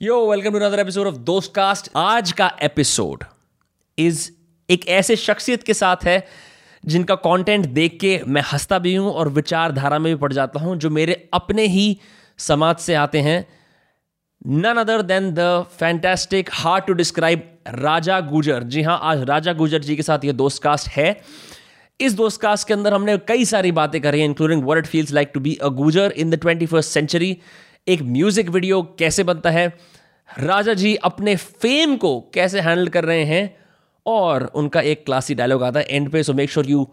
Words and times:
Yo 0.00 0.16
welcome 0.30 0.50
to 0.50 0.58
another 0.58 0.78
episode 0.78 1.06
of 1.06 1.14
Dost 1.16 1.52
cast 1.54 1.88
आज 1.96 2.32
का 2.32 2.50
episode 2.62 3.22
is 3.98 4.28
एक 4.68 4.86
ऐसे 4.88 5.16
शख्सियत 5.16 5.62
के 5.62 5.74
साथ 5.74 6.04
है 6.04 6.26
जिनका 6.84 7.14
कंटेंट 7.14 7.66
देख 7.66 7.96
के 8.00 8.20
मैं 8.26 8.42
हंसता 8.42 8.78
भी 8.78 8.94
हूँ 8.94 9.12
और 9.12 9.28
विचारधारा 9.28 9.98
में 9.98 10.12
भी 10.14 10.20
पड़ 10.20 10.32
जाता 10.32 10.60
हूँ, 10.60 10.76
जो 10.76 10.90
मेरे 10.90 11.28
अपने 11.34 11.66
ही 11.66 11.98
समाज 12.38 12.76
से 12.76 12.94
आते 12.94 13.20
हैं। 13.20 13.46
None 14.46 14.76
other 14.76 15.02
than 15.02 15.32
the 15.34 15.66
fantastic 15.78 16.50
hard 16.52 16.84
to 16.84 16.92
describe 16.92 17.48
Raja 17.68 18.20
Gujar. 18.20 18.62
जी 18.62 18.82
हाँ 18.82 18.98
आज 19.02 19.22
राजा 19.22 19.52
गुजर 19.52 19.78
जी 19.78 19.96
के 19.96 20.02
साथ 20.02 20.24
ये 20.24 20.32
दोस्त 20.32 20.62
कास्ट 20.62 20.88
है। 20.88 21.20
इस 22.00 22.12
दोस्त 22.12 22.40
कास्ट 22.40 22.68
के 22.68 22.74
अंदर 22.74 22.94
हमने 22.94 23.18
कई 23.18 23.44
सारी 23.44 23.72
बातें 23.72 24.00
करी 24.00 24.24
including 24.24 24.76
it 24.78 24.86
feels 24.86 25.12
like 25.12 25.30
to 25.34 25.40
be 25.40 25.54
a 25.54 25.68
Gujar 25.68 26.12
in 26.16 26.30
the 26.30 26.34
twenty 26.34 26.66
first 26.66 26.90
century 26.90 27.36
एक 27.86 28.00
म्यूज़िक 28.02 28.48
वीडियो 28.50 28.80
कैसे 28.98 29.24
बनता 29.24 29.50
है, 29.50 29.66
राजा 30.28 30.72
जी 30.74 30.94
अपने 31.04 31.34
फेम 31.36 31.96
को 31.96 32.18
कैसे 32.34 32.60
हैंडल 32.60 32.88
कर 32.88 33.04
रहे 33.04 33.24
हैं, 33.24 33.56
और 34.06 34.44
उनका 34.54 34.80
एक 34.82 35.04
क्लासी 35.06 35.34
डायलॉग 35.34 35.62
आता 35.62 35.80
है 35.80 35.86
एंड 35.86 36.10
पे 36.10 36.22
so 36.22 36.32
make 36.34 36.50
sure 36.50 36.66
you 36.70 36.86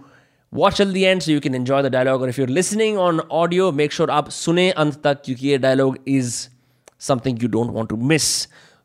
watch 0.53 0.81
till 0.81 0.93
the 0.93 0.97
end 0.97 1.21
so 1.21 1.31
you 1.31 1.39
can 1.39 1.55
enjoy 1.55 1.83
the 1.83 1.91
dialogue 1.91 2.21
और 2.21 2.29
if 2.29 2.39
you 2.41 2.45
listening 2.47 2.97
on 2.99 3.19
audio 3.19 3.71
make 3.71 3.93
sure 3.93 4.11
आप 4.11 4.29
सुने 4.29 4.69
अंत 4.71 5.01
तक, 5.03 5.21
क्योंकि 5.25 5.47
ये 5.47 5.57
dialogue 5.57 5.97
is 6.07 6.35
something 7.01 7.43
you 7.43 7.49
don't 7.49 7.71
want 7.73 7.89
to 7.89 7.95
miss 8.11 8.31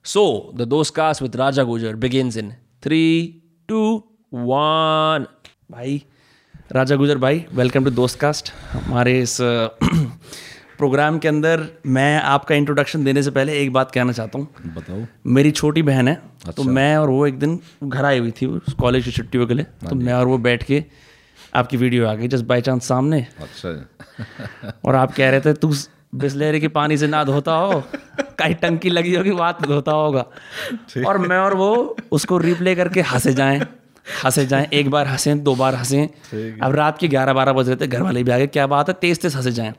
so 0.05 0.53
the 0.57 0.69
Dost 0.69 0.95
cast 0.95 1.23
with 1.23 1.37
Raja 1.37 1.63
Gujar 1.65 1.95
begins 1.97 2.37
in 2.37 2.53
three 2.83 3.03
two 3.69 3.83
one 4.33 5.27
भाई 5.71 6.03
राजा 6.73 6.97
गुजर 6.97 7.19
भाई 7.19 7.45
वेलकम 7.53 7.85
टू 7.85 7.91
दोस्त 7.93 8.19
कास्ट 8.21 8.53
हमारे 8.73 9.21
इस 9.21 9.37
प्रोग्राम 10.79 11.19
के 11.19 11.29
अंदर 11.29 11.67
मैं 11.87 12.21
आपका 12.23 12.55
इंट्रोडक्शन 12.55 13.05
देने 13.05 13.23
से 13.23 13.31
पहले 13.31 13.59
एक 13.63 13.73
बात 13.73 13.91
कहना 13.91 14.13
चाहता 14.13 14.39
हूँ। 14.39 14.49
बताओ। 14.77 15.05
मेरी 15.27 15.51
छोटी 15.51 15.83
बहन 15.83 16.09
है 16.09 16.15
अच्छा। 16.15 16.53
तो 16.53 16.63
मैं 16.63 16.97
और 16.97 17.11
वो 17.11 17.27
एक 17.27 17.39
दिन 17.39 17.61
घर 17.85 18.05
आई 18.05 18.19
हुई 18.19 18.31
थी 18.31 18.47
कॉलेज 18.81 19.05
की 19.05 19.11
छुट्टियों 19.11 19.47
के 19.47 19.55
लिए। 19.55 19.65
तो 19.89 19.95
मैं 19.95 20.13
और 20.13 20.27
वो 20.27 20.39
बैठ 20.39 20.63
के 20.63 20.85
आपकी 21.55 21.77
वीडियो 21.77 22.07
आ 22.07 22.15
गई 22.15 22.29
जस्ट 22.29 22.45
बाई 22.45 22.61
चांस 22.61 22.89
सामने। 22.89 23.27
अच्छा। 23.41 24.71
और 24.85 24.95
आप 24.95 25.15
कह 25.15 25.31
रहे 25.31 25.41
थे 25.41 25.53
तू 25.53 25.73
बिस्लेरी 26.15 26.61
के 26.61 26.69
पानी 26.69 26.97
से 26.97 27.07
ना 27.07 27.25
धोता 27.25 27.53
हो 27.53 27.83
कहीं 28.21 28.55
टंकी 28.55 28.91
लगी 28.91 29.15
होगी 29.15 29.33
बात 29.33 29.63
धोता 29.67 29.93
होगा। 29.93 30.25
और 31.07 31.19
मैं 31.19 31.39
और 31.39 31.55
वो 31.55 31.97
उसको 32.13 32.39
रिप्ले 32.39 32.75
करके 32.75 33.01
हंसे 33.01 33.33
जाएँ। 33.33 33.61
हंसे 34.25 34.45
जाए 34.47 34.69
एक 34.73 34.91
बार 34.91 35.07
हंसे 35.07 35.35
दो 35.37 35.55
बार 35.55 35.75
हंसे। 35.75 36.03
अब 36.63 36.75
रात 36.75 36.99
के 36.99 37.09
ग्यारह 37.09 37.33
बारह 37.33 37.53
बज 37.53 37.69
रहे 37.69 37.77
थे 37.77 37.87
घर 37.87 38.03
वाले 38.03 38.23
भी 38.23 38.31
आ 38.31 38.39
गए 38.39 38.47
क्या 38.49 38.67
बात 38.67 38.89
है 38.89 38.95
तेज 39.01 39.21
तेज 39.21 39.37
हंसे 39.37 39.53
जाएँ। 39.53 39.73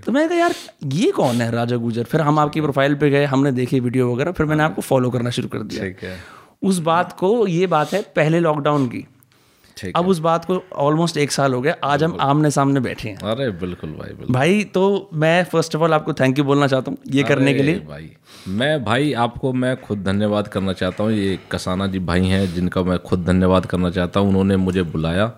तो 0.00 0.12
मैंने 0.12 0.28
कहा 0.28 0.38
यार 0.38 0.54
ये 0.94 1.10
कौन 1.12 1.40
है 1.42 1.50
राजा 1.50 1.76
गुजर? 1.78 2.04
फिर 2.04 2.20
हम 2.20 2.38
आपकी 2.38 2.60
प्रोफ़ाइल 2.60 2.94
पे 2.94 3.10
गए 3.10 3.24
हमने 3.26 3.52
देखे 3.52 3.80
वीडियो 3.80 4.12
वगैरह 4.12 4.32
फिर 4.32 4.46
मैंने 4.46 4.62
आपको 4.62 4.82
फॉलो 4.82 5.10
करना 5.10 5.30
शुरू 5.30 5.48
कर 5.48 5.62
दिया। 5.64 6.16
उस 6.62 6.78
बात 6.80 7.12
को 7.18 7.46
ये 7.46 7.66
बात 7.68 7.92
है 7.94 8.02
पहले 8.16 8.40
लॉकडाउन 8.40 8.86
की। 8.86 9.06
अब 9.96 10.08
उस 10.08 10.18
बात 10.18 10.44
को 10.44 10.62
ऑलमोस्ट 10.76 11.16
एक 11.16 11.32
साल 11.32 11.54
हो 11.54 11.60
गया 11.60 11.74
आज 11.84 12.04
हम 12.04 12.16
आमने 12.20 12.50
सामने 12.50 12.80
बैठे 12.80 13.08
हैं। 13.08 13.16
अरे 13.16 13.50
बिल्कुल 13.50 13.90
भाई 13.90 14.08
बिल्कुल। 14.08 14.34
भाई 14.34 14.64
तो 14.64 15.10
मैं 15.14 15.44
फ़र्स्ट 15.44 15.76
ऑफ़ 15.76 15.82
ऑल 15.82 15.94
आपको 15.94 16.12
थैंक 16.12 16.38
यू 16.38 16.44
बोलना 16.44 16.66
चाहता 16.66 16.90
हूँ 16.90 16.98
ये 17.08 17.22
करने 17.22 17.54
के 17.54 17.62
लिए। 17.62 17.78
भाई 17.80 18.10
मैं 18.48 18.84
भाई 18.84 19.12
आपको 19.12 19.52
मैं 19.52 19.76
खुद 19.82 20.02
धन्यवाद 20.04 20.48
करना 20.48 20.72
चाहता 20.72 21.04
हूँ 21.04 21.12
ये 21.12 21.38
कसाना 21.52 21.86
जी 21.86 21.98
भाई 21.98 22.26
हैं 22.26 22.54
जिनका 22.54 22.82
मैं 22.82 22.98
खुद 22.98 23.24
धन्यवाद 23.24 23.66
करना 23.66 23.90
चाहता 23.90 24.20
हूँ 24.20 24.28
उन्होंने 24.28 24.56
मुझे 24.56 24.82
बुलाया 24.82 25.32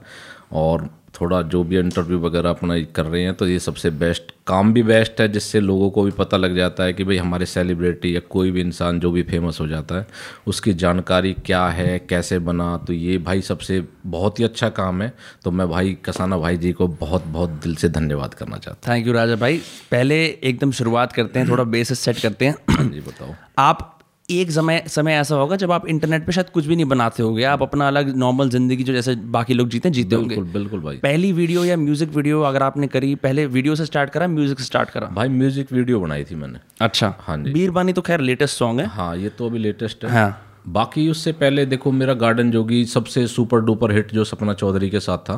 और 0.52 0.88
थोड़ा 1.20 1.40
जो 1.42 1.62
भी 1.64 1.78
इंटरव्यू 1.78 2.18
वगैरह 2.18 2.50
अपना 2.50 2.78
कर 2.94 3.04
रहे 3.04 3.22
हैं 3.22 3.34
तो 3.34 3.46
ये 3.48 3.58
सबसे 3.58 3.90
बेस्ट 3.90 4.30
काम 4.46 4.72
भी 4.72 4.82
बेस्ट 4.82 5.20
है 5.20 5.28
जिससे 5.28 5.60
लोगों 5.60 5.90
को 5.90 6.02
भी 6.02 6.10
पता 6.10 6.36
लग 6.36 6.56
जाता 6.56 6.84
है 6.84 6.92
कि 6.92 7.04
भाई 7.04 7.16
हमारे 7.16 7.46
सेलिब्रिटी 7.46 8.14
या 8.16 8.20
कोई 8.30 8.50
भी 8.50 8.60
इंसान 8.60 9.00
जो 9.00 9.10
भी 9.10 9.22
फ़ेमस 9.22 9.60
हो 9.60 9.66
जाता 9.66 9.98
है 9.98 10.06
उसकी 10.46 10.72
जानकारी 10.74 11.32
क्या 11.46 11.66
है 11.68 11.98
कैसे 11.98 12.38
बना 12.38 12.76
तो 12.86 12.92
ये 12.92 13.18
भाई 13.18 13.42
सबसे 13.42 13.82
बहुत 14.06 14.38
ही 14.40 14.44
अच्छा 14.44 14.68
काम 14.68 15.02
है। 15.02 15.12
तो 15.44 15.50
मैं 15.50 15.68
भाई 15.70 15.96
कसाना 16.04 16.38
भाई 16.38 16.56
जी 16.56 16.72
को 16.72 16.86
बहुत 17.00 17.24
बहुत 17.26 17.50
दिल 17.62 17.74
से 17.76 17.88
धन्यवाद 17.88 18.34
करना 18.34 18.56
चाहता 18.58 18.92
थैंक 18.92 19.06
यू 19.06 19.12
राजा 19.12 19.36
भाई। 19.36 19.60
पहले 19.90 20.24
एकदम 20.44 20.72
शुरुआत 20.72 21.12
करते 21.12 21.38
हैं 21.40 21.48
थोड़ा 21.48 21.64
बेसिस 21.76 22.00
सेट 22.00 22.18
करते 22.18 22.46
हैं 22.46 22.54
हाँ। 22.70 22.88
जी 22.90 23.00
बताओ। 23.00 23.34
आप 23.58 23.98
एक 24.28 24.50
समय 24.50 24.82
समय 24.88 25.12
ऐसा 25.12 25.36
होगा 25.36 25.56
जब 25.56 25.72
आप 25.72 25.86
इंटरनेट 25.88 26.26
पे 26.26 26.32
शायद 26.32 26.50
कुछ 26.50 26.66
भी 26.66 26.76
नहीं 26.76 26.86
बनाते 26.86 27.22
होगे। 27.22 27.44
आप 27.44 27.62
अपना 27.62 27.88
अलग 27.88 28.14
नॉर्मल 28.16 28.50
ज़िंदगी 28.50 28.84
जो 28.84 28.92
जैसे 28.92 29.14
बाकी 29.30 29.54
लोग 29.54 29.68
जीते 29.68 29.90
जीते 29.90 30.16
होंगे। 30.16 30.34
बिल्कुल 30.36 30.52
बिल्कुल 30.52 30.80
भाई। 30.80 30.96
पहली 30.96 31.32
वीडियो 31.32 31.64
या 31.64 31.76
म्यूज़िक 31.76 32.14
वीडियो 32.16 32.40
अगर 32.42 32.62
आपने 32.62 32.86
करी 32.86 33.14
पहले 33.16 33.46
वीडियो 33.48 33.74
से 33.74 33.86
स्टार्ट 33.86 34.10
करा 34.10 34.28
म्यूज़िक 34.28 34.58
से 34.58 34.64
स्टार्ट 34.64 34.90
करा। 34.90 35.08
भाई 35.12 35.28
म्यूज़िक 35.30 35.72
वीडियो 35.72 36.00
बनाई 36.00 36.24
थी 36.24 36.34
मैंने। 36.34 36.58
अच्छा। 36.80 37.14
हाँ 37.20 37.36
जी। 37.38 37.52
बीरबानी 37.52 37.92
तो 37.92 38.02
खैर 38.02 38.20
लेटेस्ट 38.20 38.58
सॉन्ग 38.58 38.80
है। 38.80 38.86
हाँ 38.88 39.16
ये 39.16 39.28
तो 39.28 39.46
अभी 39.46 39.58
लेटेस्ट 39.58 40.04
है। 40.04 40.10
हाँ। 40.10 40.62
बाकी 40.68 41.08
उससे 41.08 41.32
पहले 41.34 41.66
देखो 41.66 41.92
मेरा 41.92 42.14
गार्डन 42.16 42.50
जोगी 42.50 42.84
सबसे 42.86 43.26
सुपर 43.26 43.60
डुपर 43.60 43.92
हिट 43.92 44.12
जो 44.14 44.24
सपना 44.24 44.54
चौधरी 44.54 44.90
के 44.90 45.00
साथ 45.00 45.18
था 45.20 45.36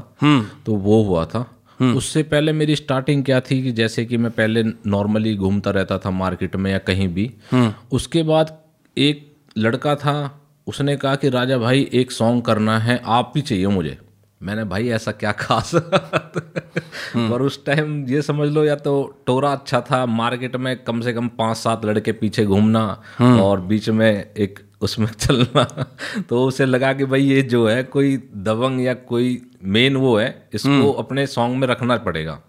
तो 0.67 0.75
वो 0.75 1.03
हुआ 1.03 1.25
था। 1.25 1.47
उससे 1.97 2.23
पहले 2.25 2.53
मेरी 2.53 2.77
स्टार्टिंग 2.77 3.25
क्या 3.25 3.41
थी 3.41 3.63
कि 3.63 3.73
जैसे 3.73 4.05
कि 4.05 4.17
मैं 4.17 4.31
पहले 4.33 4.63
नॉर्मली 4.63 5.35
घूमता 5.37 5.71
रहता 5.71 5.99
था 5.99 6.11
मार्केट 6.13 6.57
में 6.57 6.71
या 6.73 6.79
कहीं 6.81 7.09
भी। 7.09 7.31
उसके 7.93 8.23
बाद 8.23 8.59
एक 8.99 9.37
लड़का 9.59 9.95
था 9.97 10.41
उसने 10.67 10.97
कहा 10.97 11.15
कि 11.15 11.29
राजा 11.29 11.59
भाई 11.59 11.91
एक 11.93 12.13
सॉन्ग 12.13 12.43
करना 12.43 12.79
है 12.79 13.03
आप 13.05 13.33
भी 13.35 13.41
चाहिए 13.41 13.67
मुझे। 13.67 13.99
मैंने 14.43 14.65
भाई 14.65 14.89
ऐसा 14.89 15.13
क्या 15.13 15.33
खास? 15.33 15.71
पर 17.17 17.43
उस 17.43 17.65
टाइम 17.67 18.09
ये 18.09 18.23
समझ 18.23 18.49
लो 18.49 18.65
या 18.65 18.77
तो 18.77 19.23
टोरा 19.27 19.53
अच्छा 19.53 19.81
था 19.81 20.07
मार्केट 20.07 20.57
में 20.57 20.85
कम 20.85 21.01
से 21.01 21.13
कम 21.13 21.29
पाँच 21.29 21.57
सात 21.57 21.85
लड़के 21.85 22.13
पीछे 22.13 22.45
घूमना 22.45 23.03
और 23.41 23.61
बीच 23.61 23.89
में 23.89 24.31
एक 24.37 24.59
उसमें 24.81 25.07
चलना। 25.21 25.95
तो 26.29 26.45
उसे 26.45 26.67
लगा 26.67 26.93
कि 26.93 27.05
भाई 27.05 27.23
ये 27.23 27.43
जो 27.43 27.69
है 27.69 27.83
कोई 27.83 28.17
दबंग 28.17 28.81
या 28.81 28.95
कोई 28.95 29.43
मेन 29.65 29.97
वो 29.97 30.19
है 30.19 30.49
इसको 30.55 30.93
अपने 30.93 31.27
सॉन्ग 31.27 31.57
में 31.57 31.69
रखना 31.69 31.97
पड़ेगा। 31.97 32.41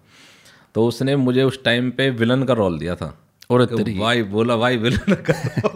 तो 0.75 0.87
उसने 0.87 1.15
मुझे 1.15 1.43
उस 1.43 1.63
टाइम 1.63 1.91
पे 1.91 2.09
विलन 2.09 2.43
का 2.43 2.53
रोल 2.53 2.79
दिया 2.79 2.95
था। 2.95 3.24
और 3.49 3.65
तो 3.65 3.77
भाई 3.77 4.23
बोला 4.23 4.57
भाई 4.57 4.77
विलन 4.77 5.13
करो। 5.29 5.69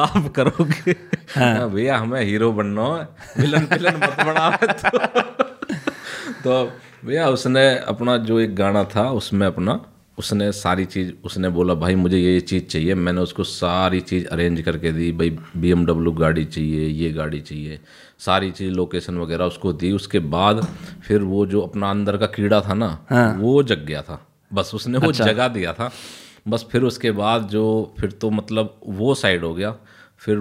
आप 0.00 0.32
करोगे? 0.36 0.90
हाँ, 1.36 1.70
भैया 1.70 1.96
हमें 1.96 2.24
हीरो 2.24 2.52
बनना 2.52 2.82
है। 2.82 3.08
विलन 3.38 3.62
विलन 3.62 3.96
मत 3.96 4.26
बनावे 4.26 4.66
तो। 4.66 4.98
तो 6.44 6.72
भैया 7.04 7.28
उसने 7.28 7.78
अपना 7.78 8.16
जो 8.16 8.40
एक 8.40 8.56
गाना 8.56 8.84
था 8.84 9.10
उसमें 9.10 9.46
अपना 9.46 9.86
उसने 10.18 10.52
सारी 10.52 10.84
चीज़ 10.84 11.12
उसने 11.24 11.48
बोला 11.48 11.74
भाई 11.74 11.94
मुझे 11.94 12.18
ये 12.18 12.34
ये 12.34 12.40
चीज़ 12.40 12.64
चाहिए। 12.64 12.94
मैंने 12.94 13.20
उसको 13.20 13.44
सारी 13.44 14.00
चीज़ 14.00 14.26
अरेंज 14.26 14.60
करके 14.60 14.92
दी। 14.92 15.12
भाई 15.12 15.30
बी 15.56 15.72
गाड़ी 16.12 16.44
चाहिए 16.44 16.86
ये 16.88 17.12
गाड़ी 17.12 17.40
चाहिए 17.40 17.80
सारी 18.18 18.50
चीज़ 18.50 18.72
लोकेशन 18.72 19.18
वगैरह 19.18 19.44
उसको 19.44 19.72
दी। 19.72 19.92
उसके 19.92 20.18
बाद 20.18 20.66
फिर 21.08 21.22
वो 21.22 21.46
जो 21.46 21.60
अपना 21.60 21.90
अंदर 21.90 22.16
का 22.16 22.26
कीड़ा 22.26 22.60
था 22.60 22.74
ना 22.74 23.06
हाँ। 23.10 23.36
वो 23.38 23.62
जग 23.62 23.78
गया 23.78 24.02
था। 24.02 24.26
बस 24.54 24.70
उसने 24.74 24.98
अच्छा। 24.98 25.24
वो 25.24 25.30
जगा 25.30 25.48
दिया 25.48 25.72
था। 25.72 25.90
बस 26.48 26.66
फिर 26.72 26.82
उसके 26.82 27.10
बाद 27.10 27.42
जो 27.42 27.94
फिर 28.00 28.10
तो 28.10 28.30
मतलब 28.30 28.80
वो 28.86 29.14
साइड 29.14 29.44
हो 29.44 29.54
गया। 29.54 29.76
फिर 30.18 30.38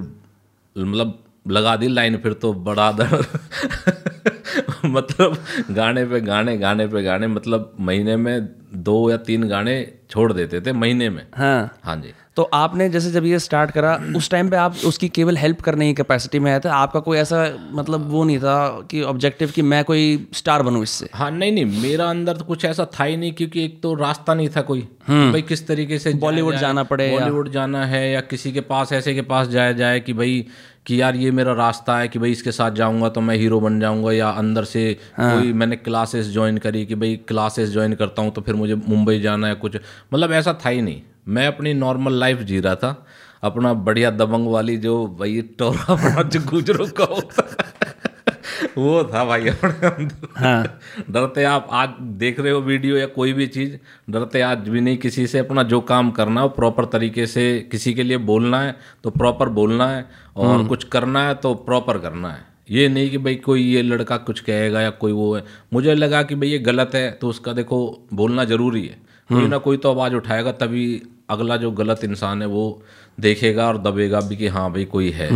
मतलब 0.77 1.23
लगा 1.47 1.75
दी 1.75 1.87
लाइन 1.87 2.17
फिर 2.17 2.33
तो 2.33 2.53
बड़ा 2.53 2.91
दर 2.91 3.25
मतलब 4.85 5.37
गाने 5.71 6.05
पे 6.05 6.21
गाने 6.21 6.57
गाने 6.57 6.87
पे 6.87 7.03
गाने 7.03 7.27
मतलब 7.27 7.77
महीने 7.79 8.15
में 8.15 8.49
दो 8.73 9.11
या 9.11 9.17
तीन 9.17 9.47
गाने 9.47 9.93
छोड़ 10.09 10.33
देते 10.33 10.61
थे 10.61 10.73
महीने 10.73 11.09
में। 11.09 11.27
हाँ। 11.35 11.77
हाँ 11.83 11.95
जी। 11.95 12.13
तो 12.41 12.49
आपने 12.53 12.89
जैसे 12.89 13.11
जब 13.11 13.25
ये 13.25 13.39
स्टार्ट 13.39 13.71
करा 13.71 14.03
उस 14.15 14.29
टाइम 14.29 14.49
पे 14.49 14.55
आप 14.57 14.75
उसकी 14.85 15.07
केवल 15.09 15.37
हेल्प 15.37 15.59
करने 15.61 15.87
की 15.87 15.93
कैपेसिटी 15.93 16.39
में 16.39 16.51
आए 16.51 16.59
थे? 16.59 16.69
आपका 16.69 16.99
कोई 16.99 17.17
ऐसा 17.17 17.41
मतलब 17.71 18.09
वो 18.11 18.23
नहीं 18.23 18.39
था 18.39 18.87
कि 18.91 19.01
ऑब्जेक्टिव 19.01 19.51
कि 19.51 19.61
मैं 19.61 19.83
कोई 19.85 20.27
स्टार 20.33 20.63
बनूं 20.63 20.83
इससे? 20.83 21.09
हाँ 21.13 21.31
नहीं 21.31 21.51
नहीं 21.51 21.81
मेरा 21.81 22.05
अंदर 22.05 22.37
तो 22.37 22.45
कुछ 22.45 22.65
ऐसा 22.65 22.85
था 22.99 23.03
ही 23.03 23.17
नहीं 23.17 23.33
क्योंकि 23.33 23.65
एक 23.65 23.81
तो 23.83 23.93
रास्ता 23.95 24.33
नहीं 24.33 24.49
था 24.49 24.61
कोई। 24.61 24.81
भाई 25.09 25.41
किस 25.41 25.67
तरीके 25.67 25.99
से 25.99 26.13
बॉलीवुड 26.13 26.55
जाना 26.55 26.83
पड़े 26.83 27.09
बॉलीवुड 27.11 27.51
जाना 27.51 27.85
है 27.85 28.11
या 28.11 28.21
किसी 28.21 28.51
के 28.51 28.61
पास 28.61 28.93
ऐसे 28.93 29.13
के 29.13 29.21
पास 29.21 29.47
जाया 29.47 29.71
जाए 29.71 29.99
कि 29.99 30.13
भाई 30.13 30.45
कि 30.85 31.01
यार 31.01 31.15
ये 31.15 31.31
मेरा 31.31 31.53
रास्ता 31.53 31.97
है 31.97 32.07
कि 32.07 32.19
भाई 32.19 32.31
इसके 32.31 32.51
साथ 32.51 32.71
जाऊँगा 32.71 33.09
तो 33.09 33.21
मैं 33.21 33.37
हीरो 33.37 33.59
बन 33.59 33.79
जाऊँगा 33.79 34.11
या 34.11 34.29
अंदर 34.29 34.63
से 34.63 34.97
हाँ। 35.17 35.41
कोई 35.41 35.53
मैंने 35.53 35.75
क्लासेस 35.75 36.31
ज्वाइन 36.31 36.57
करी 36.57 36.85
कि 36.85 36.95
भाई 36.95 37.15
क्लासेस 37.27 37.69
ज्वाइन 37.69 37.93
करता 37.93 38.21
हूँ 38.21 38.31
तो 38.31 38.41
फिर 38.41 38.55
मुझे 38.55 38.75
मुंबई 38.75 39.19
जाना 39.19 39.47
है 39.47 39.55
कुछ। 39.55 39.77
मतलब 40.13 40.31
ऐसा 40.31 40.59
था 40.65 40.69
ही 40.69 40.81
नहीं। 40.81 41.01
मैं 41.27 41.47
अपनी 41.47 41.73
नॉर्मल 41.73 42.13
लाइफ 42.13 42.39
जी 42.39 42.59
रहा 42.59 42.75
था। 42.75 43.05
अपना 43.43 43.73
बढ़िया 43.73 44.09
दबंग 44.11 44.47
वाली 44.47 44.77
जो 44.77 45.05
भाई 45.19 45.41
टोरा 45.59 45.95
बड़ा 46.03 46.23
जो 46.23 46.39
गुजरों 46.49 46.87
का 46.87 47.03
होता 47.03 47.47
वो 48.77 49.03
था 49.03 49.23
भाई 49.25 49.47
अपने 49.47 49.87
अंदर। 49.87 50.27
हाँ। 50.37 50.79
डरते 51.11 51.43
आप 51.43 51.67
आज 51.71 51.89
देख 52.19 52.39
रहे 52.39 52.51
हो 52.51 52.59
वीडियो 52.61 52.97
या 52.97 53.05
कोई 53.05 53.33
भी 53.33 53.47
चीज़ 53.47 53.75
डरते 54.09 54.41
आज 54.41 54.69
भी 54.69 54.81
नहीं 54.81 54.97
किसी 54.97 55.25
से 55.27 55.39
अपना 55.39 55.63
जो 55.63 55.79
काम 55.81 56.11
करना 56.11 56.41
है 56.41 56.49
प्रॉपर 56.49 56.85
तरीके 56.85 57.25
से 57.27 57.45
किसी 57.71 57.93
के 57.93 58.03
लिए 58.03 58.17
बोलना 58.17 58.61
है 58.61 58.75
तो 59.03 59.09
प्रॉपर 59.09 59.49
बोलना 59.49 59.87
है 59.87 60.05
और 60.35 60.67
कुछ 60.67 60.83
करना 60.83 61.27
है 61.27 61.33
तो 61.35 61.53
प्रॉपर 61.53 61.97
करना 61.97 62.29
है। 62.29 62.45
ये 62.71 62.87
नहीं 62.89 63.09
कि 63.09 63.17
भाई 63.17 63.35
कोई 63.35 63.63
ये 63.63 63.81
लड़का 63.81 64.17
कुछ 64.17 64.39
कहेगा 64.39 64.81
या 64.81 64.89
कोई 64.89 65.11
वो 65.11 65.35
है। 65.35 65.43
मुझे 65.73 65.95
लगा 65.95 66.23
कि 66.23 66.35
भाई 66.35 66.49
ये 66.49 66.59
गलत 66.59 66.91
है 66.95 67.11
तो 67.11 67.29
उसका 67.29 67.53
देखो 67.53 68.07
बोलना 68.13 68.43
ज़रूरी 68.43 68.87
है। 68.87 69.10
कोई 69.29 69.47
ना 69.47 69.57
कोई 69.59 69.77
तो 69.77 69.91
आवाज़ 69.91 70.13
उठाएगा 70.15 70.51
तभी 70.53 70.85
अगला 71.29 71.57
जो 71.57 71.71
गलत 71.71 72.03
इंसान 72.03 72.41
है 72.41 72.47
वो 72.47 72.63
देखेगा 73.19 73.67
और 73.67 73.77
दबेगा 73.77 74.19
भी 74.21 74.35
कि 74.35 74.47
हाँ 74.47 74.71
भाई 74.71 74.85
कोई 74.85 75.09
है। 75.11 75.29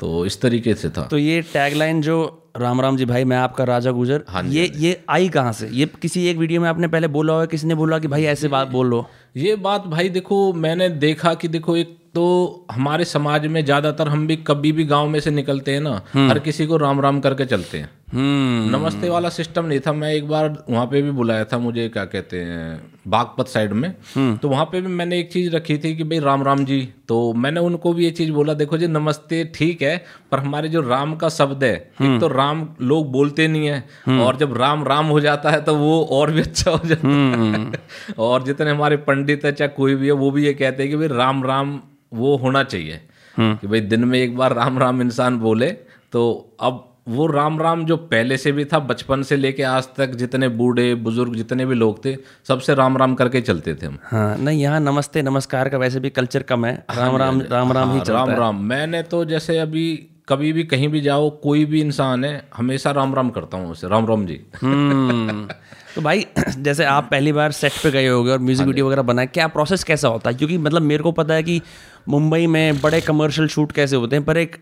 तो 0.00 0.24
इस 0.26 0.40
तरीके 0.40 0.74
से 0.74 0.88
था। 0.90 1.02
तो 1.02 1.18
ये 1.18 1.40
टैगलाइन 1.52 2.00
जो 2.02 2.16
राम 2.56 2.80
राम 2.80 2.96
जी 2.96 3.04
भाई 3.04 3.24
मैं 3.24 3.36
आपका 3.36 3.64
राजा 3.64 3.90
गुजर 3.90 4.24
हाँ 4.28 4.42
ये 4.44 4.70
ये 4.76 5.00
आई 5.10 5.28
कहाँ 5.28 5.52
से? 5.52 5.68
ये 5.68 5.86
किसी 6.02 6.26
एक 6.26 6.36
वीडियो 6.36 6.60
में 6.60 6.68
आपने 6.68 6.88
पहले 6.88 7.08
बोला 7.08 7.32
हो 7.32 7.46
किसी 7.46 7.66
ने 7.66 7.74
बोला 7.74 7.98
कि 7.98 8.08
भाई 8.08 8.24
ऐसे 8.24 8.48
बात 8.48 8.68
बोल 8.68 8.86
लो। 8.86 9.04
ये 9.36 9.56
बात 9.58 9.86
भाई 9.86 10.08
देखो 10.08 10.52
मैंने 10.54 10.88
देखा 10.88 11.34
कि 11.34 11.48
देखो 11.48 11.76
एक 11.76 11.96
तो 12.14 12.66
हमारे 12.72 13.04
समाज 13.04 13.46
में 13.46 13.64
ज़्यादातर 13.64 14.08
हम 14.08 14.26
भी 14.26 14.36
कभी 14.46 14.72
भी 14.72 14.84
गाँव 14.84 15.08
में 15.08 15.18
से 15.20 15.30
निकलते 15.30 15.72
हैं 15.72 15.80
ना 15.80 15.90
हर 16.16 16.38
किसी 16.38 16.66
को 16.66 16.76
राम 16.76 17.00
राम 17.00 17.20
करके 17.20 17.44
चलते 17.46 17.78
हैं। 17.78 17.90
नमस्ते 18.08 19.08
वाला 19.10 19.28
सिस्टम 19.28 19.64
नहीं 19.64 19.80
था। 19.80 19.92
मैं 19.92 20.12
एक 20.14 20.28
बार 20.28 20.48
वहाँ 20.70 20.84
पे 20.86 21.00
भी 21.02 21.10
बुलाया 21.10 21.44
था 21.44 21.58
मुझे 21.58 21.88
क्या 21.88 22.04
कहते 22.04 22.40
हैं 22.40 22.80
बागपत 23.08 23.48
साइड 23.48 23.72
में। 23.72 23.90
तो 24.38 24.48
वहाँ 24.48 24.64
पे 24.64 24.80
भी 24.80 24.88
मैंने 24.88 25.18
एक 25.20 25.32
चीज़ 25.32 25.50
रखी 25.50 25.76
थी 25.78 25.94
कि 25.96 26.04
भाई 26.04 26.18
राम 26.18 26.42
राम 26.42 26.64
जी 26.64 26.80
तो 27.08 27.32
मैंने 27.34 27.60
उनको 27.60 27.92
भी 27.92 28.04
ये 28.04 28.10
चीज़ 28.10 28.30
बोला 28.32 28.54
देखो 28.54 28.78
जी 28.78 28.86
नमस्ते 28.86 29.44
ठीक 29.54 29.82
है 29.82 29.96
पर 30.32 30.38
हमारे 30.38 30.68
जो 30.68 30.80
राम 30.80 31.16
का 31.16 31.28
शब्द 31.28 31.64
है 31.64 31.74
एक 31.74 32.20
तो 32.20 32.28
राम 32.28 32.66
लोग 32.82 33.10
बोलते 33.12 33.48
नहीं 33.48 33.66
है 33.66 34.18
और 34.20 34.36
जब 34.36 34.56
राम 34.56 34.84
राम 34.84 35.06
हो 35.06 35.20
जाता 35.20 35.50
है 35.50 35.62
तो 35.62 35.74
वो 35.74 36.02
और 36.12 36.30
भी 36.30 36.40
अच्छा 36.40 36.70
हो 36.70 36.80
जाता 36.88 37.08
है। 37.08 37.72
और 38.18 38.42
जितने 38.44 38.70
हमारे 38.70 38.96
पंडित 38.96 39.44
है 39.44 39.52
चाहे 39.52 39.68
कोई 39.68 39.94
भी 39.94 40.06
है 40.06 40.12
वो 40.12 40.30
भी 40.30 40.44
ये 40.46 40.54
कहते 40.54 40.82
हैं 40.82 40.90
कि 40.92 40.96
भाई 40.96 41.08
राम 41.16 41.44
राम 41.44 41.80
वो 42.14 42.36
होना 42.36 42.62
चाहिए 42.64 43.00
कि 43.36 43.66
भाई 43.66 43.80
दिन 43.80 44.04
में 44.04 44.18
एक 44.18 44.36
बार 44.36 44.54
राम 44.54 44.78
राम 44.78 45.00
इंसान 45.02 45.38
बोले 45.38 45.70
तो 46.12 46.22
अब 46.60 46.84
वो 47.06 47.26
राम 47.26 47.60
राम 47.62 47.84
जो 47.86 47.96
पहले 47.96 48.36
से 48.36 48.52
भी 48.52 48.64
था 48.64 48.78
बचपन 48.78 49.22
से 49.22 49.36
लेके 49.36 49.62
आज 49.62 49.88
तक 49.96 50.14
जितने 50.14 50.48
बूढ़े 50.48 50.94
बुज़ुर्ग 50.94 51.34
जितने 51.34 51.66
भी 51.66 51.74
लोग 51.74 52.04
थे 52.04 52.16
सबसे 52.48 52.74
राम 52.74 52.96
राम 52.98 53.14
करके 53.14 53.40
चलते 53.40 53.74
थे 53.74 53.86
हम। 53.86 53.98
हाँ 54.04 54.36
नहीं 54.38 54.60
यहाँ 54.62 54.80
नमस्ते 54.80 55.22
नमस्कार 55.22 55.68
का 55.68 55.78
वैसे 55.78 56.00
भी 56.00 56.10
कल्चर 56.10 56.42
कम 56.42 56.66
है। 56.66 56.74
राम 56.96 57.16
राम 57.16 57.40
राम 57.42 57.72
राम 57.72 57.92
ही 57.92 57.98
हाँ, 57.98 58.04
राम 58.08 58.30
राम। 58.30 58.64
मैंने 58.64 59.02
तो 59.02 59.24
जैसे 59.24 59.58
अभी 59.58 59.86
कभी 60.28 60.52
भी 60.52 60.64
कहीं 60.64 60.88
भी 60.88 61.00
जाओ 61.00 61.30
कोई 61.42 61.64
भी 61.64 61.80
इंसान 61.80 62.24
है 62.24 62.42
हमेशा 62.56 62.90
राम 62.90 63.14
राम 63.14 63.30
करता 63.30 63.56
हूँ 63.56 63.70
उसे। 63.70 63.88
राम 63.88 64.06
राम 64.06 64.26
जी। 64.26 64.40
हम्म। 64.62 65.48
तो 65.94 66.00
भाई 66.02 66.26
जैसे 66.58 66.84
आप 66.84 67.08
पहली 67.10 67.32
बार 67.32 67.52
सेट 67.52 67.72
पे 67.82 67.90
गए 67.90 68.06
होगे 68.06 68.30
और 68.30 68.38
म्यूज़िक 68.38 68.66
वीडियो 68.66 68.86
वगैरह 68.86 69.02
बनाए 69.02 69.26
क्या 69.26 69.46
प्रोसेस 69.48 69.84
कैसा 69.84 70.08
होता 70.08 70.30
है? 70.30 70.36
क्योंकि 70.36 70.58
मतलब 70.58 70.82
मेरे 70.82 71.02
को 71.02 71.12
पता 71.12 71.34
है 71.34 71.42
कि 71.42 71.60
मुंबई 72.08 72.46
में 72.46 72.80
बड़े 72.80 73.00
कमर्शियल 73.00 73.48
शूट 73.48 73.72
कैसे 73.72 73.96
होते 73.96 74.16
हैं 74.16 74.24
पर 74.24 74.36
एक 74.36 74.56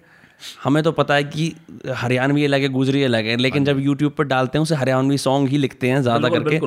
हमें 0.65 0.83
तो 0.83 0.93
पता 0.93 1.15
है 1.15 1.25
कि 1.25 1.53
हरियाणवी 1.97 2.45
अलग 2.45 2.61
है 2.61 2.69
गुजरी 2.69 3.03
अलग 3.03 3.25
है 3.25 3.37
लेकिन 3.37 3.65
जब 3.65 3.81
यूट्यूब 3.81 4.13
पर 4.13 4.25
डालते 4.25 4.59
हैं 4.59 4.63
उसे 4.63 4.75
हरियाणवी 4.75 5.19
सॉन्ग 5.19 5.49
ही 5.49 5.59
लिखते 5.59 5.89
हैं 5.89 6.03
ज़्यादा 6.03 6.29
करके। 6.29 6.61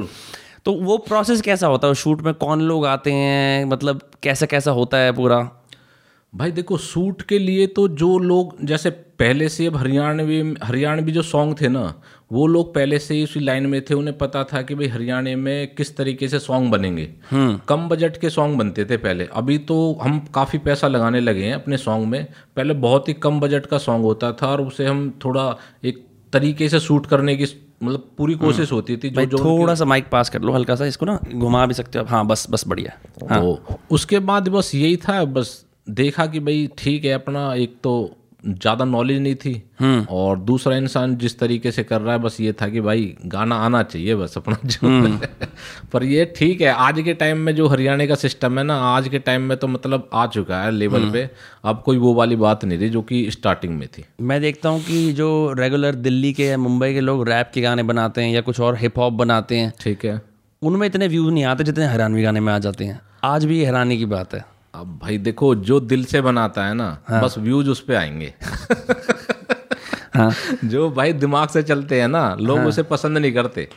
तो 0.65 0.73
वो 0.73 0.97
प्रोसेस 0.97 1.41
कैसा 1.41 1.67
होता 1.67 1.87
है? 1.87 1.93
शूट 1.93 2.21
में 2.21 2.33
कौन 2.33 2.61
लोग 2.61 2.85
आते 2.85 3.11
हैं? 3.11 3.65
मतलब 3.65 4.01
कैसा 4.23 4.45
कैसा 4.45 4.71
होता 4.71 4.97
है 4.97 5.11
पूरा? 5.11 5.39
भाई 6.37 6.51
देखो 6.51 6.77
सूट 6.77 7.21
के 7.21 7.37
लिए 7.39 7.65
तो 7.67 7.87
जो 7.97 8.17
लोग 8.19 8.55
जैसे 8.65 8.89
पहले 9.19 9.47
से 9.49 9.65
अब 9.65 9.75
हरियाणवी 9.75 10.39
हरियाणवी 10.63 11.11
जो 11.11 11.21
सॉन्ग 11.21 11.55
थे 11.61 11.67
ना 11.67 11.93
वो 12.31 12.45
लोग 12.47 12.73
पहले 12.75 12.99
से 12.99 13.15
ही 13.15 13.23
उसी 13.23 13.39
लाइन 13.39 13.65
में 13.65 13.79
थे 13.81 13.93
उन्हें 13.93 14.17
पता 14.17 14.43
था 14.43 14.61
कि 14.61 14.75
भाई 14.75 14.87
हरियाणा 14.87 15.35
में 15.37 15.75
किस 15.75 15.95
तरीके 15.97 16.27
से 16.27 16.39
सॉन्ग 16.39 16.71
बनेंगे 16.71 17.09
हम्म। 17.31 17.59
कम 17.69 17.87
बजट 17.89 18.17
के 18.17 18.29
सॉन्ग 18.29 18.57
बनते 18.57 18.85
थे 18.85 18.97
पहले 18.97 19.27
अभी 19.33 19.57
तो 19.67 19.77
हम 20.01 20.19
काफ़ी 20.35 20.59
पैसा 20.59 20.87
लगाने 20.87 21.19
लगे 21.19 21.45
हैं 21.45 21.53
अपने 21.53 21.77
सॉन्ग 21.77 22.07
में 22.07 22.23
पहले 22.57 22.73
बहुत 22.81 23.09
ही 23.09 23.13
कम 23.19 23.39
बजट 23.39 23.65
का 23.65 23.77
सॉन्ग 23.79 24.05
होता 24.05 24.31
था 24.33 24.47
और 24.47 24.61
उसे 24.61 24.85
हम 24.85 25.09
थोड़ा 25.25 25.55
एक 25.83 26.05
तरीके 26.33 26.69
से 26.69 26.79
शूट 26.79 27.05
करने 27.05 27.35
की 27.35 27.45
मतलब 27.83 28.09
पूरी 28.17 28.33
हम्म। 28.33 28.45
कोशिश 28.45 28.71
होती 28.71 28.97
थी 28.97 29.09
जो 29.09 29.25
जो 29.25 29.37
थोड़ा 29.37 29.75
सा 29.75 29.85
माइक 29.85 30.09
पास 30.09 30.29
कर 30.29 30.41
लो 30.41 30.53
हल्का 30.53 30.75
सा 30.75 30.85
इसको 30.85 31.05
ना 31.05 31.19
घुमा 31.33 31.65
भी 31.65 31.73
सकते 31.73 31.99
हो 31.99 32.05
हाँ 32.05 32.25
बस 32.27 32.47
बस 32.49 32.67
बढ़िया 32.67 32.97
हाँ। 33.29 33.41
तो 33.41 33.79
उसके 33.91 34.19
बाद 34.21 34.49
बस 34.49 34.71
यही 34.75 34.97
था 34.99 35.23
बस 35.25 35.63
देखा 35.89 36.25
कि 36.25 36.39
भाई 36.39 36.69
ठीक 36.77 37.05
है 37.05 37.11
अपना 37.11 37.53
एक 37.55 37.75
तो 37.83 37.93
ज़्यादा 38.45 38.85
नॉलेज 38.85 39.19
नहीं 39.21 39.35
थी 39.35 39.51
हम्म। 39.79 40.05
और 40.09 40.37
दूसरा 40.39 40.75
इंसान 40.75 41.15
जिस 41.17 41.37
तरीके 41.39 41.71
से 41.71 41.83
कर 41.83 42.01
रहा 42.01 42.13
है 42.13 42.19
बस 42.19 42.39
ये 42.41 42.51
था 42.53 42.67
कि 42.69 42.81
भाई 42.81 43.15
गाना 43.25 43.55
आना 43.55 43.81
चाहिए 43.83 44.15
बस 44.15 44.37
अपना 44.37 44.57
जो 44.65 44.87
हम्म। 44.87 45.19
पर 45.93 46.03
ये 46.03 46.25
ठीक 46.35 46.61
है 46.61 46.73
आज 46.79 47.01
के 47.01 47.13
टाइम 47.13 47.37
में 47.37 47.53
जो 47.55 47.67
हरियाणा 47.67 48.05
का 48.05 48.15
सिस्टम 48.15 48.57
है 48.59 48.63
ना 48.63 48.77
आज 48.85 49.07
के 49.07 49.19
टाइम 49.19 49.41
में 49.41 49.57
तो 49.57 49.67
मतलब 49.67 50.09
आ 50.13 50.25
चुका 50.27 50.61
है 50.61 50.71
लेवल 50.71 51.01
हम्म। 51.01 51.13
पे 51.13 51.29
अब 51.63 51.81
कोई 51.85 51.97
वो 51.97 52.13
वाली 52.13 52.35
बात 52.37 52.65
नहीं 52.65 52.79
रही 52.79 52.89
जो 52.89 53.01
कि 53.01 53.29
स्टार्टिंग 53.31 53.77
में 53.77 53.87
थी 53.87 54.05
मैं 54.21 54.41
देखता 54.41 54.69
हूँ 54.69 54.81
कि 54.81 55.11
जो 55.13 55.29
रेगुलर 55.59 55.95
दिल्ली 56.01 56.33
के 56.33 56.45
या 56.45 56.57
मुंबई 56.57 56.93
के 56.93 57.01
लोग 57.01 57.27
रैप 57.29 57.51
के 57.53 57.61
गाने 57.61 57.83
बनाते 57.83 58.23
हैं 58.23 58.33
या 58.33 58.41
कुछ 58.41 58.59
और 58.59 58.77
हिप 58.77 58.99
हॉप 58.99 59.13
बनाते 59.13 59.57
हैं 59.57 59.73
ठीक 59.81 60.05
है 60.05 60.21
उनमें 60.61 60.87
इतने 60.87 61.07
व्यूज़ 61.07 61.33
नहीं 61.33 61.45
आते 61.45 61.63
जितने 61.63 61.85
हरियाणवी 61.85 62.23
गाने 62.23 62.39
में 62.39 62.53
आ 62.53 62.59
जाते 62.59 62.85
हैं 62.85 62.99
आज 63.23 63.45
भी 63.45 63.63
हैरानी 63.63 63.97
की 63.97 64.05
बात 64.07 64.33
है 64.33 64.56
अब 64.77 64.99
भाई 65.01 65.17
देखो 65.17 65.55
जो 65.55 65.79
दिल 65.79 66.03
से 66.05 66.21
बनाता 66.21 66.65
है 66.65 66.73
ना 66.73 66.97
हाँ। 67.07 67.21
बस 67.23 67.37
व्यूज़ 67.37 67.69
उस 67.69 67.79
पर 67.79 67.95
आएँगे 67.95 68.33
हाँ। 70.15 70.31
जो 70.65 70.89
भाई 70.89 71.13
दिमाग 71.13 71.49
से 71.49 71.63
चलते 71.63 72.01
हैं 72.01 72.07
ना 72.07 72.35
लोग 72.39 72.57
हाँ। 72.57 72.65
उसे 72.65 72.83
पसंद 72.83 73.17
नहीं 73.17 73.33
करते 73.33 73.67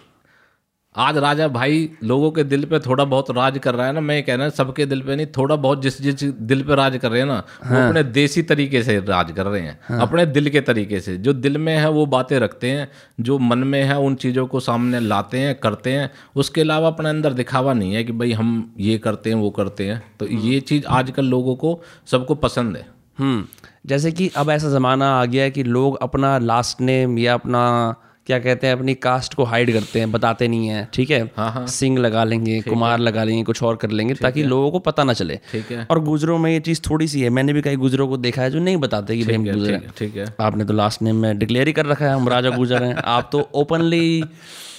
आज 0.97 1.17
राजा 1.17 1.49
भाई 1.49 1.91
लोगों 2.05 2.31
के 2.31 2.45
दिल 2.45 2.65
पे 2.65 2.79
थोड़ा 2.79 3.05
बहुत 3.05 3.31
राज 3.31 3.59
कर 3.59 3.75
रहा 3.75 3.87
है 3.87 3.93
ना 3.93 4.01
मैं 4.01 4.23
कह 4.23 4.35
रहा 4.35 4.49
सबके 4.49 4.87
दिल 4.87 5.01
पे 5.01 5.17
नहीं 5.17 5.27
थोड़ा 5.27 5.57
बहुत 5.57 5.83
जिस 5.83 6.03
जिस 6.03 6.23
दिल 6.25 6.63
पे 6.63 6.75
राज 6.75 6.97
कर 6.97 7.11
रहे 7.11 7.21
हैं 7.21 7.29
ना 7.29 7.45
हाँ। 7.63 7.81
वो 7.81 7.89
अपने 7.89 8.03
देसी 8.03 8.43
तरीके 8.43 8.83
से 8.83 9.01
राज 9.01 9.33
कर 9.33 9.47
रहे 9.47 9.61
हैं 9.61 9.79
हाँ। 9.89 10.01
अपने 10.03 10.27
दिल 10.27 10.51
के 10.51 10.61
तरीके 10.61 11.01
से। 11.01 11.17
जो 11.17 11.33
दिल 11.33 11.59
में 11.59 11.77
है 11.77 11.91
वो 11.91 12.07
बातें 12.07 12.39
रखते 12.39 12.71
हैं 12.71 12.89
जो 13.21 13.39
मन 13.39 13.59
में 13.59 13.83
है 13.85 13.99
उन 13.99 14.15
चीज़ों 14.15 14.47
को 14.47 14.61
सामने 14.61 15.01
लाते 15.01 15.39
हैं 15.39 15.55
करते 15.55 15.93
हैं। 15.93 16.11
उसके 16.37 16.61
अलावा 16.61 16.89
अपने 16.89 17.09
अंदर 17.09 17.33
दिखावा 17.33 17.73
नहीं 17.73 17.95
है 17.95 18.05
कि 18.05 18.13
भाई 18.13 18.33
हम 18.33 18.75
ये 18.81 18.99
करते 18.99 19.31
हैं 19.31 19.37
वो 19.37 19.51
करते 19.51 19.89
हैं। 19.89 20.03
तो 20.21 20.27
ये 20.27 20.61
चीज़ 20.61 20.87
आजकल 20.87 21.25
लोगों 21.25 21.57
को 21.57 21.83
सबको 22.07 22.35
पसंद 22.35 22.77
है। 22.77 22.87
हम्म, 23.19 23.45
जैसे 23.87 24.13
कि 24.13 24.31
अब 24.37 24.51
ऐसा 24.51 24.69
ज़माना 24.69 25.21
आ 25.21 25.25
गया 25.25 25.43
है 25.43 25.51
कि 25.51 25.63
लोग 25.63 25.99
अपना 26.03 26.39
लास्ट 26.39 26.81
नेम 26.81 27.19
या 27.19 27.35
अपना 27.35 27.95
क्या 28.31 28.39
कहते 28.39 28.67
हैं 28.67 28.75
अपनी 28.75 28.95
कास्ट 28.95 29.35
को 29.35 29.45
हाइड 29.45 29.73
करते 29.73 29.99
हैं 29.99 30.11
बताते 30.13 30.49
नहीं 30.49 30.69
है 30.69 30.89
ठीक 30.95 31.11
है? 31.11 31.21
हाँ 31.37 31.51
हाँ। 31.53 31.67
सिंह 31.67 31.99
लगा 31.99 32.25
लेंगे 32.25 32.61
कुमार 32.63 32.99
लगा 32.99 33.25
लेंगे 33.25 33.43
कुछ 33.43 33.63
और 33.63 33.77
कर 33.77 33.91
लेंगे 33.91 34.15
ताकि 34.15 34.43
लोगों 34.43 34.71
को 34.71 34.79
पता 34.79 35.05
ना 35.05 35.13
चले। 35.13 35.39
ठीक 35.53 35.71
है। 35.71 35.87
और 35.91 36.01
गुजरों 36.01 36.39
में 36.39 36.51
ये 36.53 36.61
चीज़ 36.61 36.81
थोड़ी 36.91 37.09
सी 37.09 37.23
है 37.23 37.31
मैंने 37.31 37.53
भी 37.53 37.63
कई 37.63 37.77
गुजरों 37.77 38.09
को 38.09 38.17
देखा 38.17 38.43
है 38.43 38.51
जो 38.51 38.61
नहीं 38.61 38.77
बताते 38.77 39.17
कि 39.17 39.25
भाई 39.25 39.35
हम 39.35 39.45
गुजर 39.45 39.83
ठीक 39.99 40.17
है। 40.17 40.27
आपने 40.41 40.65
तो 40.65 40.75
लास्ट 40.75 41.03
नेम 41.03 41.17
में 41.17 41.39
डिक्लेयर 41.39 41.67
ही 41.67 41.73
कर 41.73 41.87
रखा 41.87 42.05
है 42.05 42.15
हम 42.15 42.29
राजा 42.29 42.51
गुजर 42.51 42.83
हैं। 42.83 42.95
आप 42.95 43.29
तो 43.33 43.49
ओपनली 43.55 44.25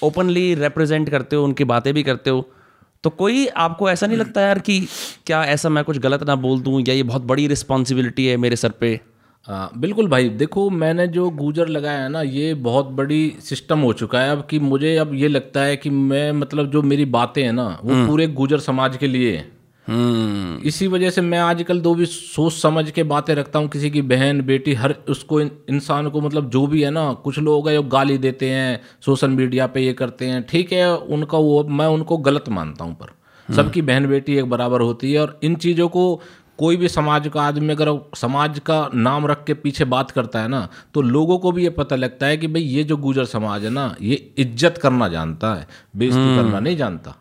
ओपनली 0.04 0.54
रिप्रेजेंट 0.56 1.10
करते 1.10 1.36
हो 1.36 1.44
उनकी 1.44 1.64
बातें 1.64 1.94
भी 1.94 2.04
करते 2.04 2.30
हो। 2.30 2.50
तो 3.04 3.10
कोई 3.10 3.48
आपको 3.48 3.90
ऐसा 3.90 4.08
नहीं 4.08 4.18
लगता 4.18 4.42
यार 4.42 4.60
कि 4.60 4.80
क्या 5.26 5.44
ऐसा 5.46 5.70
मैं 5.70 5.84
कुछ 5.84 5.98
गलत 5.98 6.24
ना 6.24 6.36
बोल 6.36 6.60
दूँ 6.62 6.82
या 6.82 6.94
ये 6.94 7.04
बहुत 7.04 7.22
बड़ी 7.22 7.48
रिस्पॉन्सिबिलिटी 7.48 8.28
है 8.28 8.38
मेरे 8.38 8.56
सर 8.56 8.70
पे? 8.70 9.00
आ, 9.48 9.68
बिल्कुल 9.78 10.08
भाई 10.08 10.30
देखो 10.32 10.70
मैंने 10.70 11.08
जो 11.08 11.30
गूजर 11.30 11.68
लगाया 11.68 12.02
है 12.02 12.10
ना 12.10 12.22
ये 12.22 12.54
बहुत 12.64 12.88
बड़ी 12.90 13.38
सिस्टम 13.40 13.80
हो 13.80 13.94
चुका 13.94 14.20
है 14.22 14.32
अब 14.32 14.46
कि 14.50 14.60
मुझे 14.60 14.96
अब 14.98 15.14
ये 15.14 15.28
लगता 15.28 15.62
है 15.62 15.78
कि 15.78 15.90
मैं 15.90 16.32
मतलब 16.34 16.70
जो 16.72 16.82
मेरी 16.82 17.06
बातें 17.06 17.44
हैं 17.44 17.54
ना 17.54 17.66
वो 17.84 17.94
हम्म। 17.94 18.08
पूरे 18.08 18.28
गुजर 18.34 18.60
समाज 18.60 18.98
के 18.98 19.08
लिए 19.08 19.38
हम्म। 19.88 20.62
इसी 20.64 20.88
वजह 20.88 21.10
से 21.10 21.22
मैं 21.22 21.40
आजकल 21.40 21.80
दो 21.82 21.94
भी 21.96 22.06
सोच 22.06 22.54
समझ 22.54 22.90
के 22.92 23.04
बातें 23.04 23.34
रखता 23.36 23.60
हूँ 23.60 23.70
किसी 23.70 23.90
की 23.90 24.02
बहन 24.02 24.42
बेटी 24.42 24.74
हर 24.74 24.96
उसको 25.10 25.40
इंसान 25.42 26.10
को 26.10 26.22
मतलब 26.22 26.50
जो 26.50 26.66
भी 26.68 26.82
है 26.82 26.92
ना 26.92 27.12
कुछ 27.24 27.40
लोग 27.40 27.70
है 27.70 27.74
जो 27.76 27.84
गाली 27.90 28.18
देते 28.18 28.50
हैं 28.50 28.80
सोशल 29.06 29.30
मीडिया 29.30 29.68
पे 29.68 29.82
ये 29.82 29.94
करते 29.94 30.26
हैं 30.26 30.44
ठीक 30.44 30.74
है 30.74 30.94
उनका 30.94 31.38
वो 31.38 31.64
मैं 31.72 31.88
उनको 31.88 32.18
गलत 32.20 32.50
मानता 32.50 32.84
हूँ 32.84 32.96
पर 32.96 33.10
हम्म। 33.50 33.56
सबकी 33.56 33.82
बहन 33.82 34.08
बेटी 34.08 34.36
एक 34.38 34.46
बराबर 34.46 34.82
होती 34.82 35.12
है 35.14 35.20
और 35.20 35.40
इन 35.44 35.56
चीज़ों 35.56 35.88
को 35.88 36.04
कोई 36.62 36.78
भी 36.78 36.88
समाज 36.90 37.28
का 37.28 37.42
आदमी 37.42 37.70
अगर 37.70 37.90
समाज 38.16 38.60
का 38.60 38.78
नाम 38.96 39.26
रख 39.28 39.44
के 39.44 39.54
पीछे 39.60 39.86
बात 39.88 40.12
करता 40.12 40.42
है 40.42 40.48
ना 40.48 40.68
तो 40.94 41.02
लोगों 41.04 41.38
को 41.40 41.52
भी 41.52 41.64
ये 41.64 41.70
पता 41.76 41.96
लगता 41.96 42.26
है 42.26 42.38
कि 42.38 42.48
भाई 42.48 42.62
ये 42.64 42.84
जो 42.84 42.98
गुजर 43.00 43.26
समाज 43.28 43.64
है 43.64 43.70
ना 43.72 43.96
ये 44.02 44.16
इज़्ज़त 44.40 44.78
करना 44.78 45.08
जानता 45.08 45.54
है 45.56 45.68
बेइज्जती 45.96 46.22
हम्म। 46.22 46.36
करना 46.36 46.60
नहीं 46.60 46.78
जानता 46.78 47.16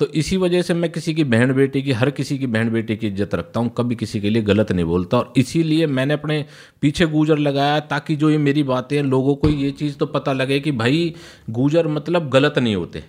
तो 0.00 0.06
इसी 0.14 0.36
वजह 0.36 0.62
से 0.62 0.74
मैं 0.74 0.90
किसी 0.92 1.14
की 1.14 1.24
बहन 1.26 1.52
बेटी 1.52 1.82
की 1.82 1.92
हर 1.92 2.10
किसी 2.12 2.38
की 2.38 2.46
बहन 2.48 2.70
बेटी 2.70 2.96
की 2.96 3.06
इज़्ज़त 3.06 3.34
रखता 3.34 3.60
हूँ 3.60 3.72
कभी 3.78 3.96
किसी 3.96 4.20
के 4.20 4.30
लिए 4.30 4.42
गलत 4.44 4.72
नहीं 4.72 4.84
बोलता 4.84 5.18
और 5.18 5.32
इसीलिए 5.36 5.86
मैंने 5.88 6.14
अपने 6.14 6.44
पीछे 6.82 7.06
गुजर 7.08 7.38
लगाया 7.40 7.78
ताकि 7.88 8.16
जो 8.16 8.30
ये 8.30 8.38
मेरी 8.40 8.62
बातें 8.66 8.96
हैं 8.96 9.04
लोगों 9.04 9.34
को 9.36 9.48
ये 9.50 9.70
चीज़ 9.74 9.96
तो 9.96 10.06
पता 10.08 10.32
लगे 10.34 10.60
कि 10.60 10.72
भाई 10.74 11.14
गुजर 11.52 11.88
मतलब 11.90 12.28
गलत 12.30 12.58
नहीं 12.58 12.76
होते 12.76 13.04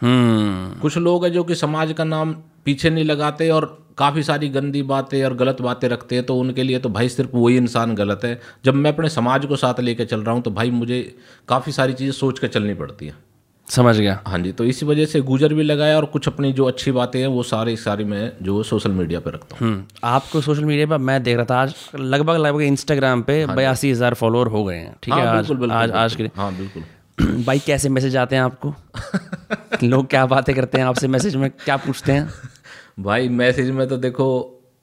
हम्म। 0.00 0.80
कुछ 0.80 0.96
लोग 0.98 1.24
हैं 1.24 1.32
जो 1.32 1.44
कि 1.44 1.54
समाज 1.56 1.92
का 1.92 2.04
नाम 2.06 2.34
पीछे 2.64 2.90
नहीं 2.90 3.04
लगाते 3.04 3.50
और 3.50 3.66
काफ़ी 4.00 4.22
सारी 4.22 4.48
गंदी 4.48 4.82
बातें 4.90 5.22
और 5.24 5.34
गलत 5.36 5.60
बातें 5.62 5.88
रखते 5.88 6.14
हैं 6.14 6.24
तो 6.26 6.36
उनके 6.38 6.62
लिए 6.62 6.78
तो 6.78 6.88
भाई 6.90 7.08
सिर्फ़ 7.08 7.36
वही 7.36 7.56
इंसान 7.56 7.94
गलत 7.94 8.20
है। 8.24 8.38
जब 8.64 8.74
मैं 8.74 8.92
अपने 8.92 9.08
समाज 9.08 9.46
को 9.46 9.56
साथ 9.56 9.80
लेकर 9.80 10.04
चल 10.04 10.20
रहा 10.20 10.34
हूँ 10.34 10.42
तो 10.42 10.50
भाई 10.50 10.70
मुझे 10.72 11.00
काफ़ी 11.48 11.72
सारी 11.72 11.92
चीज़ें 11.92 12.12
सोच 12.12 12.38
कर 12.38 12.48
चलनी 12.48 12.74
पड़ती 12.74 13.06
है। 13.06 13.14
समझ 13.68 13.94
गया। 13.96 14.18
हाँ 14.26 14.38
जी 14.38 14.52
तो 14.52 14.64
इसी 14.64 14.86
वजह 14.86 15.06
से 15.06 15.20
गुजर 15.22 15.52
भी 15.54 15.62
लगाया 15.62 15.96
और 15.96 16.04
कुछ 16.12 16.28
अपनी 16.28 16.52
जो 16.52 16.64
अच्छी 16.64 16.92
बातें 16.92 17.18
हैं 17.20 17.26
वो 17.26 17.42
सारी 17.42 17.76
सारी 17.76 18.04
मैं 18.04 18.30
जो 18.42 18.62
सोशल 18.62 18.90
मीडिया 18.92 19.20
पे 19.20 19.30
रखता 19.30 19.56
हूँ। 19.56 19.68
हम्म, 19.68 19.84
आपको 20.04 20.40
सोशल 20.40 20.64
मीडिया 20.64 20.86
पर 20.86 20.98
मैं 21.00 21.22
देख 21.22 21.36
रहा 21.36 21.46
था 21.50 21.60
आज 21.62 21.74
लगभग 21.96 22.36
लगभग 22.36 22.62
इंस्टाग्राम 22.62 23.22
पे 23.22 23.42
हाँ 23.44 23.56
बयासी 23.56 23.90
हज़ार 23.90 24.14
फॉलोअर 24.14 24.46
हो 24.48 24.64
गए 24.64 24.76
हैं 24.76 24.94
ठीक 25.02 25.14
है 25.14 25.20
हाँ, 25.20 25.36
आज 25.38 25.52
आज 25.72 25.90
आज 25.92 26.14
के 26.16 26.30
हाँ 26.36 26.52
बिल्कुल। 26.56 26.82
भाई 27.44 27.58
कैसे 27.66 27.88
मैसेज 27.88 28.16
आते 28.16 28.36
हैं 28.36 28.42
आपको? 28.42 28.74
लोग 29.82 30.08
क्या 30.10 30.24
बातें 30.26 30.54
करते 30.54 30.78
हैं 30.78 30.84
आपसे 30.84 31.08
मैसेज 31.08 31.36
में 31.36 31.50
क्या 31.50 31.76
पूछते 31.76 32.12
हैं? 32.12 32.28
भाई 33.00 33.28
मैसेज 33.28 33.70
में 33.70 33.88
तो 33.88 33.96
देखो 33.96 34.26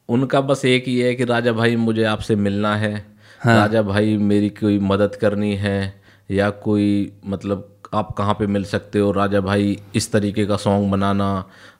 उनका 0.10 0.42
बस 0.42 0.66
एक 0.66 0.88
ही 0.88 1.00
है 1.00 1.14
कि 1.16 1.24
राजा 1.24 1.52
भाई 1.52 1.76
मुझे 1.76 2.04
आपसे 2.04 2.36
मिलना 2.36 2.76
है। 2.76 2.94
हाँ। 3.42 3.56
राजा 3.56 3.82
भाई 3.82 4.18
मेरी 4.18 4.50
कोई 4.50 4.80
मदद 4.80 5.16
करनी 5.16 5.56
है 5.56 6.02
या 6.32 6.50
कोई 6.50 7.12
मतलब 7.26 7.74
आप 7.94 8.16
कहाँ 8.18 8.34
पे 8.34 8.48
मिल 8.48 8.64
सकते 8.64 9.00
हो? 9.00 9.12
राजा 9.12 9.42
भाई 9.42 9.78
इस 9.96 10.12
तरीके 10.12 10.46
का 10.46 10.56
सॉन्ग 10.58 10.92
बनाना। 10.92 11.28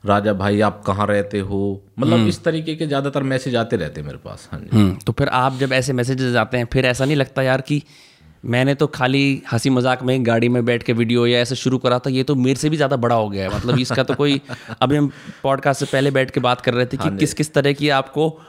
राजा 0.06 0.32
भाई 0.32 0.60
आप 0.60 0.82
कहाँ 0.86 1.06
रहते 1.06 1.40
हो? 1.40 1.82
मतलब 1.98 2.28
इस 2.28 2.42
तरीके 2.44 2.74
के 2.74 2.86
ज़्यादातर 2.86 3.22
मैसेज 3.22 3.56
आते 3.56 3.76
रहते 3.76 4.00
हैं 4.00 4.06
मेरे 4.06 4.18
पास 4.18 4.48
हाँ 4.52 4.60
जी। 4.60 4.76
हम्म, 4.76 4.94
तो 5.06 5.12
फिर 5.12 5.28
आप 5.28 5.56
जब 5.56 5.72
ऐसे 5.72 5.92
मैसेजेस 5.92 6.36
आते 6.36 6.56
हैं 6.58 6.68
फिर 6.72 6.86
ऐसा 6.86 7.04
नहीं 7.04 7.16
लगता 7.16 7.42
यार 7.42 7.60
कि 7.60 7.82
मैंने 8.44 8.74
तो 8.74 8.86
खाली 8.86 9.42
हँसी 9.52 9.70
मज़ाक 9.70 10.02
में 10.02 10.26
गाड़ी 10.26 10.48
में 10.48 10.64
बैठ 10.64 10.82
के 10.82 10.92
वीडियो 10.92 11.26
या 11.26 11.40
ऐसे 11.40 11.54
शुरू 11.54 11.78
करा 11.78 11.98
था 11.98 12.10
ये 12.10 12.22
तो 12.22 12.34
मेरे 12.34 12.54
से 12.54 12.70
भी 12.70 12.76
ज़्यादा 12.76 12.96
बड़ा 12.96 13.14
हो 13.14 13.28
गया 13.28 13.48
है। 13.48 13.56
मतलब 13.56 13.78
इसका 13.78 14.02
तो 14.02 14.14
कोई 14.14 14.40
अभी 14.82 14.96
हम 14.96 15.10
पॉडकास्ट 15.42 15.80
से 15.80 15.86
पहले 15.86 16.10
बैठ 16.10 16.30
के 16.30 16.40
बात 16.40 16.60
कर 16.60 16.74
रहे 16.74 16.86
थे 16.86 16.96
कि 16.96 17.16
किस 17.16 17.34
किस 17.34 17.52
तरह 17.54 17.72
की 17.72 17.88
आपको 17.88 18.40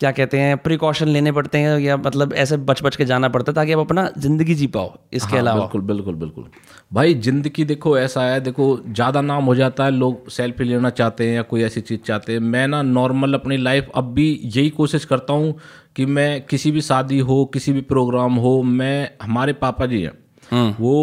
क्या 0.00 0.10
कहते 0.12 0.38
हैं 0.38 0.56
प्रिकॉशन 0.56 1.08
लेने 1.08 1.32
पड़ते 1.32 1.58
हैं 1.58 1.78
या 1.78 1.96
मतलब 1.96 2.32
ऐसे 2.34 2.56
बच 2.68 2.82
बच 2.82 2.96
के 2.96 3.04
जाना 3.04 3.28
पड़ता 3.28 3.50
है 3.50 3.54
ताकि 3.54 3.72
आप 3.72 3.78
अपना 3.78 4.08
ज़िंदगी 4.18 4.54
जी 4.54 4.66
पाओ 4.66 4.92
इसके 5.12 5.30
हाँ, 5.30 5.38
अलावा। 5.38 5.60
बिल्कुल 5.60 5.80
बिल्कुल 5.82 6.14
बिल्कुल। 6.14 6.44
भाई 6.92 7.14
ज़िंदगी 7.14 7.64
देखो 7.64 7.96
ऐसा 7.98 8.22
है 8.22 8.40
देखो 8.40 8.76
ज़्यादा 8.88 9.20
नाम 9.20 9.44
हो 9.44 9.54
जाता 9.54 9.84
है 9.84 9.90
लोग 9.90 10.28
सेल्फी 10.30 10.64
लेना 10.64 10.90
चाहते 10.90 11.28
हैं 11.28 11.34
या 11.34 11.42
कोई 11.42 11.62
ऐसी 11.62 11.80
चीज़ 11.80 12.00
चाहते 12.00 12.32
हैं। 12.32 12.40
मैं 12.40 12.66
ना 12.68 12.82
नॉर्मल 12.82 13.34
अपनी 13.34 13.56
लाइफ 13.56 13.90
अब 13.94 14.12
भी 14.14 14.28
यही 14.44 14.70
कोशिश 14.70 15.04
करता 15.04 15.32
हूँ 15.32 15.54
कि 15.96 16.06
मैं 16.06 16.30
किसी 16.46 16.70
भी 16.70 16.80
शादी 16.80 17.18
हो 17.18 17.44
किसी 17.54 17.72
भी 17.72 17.80
प्रोग्राम 17.92 18.34
हो 18.36 18.62
मैं 18.62 19.10
हमारे 19.22 19.52
पापा 19.62 19.86
जी 19.86 20.02
हैं 20.02 20.68
वो 20.80 20.94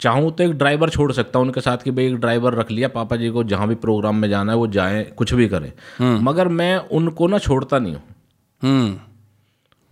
चाहूँ 0.00 0.30
तो 0.32 0.44
एक 0.44 0.52
ड्राइवर 0.58 0.90
छोड़ 0.90 1.10
सकता 1.12 1.38
हूँ 1.38 1.46
उनके 1.46 1.60
साथ 1.60 1.78
कि 1.78 1.90
भाई 1.90 2.06
एक 2.06 2.16
ड्राइवर 2.16 2.54
रख 2.54 2.70
लिया 2.70 2.88
पापा 2.88 3.16
जी 3.16 3.28
को 3.30 3.44
जहाँ 3.44 3.68
भी 3.68 3.74
प्रोग्राम 3.84 4.16
में 4.16 4.28
जाना 4.30 4.52
है 4.52 4.58
वो 4.58 4.66
जाएँ 4.76 5.04
कुछ 5.18 5.34
भी 5.34 5.48
करें। 5.48 5.72
मगर 6.24 6.48
मैं 6.60 6.76
उनको 6.98 7.26
ना 7.28 7.38
छोड़ता 7.38 7.78
नहीं 7.78 7.94
हूँ। 7.94 8.02
हम्म 8.02 8.12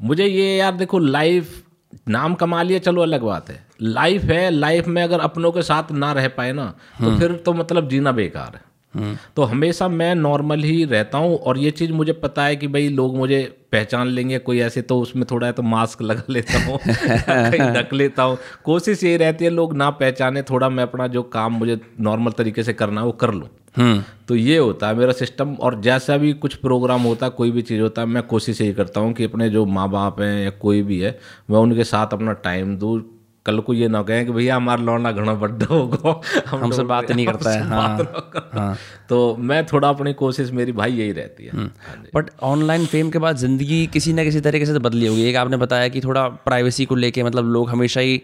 मुझे 0.01 0.27
ये 0.27 0.57
यार 0.57 0.73
देखो 0.77 0.99
लाइफ 0.99 1.63
नाम 2.09 2.35
कमा 2.35 2.63
लिया 2.63 2.79
चलो 2.79 3.03
अलग 3.03 3.23
बात 3.23 3.51
है। 3.51 3.65
लाइफ 3.83 4.23
है 4.25 4.51
लाइफ 4.51 4.87
में 4.89 5.03
अगर 5.03 5.21
अपनों 5.21 5.53
के 5.53 5.63
साथ 5.63 5.91
ना 5.93 6.13
रह 6.13 6.29
पाए 6.29 6.53
ना 6.53 6.65
तो 7.01 7.17
फिर 7.19 7.33
तो 7.47 7.53
मतलब 7.53 7.89
जीना 7.89 8.13
बेकार 8.13 8.55
है। 8.55 9.15
तो 9.37 9.43
हमेशा 9.43 9.89
मैं 9.89 10.15
नॉर्मल 10.15 10.63
ही 10.63 10.85
रहता 10.85 11.19
हूँ 11.19 11.37
और 11.39 11.59
ये 11.59 11.71
चीज़ 11.71 11.93
मुझे 11.93 12.13
पता 12.13 12.45
है 12.45 12.57
कि 12.57 12.67
भाई 12.69 12.89
लोग 12.89 13.17
मुझे 13.17 13.43
पहचान 13.73 14.09
लेंगे 14.09 14.39
कोई 14.39 14.59
ऐसे 14.61 14.83
तो 14.83 14.99
उसमें 15.01 15.25
थोड़ा 15.31 15.47
है 15.47 15.53
तो 15.53 15.63
मास्क 15.63 16.03
लगा 16.03 16.23
लेता 16.31 16.65
हूँ 16.65 16.79
ढक 17.75 17.93
लेता 17.93 18.23
हूँ। 18.23 18.39
कोशिश 18.65 19.05
ये 19.05 19.17
रहती 19.17 19.45
है 19.45 19.51
लोग 19.51 19.75
ना 19.77 19.91
पहचाने 20.03 20.43
थोड़ा 20.43 20.69
मैं 20.69 20.83
अपना 20.83 21.07
जो 21.07 21.23
काम 21.33 21.53
मुझे 21.53 21.81
नॉर्मल 22.01 22.33
तरीके 22.33 22.63
से 22.63 22.73
करना 22.73 23.01
है 23.01 23.07
वो 23.07 23.13
कर 23.13 23.33
लूँ। 23.35 23.49
हम्म 23.49 23.62
तो 24.29 24.37
ये 24.37 24.59
होता 24.59 24.89
है 24.89 24.95
मेरा 24.95 25.13
सिस्टम 25.13 25.55
और 25.55 25.81
जैसा 25.81 26.17
भी 26.17 26.33
कुछ 26.33 26.55
प्रोग्राम 26.55 27.03
होता 27.03 27.27
है 27.27 27.33
कोई 27.33 27.51
भी 27.51 27.63
चीज़ 27.63 27.81
होता 27.81 28.03
है 28.03 28.09
मैं 28.09 28.23
कोशिश 28.23 28.61
यही 28.61 28.73
करता 28.73 29.01
हूँ 29.01 29.13
कि 29.13 29.25
अपने 29.25 29.51
जो 29.51 29.67
माँ 29.67 29.91
बाप 29.91 30.21
हैं 30.21 30.45
या 30.45 30.51
कोई 30.51 30.83
भी 30.83 31.01
है 31.01 31.19
मैं 31.51 31.59
उनके 31.59 31.85
साथ 31.85 32.07
अपना 32.07 32.33
टाइम 32.33 32.77
दूँ। 32.77 33.03
कल 33.47 33.59
को 33.61 33.75
ये 33.75 33.89
ना 33.89 34.03
कहें 34.03 34.27
कि 34.27 34.33
भैया 34.33 34.57
हमारा 34.57 34.83
लौंडा 34.83 35.13
घना 35.13 35.35
बड्डा 35.35 35.67
होगा। 35.67 36.21
हम 36.47 36.65
हमसे 36.65 36.83
बात 36.83 37.11
नहीं 37.11 37.27
करता 37.27 37.51
है, 37.51 37.63
हाँ, 37.63 37.99
करो। 37.99 38.75
तो 39.09 39.37
मैं 39.37 39.67
थोड़ा 39.67 39.89
अपनी 39.89 40.13
कोशिश 40.13 40.51
मेरी 40.51 40.73
भाई 40.73 40.93
यही 40.93 41.13
रहती 41.13 41.45
है। 41.45 41.51
हाँ 41.57 42.05
बट 42.15 42.31
ऑनलाइन 42.43 42.87
फेम 42.87 43.11
के 43.11 43.19
बाद 43.19 43.37
ज़िंदगी 43.37 43.87
किसी 43.87 44.13
ना 44.13 44.25
किसी 44.25 44.41
तरीके 44.41 44.67
से 44.67 44.73
तो 44.75 44.81
बदली 44.81 45.07
होगी। 45.07 45.23
एक 45.23 45.37
आपने 45.37 45.57
बताया 45.57 45.89
कि 45.89 46.01
थोड़ा 46.01 46.29
प्राइवेसी 46.29 46.85
को 46.85 46.95
लेके 46.95 47.23
मतलब 47.23 47.45
लोग 47.45 47.71
हमेशा 47.71 48.01
ही 48.01 48.23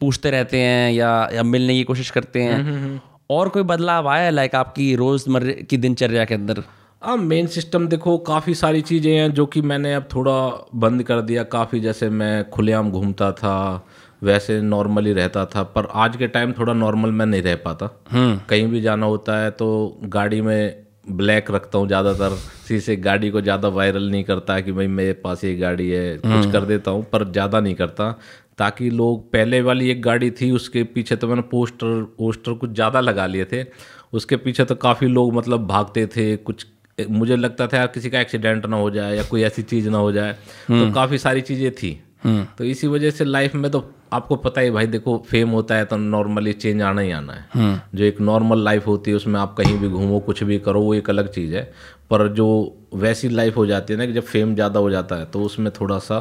पूछते 0.00 0.30
रहते 0.30 0.60
हैं 0.60 0.92
या 0.92 1.28
या 1.34 1.42
मिलने 1.42 1.74
की 1.74 1.84
कोशिश 1.84 2.10
करते 2.10 2.42
हैं। 2.42 3.13
और 3.30 3.48
कोई 3.48 3.62
बदलाव 3.64 4.08
आया 4.08 4.24
है 4.24 4.30
लाइक 4.30 4.54
आपकी 4.54 4.94
रोज़मर्रे 4.96 5.52
की 5.70 5.76
दिनचर्या 5.76 6.24
के 6.24 6.34
अंदर? 6.34 6.62
हाँ 7.02 7.16
मेन 7.16 7.46
सिस्टम 7.48 7.86
देखो 7.88 8.16
काफ़ी 8.26 8.54
सारी 8.54 8.80
चीज़ें 8.82 9.12
हैं 9.12 9.32
जो 9.34 9.46
कि 9.46 9.62
मैंने 9.62 9.94
अब 9.94 10.08
थोड़ा 10.14 10.32
बंद 10.76 11.02
कर 11.02 11.20
दिया। 11.22 11.42
काफ़ी 11.50 11.80
जैसे 11.80 12.08
मैं 12.10 12.48
खुलेआम 12.50 12.90
घूमता 12.90 13.30
था 13.32 13.86
वैसे 14.22 14.60
नॉर्मली 14.62 15.12
रहता 15.12 15.44
था 15.46 15.62
पर 15.74 15.88
आज 15.94 16.16
के 16.16 16.26
टाइम 16.28 16.52
थोड़ा 16.52 16.72
नॉर्मल 16.72 17.10
मैं 17.10 17.26
नहीं 17.26 17.42
रह 17.42 17.56
पाता। 17.64 17.90
कहीं 18.12 18.66
भी 18.68 18.80
जाना 18.80 19.06
होता 19.06 19.38
है 19.38 19.50
तो 19.52 19.98
गाड़ी 20.04 20.40
में 20.40 20.84
ब्लैक 21.08 21.50
रखता 21.50 21.78
हूँ 21.78 21.86
ज़्यादातर। 21.86 22.36
शीशे 22.68 22.96
गाड़ी 22.98 23.30
को 23.30 23.40
ज़्यादा 23.40 23.68
वायरल 23.70 24.10
नहीं 24.10 24.24
करता 24.24 24.58
कि 24.60 24.72
भाई 24.72 24.86
मेरे 24.88 25.12
पास 25.14 25.44
ये 25.44 25.54
गाड़ी 25.56 25.88
है 25.90 26.16
कुछ 26.18 26.50
कर 26.52 26.64
देता 26.64 26.90
हूँ 26.90 27.04
पर 27.12 27.30
ज़्यादा 27.32 27.60
नहीं 27.60 27.74
करता। 27.74 28.10
ताकि 28.58 28.90
लोग 28.90 29.22
पहले 29.32 29.60
वाली 29.62 29.90
एक 29.90 30.02
गाड़ी 30.02 30.30
थी 30.32 30.50
उसके 30.52 30.82
पीछे 30.94 31.16
तो 31.16 31.28
मैंने 31.28 31.42
पोस्टर 31.50 32.02
पोस्टर 32.18 32.52
कुछ 32.54 32.70
ज़्यादा 32.70 33.00
लगा 33.00 33.26
लिए 33.26 33.44
थे। 33.44 33.64
उसके 34.12 34.36
पीछे 34.36 34.64
तो 34.64 34.74
काफ़ी 34.76 35.06
लोग 35.08 35.34
मतलब 35.34 35.66
भागते 35.66 36.06
थे 36.06 36.34
कुछ 36.38 36.66
मुझे 36.98 37.36
लगता 37.36 37.66
था 37.66 37.76
यार 37.76 37.86
किसी 37.86 38.10
का 38.10 38.20
एक्सीडेंट 38.20 38.66
ना 38.66 38.76
हो 38.76 38.90
जाए 38.90 39.16
या 39.16 39.22
कोई 39.22 39.42
ऐसी 39.42 39.62
चीज़ 39.64 39.88
ना 39.90 39.98
हो 39.98 40.12
जाए 40.12 40.32
तो 40.62 40.92
काफ़ी 40.94 41.18
सारी 41.18 41.40
चीज़ें 41.42 41.70
थी। 41.72 42.00
तो 42.58 42.64
इसी 42.64 42.86
वजह 42.86 43.10
से 43.10 43.24
लाइफ 43.24 43.54
में 43.54 43.70
तो 43.70 43.84
आपको 44.12 44.36
पता 44.36 44.60
ही 44.60 44.70
भाई 44.70 44.86
देखो 44.86 45.16
फेम 45.28 45.48
होता 45.50 45.74
है 45.74 45.84
तो 45.84 45.96
नॉर्मली 45.96 46.52
चेंज 46.54 46.82
आना 46.82 47.00
ही 47.00 47.10
आना 47.10 47.32
है। 47.32 47.80
जो 47.94 48.04
एक 48.04 48.20
नॉर्मल 48.20 48.62
लाइफ 48.64 48.86
होती 48.86 49.10
है 49.10 49.16
उसमें 49.16 49.38
आप 49.40 49.54
कहीं 49.58 49.78
भी 49.78 49.88
घूमो 49.88 50.20
कुछ 50.20 50.42
भी 50.44 50.58
करो 50.58 50.80
वो 50.80 50.94
एक 50.94 51.10
अलग 51.10 51.28
चीज़ 51.32 51.54
है। 51.54 51.62
पर 52.10 52.26
जो 52.30 52.46
वैसी 52.94 53.28
लाइफ 53.28 53.56
हो 53.56 53.66
जाती 53.66 53.92
है 53.92 53.98
ना 53.98 54.06
कि 54.06 54.12
जब 54.12 54.24
फेम 54.24 54.54
ज़्यादा 54.54 54.80
हो 54.80 54.90
जाता 54.90 55.16
है 55.16 55.24
तो 55.26 55.42
उसमें 55.42 55.72
थोड़ा 55.80 55.98
सा 55.98 56.20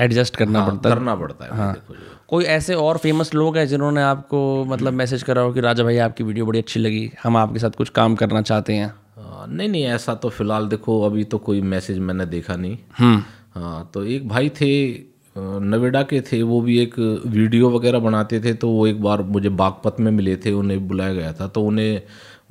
एडजस्ट 0.00 0.36
करना 0.36 0.60
हाँ, 0.60 0.70
पड़ता 0.70 0.88
है। 0.88 0.94
करना 0.94 1.14
पड़ता 1.14 1.44
है 1.44 1.72
जो। 1.74 1.94
कोई 2.28 2.44
ऐसे 2.44 2.74
और 2.74 2.98
फ़ेमस 2.98 3.34
लोग 3.34 3.56
हैं 3.56 3.66
जिन्होंने 3.68 4.02
आपको 4.02 4.64
मतलब 4.64 4.92
मैसेज 4.92 5.22
करा 5.22 5.42
हो 5.42 5.52
कि 5.52 5.60
राजा 5.60 5.84
भाई 5.84 5.96
आपकी 5.98 6.24
वीडियो 6.24 6.46
बड़ी 6.46 6.58
अच्छी 6.58 6.80
लगी 6.80 7.10
हम 7.22 7.36
आपके 7.36 7.58
साथ 7.58 7.70
कुछ 7.70 7.88
काम 7.88 8.14
करना 8.14 8.42
चाहते 8.42 8.74
हैं 8.74 8.86
हाँ, 8.86 9.46
नहीं 9.48 9.68
नहीं 9.68 9.84
ऐसा 9.84 10.14
तो 10.14 10.28
फ़िलहाल 10.28 10.68
देखो 10.68 11.00
अभी 11.02 11.24
तो 11.24 11.38
कोई 11.38 11.60
मैसेज 11.60 11.98
मैंने 11.98 12.26
देखा 12.26 12.56
नहीं। 12.56 12.76
हाँ 13.54 13.90
तो 13.94 14.04
एक 14.04 14.28
भाई 14.28 14.48
थे 14.60 14.72
नोएडा 15.36 16.02
के 16.02 16.20
थे 16.20 16.42
वो 16.42 16.60
भी 16.60 16.78
एक 16.80 16.94
वीडियो 17.26 17.70
वगैरह 17.70 17.98
बनाते 17.98 18.40
थे 18.40 18.52
तो 18.54 18.68
वो 18.68 18.86
एक 18.86 19.02
बार 19.02 19.22
मुझे 19.22 19.48
बागपत 19.48 19.96
में 20.00 20.10
मिले 20.12 20.36
थे 20.36 20.52
उन्हें 20.52 20.86
बुलाया 20.88 21.14
गया 21.14 21.32
था 21.32 21.46
तो 21.48 21.62
उन्हें 21.64 22.02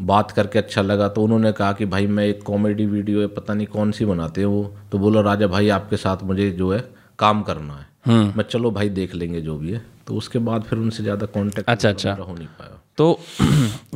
बात 0.01 0.31
करके 0.31 0.59
अच्छा 0.59 0.81
लगा 0.81 1.07
तो 1.07 1.23
उन्होंने 1.23 1.51
कहा 1.51 1.71
कि 1.73 1.85
भाई 1.85 2.07
मैं 2.07 2.25
एक 2.27 2.41
कॉमेडी 2.43 2.85
वीडियो 2.85 3.21
है 3.21 3.27
पता 3.27 3.53
नहीं 3.53 3.67
कौन 3.67 3.91
सी 3.91 4.05
बनाते 4.05 4.41
हैं 4.41 4.47
वो? 4.47 4.63
तो 4.91 4.97
बोला 4.99 5.21
राजा 5.21 5.47
भाई 5.47 5.69
आपके 5.69 5.97
साथ 5.97 6.23
मुझे 6.23 6.49
जो 6.51 6.71
है 6.73 6.79
काम 7.21 7.41
करना 7.41 7.73
है। 7.73 7.89
मैं 8.37 8.43
चलो 8.43 8.71
भाई 8.71 8.89
देख 8.89 9.15
लेंगे 9.15 9.41
जो 9.41 9.57
भी 9.57 9.71
है। 9.71 9.81
तो 10.07 10.15
उसके 10.15 10.39
बाद 10.39 10.63
फिर 10.63 10.79
उनसे 10.79 11.03
ज़्यादा 11.03 11.25
कॉन्टेक्ट 11.25 11.69
अच्छा, 11.69 11.89
अच्छा। 11.89 12.13
हो 12.13 12.33
नहीं 12.33 12.47
पाया। 12.59 12.77
तो 12.97 13.19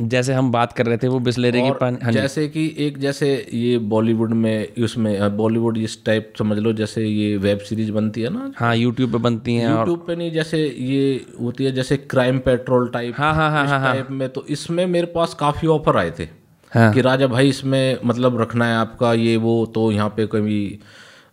जैसे 0.12 0.34
हम 0.34 0.50
बात 0.52 0.72
कर 0.72 0.86
रहे 0.86 0.96
थे 0.96 1.08
वो 1.08 1.18
बिस्लेरी 1.20 1.62
की 1.62 1.70
पानी 1.70 1.98
हाँ 2.02 2.12
जैसे 2.12 2.46
कि 2.48 2.64
एक 2.78 2.98
जैसे 2.98 3.28
ये 3.54 3.76
बॉलीवुड 3.88 4.32
में 4.34 4.82
उसमें 4.84 5.36
बॉलीवुड 5.36 5.78
इस 5.78 5.98
टाइप 6.04 6.32
समझ 6.38 6.58
लो 6.58 6.72
जैसे 6.72 7.04
ये 7.04 7.36
वेब 7.36 7.58
सीरीज़ 7.58 7.92
बनती 7.92 8.20
है 8.20 8.30
ना। 8.30 8.50
हाँ 8.56 8.74
यूट्यूब 8.76 9.12
पे 9.12 9.18
बनती 9.18 9.56
है 9.56 9.70
यूट्यूब 9.70 10.04
पे 10.06 10.16
नहीं 10.16 10.30
जैसे 10.32 10.62
ये 10.64 11.26
होती 11.40 11.64
है 11.64 11.72
जैसे 11.72 11.96
क्राइम 12.06 12.38
पेट्रोल 12.38 12.88
टाइप 12.88 13.14
हाँ 13.18 13.34
हाँ 13.34 13.50
हाँ 13.50 13.66
हाँ 13.68 13.92
टाइप 13.92 14.10
में 14.10 14.28
तो 14.28 14.44
इसमें 14.48 14.84
मेरे 14.86 15.06
पास 15.14 15.34
काफ़ी 15.34 15.68
ऑफ़र 15.68 15.96
आए 15.96 16.10
थे 16.18 16.28
हाँ। 16.72 16.92
कि 16.92 17.00
राजा 17.00 17.26
भाई 17.26 17.48
इसमें 17.48 17.98
मतलब 18.04 18.40
रखना 18.40 18.66
है 18.66 18.76
आपका 18.76 19.12
ये 19.14 19.36
वो 19.36 19.54
तो 19.74 19.90
यहाँ 19.92 20.08
पे 20.08 20.26
कभी 20.26 20.58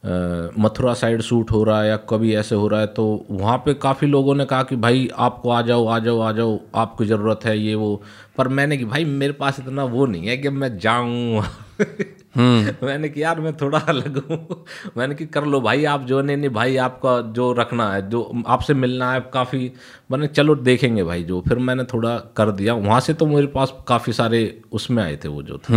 मथुरा 0.06 0.94
साइड 0.94 1.22
शूट 1.22 1.52
हो 1.52 1.64
रहा 1.64 1.82
है 1.82 1.88
या 1.90 1.98
कभी 1.98 2.34
ऐसे 2.36 2.56
हो 2.56 2.68
रहा 2.68 2.80
है 2.80 2.88
तो 2.88 3.26
वहाँ 3.32 3.58
पे 3.58 3.74
काफ़ी 3.74 4.08
लोगों 4.08 4.36
ने 4.36 4.46
कहा 4.46 4.64
कि 4.64 4.76
भाई, 4.76 5.10
आपको 5.16 5.50
आ 5.50 5.62
जाओ 5.62 5.86
आ 5.88 6.00
जाओ 6.00 6.20
आ 6.20 6.32
जाओ, 6.32 6.60
आपकी 6.76 7.06
ज़रूरत 7.06 7.40
है, 7.46 7.58
ये 7.60 7.76
वो। 7.76 8.02
पर 8.38 8.48
मैंने 8.48 8.78
कि 8.78 8.86
भाई 8.86 9.06
मेरे 9.06 9.34
पास 9.34 9.60
इतना 9.60 9.84
वो 9.84 10.06
नहीं 10.06 10.28
है 10.28 10.38
कि 10.38 10.50
मैं 10.50 10.78
जाऊँ। 10.78 11.44
मैंने 12.38 13.10
कि 13.10 13.22
यार 13.24 13.40
मैं 13.42 13.56
थोड़ा 13.58 13.80
अलग 13.80 14.18
हूँ। 14.30 14.64
मैंने 14.98 15.16
कि 15.16 15.26
कर 15.26 15.46
लो 15.46 15.60
भाई 15.62 15.84
आप 15.86 16.04
जो 16.06 16.22
नहीं 16.22 16.38
नहीं 16.38 16.50
भाई 16.50 16.76
आपका 16.78 17.20
जो 17.34 17.52
रखना 17.54 17.92
है 17.94 18.10
जो 18.10 18.22
आपसे 18.48 18.74
मिलना 18.74 19.12
है 19.14 19.20
काफ़ी 19.34 19.72
मैंने 20.12 20.28
चलो 20.28 20.56
देखेंगे 20.56 21.04
भाई 21.04 21.24
जो। 21.24 21.42
फिर 21.48 21.58
मैंने 21.58 21.84
थोड़ा 21.84 22.16
कर 22.38 22.52
दिया। 22.52 22.74
वहाँ 22.74 23.00
से 23.00 23.14
तो 23.14 23.26
मेरे 23.26 23.48
पास 23.48 23.74
काफ़ी 23.88 24.14
सारे 24.14 24.42
उसमें 24.72 25.02
आए 25.04 25.16
थे 25.24 25.28
वो 25.28 25.44
जो 25.44 25.58
थे। 25.58 25.74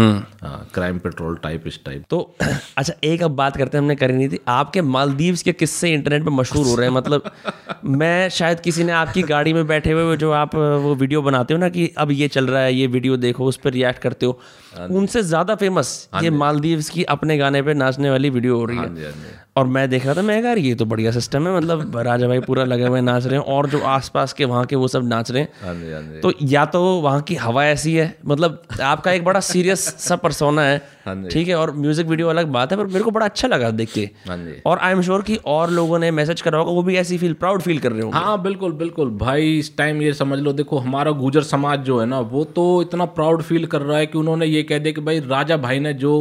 क्राइम 0.75 0.99
पेट्रोल 0.99 1.37
टाइप 1.43 1.67
इस 1.67 1.79
टाइप 1.85 2.05
तो 2.11 2.21
अच्छा 2.79 2.93
एक 3.05 3.23
अब 3.23 3.31
बात 3.37 3.57
करते 3.57 3.77
हैं 3.77 3.83
हमने 3.83 3.97
करी 3.97 4.13
नहीं 4.13 4.29
थी। 4.29 4.39
आपके 4.49 4.83
मालदीव्स 4.83 5.43
के 5.43 5.53
किस्से 5.53 5.93
इंटरनेट 5.95 6.25
पर 6.25 6.31
मशहूर 6.31 6.67
हो 6.67 6.75
रहे 6.77 6.89
हैं 6.89 6.95
मतलब 6.95 7.31
मैं 7.85 8.29
शायद 8.29 8.61
किसी 8.61 8.85
ने 8.85 8.93
आपकी 8.93 9.23
गाड़ी 9.23 9.53
में 9.53 9.67
बैठे 9.67 9.93
हुए 9.93 10.17
जो 10.17 10.31
आप 10.33 10.55
वो 10.55 10.95
वीडियो 10.95 11.23
बनाते 11.23 11.55
हो 11.55 11.61
ना 11.61 11.69
कि 11.69 11.91
अब 11.99 12.11
ये 12.13 12.29
चल 12.29 12.46
रहा 12.49 12.63
है 12.63 12.75
ये 12.75 12.87
वीडियो 12.87 13.17
देखो 13.17 13.45
उस 13.45 13.57
पर 13.57 13.71
रिएक्ट 13.71 13.99
करते 13.99 14.27
हो। 14.27 14.39
उनसे 14.77 15.23
ज़्यादा 15.23 15.55
फ़ेमस 15.55 16.09
ये 16.23 16.31
मालदीव 16.33 16.83
की 16.93 17.03
अपने 17.09 17.39
गाने 17.39 17.63
पे 17.63 17.75
नाचने 17.75 18.11
वाली 18.11 18.31
वीडियो 18.31 18.57
हो 18.57 18.65
रही 18.65 18.77
हाँ 18.77 18.87
है। 18.87 19.05
हाँ 19.05 19.45
और 19.57 19.67
मैं 19.67 19.89
देख 19.91 20.05
रहा 20.07 20.15
था 20.15 20.23
मैं 20.23 20.43
यार 20.43 20.59
ये 20.59 20.75
तो 20.75 20.85
बढ़िया 20.85 21.11
सिस्टम 21.11 21.47
है 21.49 21.57
मतलब 21.57 21.97
राजा 22.07 22.27
भाई 22.29 22.41
पूरा 22.41 22.65
लगे 22.65 22.87
हुए 22.87 23.01
नाच 23.01 23.27
रहे 23.27 23.39
हैं 23.39 23.45
और 23.47 23.67
जो 23.67 23.81
आसपास 23.89 24.33
के 24.33 24.45
वहाँ 24.45 24.65
के 24.67 24.77
वो 24.77 24.89
सब 24.89 25.07
नाच 25.09 25.31
रहे 25.31 25.43
हैं। 25.43 25.49
हाँ 25.63 25.75
हाँ 26.03 26.21
तो 26.21 26.33
या 26.43 26.65
तो 26.67 26.83
वहाँ 27.01 27.21
की 27.21 27.35
हवा 27.35 27.65
ऐसी 27.67 27.95
है 27.95 28.15
मतलब 28.27 28.63
आपका 28.83 29.13
एक 29.13 29.25
बड़ा 29.25 29.41
सीरियस 29.43 29.85
सा 29.99 30.17
परसोना 30.17 30.63
हाँ 30.63 31.15
है 31.15 31.29
ठीक 31.31 31.49
है 31.49 31.55
और 31.55 31.75
म्यूज़िक 31.77 32.07
वीडियो 32.07 32.29
अलग 32.29 32.47
बात 32.49 32.73
है 32.73 32.79
पर 32.79 32.87
मेरे 32.87 33.05
को 33.05 33.11
बड़ा 33.11 33.27
अच्छा 33.27 33.49
लगा 33.49 33.71
देख 33.71 33.93
के। 33.93 34.09
हाँ 34.29 34.39
और 34.67 34.79
आई 34.79 34.93
एम 34.93 35.03
श्योर 35.03 35.23
कि 35.23 35.37
और 35.47 35.71
लोगों 35.71 35.99
ने 35.99 36.11
मैसेज 36.11 36.41
करा 36.41 36.59
होगा 36.59 36.73
वो 36.73 36.83
भी 36.83 36.97
ऐसी 36.97 37.19
फील 37.19 37.33
प्राउड 37.35 37.63
फील 37.63 37.79
कर 37.79 37.93
रहे 37.93 38.03
होंगे। 38.03 38.19
हाँ 38.19 38.41
बिल्कुल 38.43 38.73
बिल्कुल। 38.75 39.11
भाई 39.19 39.59
इस 39.59 39.77
टाइम 39.79 40.03
ये 40.03 40.13
समझ 40.15 40.39
लो 40.39 40.53
देखो 40.53 40.79
हमारा 40.79 41.11
गुजर 41.17 41.43
समाज 41.45 41.81
जो 41.81 41.99
है 42.01 42.07
ना 42.07 42.21
वो 42.29 42.45
तो 42.57 42.65
इतना 42.83 43.05
प्राउड 43.17 43.43
फील 43.43 43.67
कर 43.67 43.83
रहा 43.83 43.99
है 43.99 44.07
कि 44.07 44.19
उन्होंने 44.19 44.47
ये 44.47 44.63
कह 44.67 44.79
दे 44.79 44.93
कि 44.93 45.01
भाई 45.01 45.21
राजा 45.21 45.57
भाई 45.57 45.79
ने 45.79 45.93
जो 45.95 46.13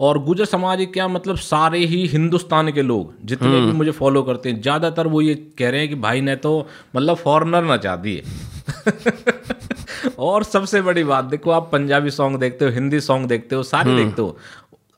और 0.00 0.18
गुजर 0.24 0.44
समाज 0.44 0.86
क्या 0.94 1.08
मतलब 1.08 1.36
सारे 1.36 1.78
ही 1.86 2.06
हिंदुस्तान 2.06 2.72
के 2.72 2.82
लोग 2.82 3.14
जितने 3.24 3.60
भी 3.60 3.72
मुझे 3.72 3.90
फॉलो 3.90 4.22
करते 4.22 4.50
हैं 4.50 4.60
ज़्यादातर 4.60 5.06
वो 5.06 5.20
ये 5.20 5.34
कह 5.58 5.70
रहे 5.70 5.80
हैं 5.80 5.88
कि 5.88 5.94
भाई 5.94 6.20
ने 6.20 6.36
तो 6.36 6.66
मतलब 6.96 7.16
फॉरनर 7.16 7.64
ना 7.64 7.76
चाह 7.76 7.96
दिए। 7.96 8.22
और 10.18 10.44
सबसे 10.44 10.80
बड़ी 10.82 11.04
बात 11.04 11.24
देखो 11.24 11.50
आप 11.50 11.68
पंजाबी 11.72 12.10
सॉन्ग 12.10 12.38
देखते 12.40 12.64
हो 12.64 12.70
हिंदी 12.70 13.00
सॉन्ग 13.00 13.28
देखते 13.28 13.56
हो 13.56 13.62
सारे 13.62 13.96
देखते 13.96 14.22
हो। 14.22 14.36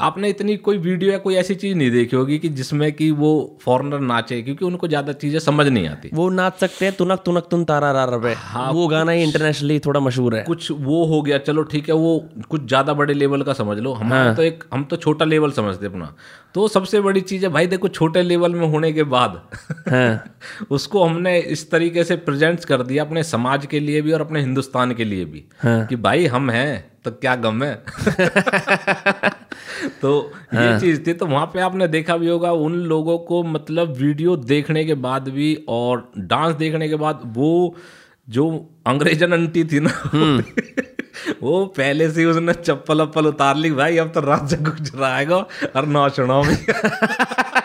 आपने 0.00 0.28
इतनी 0.28 0.56
कोई 0.58 0.78
वीडियो 0.78 1.12
या 1.12 1.18
कोई 1.18 1.34
ऐसी 1.34 1.54
चीज़ 1.54 1.76
नहीं 1.76 1.90
देखी 1.90 2.16
होगी 2.16 2.38
कि 2.38 2.48
जिसमें 2.50 2.90
कि 2.92 3.10
वो 3.10 3.30
फॉरनर 3.62 4.00
नाचे 4.00 4.40
क्योंकि 4.42 4.64
उनको 4.64 4.88
ज़्यादा 4.88 5.12
चीज़ें 5.14 5.38
समझ 5.38 5.66
नहीं 5.66 5.88
आती। 5.88 6.10
वो 6.14 6.28
नाच 6.30 6.58
सकते 6.60 6.84
हैं 6.84 6.94
तुनक 6.96 7.22
तुनक 7.24 7.46
तुन 7.50 7.64
तारा 7.64 7.90
रा 7.92 8.34
हाँ। 8.36 8.70
वो 8.72 8.86
गाना 8.88 9.12
ही 9.12 9.22
इंटरनेशनली 9.22 9.78
थोड़ा 9.78 10.00
मशहूर 10.00 10.36
है। 10.36 10.42
कुछ 10.44 10.70
वो 10.72 11.04
हो 11.06 11.22
गया 11.22 11.38
चलो 11.38 11.62
ठीक 11.62 11.88
है 11.88 11.94
वो 11.94 12.18
कुछ 12.50 12.66
ज़्यादा 12.66 12.94
बड़े 12.94 13.14
लेवल 13.14 13.42
का 13.42 13.52
समझ 13.52 13.78
लो। 13.78 13.92
हमारा 13.92 14.34
तो 14.34 14.42
एक 14.42 14.64
हम 14.74 14.84
तो 14.84 14.96
छोटा 14.96 15.24
लेवल 15.24 15.50
समझते 15.52 15.86
अपना। 15.86 16.14
तो 16.54 16.68
सबसे 16.68 17.00
बड़ी 17.00 17.20
चीज़ 17.20 17.44
है 17.46 17.52
भाई 17.52 17.66
देखो 17.66 17.88
छोटे 17.88 18.22
लेवल 18.22 18.54
में 18.54 18.66
होने 18.68 18.92
के 18.92 19.02
बाद 19.02 19.40
हाँ। 19.88 20.24
उसको 20.70 21.04
हमने 21.04 21.38
इस 21.38 21.70
तरीके 21.70 22.04
से 22.04 22.16
प्रेजेंट 22.16 22.64
कर 22.64 22.82
दिया 22.82 23.04
अपने 23.04 23.22
समाज 23.24 23.66
के 23.66 23.80
लिए 23.80 24.02
भी 24.02 24.12
और 24.12 24.20
अपने 24.20 24.40
हिंदुस्तान 24.40 24.94
के 24.94 25.04
लिए 25.04 25.24
भी 25.24 25.44
कि 25.64 25.96
भाई 25.96 26.26
हम 26.26 26.50
हैं। 26.50 26.89
तो 27.04 27.10
क्या 27.10 27.34
गम 27.36 27.62
है? 27.62 27.74
तो 30.02 30.32
ये 30.54 30.80
चीज़ 30.80 31.06
थी 31.06 31.12
तो 31.12 31.26
वहाँ 31.26 31.46
पे 31.46 31.60
आपने 31.60 31.88
देखा 31.88 32.16
भी 32.16 32.28
होगा 32.28 32.52
उन 32.52 32.74
लोगों 32.74 33.18
को 33.18 33.42
मतलब 33.42 33.92
वीडियो 33.96 34.36
देखने 34.36 34.84
के 34.84 34.94
बाद 34.94 35.28
भी 35.28 35.54
और 35.68 36.12
डांस 36.18 36.54
देखने 36.54 36.88
के 36.88 36.96
बाद 36.96 37.20
वो 37.26 37.76
जो 38.28 38.68
अंग्रेजन 38.86 39.32
अंटी 39.32 39.64
थी 39.64 39.80
ना 39.80 39.92
वो 41.42 41.66
पहले 41.76 42.10
से 42.10 42.24
उसने 42.24 42.52
चप्पल 42.52 43.00
अप्पल 43.00 43.26
उतार 43.26 43.56
ली 43.56 43.70
भाई 43.70 43.96
अब 43.96 44.12
तो 44.12 44.20
राजा 44.20 44.56
गुजराएगा 44.56 45.36
और 45.76 45.86
नाचना 45.86 46.42
भी। 46.42 46.56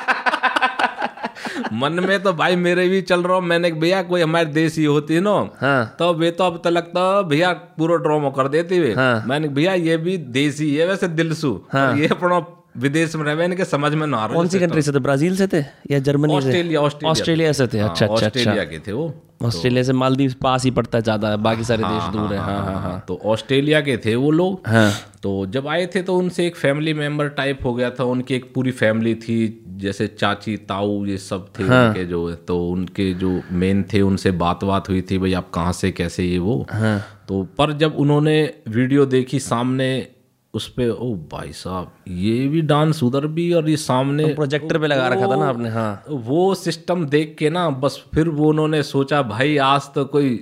मन 1.74 2.00
में 2.08 2.20
तो 2.24 2.34
भाई 2.34 2.56
मेरे 2.56 2.88
भी 2.90 3.02
चल 3.02 3.24
रहा 3.24 3.38
हूँ 3.38 3.44
मैंने 3.44 3.72
भैया 3.72 4.02
कोई 4.04 4.22
हमारे 4.22 4.46
देश 4.46 4.78
ही 4.78 4.86
होती 4.86 5.20
ना 5.20 5.36
हाँ। 5.62 5.96
तो 6.00 6.14
वे 6.14 6.32
तो 6.32 6.44
अब 6.44 6.62
तो 6.64 6.70
लगता 6.70 7.22
भैया 7.22 7.54
पूरा 7.78 7.96
ड्रामा 7.98 8.30
कर 8.30 8.48
देती 8.48 8.80
वे 8.80 8.94
हाँ। 8.94 9.24
मैंने 9.28 9.48
भैया 9.48 9.74
ये 9.74 9.98
भी 9.98 10.18
देसी 10.18 10.76
है 10.76 10.88
वैसे 10.88 11.08
दिलसू 11.08 11.54
हाँ। 11.74 11.96
ये 11.98 12.08
अपना 12.08 12.40
विदेश 12.77 13.15
में 13.15 13.24
रहे 13.25 13.46
इनके 13.46 13.65
समझ 13.65 13.94
में 13.94 14.05
ना 14.08 14.17
आ 14.17 14.25
रहा 14.25 14.36
कौन 14.36 14.48
सी 14.48 14.60
कंट्री 14.60 14.82
से 14.82 14.91
थे? 14.91 15.00
ब्राज़ील 15.00 15.36
से 15.36 15.48
थे 15.48 15.63
या 15.91 16.00
जर्मनी 16.00 16.41
से? 16.41 16.75
ऑस्ट्रेलिया 16.77 17.51
से 17.51 17.67
थे। 17.67 17.79
हाँ, 17.79 17.89
अच्छा 17.89 18.05
अच्छा 18.05 18.15
अच्छा। 18.15 18.27
ऑस्ट्रेलिया 18.27 18.63
के 18.63 18.79
थे 18.79 18.91
वो। 18.91 19.13
ऑस्ट्रेलिया 19.44 19.84
से 19.84 19.94
मालदीव 19.94 20.34
पास 20.41 20.63
ही 20.63 20.72
पड़ता 20.72 20.98
है 20.98 21.03
ज़्यादा 21.03 21.29
है 21.29 21.38
बाकी 21.38 21.63
सारे 21.63 21.84
देश 21.84 22.03
दूर 22.12 22.34
है 22.34 22.39
हाँ। 22.39 22.63
हाँ 22.65 22.82
हाँ 22.82 23.03
तो 23.08 23.20
ऑस्ट्रेलिया 23.25 23.82
के 23.82 23.98
थे 23.98 24.15
वो 24.15 24.32
लोग। 24.32 24.67
हाँ। 24.67 24.91
तो 25.24 25.46
जब 25.46 25.67
आए 25.67 25.86
थे 25.86 26.01
तो 26.01 26.15
उनसे 26.17 26.46
एक 26.48 26.55
फैमिली 26.55 26.94
मेंबर 26.94 27.27
टाइप 27.38 27.60
हो 27.65 27.74
गया 27.74 27.89
था 27.89 28.03
उनकी 28.05 28.36
एक 28.36 28.51
पूरी 28.55 28.72
फैमिली 28.72 29.13
थी 29.15 29.38
जैसे 29.77 30.08
चाची 30.10 30.55
ताऊ 30.70 31.05
ये 31.05 31.17
सब 31.17 31.48
थे 31.60 31.63
हाँ। 31.63 31.88
उनके 31.88 32.05
जो 32.05 32.29
तो 32.48 32.60
उनके 32.70 33.13
जो 33.13 33.41
मेन 33.51 33.84
थे 33.94 34.01
उनसे 34.01 34.32
बात 34.44 34.63
बात 34.63 34.89
हुई 34.89 35.01
थी 35.01 35.17
भाई 35.17 35.34
आप 35.34 35.50
कहाँ 35.53 35.74
से 35.74 35.91
कैसे 35.91 36.24
ये 36.24 36.38
वो। 36.39 36.65
हाँ। 36.72 37.00
तो 37.27 37.44
पर 37.58 37.74
जब 37.74 37.96
उन्होंने 37.96 38.38
वीडियो 38.67 39.05
देखी 39.05 39.39
सामने 39.39 40.08
उस 40.56 40.68
पे 40.76 40.88
ओ 40.90 41.14
भाई 41.32 41.52
साहब 41.54 41.92
ये 42.08 42.48
भी 42.48 42.62
डांस 42.72 43.02
उधर 43.04 43.28
भी 43.38 43.52
और 43.54 43.70
ये 43.70 43.78
सामने 43.78 44.28
तो 44.28 44.36
प्रोजेक्टर 44.36 44.78
पे 44.80 44.88
लगा 44.88 45.08
रखा 45.08 45.28
था 45.32 45.36
ना 45.36 45.48
आपने 45.50 45.70
हाँ। 45.70 46.04
वो 46.30 46.54
सिस्टम 46.56 47.06
देख 47.16 47.36
के 47.40 47.50
ना 47.50 47.70
बस 47.84 48.04
फिर 48.16 48.30
वो 48.40 48.50
उन्होंने 48.50 48.82
सोचा 48.84 49.22
भाई 49.32 49.58
आज 49.68 49.90
तो 49.96 50.06
कोई 50.16 50.40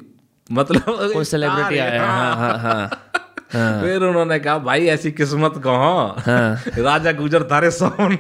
मतलब 0.49 0.83
कोई 1.13 1.23
सेलिब्रिटी 1.33 1.77
आया 1.77 1.91
है। 1.91 2.07
हाँ। 2.07 2.35
हाँ 2.35 2.57
हाँ 2.59 3.81
फिर 3.81 4.03
उन्होंने 4.03 4.39
कहा 4.39 4.57
भाई 4.59 4.85
ऐसी 4.87 5.11
किस्मत 5.11 5.61
कहाँ? 5.63 6.23
राजा 6.77 7.11
गुजर 7.11 7.41
तारे 7.49 7.69
सामने। 7.71 8.17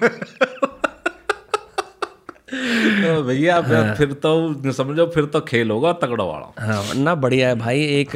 तो 3.05 3.21
भैया 3.23 3.59
फिर- 3.61 3.95
फिर 3.97 4.13
तो 4.25 4.71
समझो 4.71 5.05
फिर 5.15 5.25
तो 5.25 5.39
खेल 5.41 5.71
होगा 5.71 5.91
तगड़ा 6.01 6.23
वाला। 6.23 6.65
हाँ 6.65 6.93
ना 6.95 7.15
बढ़िया 7.15 7.47
है 7.47 7.55
भाई 7.55 7.81
एक 7.99 8.11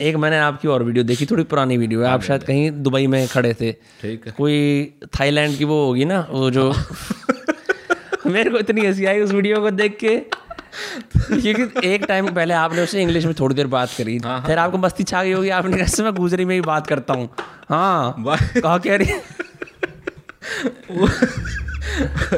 एक 0.00 0.16
मैंने 0.16 0.38
आपकी 0.38 0.68
और 0.68 0.82
वीडियो 0.82 1.04
देखी 1.04 1.26
थोड़ी 1.26 1.42
पुरानी 1.42 1.76
वीडियो 1.76 2.02
है। 2.02 2.08
आप 2.08 2.22
शायद 2.22 2.42
कहीं 2.42 2.70
दुबई 2.82 3.06
में 3.06 3.26
खड़े 3.28 3.54
थे। 3.54 3.72
ठीक 3.72 4.26
है। 4.26 4.32
कोई 4.32 4.92
थाईलैंड 5.20 5.56
की 5.58 5.64
वो 5.64 5.84
होगी 5.86 6.04
ना 6.04 6.26
वो 6.30 6.50
जो 6.50 6.72
मेरे 8.26 8.50
को 8.50 8.58
इतनी 8.58 8.86
हँसी 8.86 9.04
आई 9.04 9.20
उस 9.20 9.32
वीडियो 9.32 9.60
को 9.60 9.70
देख 9.70 9.96
के। 10.04 10.16
क्योंकि 11.40 11.88
एक 11.88 12.04
टाइम 12.04 12.28
पहले 12.34 12.54
आपने 12.54 12.82
उससे 12.82 13.02
इंग्लिश 13.02 13.24
में 13.24 13.34
थोड़ी 13.40 13.54
देर 13.54 13.66
बात 13.66 13.88
करी। 13.98 14.18
फिर 14.18 14.58
आपको 14.58 14.78
मस्ती 14.78 15.04
छा 15.04 15.22
गई 15.24 15.32
होगी 15.32 15.48
आपने 15.48 15.76
कैसे 15.76 16.02
मैं 16.02 16.14
गुजरी 16.14 16.44
में 16.44 16.54
ही 16.54 16.60
बात 16.60 16.86
करता 16.86 17.14
हूँ। 17.14 17.28
हाँ 17.68 18.24
कहा 18.28 18.78
कह 18.78 18.96
रही? 18.96 19.12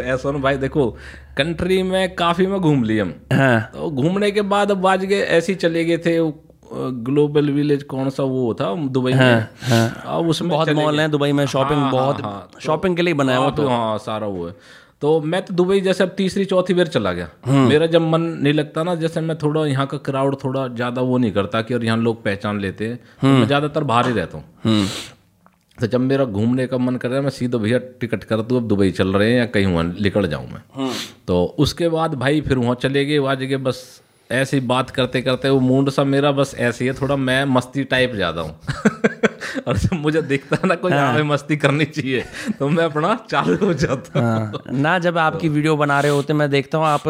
ऐसा 0.01 0.31
ना 0.31 0.39
भाई 0.39 0.57
देखो 0.57 0.91
कंट्री 1.37 1.83
में 1.83 2.15
काफ़ी 2.15 2.47
में 2.47 2.61
घूम 2.61 2.85
लिए 2.85 3.01
हम। 3.01 3.15
हाँ। 3.33 3.61
तो 3.75 3.91
घूमने 3.91 4.31
के 4.31 4.43
बाद 4.43 4.71
अब 4.71 4.77
बाज 4.77 5.05
गए 5.05 5.21
ऐसे 5.21 5.53
ही 5.53 5.57
चले 5.57 5.85
गए 5.85 5.99
थे 5.99 6.19
ग्लोबल 6.71 7.51
विलेज 7.51 7.83
कौन 7.85 8.11
सा 8.11 8.23
वो 8.25 8.53
था? 8.55 8.75
दुबई 8.89 9.13
में? 9.13 9.47
अब 10.07 10.29
उसमें 10.29 10.51
बहुत 10.51 10.69
मॉल 10.71 11.01
हैं 11.01 11.11
दुबई 11.11 11.33
में 11.33 11.45
शॉपिंग 11.47 11.81
हाँ, 11.81 11.91
बहुत 11.93 12.21
हाँ, 12.23 12.49
शॉपिंग 12.61 12.97
के 12.97 13.03
लिए 13.03 13.15
बनाया 13.15 13.39
हुआ 13.39 13.47
हाँ, 13.47 13.57
तो 13.57 13.69
हाँ 13.69 13.99
सारा 13.99 14.27
वो 14.27 14.47
है। 14.47 14.55
तो 15.01 15.21
मैं 15.23 15.43
तो 15.45 15.55
दुबई 15.55 15.81
जैसे 15.81 16.05
अब 16.05 16.15
तीसरी 16.17 16.45
चौथी 16.45 16.75
बार 16.75 16.87
चला 16.89 17.13
गया। 17.13 17.29
मेरा 17.49 17.87
जब 17.87 18.03
मन 18.03 18.21
नहीं 18.21 18.53
लगता 18.53 18.83
ना 18.83 18.95
जैसे 18.95 19.21
मैं 19.21 19.37
थोड़ा 19.39 19.65
यहाँ 19.67 19.87
का 19.87 19.99
क्राउड 20.07 20.37
थोड़ा 20.45 20.67
ज़्यादा 20.69 21.03
वो 21.03 21.19
नहीं 21.19 21.33
करता 21.33 21.63
कि 21.63 21.75
और 21.75 21.85
यहाँ 21.85 21.97
लोग 21.99 22.23
पहचान 22.25 22.61
लेते 22.61 22.89
हैं 22.89 22.97
तो 22.97 23.27
मैं 23.29 23.47
ज़्यादातर 23.47 23.85
बाहर 23.85 24.07
ही 24.07 24.13
रहता 24.15 24.39
हूँ। 24.39 24.87
तो 25.79 25.87
जब 25.87 26.01
मेरा 26.01 26.25
घूमने 26.25 26.67
का 26.67 26.79
मन 26.79 26.97
कर 26.97 27.09
रहा 27.09 27.19
है 27.19 27.23
मैं 27.23 27.31
सीधा 27.31 27.59
भैया 27.59 27.79
टिकट 28.01 28.25
कर 28.25 28.41
दूँ 28.43 28.57
अब 28.57 28.67
दुबई 28.69 28.91
चल 28.91 29.13
रहे 29.13 29.31
हैं 29.31 29.39
या 29.39 29.45
कहीं 29.47 29.67
वहाँ 29.67 29.85
निकल 30.01 30.27
जाऊँ 30.29 30.49
मैं। 30.49 30.91
तो 31.29 31.45
उसके 31.59 31.89
बाद 31.89 32.15
भाई 32.15 32.41
फिर 32.41 32.59
वहाँ 32.59 32.75
चले 32.75 33.05
गए 33.05 33.19
वहाँ 33.19 33.37
जगह 33.37 33.59
बस 33.65 33.85
ऐसे 34.31 34.57
ही 34.57 34.67
बात 34.67 34.91
करते 34.91 35.21
करते 35.23 35.51
वो 35.51 35.61
मूड 35.61 35.91
सा 35.91 36.05
मेरा 36.05 36.31
बस 36.33 36.55
ऐसे 36.59 36.85
ही 36.85 36.89
है 36.91 36.95
थोड़ा 37.01 37.17
मैं 37.17 37.45
मस्ती 37.45 37.85
टाइप 37.85 38.15
ज़्यादा 38.15 38.41
हूँ। 38.41 38.59
और 39.69 39.77
जब 39.77 39.93
मुझे 39.93 40.23
दिखता 40.23 40.57
है 40.57 40.69
ना 40.69 40.75
कोई 40.75 40.93
हमें 40.93 41.23
मस्ती 41.23 41.57
करनी 41.57 41.85
चाहिए 41.85 42.25
तो 42.59 42.69
मैं 42.69 42.85
अपना 42.85 43.15
चालू 43.31 43.57
हो 43.67 43.73
जाता 43.75 44.21
हूँ। 44.21 44.29
हाँ। 44.29 44.63
ना 44.81 44.99
जब 44.99 45.19
आपकी 45.19 45.49
वीडियो 45.49 45.77
बना 45.77 46.01
रहे 46.01 46.13
होते 46.13 46.33
मैं 46.33 46.51
देखता 46.51 46.79
हूँ 46.79 46.87
आप 46.87 47.09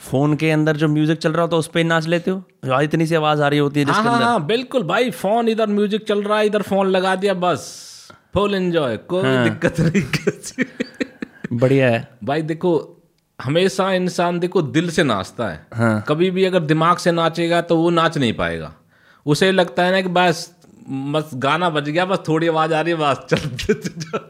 फ़ोन 0.00 0.34
के 0.36 0.50
अंदर 0.50 0.76
जो 0.76 0.88
म्यूज़िक 0.88 1.18
चल 1.18 1.32
रहा 1.32 1.42
होता 1.42 1.56
है 1.56 1.58
उस 1.58 1.66
पर 1.66 1.78
ही 1.78 1.84
नाच 1.84 2.06
लेते 2.06 2.30
हो? 2.30 2.42
इतनी 2.82 3.06
सी 3.06 3.14
आवाज़ 3.14 3.42
आ 3.42 3.48
रही 3.48 3.58
होती 3.58 3.80
है 3.80 3.86
हाँ 3.86 4.02
हाँ 4.02 4.18
हाँ 4.20 4.44
बिल्कुल 4.46 4.82
भाई 4.82 5.10
फ़ोन 5.10 5.48
इधर 5.48 5.66
म्यूज़िक 5.66 6.06
चल 6.08 6.22
रहा 6.22 6.38
है 6.38 6.46
इधर 6.46 6.62
फ़ोन 6.62 6.86
लगा 6.88 7.14
दिया 7.16 7.34
बस। 7.34 7.68
फुल 8.34 8.54
एंजॉय 8.54 8.96
कोई 8.96 9.36
दिक्कत 9.48 9.80
नहीं। 9.80 11.58
बढ़िया 11.58 11.88
है। 11.90 12.08
भाई 12.24 12.42
देखो 12.42 12.72
हमेशा 13.42 13.90
इंसान 13.92 14.38
देखो 14.38 14.62
दिल 14.62 14.90
से 14.90 15.02
नाचता 15.02 15.48
है। 15.48 15.66
हाँ। 15.74 16.04
कभी 16.08 16.30
भी 16.30 16.44
अगर 16.44 16.60
दिमाग 16.62 16.96
से 16.96 17.12
नाचेगा 17.12 17.60
तो 17.60 17.76
वो 17.76 17.90
नाच 17.90 18.18
नहीं 18.18 18.32
पाएगा। 18.32 18.72
उसे 19.26 19.50
लगता 19.52 19.84
है 19.84 19.92
ना 19.92 20.00
कि 20.00 20.08
बस 20.08 20.50
बस 20.88 21.30
गाना 21.34 21.68
बज 21.70 21.88
गया 21.88 22.04
बस 22.04 22.18
थोड़ी 22.28 22.48
आवाज़ 22.48 22.72
आ 22.74 22.80
रही 22.80 22.92
है 22.92 22.98
बस 22.98 23.26
चल, 23.30 23.48
चल, 23.56 23.74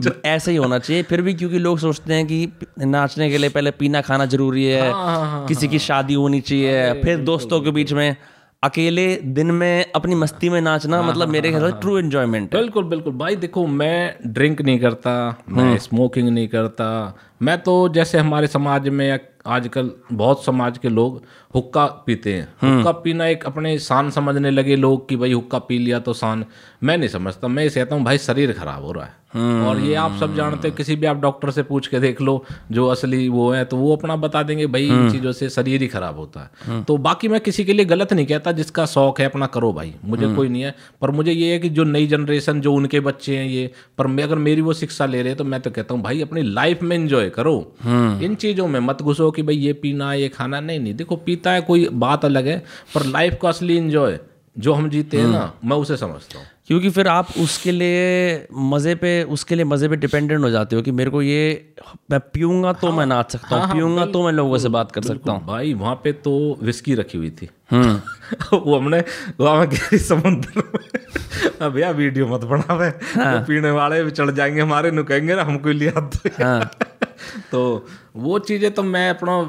चल। 0.02 0.12
ऐसे 0.24 0.50
ही 0.50 0.56
होना 0.56 0.78
चाहिए। 0.78 1.02
फिर 1.02 1.22
भी 1.22 1.34
क्योंकि 1.34 1.58
लोग 1.58 1.78
सोचते 1.78 2.14
हैं 2.14 2.26
कि 2.26 2.48
नाचने 2.78 3.30
के 3.30 3.38
लिए 3.38 3.50
पहले 3.50 3.70
पीना 3.70 4.00
खाना 4.00 4.26
ज़रूरी 4.26 4.64
है 4.64 4.90
हाँ, 4.90 5.16
हाँ, 5.16 5.46
किसी 5.46 5.68
की 5.68 5.78
शादी 5.78 6.14
होनी 6.14 6.40
चाहिए 6.40 7.02
फिर 7.02 7.18
दोस्तों 7.24 7.60
के 7.60 7.70
बीच 7.70 7.92
में 7.92 8.16
अकेले 8.62 9.16
दिन 9.16 9.50
में 9.50 9.84
अपनी 9.94 10.14
मस्ती 10.14 10.48
में 10.48 10.60
नाचना 10.60 10.96
हाँ, 10.96 11.08
मतलब 11.08 11.28
मेरे 11.28 11.50
ख्याल 11.50 11.70
से 11.70 11.80
ट्रू 11.80 11.98
एंजॉयमेंट 11.98 12.52
बिल्कुल 12.52 12.84
बिल्कुल। 12.84 13.12
भाई 13.12 13.36
देखो 13.36 13.66
मैं 13.66 14.16
ड्रिंक 14.26 14.62
नहीं 14.62 14.78
करता 14.78 15.42
मैं 15.48 15.78
स्मोकिंग 15.78 16.28
नहीं 16.28 16.48
करता। 16.48 17.16
मैं 17.42 17.58
तो 17.58 17.88
जैसे 17.88 18.18
हमारे 18.18 18.46
समाज 18.46 18.88
में 18.88 19.08
या 19.08 19.16
आजकल 19.46 19.90
बहुत 20.12 20.44
समाज 20.44 20.78
के 20.78 20.88
लोग 20.88 21.22
हुक्का 21.54 21.86
पीते 22.06 22.32
हैं। 22.32 22.48
हुक्का 22.64 22.92
पीना 23.00 23.26
एक 23.26 23.44
अपने 23.46 23.78
शान 23.78 24.10
समझने 24.10 24.50
लगे 24.50 24.76
लोग 24.76 25.08
कि 25.08 25.16
भाई 25.16 25.32
हुक्का 25.32 25.58
पी 25.60 25.78
लिया 25.78 25.98
तो 25.98 26.12
शान। 26.14 26.44
मैं 26.82 26.96
नहीं 26.98 27.08
समझता 27.08 27.48
मैं 27.48 27.64
ये 27.64 27.70
कहता 27.70 27.94
हूँ 27.94 28.04
भाई 28.04 28.18
शरीर 28.18 28.52
खराब 28.52 28.84
हो 28.84 28.92
रहा 28.92 29.04
है। 29.04 29.20
और 29.66 29.78
ये 29.80 29.94
आप 29.94 30.16
सब 30.20 30.34
जानते 30.36 30.68
हैं 30.68 30.76
किसी 30.76 30.94
भी 30.96 31.06
आप 31.06 31.16
डॉक्टर 31.16 31.50
से 31.50 31.62
पूछ 31.62 31.86
के 31.86 31.98
देख 32.00 32.20
लो 32.20 32.44
जो 32.72 32.86
असली 32.86 33.28
वो 33.28 33.50
है 33.50 33.64
तो 33.64 33.76
वो 33.76 33.94
अपना 33.96 34.16
बता 34.16 34.42
देंगे 34.42 34.66
भाई 34.66 34.86
इन 34.86 35.10
चीज़ों 35.12 35.32
से 35.32 35.48
शरीर 35.50 35.82
ही 35.82 35.86
खराब 35.88 36.16
होता 36.16 36.40
है। 36.40 36.82
तो 36.84 36.96
बाकी 36.98 37.28
मैं 37.28 37.40
किसी 37.40 37.64
के 37.64 37.72
लिए 37.72 37.84
गलत 37.84 38.12
नहीं 38.12 38.26
कहता 38.26 38.52
जिसका 38.52 38.86
शौक 38.86 39.20
है 39.20 39.26
अपना 39.26 39.46
करो 39.46 39.72
भाई 39.72 39.94
मुझे 40.04 40.34
कोई 40.34 40.48
नहीं 40.48 40.62
है। 40.62 40.74
पर 41.00 41.10
मुझे 41.10 41.32
ये 41.32 41.52
है 41.52 41.58
कि 41.58 41.68
जो 41.68 41.84
नई 41.84 42.06
जनरेशन 42.06 42.60
जो 42.60 42.74
उनके 42.74 43.00
बच्चे 43.00 43.36
हैं 43.36 43.46
ये 43.46 43.70
पर 43.98 44.06
मैं 44.06 44.24
अगर 44.24 44.38
मेरी 44.38 44.60
वो 44.60 44.72
शिक्षा 44.72 45.06
ले 45.06 45.18
रहे 45.18 45.28
हैं 45.28 45.38
तो 45.38 45.44
मैं 45.44 45.60
तो 45.60 45.70
कहता 45.70 45.94
हूँ 45.94 46.02
भाई 46.02 46.20
अपनी 46.22 46.42
लाइफ 46.42 46.82
में 46.82 46.96
इंजॉय 46.96 47.30
करो। 47.30 47.56
इन 47.86 48.34
चीज़ों 48.34 48.68
में 48.68 48.78
मत 48.80 49.02
घुसो 49.02 49.30
कि 49.32 49.42
भाई 49.42 49.56
ये 49.56 49.72
पीना 49.72 50.12
ये 50.14 50.28
खाना 50.28 50.60
नहीं 50.60 50.80
नहीं 50.80 50.94
देखो 50.94 51.16
पीता 51.16 51.52
है 51.52 51.60
कोई 51.60 51.88
बात 51.92 52.24
अलग 52.24 52.46
है 52.46 52.58
पर 52.94 53.06
लाइफ 53.06 53.38
का 53.42 53.48
असली 53.48 53.76
इंजॉय 53.76 54.18
जो 54.56 54.72
हम 54.72 54.88
जीते 54.90 55.16
हैं 55.16 55.26
ना 55.28 55.52
मैं 55.64 55.76
उसे 55.76 55.96
समझता 55.96 56.38
हूँ। 56.38 56.46
क्योंकि 56.66 56.90
फिर 56.90 57.08
आप 57.08 57.28
उसके 57.40 57.72
लिए 57.72 58.46
मज़े 58.72 58.94
पे 58.94 59.22
उसके 59.22 59.54
लिए 59.54 59.64
मज़े 59.64 59.88
पे 59.88 59.96
डिपेंडेंट 59.96 60.44
हो 60.44 60.50
जाते 60.50 60.76
हो 60.76 60.82
कि 60.82 60.90
मेरे 60.90 61.10
को 61.10 61.22
ये 61.22 61.74
मैं 62.10 62.20
पीऊँगा 62.20 62.72
तो 62.72 62.86
हाँ, 62.88 62.96
मैं 62.96 63.06
नाच 63.06 63.32
सकता 63.32 63.56
हूँ 63.56 63.72
पीऊँगा 63.74 64.06
तो 64.06 64.24
मैं 64.24 64.32
लोगों 64.32 64.58
से 64.58 64.68
बात 64.68 64.92
कर 64.92 65.02
सकता 65.02 65.32
हूँ। 65.32 65.46
भाई 65.46 65.74
वहाँ 65.74 65.94
पे 66.04 66.12
तो 66.12 66.58
विस्की 66.62 66.94
रखी 66.94 67.18
हुई 67.18 67.30
थी। 67.30 67.48
हम्म। 67.70 68.58
वो 68.58 68.78
हमने 68.78 69.02
वहाँ 69.40 69.56
में 69.60 69.70
गहरी 69.70 69.98
समुद्र 69.98 70.52
में 70.56 71.50
अब 71.62 71.72
भैया 71.72 71.90
वीडियो 71.90 72.26
मत 72.26 72.44
बनावे। 72.44 72.88
हाँ। 72.88 73.34
वो 73.34 73.44
पीने 73.46 73.70
वाले 73.70 74.02
भी 74.04 74.10
चढ़ 74.10 74.30
जाएँगे 74.30 74.60
हमारे 74.60 74.90
नु 74.90 75.04
कहेंगे 75.04 75.34
ना 75.34 75.42
हमको 75.42 75.68
लिया 75.68 76.00
तो 76.08 76.28
हाँ। 76.44 76.70
तो 77.52 77.86
वो 78.14 78.38
चीज़ें 78.40 78.70
तो 78.70 78.82
मैं 78.84 79.08
अपना 79.10 79.42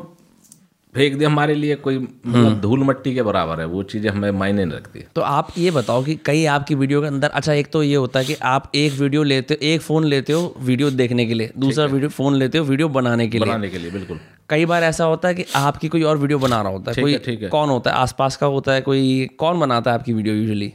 फेंक 0.94 1.16
दिया 1.18 1.30
हमारे 1.30 1.54
लिए 1.56 1.76
कोई 1.76 1.96
हम्म। 1.96 2.30
मतलब 2.30 2.60
धूल 2.62 2.84
मट्टी 2.84 3.14
के 3.16 3.22
बराबर 3.22 3.60
है 3.60 3.66
वो 3.66 3.84
चीज़ें 3.84 4.10
हमें 4.10 4.30
मायने 4.32 4.66
नहीं 4.66 4.78
रखती 4.78 5.04
तो 5.16 5.22
आप 5.22 5.48
ये 5.58 5.72
बताओ 5.72 6.04
कि 6.04 6.16
कई 6.26 6.44
आपकी 6.46 6.76
वीडियो 6.76 7.02
के 7.02 7.08
अंदर 7.08 7.30
अच्छा 7.30 7.54
एक 7.54 7.72
तो 7.72 7.82
ये 7.84 7.96
होता 7.96 8.20
है 8.20 8.26
कि 8.26 8.36
आप 8.44 8.72
एक 8.76 8.94
वीडियो 8.94 9.24
लेते 9.24 9.54
हो 9.54 9.66
एक 9.68 9.82
फ़ोन 9.82 10.04
लेते 10.06 10.34
हो 10.34 10.54
वीडियो 10.62 10.90
देखने 10.92 11.26
के 11.26 11.34
लिए 11.34 11.52
दूसरा 11.58 11.86
वीडियो 11.86 12.10
फ़ोन 12.10 12.36
लेते 12.36 12.58
हो 12.58 12.66
वीडियो 12.66 12.90
बनाने 12.90 13.28
के 13.28 13.40
लिए 13.40 13.48
बनाने 13.48 13.70
के 13.70 13.78
लिए 13.78 13.92
बिल्कुल 13.92 14.20
कई 14.50 14.66
बार 14.66 14.84
ऐसा 14.84 15.04
होता 15.04 15.28
है 15.28 15.36
कि 15.36 15.46
आपकी 15.56 15.88
कोई 15.88 16.04
और 16.04 16.18
वीडियो 16.18 16.40
बना 16.40 16.62
रहा 16.62 16.72
होता 16.72 16.92
है 16.92 17.02
कोई 17.02 17.18
ठीक 17.18 17.42
है। 17.44 17.50
कौन 17.50 17.70
होता 17.70 17.92
है 17.92 17.98
आसपास 17.98 18.36
का 18.36 18.48
होता 18.48 18.74
है 18.74 18.82
कोई 18.82 19.30
कौन 19.40 19.60
बनाता 19.60 19.92
है 19.92 19.98
आपकी 19.98 20.14
वीडियो 20.14 20.36
यूजली 20.36 20.74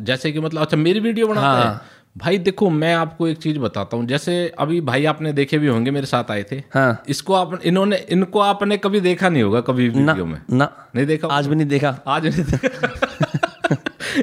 जैसे 0.00 0.32
कि 0.32 0.40
मतलब 0.40 0.62
अच्छा 0.62 0.76
मेरी 0.76 1.00
वीडियो 1.00 1.26
बनाता 1.26 1.46
हाँ। 1.46 1.82
भाई 2.16 2.38
देखो 2.38 2.70
मैं 2.70 2.94
आपको 2.94 3.28
एक 3.28 3.38
चीज़ 3.38 3.58
बताता 3.58 3.96
हूँ। 3.96 4.06
जैसे 4.06 4.32
अभी 4.58 4.80
भाई 4.80 5.04
आपने 5.04 5.32
देखे 5.32 5.58
भी 5.58 5.66
होंगे 5.66 5.90
मेरे 5.90 6.06
साथ 6.06 6.30
आए 6.30 6.42
थे। 6.42 6.56
हाँ। 6.74 7.02
इसको 7.08 7.34
आप 7.34 7.60
इन्होंने 7.64 7.96
इनको 8.10 8.38
आपने 8.38 8.76
कभी 8.76 9.00
देखा 9.00 9.28
नहीं 9.28 9.42
होगा 9.42 9.60
कभी 9.60 9.88
वीडियो 9.88 10.26
में? 10.26 10.40
ना। 10.50 10.70
नहीं 10.96 11.06
देखा 11.06 11.28
आज 11.28 11.46
भी 11.46 11.54
नहीं 11.54 11.66
देखा। 11.68 11.98
आज 12.06 12.26
नहीं 12.26 12.44
देखा। 12.44 13.76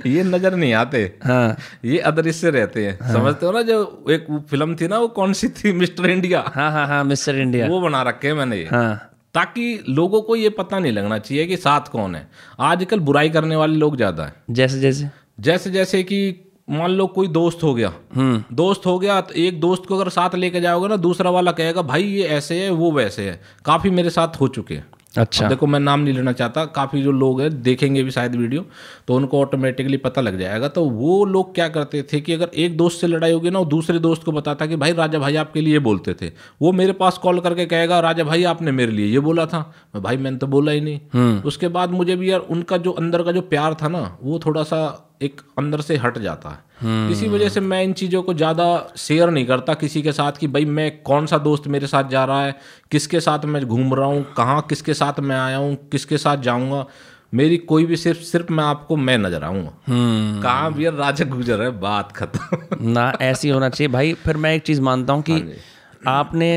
ये 0.06 0.24
नज़र 0.24 0.56
नहीं 0.56 0.74
आते। 0.74 1.04
हाँ। 1.24 1.56
ये 1.86 2.00
अदृश्य 2.00 2.50
रहते 2.50 2.86
हैं। 2.86 2.98
हाँ। 3.02 3.14
समझते 3.14 3.46
हो 3.46 3.52
ना 3.52 3.62
जो 3.62 4.06
एक 4.10 4.28
फ़िल्म 4.50 4.76
थी 4.76 4.88
ना 4.88 4.98
वो 4.98 5.08
कौन 5.08 5.34
सी 5.34 5.48
थी? 5.48 5.72
Mister 5.74 6.10
India. 6.10 6.44
हाँ 6.48 6.72
हाँ 6.72 6.88
हाँ 6.88 7.04
मिस्टर 7.04 7.36
इंडिया। 7.36 7.68
वो 7.68 7.82
बना 7.82 8.02
रखे 8.02 8.28
हैं 8.28 8.34
मैंने। 8.34 8.58
ये 8.58 8.66
हाँ। 8.66 8.96
ताकि 9.34 9.84
लोगों 9.90 10.22
को 10.22 10.36
ये 10.36 10.50
पता 10.50 10.80
नहीं 10.80 10.92
लगना 10.92 11.18
चाहिए 11.18 11.46
कि 11.48 11.58
साथ 11.58 11.90
कौन 11.92 12.16
है। 12.16 12.28
आजकल 12.60 13.00
बुराई 13.00 13.30
करने 13.30 13.56
वाले 13.56 13.76
लोग 13.76 13.96
ज़्यादा 13.96 14.26
है। 14.26 14.34
जैसे 14.50 14.80
जैसे? 14.80 15.10
जैसे 15.40 15.70
जैसे 15.70 16.04
कि 16.04 16.46
मान 16.70 16.92
लो 16.92 17.08
कोई 17.08 17.28
दोस्त 17.30 17.64
हो 17.64 17.74
गया 17.74 17.92
हम्म। 18.16 18.44
दोस्त 18.56 18.86
हो 18.86 18.98
गया 19.00 19.20
तो 19.22 19.34
एक 19.38 19.60
दोस्त 19.60 19.86
को 19.86 19.96
अगर 19.96 20.10
साथ 20.10 20.36
लेके 20.36 20.62
जाओगे 20.62 20.88
ना 20.88 20.96
दूसरा 21.00 21.30
वाला 21.32 21.52
कहेगा 21.54 21.82
भाई 21.84 22.04
ये 22.04 22.28
ऐसे 22.30 22.62
है 22.62 22.70
वो 22.72 22.92
वैसे 22.92 23.30
है। 23.30 23.42
काफ़ी 23.66 23.90
मेरे 23.90 24.10
साथ 24.10 24.40
हो 24.42 24.48
चुके 24.50 24.76
हैं। 24.76 24.88
अच्छा। 25.18 25.48
देखो 25.50 25.68
मैं 25.68 25.80
नाम 25.80 26.00
नहीं 26.00 26.14
लेना 26.14 26.32
चाहता 26.32 26.64
काफ़ी 26.66 27.02
जो 27.04 27.12
लोग 27.12 27.40
हैं 27.42 27.62
देखेंगे 27.62 28.04
भी 28.04 28.12
शायद 28.12 28.36
वीडियो 28.36 28.66
तो 29.08 29.16
उनको 29.16 29.40
ऑटोमेटिकली 29.42 29.98
पता 29.98 30.22
लग 30.22 30.38
जाएगा। 30.40 30.68
तो 30.68 30.84
वो 30.86 31.24
लोग 31.26 31.54
क्या 31.56 31.68
करते 31.70 32.02
थे 32.04 32.20
कि 32.22 32.34
अगर 32.34 32.50
एक 32.56 32.78
दोस्त 32.78 33.02
से 33.02 33.08
लड़ाई 33.08 33.32
होगी 33.32 33.50
ना 33.50 33.60
वो 33.60 33.66
दूसरे 33.66 34.00
दोस्त 34.00 34.24
को 34.24 34.32
बताता 34.32 34.66
कि 34.66 34.76
भाई 34.76 34.94
राजा 34.94 35.20
भाई 35.20 35.36
आपके 35.36 35.62
लिए 35.62 35.80
बोलते 35.80 36.14
थे। 36.14 36.32
वो 36.62 36.72
मेरे 36.72 36.94
पास 36.94 37.18
कॉल 37.18 37.40
करके 37.40 37.66
कहेगा 37.66 38.00
राजा 38.00 38.24
भाई 38.24 38.44
आपने 38.44 38.72
मेरे 38.72 38.92
लिए 38.92 39.06
ये 39.06 39.20
बोला 39.22 39.46
था। 39.46 39.60
मैं 39.96 40.04
भाई 40.04 40.18
मैंने 40.18 40.38
तो 40.38 40.48
बोला 40.48 40.72
ही 40.72 40.82
नहीं। 40.82 41.42
उसके 41.42 41.68
बाद 41.70 41.92
मुझे 41.92 42.16
भी 42.16 42.32
यार 42.32 42.40
उनका 42.50 42.78
जो 42.78 42.92
अंदर 42.94 43.24
का 43.24 43.32
जो 43.32 43.42
प्यार 43.50 43.76
था 43.82 43.88
ना 43.88 44.18
वो 44.24 44.40
थोड़ा 44.46 44.64
सा 44.64 44.88
एक 45.22 45.42
अंदर 45.60 45.82
से 45.82 45.96
हट 45.98 46.18
जाता 46.18 46.50
है। 46.50 47.12
इसी 47.12 47.28
वजह 47.28 47.50
से 47.50 47.60
मैं 47.62 47.84
इन 47.84 47.94
चीज़ों 47.94 48.22
को 48.24 48.34
ज़्यादा 48.34 48.68
शेयर 48.98 49.30
नहीं 49.30 49.46
करता 49.46 49.74
किसी 49.76 50.02
के 50.02 50.12
साथ 50.12 50.32
कि 50.32 50.48
भाई 50.48 50.66
मैं 50.68 50.92
कौन 51.04 51.26
सा 51.26 51.38
दोस्त 51.38 51.68
मेरे 51.68 51.88
साथ 51.88 52.10
जा 52.10 52.24
रहा 52.26 52.44
है 52.46 52.56
किसके 52.92 53.20
साथ 53.20 53.46
मैं 53.46 53.64
घूम 53.66 53.94
रहा 53.94 54.08
हूँ 54.08 54.26
कहाँ 54.38 54.62
किसके 54.70 54.94
साथ 54.94 55.20
मैं 55.22 55.38
आया 55.38 55.58
हूँ 55.58 55.76
किसके 55.92 56.18
साथ 56.18 56.38
जाऊँगा। 56.42 56.86
मेरी 57.34 57.58
कोई 57.70 57.86
भी 57.86 57.96
सिर्फ़ 57.98 58.20
सिर्फ़ 58.22 58.52
मैं 58.54 58.64
आपको 58.64 58.96
मैं 58.98 59.18
नज़र 59.18 59.44
आऊँगा। 59.44 59.72
हम्म। 59.88 60.42
कहाँ 60.42 60.72
भी 60.74 60.86
यार 60.86 60.94
राजा 60.96 61.26
गुजर 61.26 61.62
है 61.62 61.70
बात 61.80 62.12
खत्म। 62.12 62.92
ना 62.92 63.12
ऐसी 63.22 63.50
होना 63.50 63.70
चाहिए। 63.70 63.92
भाई 63.94 64.14
फिर 64.24 64.38
मैं 64.38 64.54
एक 64.56 64.64
चीज़ 64.64 64.82
मानता 64.82 65.14
हूँ 65.14 65.24
कि 65.30 65.60
आपने 66.08 66.50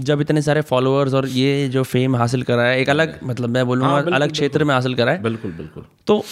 जब 0.00 0.20
इतने 0.20 0.42
सारे 0.42 0.60
फॉलोअर्स 0.64 1.14
और 1.14 1.26
ये 1.28 1.68
जो 1.68 1.82
फेम 1.84 2.16
हासिल 2.16 2.42
करा 2.42 2.62
है 2.62 2.80
एक 2.80 2.88
अलग 2.90 3.18
मतलब 3.24 3.50
मैं 3.50 3.66
बोलूँगा 3.66 3.98
अलग 4.16 4.32
क्षेत्र 4.32 4.64
में 4.64 4.74
हासिल 4.74 4.94
करा 4.94 5.12
है 5.12 5.22
बिल्कुल 5.22 5.52
बिल्कुल। 5.52 5.84
तो 6.06 6.24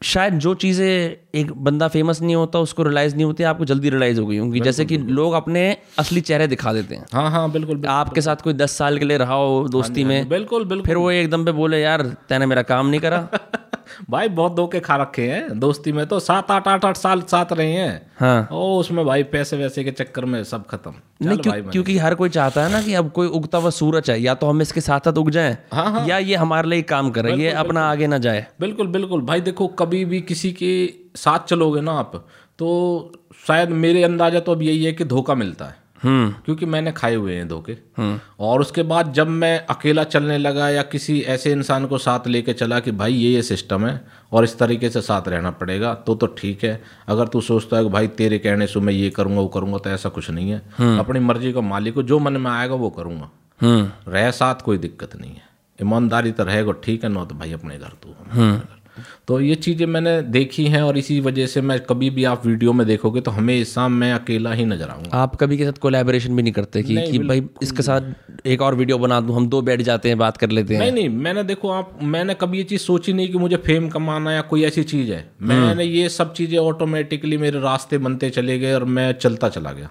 शायद 0.00 0.34
जो 0.38 0.52
चीज़ें 0.54 1.16
एक 1.40 1.50
बंदा 1.64 1.88
फ़ेमस 1.88 2.20
नहीं 2.22 2.34
होता 2.36 2.58
उसको 2.58 2.82
रियलाइज़ 2.82 3.14
नहीं 3.14 3.24
होती 3.24 3.42
आपको 3.44 3.64
जल्दी 3.64 3.90
रियलाइज़ 3.90 4.20
हो 4.20 4.26
गई 4.26 4.36
होंगी। 4.36 4.60
जैसे 4.60 4.84
कि 4.84 4.96
लोग 4.98 5.32
अपने 5.32 5.64
असली 5.98 6.20
चेहरे 6.20 6.46
दिखा 6.46 6.72
देते 6.72 6.94
हैं। 6.94 7.04
हाँ 7.12 7.30
हाँ 7.30 7.50
बिल्कुल 7.52 7.76
बिल्कुल 7.76 7.90
आपके 7.90 8.20
साथ 8.20 8.36
कोई 8.36 8.52
दस 8.52 8.76
साल 8.78 8.98
के 8.98 9.04
लिए 9.04 9.16
रहा 9.16 9.34
हो 9.34 9.66
दोस्ती 9.68 10.04
में 10.04 10.28
बिल्कुल 10.28 10.64
बिल्कुल। 10.64 10.86
फिर 10.86 10.96
वो 10.96 11.10
एकदम 11.10 11.44
पे 11.44 11.52
बोले 11.52 11.80
यार 11.80 12.02
तैने 12.28 12.46
मेरा 12.46 12.62
काम 12.72 12.86
नहीं 12.86 13.00
करा। 13.00 13.28
भाई 14.10 14.28
बहुत 14.30 14.54
धोखे 14.56 14.80
खा 14.80 14.96
रखे 14.96 15.26
हैं। 15.28 15.58
दोस्ती 15.60 15.92
में 15.92 16.06
तो 16.06 16.18
सात 16.20 16.50
आठ 16.50 16.68
आठ 16.68 16.84
आठ 16.84 16.96
साल 16.96 17.22
साथ 17.22 17.52
रहे 17.52 17.72
हैं। 17.72 18.10
हाँ। 18.18 18.48
ओ 18.52 18.78
उसमें 18.78 19.04
भाई 19.06 19.22
पैसे 19.26 19.56
वैसे 19.56 19.84
के 19.84 19.90
चक्कर 19.92 20.24
में 20.24 20.42
सब 20.44 20.66
खत्म। 20.66 20.94
नहीं 21.22 21.38
क्यों, 21.38 21.54
भाई 21.54 21.62
क्योंकि 21.62 21.96
हर 21.98 22.14
कोई 22.14 22.28
चाहता 22.28 22.64
है 22.64 22.72
ना 22.72 22.82
कि 22.82 22.94
अब 22.94 23.10
कोई 23.10 23.26
उगता 23.28 23.58
हुआ 23.58 23.70
सूरज 23.70 24.10
है 24.10 24.20
या 24.20 24.34
तो 24.34 24.46
हम 24.46 24.62
इसके 24.62 24.80
साथ 24.80 25.00
साथ 25.00 25.18
उग 25.18 25.30
जाए 25.30 25.56
हाँ, 25.72 25.90
हाँ। 25.92 26.06
या 26.08 26.18
ये 26.18 26.36
हमारे 26.36 26.68
लिए 26.68 26.82
काम 26.84 27.10
करे 27.10 27.34
ये 27.34 27.50
अपना 27.54 27.88
आगे 27.90 28.06
ना 28.06 28.18
जाए। 28.18 28.46
बिल्कुल 28.60 28.86
बिल्कुल। 28.88 29.22
भाई 29.22 29.40
देखो 29.40 29.66
कभी 29.78 30.04
भी 30.04 30.20
किसी 30.22 30.52
के 30.52 30.72
साथ 31.16 31.46
चलोगे 31.48 31.80
ना 31.80 31.92
आप 31.98 32.24
तो 32.58 33.12
शायद 33.46 33.68
मेरे 33.78 34.02
अंदाज़ा 34.02 34.40
तो 34.40 34.52
अब 34.52 34.62
यही 34.62 34.84
है 34.84 34.92
कि 34.92 35.04
धोखा 35.06 35.34
मिलता 35.34 35.64
है। 35.64 35.78
क्योंकि 36.04 36.66
मैंने 36.66 36.92
खाए 36.92 37.14
हुए 37.14 37.34
हैं 37.34 37.48
धोखे। 37.48 37.76
और 38.40 38.60
उसके 38.60 38.82
बाद 38.82 39.12
जब 39.12 39.28
मैं 39.28 39.66
अकेला 39.66 40.04
चलने 40.04 40.38
लगा 40.38 40.68
या 40.68 40.82
किसी 40.82 41.20
ऐसे 41.28 41.52
इंसान 41.52 41.86
को 41.86 41.98
साथ 41.98 42.26
लेके 42.26 42.52
चला 42.52 42.80
कि 42.80 42.92
भाई 42.92 43.14
ये 43.14 43.30
ये 43.30 43.42
सिस्टम 43.42 43.86
है 43.86 44.00
और 44.32 44.44
इस 44.44 44.58
तरीके 44.58 44.90
से 44.90 45.00
साथ 45.00 45.28
रहना 45.28 45.50
पड़ेगा 45.50 45.94
तो 45.96 46.14
तो 46.14 46.26
ठीक 46.38 46.64
है। 46.64 46.80
अगर 47.08 47.28
तू 47.28 47.40
सोचता 47.40 47.76
है 47.76 47.82
कि 47.82 47.90
भाई 47.90 48.08
तेरे 48.14 48.38
कहने 48.38 48.66
से 48.66 48.80
मैं 48.80 48.92
ये 48.92 49.10
करूँगा 49.10 49.40
वो 49.40 49.48
करूँगा 49.48 49.78
तो 49.78 49.90
ऐसा 49.90 50.08
कुछ 50.08 50.30
नहीं 50.30 50.50
है। 50.50 50.98
अपनी 50.98 51.20
मर्ज़ी 51.20 51.52
का 51.52 51.60
मालिक 51.60 51.94
हो 51.94 52.02
जो 52.02 52.18
मन 52.18 52.36
में 52.36 52.50
आएगा 52.50 52.74
वो 52.74 52.90
करूँगा। 52.90 53.30
हम्म। 53.60 54.12
रह 54.12 54.30
साथ 54.32 54.62
कोई 54.64 54.78
दिक्कत 54.78 55.16
नहीं 55.16 55.30
है। 55.30 55.48
ईमानदारी 55.78 56.32
तो 56.32 56.44
रहेगा 56.44 56.72
ठीक 56.84 57.04
है 57.04 57.10
ना 57.10 57.24
तो 57.24 57.34
भाई 57.34 57.52
अपने 57.52 57.78
घर 57.78 57.92
तू। 58.02 58.14
हम्म। 58.32 58.60
तो 59.28 59.40
ये 59.40 59.54
चीज़ें 59.56 59.86
मैंने 59.86 60.20
देखी 60.30 60.64
हैं 60.66 60.82
और 60.82 60.98
इसी 60.98 61.18
वजह 61.20 61.46
से 61.46 61.60
मैं 61.60 61.78
कभी 61.80 62.10
भी 62.10 62.24
आप 62.24 62.46
वीडियो 62.46 62.72
में 62.72 62.86
देखोगे 62.86 63.20
तो 63.20 63.30
हमेशा 63.30 63.86
मैं 63.90 64.12
अकेला 64.12 64.52
ही 64.52 64.64
नज़र 64.64 64.88
आऊँगा। 64.88 65.18
आप 65.18 65.36
कभी 65.36 65.58
के 65.58 65.64
साथ 65.64 65.78
कोलैबोरेशन 65.80 66.36
भी 66.36 66.42
नहीं 66.42 66.52
करते 66.52 66.82
कि 66.82 66.94
नहीं, 66.94 67.12
कि 67.12 67.18
भाई 67.20 67.42
इसके 67.62 67.82
साथ 67.82 68.46
एक 68.46 68.62
और 68.62 68.74
वीडियो 68.74 68.98
बना 68.98 69.20
दूँ 69.20 69.36
हम 69.36 69.48
दो 69.48 69.60
बैठ 69.62 69.82
जाते 69.82 70.08
हैं 70.08 70.18
बात 70.18 70.36
कर 70.36 70.50
लेते 70.50 70.74
हैं। 70.74 70.80
नहीं 70.80 70.92
नहीं 70.92 71.08
मैंने 71.18 71.42
देखो 71.44 71.70
आप 71.70 71.98
मैंने 72.02 72.34
कभी 72.34 72.58
ये 72.58 72.64
चीज़ 72.64 72.80
सोची 72.82 73.12
नहीं 73.12 73.28
कि 73.28 73.38
मुझे 73.38 73.56
फेम 73.66 73.88
कमाना 73.88 74.32
या 74.32 74.40
कोई 74.50 74.64
ऐसी 74.64 74.82
चीज़ 74.84 75.12
है। 75.12 75.24
मैंने 75.42 75.84
ये 75.84 76.08
सब 76.08 76.32
चीज़ें 76.34 76.58
ऑटोमेटिकली 76.58 77.36
मेरे 77.38 77.60
रास्ते 77.60 77.98
बनते 78.00 78.30
चले 78.30 78.58
गए 78.58 78.72
और 78.74 78.84
मैं 78.86 79.12
चलता 79.14 79.48
चला 79.48 79.72
गया। 79.72 79.90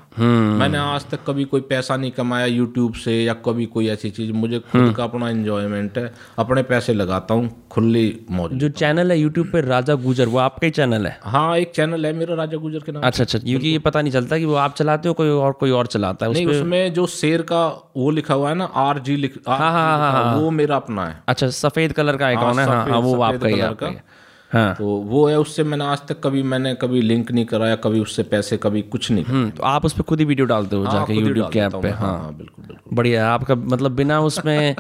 मैंने 0.60 0.78
आज 0.78 1.06
तक 1.12 1.24
कभी 1.28 1.44
कोई 1.46 1.62
पैसा 1.70 1.98
नहीं 1.98 2.12
कमाया 2.12 2.46
यूट्यूब 2.46 2.94
से 2.96 3.16
या 3.16 3.34
कभी 3.46 3.66
कोई 3.68 3.88
ऐसी 3.90 4.10
चीज़। 4.12 4.32
मुझे 4.34 4.60
खुद 4.62 4.94
का 4.98 5.04
अपना 5.04 5.30
इंजॉयमेंट 5.30 5.98
है 5.98 6.12
अपने 6.40 6.64
पैसे 6.66 6.94
लगाता 6.94 7.34
हूँ 7.34 7.50
खुली 7.72 8.20
मौज 8.32 8.52
जो 8.54 8.70
चैनल 8.90 9.12
है 9.12 9.18
यूट्यूब 9.20 9.48
पे 9.52 9.62
राजा 9.62 9.96
गुजर 10.04 10.28
वो 10.28 10.38
आपका 10.40 10.66
ही 10.66 10.72
चैनल 10.72 11.06
है? 11.08 11.18
हाँ 11.24 11.58
एक 11.58 11.72
चैनल 11.76 12.06
है 12.06 12.12
मेरा 12.14 12.36
राजा 12.36 12.58
गुजर 12.58 12.80
के 12.86 12.92
नाम 12.92 13.04
अच्छा 13.04 13.24
अच्छा 13.24 13.40
क्योंकि 13.40 13.68
ये 13.70 13.80
पता 13.88 14.02
नहीं 14.02 14.14
चलता 14.14 14.38
कि 14.38 14.46
वो 14.46 14.56
आप 14.66 14.76
चलाते 14.76 15.08
हो 15.10 15.14
कोई 15.14 15.30
और 15.30 15.52
कोई 15.60 15.72
और 15.80 15.88
चलाता 15.96 16.26
है 16.26 16.32
नहीं 16.34 16.46
उसमें 16.48 16.94
जो 16.94 17.06
शेर 17.16 17.42
का 17.52 17.66
वो 17.98 18.10
लिखा 18.12 18.34
हुआ 18.34 18.50
है 18.50 18.56
ना 18.56 18.66
आर 18.84 19.00
जी 19.10 19.16
लिख 19.16 19.38
हाँ 19.48 19.58
हाँ 19.60 19.98
हाँ 20.00 20.36
वो 20.36 20.50
मेरा 20.52 20.76
अपना 20.76 21.06
है। 21.08 21.16
अच्छा 21.28 21.50
सफ़ेद 21.60 21.94
कलर 21.94 22.18
का 22.18 22.26
आइकॉन 22.28 22.60
है 22.60 22.66
हाँ 22.68 22.84
हाँ 22.90 23.00
वो 23.02 23.22
आपका 23.22 23.48
ही 23.48 23.60
आपका। 23.62 23.92
ही। 24.54 24.60
है। 24.60 24.66
हाँ 24.66 24.76
तो 24.76 24.86
वो 24.86 25.28
है 25.28 25.40
उससे 25.40 25.64
मैंने 25.64 25.86
आज 25.86 26.00
तक 26.08 26.20
कभी 26.24 26.44
मैंने 26.44 26.74
कभी 26.76 27.02
लिंक 27.02 27.32
नहीं 27.32 27.46
कराया 27.46 27.76
कभी 27.76 28.00
उससे 28.00 28.24
पैसे 28.24 28.58
कभी 28.58 28.82
कुछ 28.82 29.12
नहीं 29.12 29.24
हम्म, 29.26 29.50
तो 29.50 29.64
आप 29.64 29.86
उस 29.86 29.94
पर 29.94 30.04
खुद 30.04 30.20
ही 30.20 30.26
वीडियो 30.26 30.48
डालते 30.48 30.76
हो 30.76 30.86
जाके 30.86 31.14
यूट्यूब 31.14 31.50
के 31.50 31.60
ऐप 31.60 31.76
पे 31.76 31.90
हाँ 31.90 32.18
हाँ। 32.18 32.36
बिल्कुल 32.38 32.66
बिल्कुल। 32.66 32.96
बढ़िया 32.96 33.26
है 33.26 33.32
आपका 33.32 33.56
मतलब 33.56 33.92
बिना 33.92 34.20
उसमें 34.22 34.76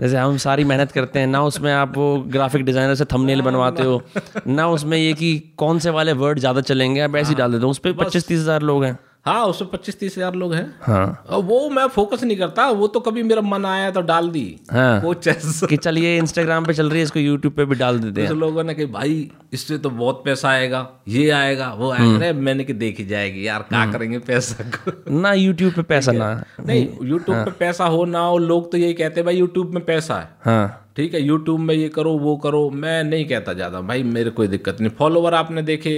जैसे 0.00 0.16
हम 0.16 0.36
सारी 0.36 0.64
मेहनत 0.64 0.92
करते 0.92 1.20
हैं 1.20 1.26
ना 1.26 1.42
उसमें 1.42 1.72
आप 1.72 1.96
वो 1.96 2.16
ग्राफिक 2.28 2.64
डिज़ाइनर 2.64 2.94
से 2.94 3.04
थंबनेल 3.04 3.42
बनवाते 3.42 3.82
हो 3.82 4.02
ना 4.46 4.68
उसमें 4.68 4.98
ये 4.98 5.12
कि 5.12 5.38
कौन 5.56 5.78
से 5.78 5.90
वाले 5.90 6.12
वर्ड 6.12 6.38
ज़्यादा 6.38 6.60
चलेंगे 6.60 7.00
आप 7.00 7.16
ऐसे 7.16 7.28
ही 7.28 7.34
डाल 7.34 7.52
देते 7.52 7.64
हो 7.64 7.70
उस 7.70 7.78
पर 7.78 7.92
पच्चीस 7.92 8.28
तीस 8.28 8.40
हज़ार 8.40 8.62
लोग 8.62 8.84
हैं। 8.84 8.98
हाँ 9.28 9.44
उसमें 9.46 9.70
पच्चीस 9.70 9.98
तीस 10.00 10.16
हज़ार 10.16 10.34
लोग 10.34 10.54
हैं। 10.54 10.64
हाँ। 10.82 11.24
और 11.28 11.42
वो 11.44 11.68
मैं 11.70 11.86
फोकस 11.90 12.22
नहीं 12.24 12.36
करता 12.38 12.68
वो 12.70 12.86
तो 12.88 13.00
कभी 13.00 13.22
मेरा 13.22 13.42
मन 13.44 13.64
आया 13.66 13.90
तो 13.90 14.00
डाल 14.02 14.28
दी। 14.30 14.44
हाँ। 14.70 15.00
वो 15.00 15.14
चैस 15.16 15.60
कि 15.68 15.76
चलिए 15.78 16.16
इंस्टाग्राम 16.18 16.64
पे 16.64 16.74
चल 16.74 16.90
रही 16.90 16.98
है 16.98 17.04
इसको 17.04 17.20
यूट्यूब 17.20 17.54
पे 17.54 17.64
भी 17.64 17.74
डाल 17.76 17.98
देते 17.98 18.22
हैं। 18.22 18.34
लोगों 18.38 18.64
ने 18.64 18.74
कहा 18.74 18.86
भाई 18.92 19.30
इससे 19.52 19.78
तो 19.78 19.90
बहुत 19.90 20.22
पैसा 20.24 20.48
आएगा 20.48 20.86
ये 21.08 21.28
आएगा 21.32 21.72
वो 21.74 21.90
आएगा। 21.92 22.32
मैंने 22.40 22.64
कि 22.64 22.72
देखी 22.74 23.04
जाएगी 23.06 23.46
यार 23.46 23.62
क्या 23.68 23.84
करेंगे 23.92 24.18
पैसा 24.20 24.70
ना 25.10 25.32
यूट्यूब 25.32 25.72
पे 25.72 25.82
पैसा 25.84 26.12
ना। 26.12 26.32
नहीं 26.60 26.88
यूट्यूब 27.02 27.36
पे 27.36 27.50
पैसा 27.58 27.86
हो 27.86 28.04
ना 28.06 28.20
हो 28.20 28.38
लोग 28.38 28.70
तो 28.72 28.78
यही 28.78 28.94
कहते 28.94 29.20
हैं 29.20 29.24
भाई 29.24 29.36
यूट्यूब 29.36 29.74
में 29.74 29.84
पैसा 29.84 30.18
है। 30.18 30.28
हाँ। 30.44 30.84
ठीक 30.96 31.14
है 31.14 31.20
यूट्यूब 31.22 31.60
में 31.60 31.74
ये 31.74 31.88
करो 31.88 32.12
वो 32.18 32.36
करो। 32.36 32.68
मैं 32.70 33.02
नहीं 33.04 33.26
कहता 33.28 33.52
ज़्यादा 33.52 33.80
भाई 33.80 34.02
मेरे 34.04 34.30
कोई 34.30 34.48
दिक्कत 34.48 34.80
नहीं। 34.80 34.90
फॉलोवर 34.98 35.34
आपने 35.34 35.62
देखे 35.62 35.94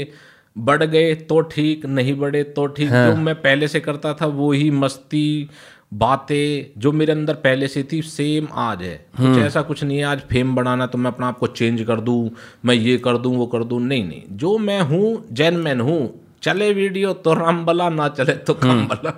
बढ़ 0.57 0.83
गए 0.85 1.15
तो 1.15 1.41
ठीक 1.41 1.85
नहीं 1.87 2.15
बढ़े 2.19 2.43
तो 2.45 2.67
ठीक। 2.69 2.91
हाँ। 2.91 3.07
जो 3.07 3.17
मैं 3.17 3.35
पहले 3.35 3.69
से 3.69 3.81
करता 3.81 4.15
था 4.15 4.27
वो 4.27 4.51
ही 4.53 4.71
मस्ती 4.71 5.49
बातें 5.95 6.81
जो 6.81 6.93
मेरे 6.93 7.13
अंदर 7.13 7.35
पहले 7.35 7.69
से 7.69 7.83
थी 7.83 8.01
सेम 8.03 8.49
आज 8.55 8.83
है। 8.83 8.95
कुछ 9.17 9.39
ऐसा 9.39 9.63
कुछ 9.63 9.83
नहीं 9.85 9.99
है 9.99 10.05
आज 10.05 10.21
फेम 10.31 10.55
बढ़ाना 10.55 10.87
तो 10.87 10.99
मैं 10.99 11.11
अपना 11.11 11.29
आप 11.29 11.39
को 11.39 11.47
चेंज 11.47 11.83
कर 11.83 12.01
दूँ 12.01 12.31
मैं 12.65 12.75
ये 12.75 12.97
कर 12.99 13.19
दूँ 13.19 13.37
वो 13.37 13.47
कर 13.47 13.65
दूँ। 13.65 13.81
नहीं 13.81 14.05
नहीं। 14.05 14.23
जो 14.31 14.57
मैं 14.59 14.81
हूँ 14.81 15.27
जैन 15.33 15.57
मैन 15.57 15.81
हूँ 15.81 16.21
चले 16.43 16.73
वीडियो 16.73 17.13
तो 17.15 17.35
रामबला 17.35 17.89
ना 17.89 18.09
चले 18.09 18.33
तो 18.33 18.55
कम 18.55 18.87
बला 18.87 19.11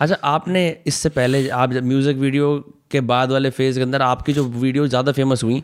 अच्छा 0.00 0.16
आपने 0.24 0.68
इससे 0.86 1.08
पहले 1.08 1.48
आप 1.54 1.72
जब 1.72 1.84
म्यूज़िक 1.84 2.16
वीडियो 2.16 2.56
के 2.90 3.00
बाद 3.02 3.32
वाले 3.32 3.50
फ़ेज़ 3.50 3.76
के 3.76 3.82
अंदर 3.82 4.02
आपकी 4.02 4.32
जो 4.32 4.44
वीडियो 4.44 4.86
ज़्यादा 4.86 5.12
फ़ेमस 5.12 5.42
हुई 5.44 5.58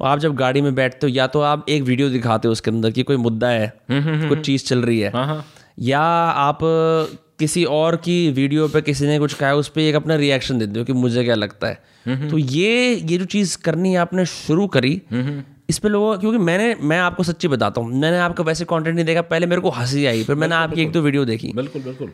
और 0.00 0.08
आप 0.08 0.18
जब 0.18 0.34
गाड़ी 0.36 0.60
में 0.60 0.74
बैठते 0.74 1.06
हो 1.06 1.12
या 1.12 1.26
तो 1.26 1.40
आप 1.40 1.66
एक 1.68 1.82
वीडियो 1.82 2.08
दिखाते 2.10 2.48
हो 2.48 2.52
उसके 2.52 2.70
अंदर 2.70 2.90
कि 2.90 3.02
कोई 3.02 3.16
मुद्दा 3.16 3.48
है 3.48 3.72
कुछ 3.90 4.40
चीज़ 4.40 4.64
चल 4.64 4.82
रही 4.82 4.98
है 5.00 5.10
हाँ 5.10 5.26
हाँ। 5.26 5.44
या 5.80 6.00
आप 6.00 6.58
किसी 7.38 7.64
और 7.74 7.96
की 7.96 8.16
वीडियो 8.30 8.68
पे 8.68 8.82
किसी 8.82 9.06
ने 9.06 9.18
कुछ 9.18 9.34
कहा 9.34 9.48
है 9.48 9.56
उस 9.56 9.68
पर 9.68 9.80
एक 9.80 9.94
अपना 9.94 10.16
रिएक्शन 10.16 10.58
देते 10.58 10.78
हो 10.78 10.84
कि 10.84 10.92
मुझे 10.92 11.24
क्या 11.24 11.34
लगता 11.34 11.68
है। 11.68 12.28
तो 12.30 12.38
ये 12.38 12.94
ये 12.94 13.18
जो 13.18 13.24
चीज़ 13.26 13.56
करनी 13.58 13.94
आपने 13.96 14.26
शुरू 14.26 14.66
करी 14.66 15.00
इस 15.70 15.78
पे 15.78 15.88
लोगों 15.88 16.16
क्योंकि 16.18 16.38
मैंने 16.40 16.74
मैं 16.82 16.98
आपको 16.98 17.22
सच्ची 17.22 17.48
बताता 17.48 17.80
हूँ 17.80 17.92
मैंने 17.92 18.18
आपका 18.18 18.44
वैसे 18.44 18.64
कंटेंट 18.64 18.94
नहीं 18.94 19.06
देखा 19.06 19.22
पहले 19.24 19.46
मेरे 19.46 19.60
को 19.60 19.70
हँसी 19.70 20.06
आई 20.06 20.22
फिर 20.24 20.36
मैंने 20.36 20.54
आपकी 20.54 20.82
एक 20.82 20.92
दो 20.92 21.00
वीडियो 21.00 21.24
देखी। 21.24 21.52
बिल्कुल 21.56 21.82
बिल्कुल। 21.82 22.12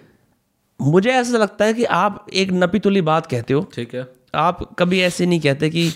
मुझे 0.80 1.10
ऐसा 1.10 1.38
लगता 1.38 1.64
है 1.64 1.74
कि 1.74 1.84
आप 1.84 2.26
एक 2.34 2.52
नपी 2.52 2.78
तुली 2.78 3.00
बात 3.02 3.26
कहते 3.26 3.54
हो। 3.54 3.60
ठीक 3.74 3.94
है। 3.94 4.06
आप 4.34 4.62
कभी 4.78 5.00
ऐसे 5.00 5.26
नहीं 5.26 5.40
कहते 5.40 5.70
कि 5.70 5.88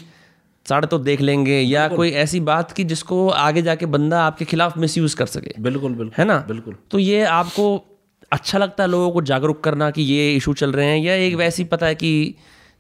साढ़े 0.67 0.87
तो 0.87 0.99
देख 0.99 1.21
लेंगे 1.21 1.61
या 1.61 1.87
कोई 1.89 2.11
ऐसी 2.11 2.41
बात 2.41 2.73
की 2.73 2.85
जिसको 2.85 3.29
आगे 3.29 3.63
जाके 3.63 3.87
बंदा 3.87 4.23
आपके 4.25 4.45
खिलाफ 4.45 4.79
मिसयूज 4.79 5.15
कर 5.15 5.27
सके। 5.27 5.55
बिल्कुल 5.63 5.93
बिल्कुल। 5.93 6.13
है 6.19 6.25
ना? 6.25 6.37
बिल्कुल। 6.49 6.77
तो 6.91 6.99
ये 6.99 7.23
आपको 7.25 7.85
अच्छा 8.33 8.59
लगता 8.59 8.85
है 8.85 8.91
लोगों 8.91 9.11
को 9.11 9.23
जागरूक 9.23 9.63
करना 9.65 9.91
कि 9.91 10.03
ये 10.03 10.35
इशू 10.35 10.55
चल 10.55 10.73
रहे 10.73 10.87
हैं 10.87 10.99
या 10.99 11.15
एक 11.15 11.35
वैसी 11.35 11.65
पता 11.65 11.87
है 11.87 11.95
कि 11.95 12.35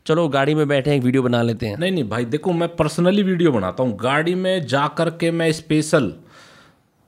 चलो 0.07 0.29
गाड़ी 0.29 0.55
में 0.55 0.67
बैठे 0.69 0.91
हैं, 0.91 0.97
एक 0.97 1.05
वीडियो 1.05 1.23
बना 1.23 1.43
लेते 1.43 1.67
हैं? 1.67 1.77
नहीं 1.79 1.93
नहीं 1.93 2.09
भाई 2.09 2.25
देखो 2.25 2.53
मैं 2.53 2.69
पर्सनली 2.77 3.23
वीडियो 3.23 3.53
बनाता 3.53 3.83
हूँ। 3.83 3.97
गाड़ी 3.97 4.35
में 4.35 4.67
जा 4.67 4.87
कर 4.89 5.11
के 5.11 5.31
मैं 5.31 5.51
स्पेशल 5.53 6.13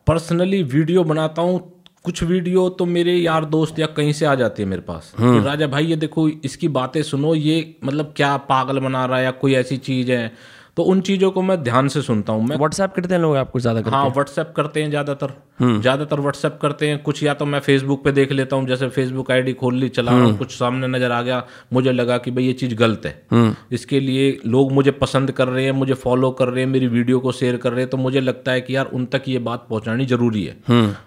पर्सनली 0.06 0.62
वीडियो 0.62 1.04
बनाता 1.04 1.42
हूँ 1.42 1.58
कुछ 2.06 2.22
वीडियो 2.22 2.68
तो 2.68 2.84
मेरे 2.86 3.14
यार 3.16 3.44
दोस्त 3.44 3.78
या 3.78 3.86
कहीं 3.86 4.12
से 4.12 4.26
आ 4.26 4.34
जाती 4.34 4.62
है 4.62 4.68
मेरे 4.68 4.82
पास। 4.82 5.12
कि 5.20 5.44
राजा 5.44 5.66
भाई 5.66 5.86
ये 5.86 5.96
देखो 5.96 6.28
इसकी 6.28 6.68
बातें 6.68 7.02
सुनो 7.02 7.34
ये 7.34 7.76
मतलब 7.84 8.12
क्या 8.16 8.36
पागल 8.36 8.78
बना 8.78 9.04
रहा 9.06 9.18
है 9.18 9.24
या 9.24 9.30
कोई 9.30 9.54
ऐसी 9.54 9.76
चीज़ 9.76 10.12
है? 10.12 10.32
तो 10.76 10.82
उन 10.84 11.00
चीज़ों 11.00 11.30
को 11.30 11.42
मैं 11.42 11.62
ध्यान 11.62 11.88
से 11.88 12.00
सुनता 12.02 12.32
हूँ। 12.32 12.42
मैं 12.46 12.56
व्हाट्सएप 12.56 12.92
करते 12.94 13.14
हैं 13.14 13.20
लोग 13.20 13.36
आपको 13.36 13.60
ज़्यादा 13.60 13.80
करते 13.80 13.96
हाँ 13.96 14.08
व्हाट्सएप 14.08 14.52
करते 14.56 14.82
हैं 14.82 14.88
ज़्यादातर। 14.90 15.32
ज़्यादातर 15.60 16.20
व्हाट्सएप 16.20 16.58
करते 16.62 16.88
हैं। 16.88 17.02
कुछ 17.02 17.22
या 17.22 17.34
तो 17.34 17.44
मैं 17.46 17.60
फेसबुक 17.60 18.02
पे 18.04 18.12
देख 18.12 18.32
लेता 18.32 18.56
हूँ 18.56 18.66
जैसे 18.66 18.88
फेसबुक 18.88 19.30
आईडी 19.30 19.52
खोल 19.52 19.74
ली 19.74 19.88
चला 19.90 20.12
रहा 20.12 20.24
हूँ 20.24 20.36
कुछ 20.38 20.52
सामने 20.52 20.88
नज़र 20.88 21.12
आ 21.12 21.20
गया 21.22 21.42
मुझे 21.72 21.92
लगा 21.92 22.18
कि 22.18 22.30
भाई 22.30 22.44
ये 22.44 22.52
चीज़ 22.54 22.74
गलत 22.74 23.06
है। 23.06 23.54
इसके 23.72 24.00
लिए 24.00 24.38
लोग 24.46 24.72
मुझे 24.72 24.90
पसंद 24.96 25.30
कर 25.30 25.48
रहे 25.48 25.64
हैं 25.64 25.72
मुझे 25.74 25.94
फॉलो 25.96 26.30
कर 26.32 26.48
रहे 26.48 26.64
हैं 26.64 26.70
मेरी 26.70 26.86
वीडियो 26.88 27.20
को 27.20 27.32
शेयर 27.34 27.56
कर 27.56 27.72
रहे 27.72 27.80
हैं 27.80 27.90
तो 27.90 27.96
मुझे 27.98 28.20
लगता 28.20 28.52
है 28.52 28.60
कि 28.60 28.76
यार 28.76 28.90
उन 28.92 29.06
तक 29.06 29.22
ये 29.28 29.38
बात 29.40 29.66
पहुंचानी 29.70 30.06
ज़रूरी 30.06 30.44
है। 30.44 30.56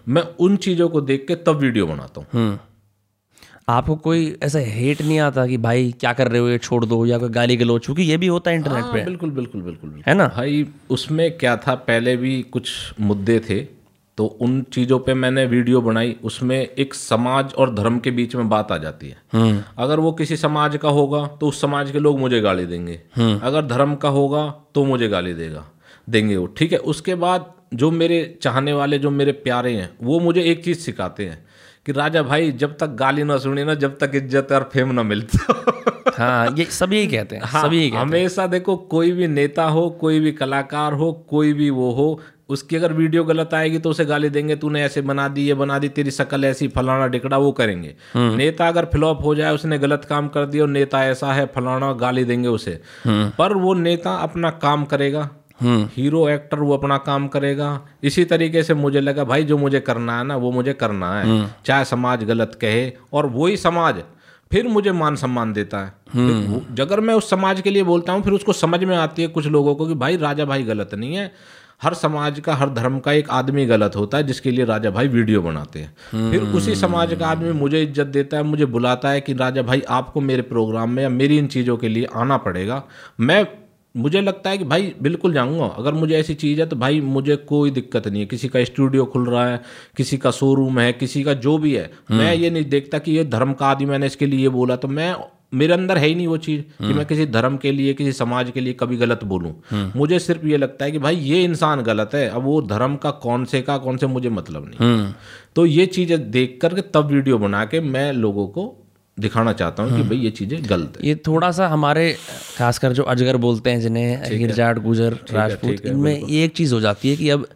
मैं 0.08 0.24
उन 0.40 0.56
चीज़ों 0.58 0.90
को 0.90 1.02
देख 1.04 1.26
के 1.28 1.36
तब 1.38 1.58
वीडियो 1.58 1.88
बनाता 1.88 2.22
हूँ। 2.22 2.28
हम्म। 2.34 2.58
आपको 3.70 3.96
कोई 3.96 4.22
ऐसा 4.44 4.60
हेट 4.60 5.02
नहीं 5.02 5.20
आता 5.20 5.46
कि 5.48 5.58
भाई 5.58 5.92
क्या 6.00 6.12
कर 6.14 6.28
रहे 6.28 6.42
हो 6.42 6.50
ये 6.50 6.58
छोड़ 6.58 6.84
दो 6.86 7.06
या 7.06 7.18
कोई 7.18 7.30
गाली 7.30 7.58
गलोच 7.58 7.86
क्योंकि 7.86 8.04
ये 8.04 8.18
भी 8.18 8.28
होता 8.28 8.52
है 8.52 8.58
इंटरनेट 8.58 8.86
पे। 8.86 9.04
बिल्कुल 9.06 9.30
बिल्कुल 9.32 9.62
बिल्कुल 9.62 9.90
बिल्कुल। 9.90 10.04
है 10.08 10.14
ना? 10.14 10.28
भाई 10.28 10.66
उसमें 10.90 11.38
क्या 11.38 11.56
था 11.58 11.76
पहले 11.88 12.16
भी 12.18 12.42
कुछ 12.52 12.72
मुद्दे 13.02 13.40
थे 13.40 13.60
तो 14.18 14.26
उन 14.42 14.62
चीज़ों 14.74 15.00
पे 15.00 15.14
मैंने 15.14 15.46
वीडियो 15.46 15.82
बनाई 15.82 16.16
उसमें 16.24 16.58
एक 16.58 16.94
समाज 16.94 17.54
और 17.54 17.74
धर्म 17.76 18.00
के 18.00 18.12
बीच 18.12 18.36
में 18.36 18.50
बात 18.50 18.72
आ 18.72 18.78
जाती 18.78 19.10
है। 19.10 19.66
अगर 19.78 20.00
वो 20.00 20.12
किसी 20.12 20.38
समाज 20.38 20.78
का 20.78 20.90
होगा 20.90 21.26
तो 21.40 21.48
उस 21.48 21.62
समाज 21.62 21.92
के 21.92 22.00
लोग 22.00 22.20
मुझे 22.20 22.42
गाली 22.42 22.66
देंगे। 22.66 23.00
अगर 23.20 23.66
धर्म 23.68 23.96
का 23.96 24.10
होगा 24.10 24.44
तो 24.76 24.84
मुझे 24.86 25.08
गाली 25.08 25.34
देगा 25.34 25.66
देंगे 26.08 26.38
वो 26.38 26.46
ठीक 26.58 26.72
है? 26.72 26.78
उसके 26.80 27.16
बाद 27.18 27.46
जो 27.74 27.92
मेरे 27.92 28.20
चाहने 28.42 28.74
वाले 28.74 29.00
जो 29.00 29.10
मेरे 29.12 29.32
प्यारे 29.40 29.74
हैं 29.74 29.90
वो 30.04 30.20
मुझे 30.20 30.42
एक 30.42 30.64
चीज़ 30.64 30.80
सिखाते 30.80 31.26
हैं 31.26 31.46
कि 31.90 31.94
राजा 31.94 32.22
भाई 32.24 32.52
जब 32.54 32.78
तक 32.78 32.90
गाली 32.96 33.24
ना 33.24 33.38
सुनी 33.38 33.64
ना 33.64 33.74
जब 33.76 33.98
तक 33.98 34.12
इज़्ज़त 34.16 34.52
और 34.52 34.70
फेम 34.74 34.92
ना 34.92 35.04
मिलता 35.04 35.54
हाँ। 36.18 36.56
ये 36.58 36.66
सब 36.66 36.94
यही 36.94 37.08
कहते 37.08 37.36
हैं 37.36 37.44
हाँ, 37.44 37.64
सभी 37.64 37.90
कहते 37.90 37.98
हमेशा 37.98 38.48
देखो 38.48 38.76
कोई 38.92 39.12
भी 39.12 39.28
नेता 39.28 39.64
हो 39.68 39.90
कोई 40.02 40.20
भी 40.20 40.32
कलाकार 40.32 40.94
हो 40.94 41.12
कोई 41.30 41.54
भी 41.54 41.70
वो 41.70 41.92
हो 41.92 42.20
उसकी 42.50 42.76
अगर 42.76 42.94
वीडियो 42.94 43.24
गलत 43.24 43.54
आएगी 43.54 43.80
तो 43.80 43.90
उसे 43.90 44.06
गाली 44.06 44.30
देंगे 44.30 44.56
तूने 44.56 44.84
ऐसे 44.84 45.02
बना 45.02 45.28
दी 45.28 45.42
ये 45.42 45.54
बना 45.54 45.80
दी 45.80 45.90
तेरी 45.90 46.12
शकल 46.12 46.46
ऐसी 46.46 46.68
फलाना 46.68 47.08
डिकड़ा 47.08 47.38
वो 47.38 47.52
करेंगे। 47.52 47.96
नेता 48.16 48.68
अगर 48.68 48.86
फ्लॉप 48.86 49.24
हो 49.24 49.36
जाए 49.36 49.54
उसने 49.54 49.78
गलत 49.80 50.06
काम 50.06 50.28
कर 50.28 50.46
दिया 50.46 50.64
और 50.64 50.70
नेता 50.70 51.04
ऐसा 51.06 51.34
है 51.34 51.46
फलाना 51.46 51.92
गाली 51.94 52.24
देंगे 52.24 52.48
उसे। 52.48 52.80
पर 53.08 53.54
वो 53.54 53.74
नेता 53.74 54.16
अपना 54.20 54.50
काम 54.62 54.86
करेगा। 54.86 55.30
हीरो 55.62 56.28
एक्टर 56.30 56.60
वो 56.60 56.74
अपना 56.74 56.98
काम 57.00 57.28
करेगा। 57.28 57.80
इसी 58.04 58.26
तरीके 58.26 58.64
से 58.64 58.74
मुझे 58.76 59.02
लगा 59.02 59.24
भाई 59.24 59.44
जो 59.44 59.58
मुझे 59.58 59.80
करना 59.82 60.18
है 60.18 60.24
ना 60.24 60.36
वो 60.38 60.52
मुझे 60.52 60.74
करना 60.76 61.14
है। 61.14 61.46
चाहे 61.66 61.86
समाज 61.86 62.24
गलत 62.24 62.58
कहे 62.62 62.92
और 63.14 63.26
वही 63.28 63.58
समाज 63.60 64.04
फिर 64.52 64.68
मुझे 64.68 64.92
मान 64.94 65.16
सम्मान 65.18 65.54
देता 65.54 65.80
है। 65.80 65.94
अगर 66.80 67.00
मैं 67.00 67.14
उस 67.14 67.30
समाज 67.30 67.62
के 67.62 67.70
लिए 67.70 67.84
बोलता 67.84 68.14
हूँ 68.14 68.22
फिर 68.24 68.34
उसको 68.34 68.54
समझ 68.56 68.84
में 68.84 68.96
आती 68.98 69.22
है 69.22 69.28
कुछ 69.30 69.48
लोगों 69.48 69.76
को 69.76 69.88
कि 69.88 69.94
भाई 69.96 70.18
राजा 70.18 70.46
भाई 70.46 70.64
गलत 70.64 70.94
नहीं 70.94 71.16
है। 71.16 71.32
हर 71.82 71.94
समाज 71.94 72.40
का 72.40 72.54
हर 72.56 72.70
धर्म 72.70 72.98
का 73.00 73.12
एक 73.12 73.30
आदमी 73.32 73.66
गलत 73.66 73.96
होता 73.96 74.18
है 74.18 74.24
जिसके 74.24 74.52
लिए 74.52 74.66
राजा 74.66 74.90
भाई 74.90 75.08
वीडियो 75.08 75.42
बनाते 75.42 75.80
हैं। 75.80 76.32
फिर 76.32 76.42
उसी 76.42 76.76
समाज 76.76 77.14
का 77.14 77.28
आदमी 77.28 77.52
मुझे 77.52 77.82
इज़्ज़त 77.84 78.08
देता 78.08 78.38
है 78.38 78.44
मुझे 78.44 78.66
बुलाता 78.68 79.10
है 79.10 79.22
कि 79.22 79.34
राजा 79.34 79.62
भाई 79.62 79.82
आपको 79.90 80.22
मेरे 80.22 80.42
प्रोग्राम 80.42 80.90
में 80.90 81.02
या 81.04 81.10
मेरी 81.10 81.38
इन 81.38 81.48
चीज़ों 81.48 81.78
के 81.78 81.90
लिए 81.90 82.08
आना 82.16 82.38
पड़ेगा। 82.40 82.84
मैं 83.20 83.44
मुझे 84.00 84.22
लगता 84.22 84.50
है 84.50 84.58
कि 84.58 84.64
भाई 84.66 84.94
बिल्कुल 85.02 85.34
जाऊँगा। 85.34 85.66
अगर 85.78 85.94
मुझे 85.94 86.16
ऐसी 86.18 86.34
चीज़ 86.36 86.60
है 86.62 86.68
तो 86.68 86.76
भाई 86.78 87.02
मुझे 87.02 87.36
कोई 87.48 87.72
दिक्कत 87.72 88.08
नहीं 88.08 88.22
है। 88.22 88.28
किसी 88.28 88.48
का 88.48 88.64
स्टूडियो 88.66 89.06
खुल 89.06 89.30
रहा 89.30 89.48
है 89.48 89.62
किसी 89.98 90.18
का 90.18 90.32
शोरूम 90.34 90.80
है 90.80 90.92
किसी 90.96 91.24
का 91.24 91.34
जो 91.36 91.58
भी 91.58 91.76
है। 91.76 91.90
मैं 92.12 92.34
ये 92.36 92.50
नहीं 92.50 92.66
देखता 92.68 93.00
कि 93.00 93.12
ये 93.12 93.24
धर्म 93.26 93.54
का 93.54 93.68
आदि 93.68 93.86
मैंने 93.86 94.06
इसके 94.06 94.26
लिए 94.28 94.50
बोला 94.52 94.76
तो 94.76 94.88
मैं 94.90 95.14
मेरे 95.54 95.74
अंदर 95.74 95.98
है 95.98 96.08
ही 96.08 96.16
नहीं 96.16 96.28
वो 96.28 96.38
चीज़ 96.38 96.62
कि 96.62 96.94
मैं 96.94 97.06
किसी 97.06 97.26
धर्म 97.28 97.56
के 97.58 97.72
लिए 97.72 97.94
किसी 97.94 98.12
समाज 98.14 98.52
के 98.52 98.62
लिए 98.62 98.74
कभी 98.74 98.98
गलत 98.98 99.24
बोलूँ। 99.24 99.54
मुझे 99.96 100.20
सिर्फ़ 100.20 100.46
ये 100.48 100.58
लगता 100.58 100.86
है 100.86 100.92
कि 100.92 101.00
भाई 101.00 101.16
ये 101.16 101.44
इंसान 101.44 101.82
गलत 101.84 102.12
है। 102.14 102.28
अब 102.30 102.44
वो 102.44 102.62
धर्म 102.64 102.96
का 102.96 103.12
कौन 103.24 103.46
से 103.46 103.62
का 103.62 103.78
कौन 103.78 103.98
से 103.98 104.08
मुझे 104.08 104.30
मतलब 104.32 104.70
नहीं। 104.70 105.12
तो 105.56 105.66
ये 105.66 105.86
चीज़ें 105.88 106.30
देख 106.32 106.58
करके 106.62 106.82
तब 106.94 107.08
वीडियो 107.08 107.38
बना 107.38 107.64
के 107.66 107.80
मैं 107.82 108.12
लोगों 108.14 108.48
को 108.48 108.79
दिखाना 109.20 109.54
चाहता 109.54 109.84
हूँ 109.84 109.96
कि 109.98 110.04
भाई 110.10 110.18
ये 110.18 110.30
चीज़ें 110.32 110.60
गलत 110.70 110.98
है। 110.98 111.08
ये 111.08 111.16
थोड़ा 111.28 111.52
सा 111.52 111.68
हमारे 111.68 112.06
खासकर 112.58 112.94
जो 112.94 113.04
अजगर 113.14 113.38
बोलते 113.38 113.70
हैं 113.70 113.82
जिन्हें 113.82 114.38
गिरजाट 114.40 114.80
गुजर 114.80 115.18
राजपूत 115.32 115.86
इनमें 115.86 116.28
ये 116.28 116.44
एक 116.46 116.56
चीज़ 116.56 116.74
हो 116.74 116.80
जाती 116.80 117.10
है 117.10 117.16
कि 117.16 117.30
अब 117.30 117.48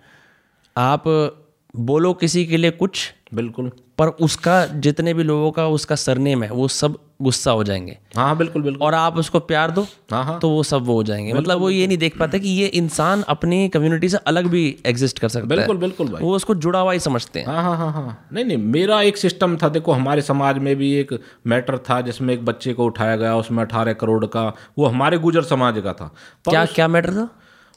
आप 0.75 1.03
बोलो 1.73 2.13
किसी 2.13 2.45
के 2.45 2.57
लिए 2.57 2.71
कुछ 2.71 3.11
बिल्कुल। 3.33 3.71
पर 3.97 4.07
उसका 4.25 4.65
जितने 4.85 5.13
भी 5.13 5.23
लोगों 5.23 5.51
का 5.51 5.67
उसका 5.69 5.95
सरनेम 5.95 6.43
है 6.43 6.49
वो 6.51 6.67
सब 6.67 6.97
गुस्सा 7.23 7.51
हो 7.51 7.63
जाएँगे। 7.63 7.97
हाँ 8.15 8.25
हाँ 8.25 8.37
बिल्कुल 8.37 8.61
बिल्कुल। 8.61 8.85
और 8.87 8.93
आप 8.93 9.17
उसको 9.17 9.39
प्यार 9.41 9.71
दो 9.71 9.85
हाँ 10.11 10.23
हाँ। 10.25 10.39
तो 10.39 10.49
वो 10.49 10.63
सब 10.63 10.85
वो 10.85 10.93
हो 10.93 11.03
जाएँगे। 11.03 11.33
मतलब 11.33 11.59
वो 11.59 11.69
ये 11.69 11.87
नहीं 11.87 11.97
देख 11.97 12.17
पाते 12.19 12.39
कि 12.39 12.49
ये 12.49 12.67
इंसान 12.67 13.21
अपनी 13.27 13.67
कम्युनिटी 13.69 14.09
से 14.09 14.17
अलग 14.17 14.47
भी 14.47 14.63
एग्जिस्ट 14.85 15.19
कर 15.19 15.29
सकता 15.29 15.45
बिल्कुल, 15.45 15.75
है। 15.75 15.79
बिल्कुल 15.79 15.87
बिल्कुल 15.87 16.07
भाई। 16.07 16.23
वो 16.23 16.35
उसको 16.35 16.55
जुड़ा 16.55 16.79
हुआ 16.79 16.93
ही 16.93 16.99
समझते 16.99 17.39
हैं। 17.39 17.47
हाँ 17.47 17.63
हाँ 17.63 17.77
हाँ 17.77 17.91
हाँ। 17.91 18.27
नहीं 18.33 18.45
नहीं 18.45 18.57
मेरा 18.57 19.01
एक 19.01 19.17
सिस्टम 19.17 19.57
था 19.57 19.69
देखो 19.69 19.91
हमारे 19.91 20.21
समाज 20.21 20.57
में 20.57 20.75
भी 20.75 20.93
एक 20.93 21.19
मैटर 21.47 21.77
था 21.77 22.01
जिसमें 22.01 22.33
एक 22.33 22.45
बच्चे 22.45 22.73
को 22.73 22.85
उठाया 22.85 23.15
गया 23.15 23.35
उसमें 23.35 23.63
अठारह 23.63 23.93
करोड़ 23.93 24.25
का 24.25 24.47
वो 24.77 24.85
हमारे 24.85 25.17
गुजर 25.17 25.43
समाज 25.43 25.81
का 25.83 25.93
था। 25.93 26.13
क्या 26.49 26.65
क्या 26.65 26.87
मैटर 26.87 27.13
था? 27.13 27.29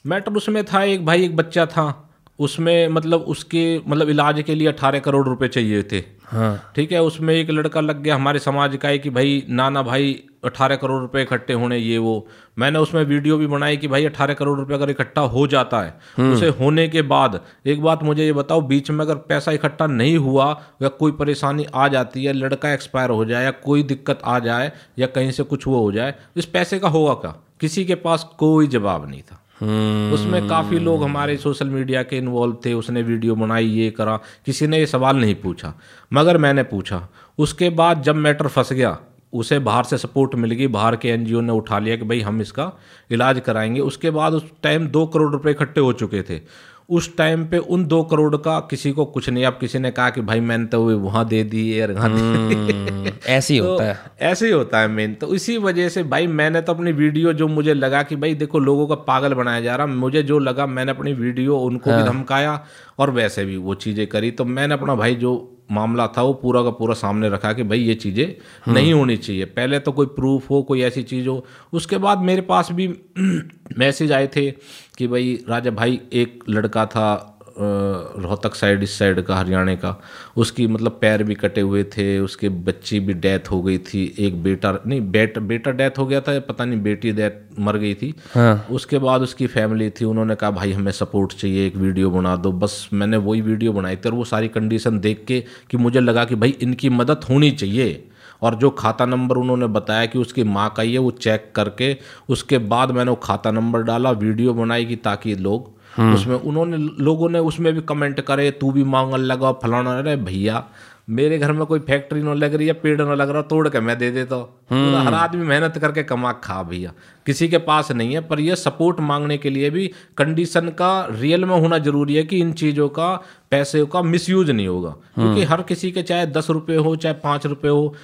मैटर 0.06 0.32
उसमें 0.32 0.64
था 0.64 0.82
एक 0.82 1.06
भाई 1.06 1.24
एक 1.24 1.36
बच्चा 1.36 1.66
था। 1.66 2.02
उसमें 2.38 2.88
मतलब 2.88 3.20
उसके 3.20 3.80
मतलब 3.88 4.08
इलाज 4.08 4.42
के 4.42 4.54
लिए 4.54 4.68
अठारह 4.68 4.98
करोड़ 4.98 5.26
रुपए 5.28 5.48
चाहिए 5.48 5.82
थे। 5.82 6.02
हाँ। 6.26 6.72
ठीक 6.76 6.92
है 6.92 7.02
उसमें 7.02 7.34
एक 7.34 7.50
लड़का 7.50 7.80
लग 7.80 8.02
गया 8.02 8.14
हमारे 8.14 8.38
समाज 8.38 8.76
का 8.76 8.88
है 8.88 8.98
कि 8.98 9.10
भाई 9.10 9.42
ना 9.48 9.68
ना 9.70 9.82
भाई 9.82 10.22
अठारह 10.44 10.76
करोड़ 10.76 11.00
रुपए 11.00 11.22
इकट्ठे 11.22 11.52
होने 11.52 11.78
ये 11.78 11.98
वो। 11.98 12.26
मैंने 12.58 12.78
उसमें 12.78 13.02
वीडियो 13.04 13.36
भी 13.38 13.46
बनाई 13.46 13.76
कि 13.76 13.88
भाई 13.88 14.04
अठारह 14.04 14.34
करोड़ 14.34 14.58
रुपए 14.58 14.74
अगर 14.74 14.90
इकट्ठा 14.90 15.20
हो 15.20 15.46
जाता 15.46 15.80
है 15.80 16.32
उसे 16.32 16.48
होने 16.48 16.88
के 16.88 17.02
बाद 17.02 17.40
एक 17.66 17.82
बात 17.82 18.02
मुझे 18.02 18.24
ये 18.24 18.32
बताओ 18.32 18.60
बीच 18.60 18.90
में 18.90 19.04
अगर 19.04 19.14
पैसा 19.14 19.52
इकट्ठा 19.52 19.86
नहीं 19.86 20.16
हुआ 20.18 20.50
या 20.82 20.88
कोई 20.88 21.12
परेशानी 21.12 21.66
आ 21.74 21.88
जाती 21.88 22.24
है 22.24 22.32
लड़का 22.32 22.72
एक्सपायर 22.72 23.10
हो 23.10 23.24
जाए 23.24 23.44
या 23.44 23.50
कोई 23.50 23.82
दिक्कत 23.82 24.20
आ 24.24 24.38
जाए 24.38 24.72
या 24.98 25.06
कहीं 25.06 25.30
से 25.30 25.42
कुछ 25.42 25.66
वो 25.66 25.80
हो 25.80 25.92
जाए 25.92 26.14
इस 26.36 26.46
पैसे 26.46 26.78
का 26.78 26.88
होगा 26.88 27.14
क्या? 27.14 27.34
किसी 27.60 27.84
के 27.84 27.94
पास 27.94 28.28
कोई 28.38 28.66
जवाब 28.66 29.10
नहीं 29.10 29.22
था। 29.22 29.42
उसमें 29.56 30.46
काफ़ी 30.48 30.78
लोग 30.78 31.02
हमारे 31.04 31.36
सोशल 31.36 31.68
मीडिया 31.68 32.02
के 32.02 32.16
इन्वॉल्व 32.18 32.56
थे, 32.66 32.72
उसने 32.72 33.02
वीडियो 33.02 33.34
बनाई, 33.34 33.66
ये 33.66 33.90
करा। 33.90 34.16
किसी 34.46 34.66
ने 34.66 34.78
ये 34.78 34.86
सवाल 34.86 35.16
नहीं 35.16 35.34
पूछा, 35.34 35.74
मगर 36.12 36.38
मैंने 36.38 36.62
पूछा। 36.62 37.08
उसके 37.38 37.70
बाद 37.70 38.02
जब 38.02 38.16
मैटर 38.16 38.46
फंस 38.46 38.72
गया, 38.72 38.98
उसे 39.32 39.58
बाहर 39.58 39.84
से 39.84 39.98
सपोर्ट 39.98 40.34
मिल 40.34 40.50
गई, 40.50 40.66
बाहर 40.66 40.96
के 40.96 41.08
एनजीओ 41.08 41.40
ने 41.40 41.52
उठा 41.52 41.78
लिया 41.78 41.96
कि 41.96 42.04
भाई 42.04 42.20
हम 42.20 42.40
इसका 42.40 42.70
इलाज 43.10 43.40
कराएँगे। 43.40 43.80
उसके 43.80 44.10
बाद 44.10 44.34
उस 44.34 44.44
टाइम 44.62 44.86
दो 44.86 45.06
करोड़ 45.06 45.30
रुपए 45.32 45.50
इकट्ठे 45.50 45.80
हो 45.80 45.92
चुके 45.92 46.22
थे। 46.22 46.40
उस 46.88 47.16
टाइम 47.16 47.44
पे 47.46 47.58
उन 47.58 47.84
दो 47.86 48.02
करोड़ 48.02 48.36
का 48.36 48.58
किसी 48.60 48.92
को 48.92 49.04
कुछ 49.04 49.28
नहीं। 49.30 49.44
अब 49.44 49.58
किसी 49.60 49.78
ने 49.78 49.90
कहा 49.90 50.10
कि 50.10 50.20
भाई 50.20 50.40
मैंने 50.40 50.64
तो 50.64 50.98
वहाँ 50.98 51.26
दे 51.28 51.42
दी 51.44 51.80
यार 51.80 51.92
हम्म, 51.92 53.10
ऐसे 53.28 53.54
ही 53.54 53.60
होता 53.60 53.84
है। 53.84 53.94
तो 53.94 54.24
ऐसे 54.24 54.46
ही 54.46 54.52
होता 54.52 54.80
है 54.80 54.88
मेन 54.88 55.14
तो 55.14 55.34
इसी 55.34 55.56
वजह 55.58 55.88
से 55.88 56.02
भाई 56.02 56.26
मैंने 56.26 56.60
तो 56.60 56.74
अपनी 56.74 56.92
वीडियो 56.92 57.32
जो 57.32 57.48
मुझे 57.48 57.74
लगा 57.74 58.02
कि 58.02 58.16
भाई 58.16 58.34
देखो 58.34 58.58
लोगों 58.58 58.86
का 58.86 58.94
पागल 58.94 59.34
बनाया 59.34 59.60
जा 59.60 59.76
रहा 59.76 59.86
मुझे 59.86 60.22
जो 60.22 60.38
लगा 60.38 60.66
मैंने 60.66 60.90
अपनी 60.92 61.12
वीडियो 61.12 61.58
उनको 61.58 61.90
भी 61.90 61.96
हाँ। 61.96 62.06
धमकाया 62.06 62.66
और 62.98 63.10
वैसे 63.10 63.44
भी 63.44 63.56
वो 63.56 63.74
चीज़ें 63.74 64.06
करी। 64.06 64.30
तो 64.30 64.44
मैंने 64.44 64.74
अपना 64.74 64.94
भाई 64.94 65.14
जो 65.14 65.52
मामला 65.72 66.06
था 66.06 66.22
वो 66.22 66.32
पूरा 66.32 66.62
का 66.62 66.70
पूरा 66.70 66.94
सामने 66.94 67.28
रखा 67.28 67.52
कि 67.52 67.62
भाई 67.62 67.78
ये 67.78 67.94
चीज़ें 67.94 68.72
नहीं 68.72 68.92
होनी 68.92 69.16
चाहिए। 69.16 69.44
पहले 69.44 69.78
तो 69.78 69.92
कोई 69.92 70.06
प्रूफ 70.06 70.50
हो 70.50 70.62
कोई 70.62 70.82
ऐसी 70.82 71.02
चीज़ 71.02 71.28
हो। 71.28 71.46
उसके 71.72 71.98
बाद 71.98 72.18
मेरे 72.18 72.40
पास 72.40 72.68
भी 72.72 72.88
मैसेज 73.78 74.12
आए 74.12 74.26
थे 74.26 74.50
कि 74.98 75.06
भाई 75.06 75.38
राजा 75.48 75.70
भाई 75.72 76.00
एक 76.12 76.44
लड़का 76.48 76.86
था 76.86 77.32
रोहतक 77.58 78.54
साइड 78.54 78.82
इस 78.82 78.98
साइड 78.98 79.20
का 79.20 79.36
हरियाणा 79.36 79.74
का। 79.74 79.94
उसकी 80.36 80.66
मतलब 80.66 80.98
पैर 81.00 81.22
भी 81.22 81.34
कटे 81.34 81.60
हुए 81.60 81.84
थे 81.86 82.18
उसके 82.18 82.48
बच्ची 82.48 82.98
भी 83.00 83.14
डेथ 83.14 83.50
हो 83.50 83.60
गई 83.62 83.78
थी 83.78 84.02
एक 84.18 84.42
बेटा 84.42 84.72
नहीं 84.86 85.00
बेट 85.10 85.38
बेटा 85.38 85.70
डेथ 85.70 85.98
हो 85.98 86.06
गया 86.06 86.20
था 86.20 86.38
पता 86.40 86.64
नहीं 86.64 86.80
बेटी 86.82 87.12
डेथ 87.12 87.58
मर 87.58 87.76
गई 87.76 87.94
थी। 87.94 88.12
हाँ। 88.34 88.66
उसके 88.70 88.98
बाद 88.98 89.22
उसकी 89.22 89.46
फैमिली 89.46 89.88
थी 89.90 90.04
उन्होंने 90.04 90.34
कहा 90.34 90.50
भाई 90.50 90.72
हमें 90.72 90.92
सपोर्ट 90.92 91.32
चाहिए 91.32 91.66
एक 91.66 91.76
वीडियो 91.76 92.10
बना 92.10 92.34
दो। 92.36 92.52
बस 92.54 92.88
मैंने 92.92 93.16
वही 93.18 93.40
वीडियो 93.40 93.72
बनाई 93.72 93.96
थी 93.96 94.08
और 94.08 94.14
वो 94.14 94.24
सारी 94.24 94.48
कंडीशन 94.48 95.00
देख 95.00 95.24
के 95.28 95.40
कि 95.70 95.76
मुझे 95.76 96.00
लगा 96.00 96.24
कि 96.24 96.34
भाई 96.34 96.56
इनकी 96.60 96.88
मदद 96.90 97.24
होनी 97.30 97.50
चाहिए। 97.52 98.08
और 98.42 98.54
जो 98.54 98.70
खाता 98.72 99.06
नंबर 99.06 99.36
उन्होंने 99.36 99.66
बताया 99.72 100.06
कि 100.06 100.18
उसकी 100.18 100.44
माँ 100.50 100.72
का 100.76 100.82
ही 100.82 100.92
है 100.92 100.98
वो 100.98 101.10
चेक 101.20 101.50
करके 101.56 101.96
उसके 102.28 102.58
बाद 102.66 102.90
मैंने 102.90 103.10
वो 103.10 103.20
खाता 103.22 103.50
नंबर 103.50 103.82
डाला 103.82 104.10
वीडियो 104.18 104.54
बनाई 104.54 104.84
कि 104.84 104.96
ताकि 105.02 105.34
लोग 105.36 105.74
हम्म। 105.94 106.14
उसमें 106.14 106.36
उन्होंने 106.36 106.76
लोगों 107.00 107.28
ने 107.28 107.38
उसमें 107.44 107.72
भी 107.74 107.80
कमेंट 107.88 108.20
करे 108.22 108.50
तू 108.50 108.70
भी 108.72 108.84
मांगल 108.86 109.20
लगा 109.22 109.52
फलाना 109.54 109.98
अरे 109.98 110.16
भैया 110.18 110.64
मेरे 111.10 111.38
घर 111.38 111.52
में 111.52 111.64
कोई 111.66 111.78
फैक्ट्री 111.80 112.22
न 112.22 112.32
लग 112.34 112.54
रही 112.54 112.66
है 112.66 112.72
पेड़ 112.74 113.00
न 113.00 113.14
लग 113.14 113.30
रहा 113.30 113.42
तोड़ 113.42 113.68
के 113.68 113.80
मैं 113.80 113.96
दे 113.98 114.10
देता 114.10 114.36
हूँ 114.36 114.46
तो 114.70 114.98
हर 114.98 115.14
आदमी 115.14 115.46
मेहनत 115.46 115.76
करके 115.78 116.02
कमा 116.02 116.32
खा 116.44 116.62
भैया 116.62 116.92
किसी 117.26 117.48
के 117.48 117.58
पास 117.60 117.90
नहीं 117.92 118.14
है 118.14 118.20
पर 118.28 118.40
यह 118.40 118.54
सपोर्ट 118.56 119.00
मांगने 119.02 119.36
के 119.38 119.50
लिए 119.50 119.70
भी 119.70 119.86
कंडीशन 120.18 120.68
का 120.78 120.90
रियल 121.10 121.44
में 121.44 121.56
होना 121.56 121.78
ज़रूरी 121.80 122.14
है 122.14 122.24
कि 122.24 122.40
इन 122.40 122.52
चीज़ों 122.54 122.88
का 122.90 123.14
पैसे 123.50 123.84
का 123.86 124.02
मिसयूज 124.04 124.50
नहीं 124.50 124.66
होगा 124.68 124.90
क्योंकि 124.90 125.40
हम्म। 125.40 125.52
हर 125.52 125.62
किसी 125.62 125.90
के 125.90 126.02
चाहे 126.02 126.26
दस 126.28 126.50
रुपये 126.50 126.76
हो 126.78 126.94
चाहे 126.96 127.14
पाँच 127.22 127.46
रुपये 127.46 127.70
हो 127.70 127.94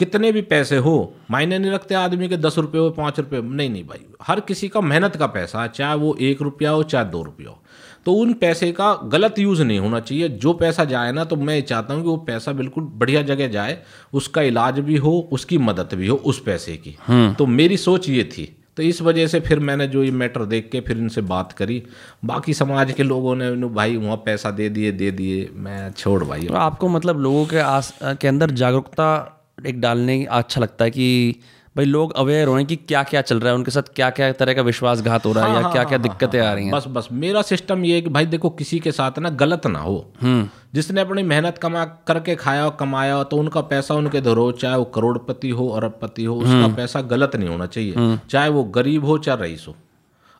कितने 0.00 0.32
भी 0.32 0.42
पैसे 0.42 0.76
हो 0.78 0.92
मायने 1.30 1.58
नहीं 1.58 1.72
रखते 1.72 1.94
आदमी 1.94 2.28
के 2.28 2.36
दस 2.36 2.58
रुपये 2.58 2.80
हो 2.80 2.90
पाँच 2.90 3.18
रुपये 3.20 3.40
नहीं 3.42 3.70
नहीं 3.70 3.84
भाई 3.84 4.04
हर 4.22 4.40
किसी 4.40 4.68
का 4.68 4.80
मेहनत 4.80 5.16
का 5.16 5.26
पैसा 5.26 5.66
चाहे 5.66 5.94
वो 5.94 6.14
एक 6.20 6.42
रुपया 6.42 6.70
हो 6.70 6.82
चाहे 6.82 7.04
दो 7.06 7.22
रुपया 7.22 7.50
हो। 7.50 7.58
तो 8.06 8.12
उन 8.12 8.32
पैसे 8.32 8.70
का 8.72 8.92
गलत 9.04 9.38
यूज़ 9.38 9.62
नहीं 9.62 9.78
होना 9.78 10.00
चाहिए। 10.00 10.28
जो 10.28 10.52
पैसा 10.52 10.84
जाए 10.84 11.10
ना 11.12 11.24
तो 11.24 11.36
मैं 11.38 11.60
चाहता 11.62 11.94
हूँ 11.94 12.02
कि 12.02 12.08
वो 12.08 12.16
पैसा 12.26 12.52
बिल्कुल 12.52 12.84
बढ़िया 12.94 13.22
जगह 13.22 13.48
जाए 13.48 13.76
उसका 14.12 14.42
इलाज 14.42 14.78
भी 14.80 14.96
हो 14.96 15.18
उसकी 15.32 15.58
मदद 15.58 15.94
भी 15.94 16.06
हो 16.06 16.16
उस 16.16 16.42
पैसे 16.42 16.76
की। 16.76 16.96
हम्म। 17.06 17.34
तो 17.34 17.46
मेरी 17.46 17.76
सोच 17.76 18.08
ये 18.08 18.24
थी। 18.24 18.56
तो 18.76 18.82
इस 18.82 19.00
वजह 19.02 19.26
से 19.26 19.40
फिर 19.40 19.58
मैंने 19.60 19.86
जो 19.86 20.02
ये 20.04 20.10
मैटर 20.10 20.44
देख 20.44 20.68
के 20.72 20.80
फिर 20.80 20.98
इनसे 20.98 21.20
बात 21.20 21.52
करी। 21.52 21.82
बाकी 22.24 22.54
समाज 22.54 22.92
के 22.92 23.02
लोगों 23.02 23.34
ने 23.36 23.50
भाई 23.68 23.96
वहाँ 23.96 24.16
पैसा 24.16 24.50
दे 24.50 24.68
दिए 24.68 24.92
दे 24.92 25.10
दिए 25.10 25.48
मैं 25.54 25.90
छोड़ 25.92 26.22
भाई। 26.24 26.46
तो 26.46 26.54
आपको 26.54 26.88
मतलब 26.88 27.20
लोगों 27.20 27.44
के 27.46 27.58
आस 27.58 27.92
के 28.02 28.28
अंदर 28.28 28.50
जागरूकता 28.50 29.36
एक 29.66 29.80
डालने 29.80 30.24
अच्छा 30.24 30.60
लगता 30.60 30.84
है 30.84 30.90
कि 30.90 31.40
भाई 31.76 31.84
लोग 31.84 32.12
अवेयर 32.12 32.48
हो 32.48 32.64
कि 32.64 32.76
क्या 32.76 33.02
क्या 33.02 33.20
चल 33.22 33.40
रहा 33.40 33.48
है 33.48 33.54
उनके 33.54 33.70
साथ 33.70 33.82
क्या 33.96 34.08
क्या 34.10 34.30
तरह 34.32 34.54
का 34.54 34.62
विश्वासघात 34.62 35.26
हो 35.26 35.32
रहा 35.32 35.44
है 35.44 35.50
हाँ, 35.50 35.56
या 35.56 35.62
हाँ, 35.62 35.72
क्या 35.72 35.84
क्या 35.84 35.98
हाँ, 35.98 36.02
दिक्कतें 36.02 36.40
हाँ, 36.40 36.48
आ 36.48 36.54
रही 36.54 36.64
हैं 36.64 36.74
बस 36.74 36.84
बस 36.88 37.08
मेरा 37.12 37.42
सिस्टम 37.42 37.84
ये 37.84 37.94
है 37.94 38.00
कि 38.00 38.10
भाई 38.10 38.26
देखो 38.26 38.50
किसी 38.50 38.78
के 38.78 38.92
साथ 38.92 39.18
ना 39.18 39.30
गलत 39.30 39.66
ना 39.66 39.78
हो 39.78 40.12
हम्म। 40.22 40.48
जिसने 40.74 41.00
अपनी 41.00 41.22
मेहनत 41.22 41.58
कमा 41.58 41.84
करके 41.84 42.34
खाया 42.36 42.64
और 42.64 42.76
कमाया 42.80 43.22
तो 43.22 43.36
उनका 43.36 43.60
पैसा 43.60 43.94
उनके 43.94 44.20
धरो 44.20 44.50
चाहे 44.52 44.76
वो 44.76 44.84
करोड़पति 44.84 45.50
हो 45.50 45.68
अरबपति 45.68 46.24
हो 46.24 46.36
उसका 46.36 46.50
हम्म। 46.52 46.74
पैसा 46.74 47.00
गलत 47.00 47.36
नहीं 47.36 47.48
होना 47.48 47.66
चाहिए 47.66 47.94
हम्म। 47.94 48.18
चाहे 48.30 48.48
वो 48.48 48.64
गरीब 48.64 49.04
हो 49.04 49.18
चाहे 49.18 49.42
रईस 49.42 49.64
हो 49.68 49.76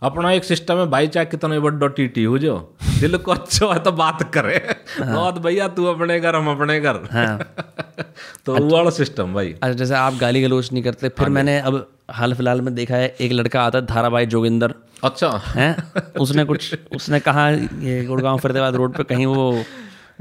अपना 0.02 0.30
एक 0.32 0.44
सिस्टम 0.44 0.76
है 0.76 0.86
भाई 0.86 1.06
चाहे 1.06 1.26
कितना 1.26 1.58
बड़ो 1.60 1.88
टीटी 1.88 2.24
हो 2.24 2.38
जो 2.38 2.54
दिल 3.00 3.16
को 3.16 3.32
अच्छा 3.32 3.66
है 3.66 3.78
तो 3.78 3.92
बात 3.92 4.22
करे। 4.32 4.54
हाँ। 4.98 5.14
बहुत 5.14 5.38
भैया 5.38 5.68
तू 5.68 5.84
अपने 5.84 6.20
घर 6.20 6.36
हम 6.36 6.48
अपने 6.50 6.80
घर। 6.80 6.96
हाँ। 7.12 7.38
तो 8.46 8.54
वो 8.56 8.76
वाला 8.76 8.90
सिस्टम 8.90 9.34
भाई। 9.34 9.52
अच्छा 9.52 9.72
जैसे 9.72 9.94
आप 9.94 10.14
गाली 10.14 10.42
गलोच 10.42 10.72
नहीं 10.72 10.82
करते 10.82 11.08
फिर 11.08 11.26
हाँ 11.26 11.34
मैंने 11.34 11.58
अब 11.60 11.86
हाल 12.10 12.34
फ़िलहाल 12.34 12.60
में 12.60 12.74
देखा 12.74 12.96
है 12.96 13.14
एक 13.20 13.32
लड़का 13.32 13.62
आता 13.62 13.78
है 13.78 13.86
धाराबाई 13.86 14.26
जोगिंदर। 14.26 14.74
अच्छा। 15.04 15.28
है? 15.46 15.76
उसने 16.20 16.44
कुछ 16.44 16.74
उसने 16.96 17.20
कहा 17.20 17.48
ये 17.50 18.04
गुड़गांव 18.04 18.38
फरीदाबाद 18.38 18.76
रोड 18.76 18.96
पे 18.96 19.04
कहीं 19.04 19.26
वो 19.26 19.64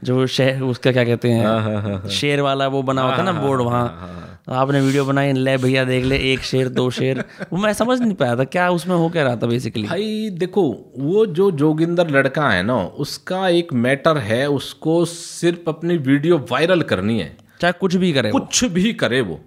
जो 0.04 0.26
शहर 0.28 0.62
उसका 0.62 0.92
क्या 0.92 1.04
कहते 1.04 1.30
हैं? 1.30 1.46
हाँ, 1.46 1.62
हाँ, 1.62 1.82
हाँ, 1.82 2.10
शेर 2.10 2.42
वाला 2.42 2.68
वो 2.68 2.82
बना 2.84 3.02
हुआ 3.02 3.18
था 3.18 3.24
ना 3.24 3.32
बोर्ड 3.32 3.62
वहाँ। 3.62 4.29
आपने 4.50 4.80
वीडियो 4.82 5.04
बनाई 5.06 5.34
ले 5.34 5.56
भैया 5.58 5.84
देख 5.86 6.04
ले 6.04 6.18
एक 6.32 6.40
शेर 6.40 6.70
दो 6.70 6.90
शेर। 6.90 7.24
वो 7.54 7.58
मैं 7.58 7.74
समझ 7.74 8.00
नहीं 8.02 8.14
पाया 8.14 8.36
था 8.36 8.44
क्या 8.46 8.70
उसमें 8.70 8.96
हो 8.96 9.10
क्या 9.10 9.24
रहा 9.24 9.36
था 9.36 9.48
बेसिकली 9.48 9.88
भाई 9.88 10.30
देखो 10.34 10.64
वो 10.98 11.26
जो 11.26 11.50
जोगिंदर 11.52 12.10
लड़का 12.10 12.50
है 12.50 12.64
ना 12.64 12.78
उसका 12.98 13.48
एक 13.50 13.74
मैटर 13.74 14.18
है 14.18 14.46
उसको 14.50 15.04
सिर्फ़ 15.06 15.70
अपनी 15.70 15.98
वीडियो 15.98 16.38
वायरल 16.52 16.82
करनी 16.82 17.20
है। 17.20 17.36
चाहे 17.62 17.74
कुछ 17.80 17.96
भी 17.96 18.12
करे 18.14 18.32
कुछ 18.32 18.64
भी 18.74 18.94
करे 18.94 19.22
वो। 19.22 19.40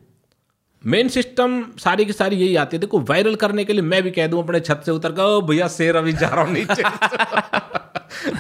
मेन 0.85 1.09
सिस्टम 1.09 1.63
सारी 1.79 2.05
की 2.05 2.13
सारी 2.13 2.37
यही 2.37 2.57
आती 2.57 2.77
है। 2.77 2.81
देखो 2.81 3.01
वायरल 3.01 3.35
करने 3.35 3.65
के 3.65 3.73
लिए 3.73 3.83
मैं 3.83 4.03
भी 4.03 4.11
कह 4.11 4.27
दूँ 4.27 4.43
अपने 4.43 4.61
छत 4.61 4.83
से 4.87 4.93
उतर 4.93 5.13
कर 5.13 5.41
भैया 5.47 5.69
शेर 5.69 5.97
अभी 5.97 6.13
जा 6.13 6.29
रहा 6.29 6.45
हूँ 6.45 6.53
नीचे। 6.53 6.83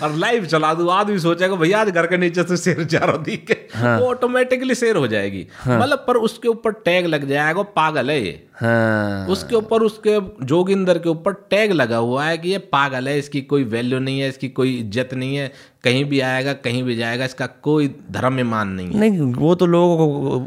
और 0.02 0.14
लाइव 0.16 0.44
चला 0.46 0.72
दू 0.74 0.88
आदमी 0.90 1.18
सोचेगा 1.18 1.56
भैया 1.56 1.80
आज 1.80 1.88
घर 1.90 2.06
के 2.06 2.16
नीचे 2.16 2.42
से 2.44 2.56
शेर 2.56 2.82
जा 2.84 2.98
रहा 2.98 3.16
दिख 3.22 3.44
के 3.46 3.56
हाँ। 3.74 3.98
वो 4.00 4.08
ऑटोमेटिकली 4.08 4.74
शेर 4.74 4.96
हो 4.96 5.06
जाएगी 5.08 5.46
हाँ। 5.54 5.78
मतलब 5.80 6.04
पर 6.08 6.16
उसके 6.18 6.48
ऊपर 6.48 6.72
टैग 6.84 7.06
लग 7.06 7.28
जाएगा 7.28 7.62
पागल 7.76 8.10
है 8.10 8.20
ये 8.20 8.42
हाँ। 8.56 9.26
उसके 9.26 9.56
ऊपर 9.56 9.82
उसके 9.82 10.18
जोगिंदर 10.44 10.98
के 10.98 11.08
ऊपर 11.08 11.32
टैग 11.50 11.72
लगा 11.72 11.96
हुआ 11.98 12.24
है 12.24 12.38
कि 12.38 12.48
ये 12.48 12.58
पागल 12.72 13.08
है 13.08 13.18
इसकी 13.18 13.40
कोई 13.52 13.64
वैल्यू 13.66 13.98
नहीं 13.98 14.20
है 14.20 14.28
इसकी 14.28 14.48
कोई 14.50 14.78
इज़्ज़त 14.78 15.14
नहीं 15.14 15.36
है 15.36 15.50
कहीं 15.84 16.04
भी 16.04 16.18
आएगा 16.20 16.52
कहीं 16.54 16.82
भी 16.82 16.94
जाएगा 16.96 17.24
इसका 17.24 17.46
कोई 17.62 17.88
धर्म 18.10 18.32
में 18.32 18.42
मान 18.44 18.68
नहीं 18.70 18.90
है 18.90 19.00
नहीं 19.00 19.32
वो 19.34 19.54
तो 19.54 19.66
लोगों 19.66 19.96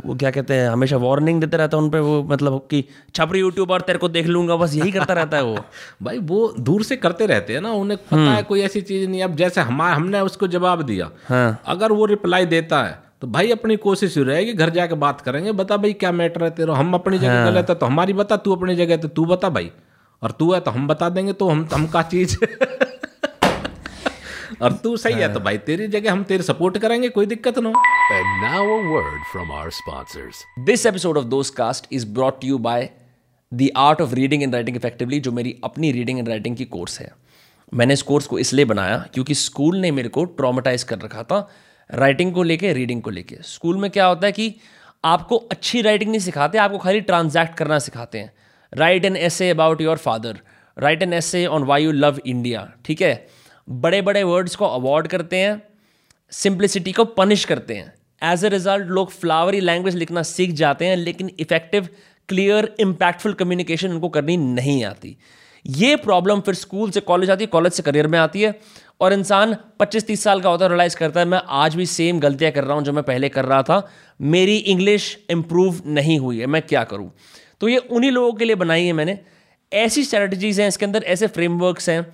को 0.01 0.15
क्या 0.15 0.31
कहते 0.31 0.53
हैं 0.53 0.69
हमेशा 0.69 0.97
वार्निंग 0.97 1.41
देते 1.41 1.57
रहता 1.57 1.77
है 1.77 1.83
उन 1.83 1.89
पर 1.89 1.99
वो 1.99 2.21
मतलब 2.23 2.59
कि 2.71 2.83
छपरी 3.15 3.39
यूट्यूबर 3.39 3.81
तेरे 3.81 3.99
को 3.99 4.07
देख 4.09 4.27
लूँगा 4.27 4.55
बस 4.55 4.75
यही 4.75 4.91
करता 4.91 5.13
रहता 5.13 5.37
है 5.37 5.43
वो 5.43 5.57
भाई 6.03 6.19
वो 6.25 6.53
दूर 6.61 6.83
से 6.83 6.95
करते 6.97 7.25
रहते 7.25 7.53
हैं 7.53 7.61
ना 7.61 7.71
उन्हें 7.73 7.97
पता 7.99 8.15
हम्म। 8.15 8.29
है 8.29 8.43
कोई 8.43 8.61
ऐसी 8.61 8.81
चीज़ 8.83 9.07
नहीं 9.09 9.23
अब 9.23 9.35
जैसे 9.35 9.61
हमारे 9.63 9.95
हमने 9.95 10.21
उसको 10.23 10.47
जवाब 10.49 10.81
दिया 10.83 11.09
हाँ। 11.27 11.61
अगर 11.67 11.91
वो 11.91 12.05
रिप्लाई 12.05 12.45
देता 12.47 12.83
है 12.83 12.99
तो 13.21 13.27
भाई 13.29 13.51
अपनी 13.51 13.75
कोशिश 13.81 14.17
रहेगी 14.19 14.53
घर 14.53 14.69
जाके 14.71 14.95
बात 14.97 15.21
करेंगे 15.21 15.51
बता 15.55 15.77
भाई 15.77 15.93
क्या 15.95 16.11
मैटर 16.13 16.43
है 16.43 16.49
तेरा 16.53 16.75
हम 16.75 16.93
अपनी 16.93 17.17
जगह 17.17 17.33
हाँ। 17.33 17.51
गलत 17.51 17.69
है 17.69 17.75
तो 17.75 17.85
हमारी 17.85 18.13
बता 18.15 18.37
तू 18.37 18.55
अपनी 18.55 18.75
जगह 18.75 18.97
तो 18.97 19.07
तू 19.09 19.25
बता 19.25 19.49
भाई 19.51 19.71
और 20.21 20.31
तू 20.31 20.51
है 20.53 20.59
तो 20.59 20.71
हम 20.71 20.87
बता 20.87 21.09
देंगे 21.11 21.33
तो 21.33 21.49
हम 21.49 21.67
हम 21.73 21.87
का 21.87 22.01
चीज़ 22.09 22.37
और 24.61 24.73
तू 24.73 24.97
सही 24.97 25.13
है 25.13 25.33
तो 25.33 25.39
भाई 25.39 25.57
तेरी 25.57 25.87
जगह 25.87 26.11
हम 26.11 26.23
तेरे 26.23 26.43
सपोर्ट 26.43 26.77
करेंगे 26.77 27.09
कोई 27.09 27.25
दिक्कत 27.25 27.59
ना 27.59 27.73
And 28.11 28.43
now 28.43 28.63
a 28.63 28.77
word 28.89 29.21
from 29.31 29.51
our 29.51 29.71
sponsors. 29.71 30.41
This 30.65 30.85
episode 30.85 31.17
of 31.17 31.29
Those 31.29 31.49
Cast 31.49 31.87
is 31.91 32.05
brought 32.17 32.39
to 32.41 32.47
you 32.47 32.59
by 32.59 32.91
The 33.51 33.71
Art 33.75 34.03
of 34.05 34.13
Reading 34.13 34.43
and 34.43 34.57
Writing 34.57 34.77
Effectively 34.79 35.19
जो 35.19 35.31
मेरी 35.31 35.55
अपनी 35.63 35.91
रीडिंग 35.91 36.19
एंड 36.19 36.29
राइटिंग 36.29 36.57
की 36.57 36.65
कोर्स 36.65 36.99
है। 36.99 37.11
मैंने 37.73 37.93
इस 37.93 38.01
कोर्स 38.01 38.27
को 38.27 38.39
इसलिए 38.39 38.65
बनाया 38.65 38.97
क्योंकि 39.13 39.35
स्कूल 39.35 39.77
ने 39.77 39.91
मेरे 39.91 40.09
को 40.09 40.25
ट्रामेटाइज 40.25 40.83
कर 40.83 40.99
रखा 40.99 41.23
था 41.23 41.49
राइटिंग 41.93 42.33
को 42.33 42.43
लेके 42.43 42.73
रीडिंग 42.73 43.01
को 43.01 43.09
लेके। 43.09 43.37
स्कूल 43.43 43.77
में 43.77 43.91
क्या 43.91 44.05
होता 44.05 44.27
है 44.27 44.31
कि 44.31 44.55
आपको 45.05 45.35
अच्छी 45.35 45.81
राइटिंग 45.81 46.11
नहीं 46.11 46.19
सिखाते 46.19 46.57
आपको 46.57 46.77
खाली 46.77 47.01
ट्रांजैक्ट 47.01 47.57
करना 47.57 47.79
सिखाते 47.79 48.19
हैं। 48.19 48.31
Write 48.73 49.05
an 49.05 49.15
essay 49.15 49.41
about 49.41 49.81
your 49.81 49.97
father 49.97 50.39
write 50.77 51.03
an 51.03 51.13
essay 51.13 51.35
on 51.35 51.63
why 51.63 51.83
you 51.83 51.91
love 51.91 52.19
India 52.25 52.71
ठीक 52.85 53.01
है? 53.01 53.27
बड़े 53.67 54.01
बड़े 54.01 54.23
वर्ड्स 54.23 54.55
को 54.55 54.65
अवॉर्ड 54.65 55.07
करते 55.07 55.37
हैं 55.37 55.61
सिंप्लिसिटी 56.31 56.91
को 56.91 57.05
पनिश 57.05 57.45
करते 57.45 57.73
हैं। 57.73 57.93
एज 58.21 58.43
ए 58.45 58.49
रिज़ल्ट 58.49 58.87
लोग 58.87 59.11
फ्लावरी 59.11 59.59
लैंग्वेज 59.59 59.95
लिखना 59.95 60.23
सीख 60.23 60.51
जाते 60.51 60.85
हैं, 60.85 60.95
लेकिन 60.95 61.31
इफ़ेक्टिव 61.39 61.87
क्लियर 62.29 62.75
इम्पैक्टफुल 62.79 63.33
कम्युनिकेशन 63.33 63.91
उनको 63.91 64.09
करनी 64.09 64.37
नहीं 64.37 64.83
आती। 64.83 65.17
ये 65.65 65.95
प्रॉब्लम 65.95 66.39
फिर 66.39 66.55
स्कूल 66.55 66.91
से 66.91 66.99
कॉलेज 67.01 67.29
आती 67.29 67.43
है 67.43 67.47
कॉलेज 67.47 67.73
से 67.73 67.83
करियर 67.83 68.07
में 68.07 68.17
आती 68.19 68.41
है, 68.41 68.59
और 69.01 69.13
इंसान 69.13 69.55
25-30 69.79 70.23
साल 70.23 70.41
का 70.41 70.49
होता 70.49 70.65
है 70.65 70.69
रियलाइज़ 70.69 70.95
करता 70.97 71.19
है, 71.19 71.25
मैं 71.25 71.41
आज 71.47 71.75
भी 71.75 71.85
सेम 71.85 72.19
गलतियाँ 72.19 72.51
कर 72.51 72.63
रहा 72.63 72.75
हूँ 72.75 72.83
जो 72.83 72.93
मैं 72.93 73.03
पहले 73.03 73.29
कर 73.29 73.45
रहा 73.45 73.61
था। 73.63 73.81
मेरी 74.19 74.57
इंग्लिश 74.57 75.17
इंप्रूव 75.29 75.81
नहीं 75.87 76.17
हुई 76.19 76.39
है, 76.39 76.45
मैं 76.45 76.61
क्या 76.61 76.83
करूँ? 76.83 77.11
तो 77.61 77.67
ये 77.67 77.77
उन्हीं 77.77 78.11
लोगों 78.11 78.33
के 78.33 78.45
लिए 78.45 78.55
बनाई 78.55 78.85
है 78.85 78.93
मैंने। 78.93 79.19
ऐसी 79.71 80.03
स्ट्रेटजीज 80.03 80.59
हैं, 80.59 80.67
इसके 80.67 80.85
अंदर 80.85 81.03
ऐसे 81.03 81.27
फ्रेमवर्क्स 81.27 81.89
हैं 81.89 82.05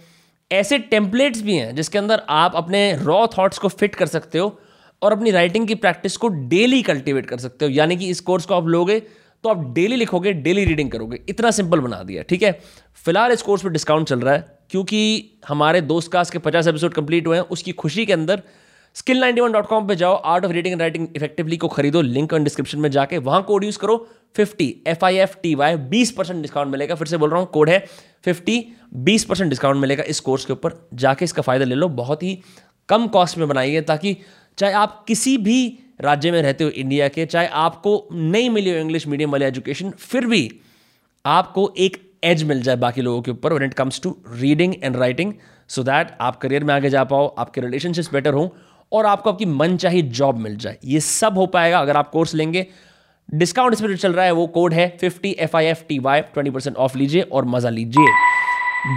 ऐसे 0.52 0.78
टेम्पलेट्स 0.80 1.42
भी 1.42 1.56
हैं 1.56 1.76
जिसके 1.76 1.98
अंदर 1.98 2.22
आप 2.30 2.56
अपने 2.56 2.94
रॉ 2.96 3.26
थॉट्स 3.38 3.58
को 3.58 3.68
फिट 3.68 3.96
कर 3.96 4.06
सकते 4.08 4.40
हो 4.40 4.60
और 5.02 5.12
अपनी 5.12 5.32
राइटिंग 5.32 5.68
की 5.68 5.76
प्रैक्टिस 5.76 6.18
को 6.18 6.28
डेली 6.28 6.82
कल्टिवेट 6.82 7.26
कर 7.26 7.38
सकते 7.38 7.66
हो। 7.66 7.72
यानी 7.72 7.98
कि 7.98 8.10
इस 8.10 8.20
कोर्स 8.20 8.46
को 8.46 8.54
आप 8.54 8.68
लोगे 8.68 9.00
तो 9.44 9.50
आप 9.50 9.64
डेली 9.74 9.96
लिखोगे 9.96 10.32
डेली 10.34 10.64
रीडिंग 10.66 10.92
करोगे। 10.92 11.20
इतना 11.30 11.52
सिंपल 11.52 11.80
बना 11.80 12.02
दिया, 12.04 12.24
ठीक 12.24 12.44
है? 12.44 12.52
फ़िलहाल 13.06 13.32
इस 13.32 13.42
कोर्स 13.42 13.64
पर 13.64 13.70
डिस्काउंट 13.70 14.08
चल 14.08 14.20
रहा 14.20 14.34
है, 14.34 14.58
क्योंकि 14.70 15.32
हमारे 15.48 15.82
दोस्त 15.82 16.12
कास्ट 16.12 16.34
के 16.34 16.40
पचास 16.40 16.68
एपिसोड 16.68 16.94
कंप्लीट 16.94 17.28
हुए 17.28 17.38
हैं, 17.38 17.44
उसकी 17.44 17.72
खुशी 17.72 18.06
के 18.06 18.14
अंदर 18.14 18.42
skill 18.96 19.20
ninety 19.20 19.42
one 19.42 19.52
dot 19.52 19.66
com 19.68 19.88
पर 19.88 19.96
जाओ 19.96 20.16
art 20.16 20.46
of 20.46 20.52
reading 20.52 20.74
and 20.74 20.82
writing 20.82 21.08
effectively 21.16 21.58
को 21.58 21.68
खरीदो 21.68 22.02
लिंक 22.02 22.34
और 22.34 22.40
डिस्क्रिप्शन 22.40 22.80
में 22.80 22.90
जाके 22.92 23.18
वहाँ 23.20 23.42
कोड 23.44 23.64
यूज़ 23.64 23.78
करो 23.80 23.96
fifty 24.36 24.76
F 24.88 25.06
I 25.06 25.18
F 25.18 25.36
T 25.44 25.54
Y 25.56 25.76
बीस 25.94 26.12
परसेंट 26.12 26.42
डिस्काउंट 26.42 26.72
मिलेगा। 26.72 26.96
फिर 26.96 27.08
से 27.08 27.18
बोल 27.18 27.30
रहा 27.30 27.40
हूँ 27.40 27.48
कोड 27.54 27.70
है 27.70 27.80
फिफ्टी 28.24 28.66
बीस 28.94 29.24
परसेंट 29.26 29.50
डिस्काउंट 29.50 29.82
मिलेगा 29.82 30.04
इस 30.04 30.20
कोर्स 30.20 30.46
के 30.46 30.54
ऊपर। 30.54 30.74
जाके 30.94 31.26
इसका 31.26 31.42
फ़ायदा 31.42 31.66
ले 31.66 31.76
लो, 31.76 31.88
बहुत 31.90 32.24
ही 32.24 32.38
कम 32.90 33.08
कॉस्ट 33.08 33.38
में 33.38 33.48
बनाई 33.48 33.72
है 33.72 33.82
ताकि 33.82 34.16
चाहे 34.58 34.74
आप 34.74 35.04
किसी 35.08 35.38
भी 35.38 35.78
राज्य 36.02 36.32
में 36.32 36.42
रहते 36.42 36.64
हो 36.64 36.70
इंडिया 36.70 37.08
के, 37.08 37.26
चाहे 37.26 37.48
आपको 37.48 38.08
नहीं 38.12 38.50
मिली 38.50 38.70
हो 38.70 38.78
इंग्लिश 38.78 39.08
मीडियम 39.08 39.32
वाली 39.32 39.46
एजुकेशन 39.46 39.90
फिर 39.90 40.26
भी 40.26 40.50
आपको 41.26 41.74
एक 41.78 41.98
एज 42.24 42.44
मिल 42.44 42.62
जाए 42.62 42.76
बाकी 42.78 43.02
लोगों 43.02 43.22
के 43.22 43.32
ऊपर 43.32 43.54
when 43.54 43.64
it 43.64 43.74
comes 43.74 44.02
to 44.02 44.16
reading 44.32 44.74
and 44.84 44.96
writing 44.98 45.34
so 45.70 45.84
that 45.84 46.12
आप 46.22 46.36
करियर 46.38 46.64
में 46.64 46.74
आगे 46.74 46.90
जा 46.90 47.04
पाओ, 47.04 47.28
आपके 47.28 47.62
रिलेशनशिप्स 47.62 48.12
बेटर 48.14 48.34
हों 48.34 48.48
और 48.92 49.06
आपको 49.06 49.32
आपकी 49.32 49.46
मन 49.48 49.78
चाहिए 49.78 50.02
जॉब 50.02 50.38
मिल 50.38 50.56
जाए। 50.58 50.78
ये 50.86 51.00
सब 51.00 51.38
हो 51.38 51.46
पाएगा 51.48 51.80
अगर 51.80 51.98
आप 51.98 52.10
कोर्स 52.12 52.34
लेंगे। 52.36 52.66
डिस्काउंट 53.30 53.74
इस 53.74 53.82
पर 53.82 53.96
चल 53.98 54.14
रहा 54.14 54.26
है 54.26 54.32
वो 54.32 54.46
कोड 54.50 54.74
है 54.74 54.88
fifty 55.02 55.32
F 55.40 55.58
I 55.58 55.66
F 55.66 55.84
T 55.90 56.00
Y 56.00 56.22
twenty 56.24 56.52
percent 56.52 56.76
off 56.78 56.98
लीजिए 56.98 57.22
और 57.24 57.46
मज़ा 57.48 57.70
लीजिए। 57.70 58.14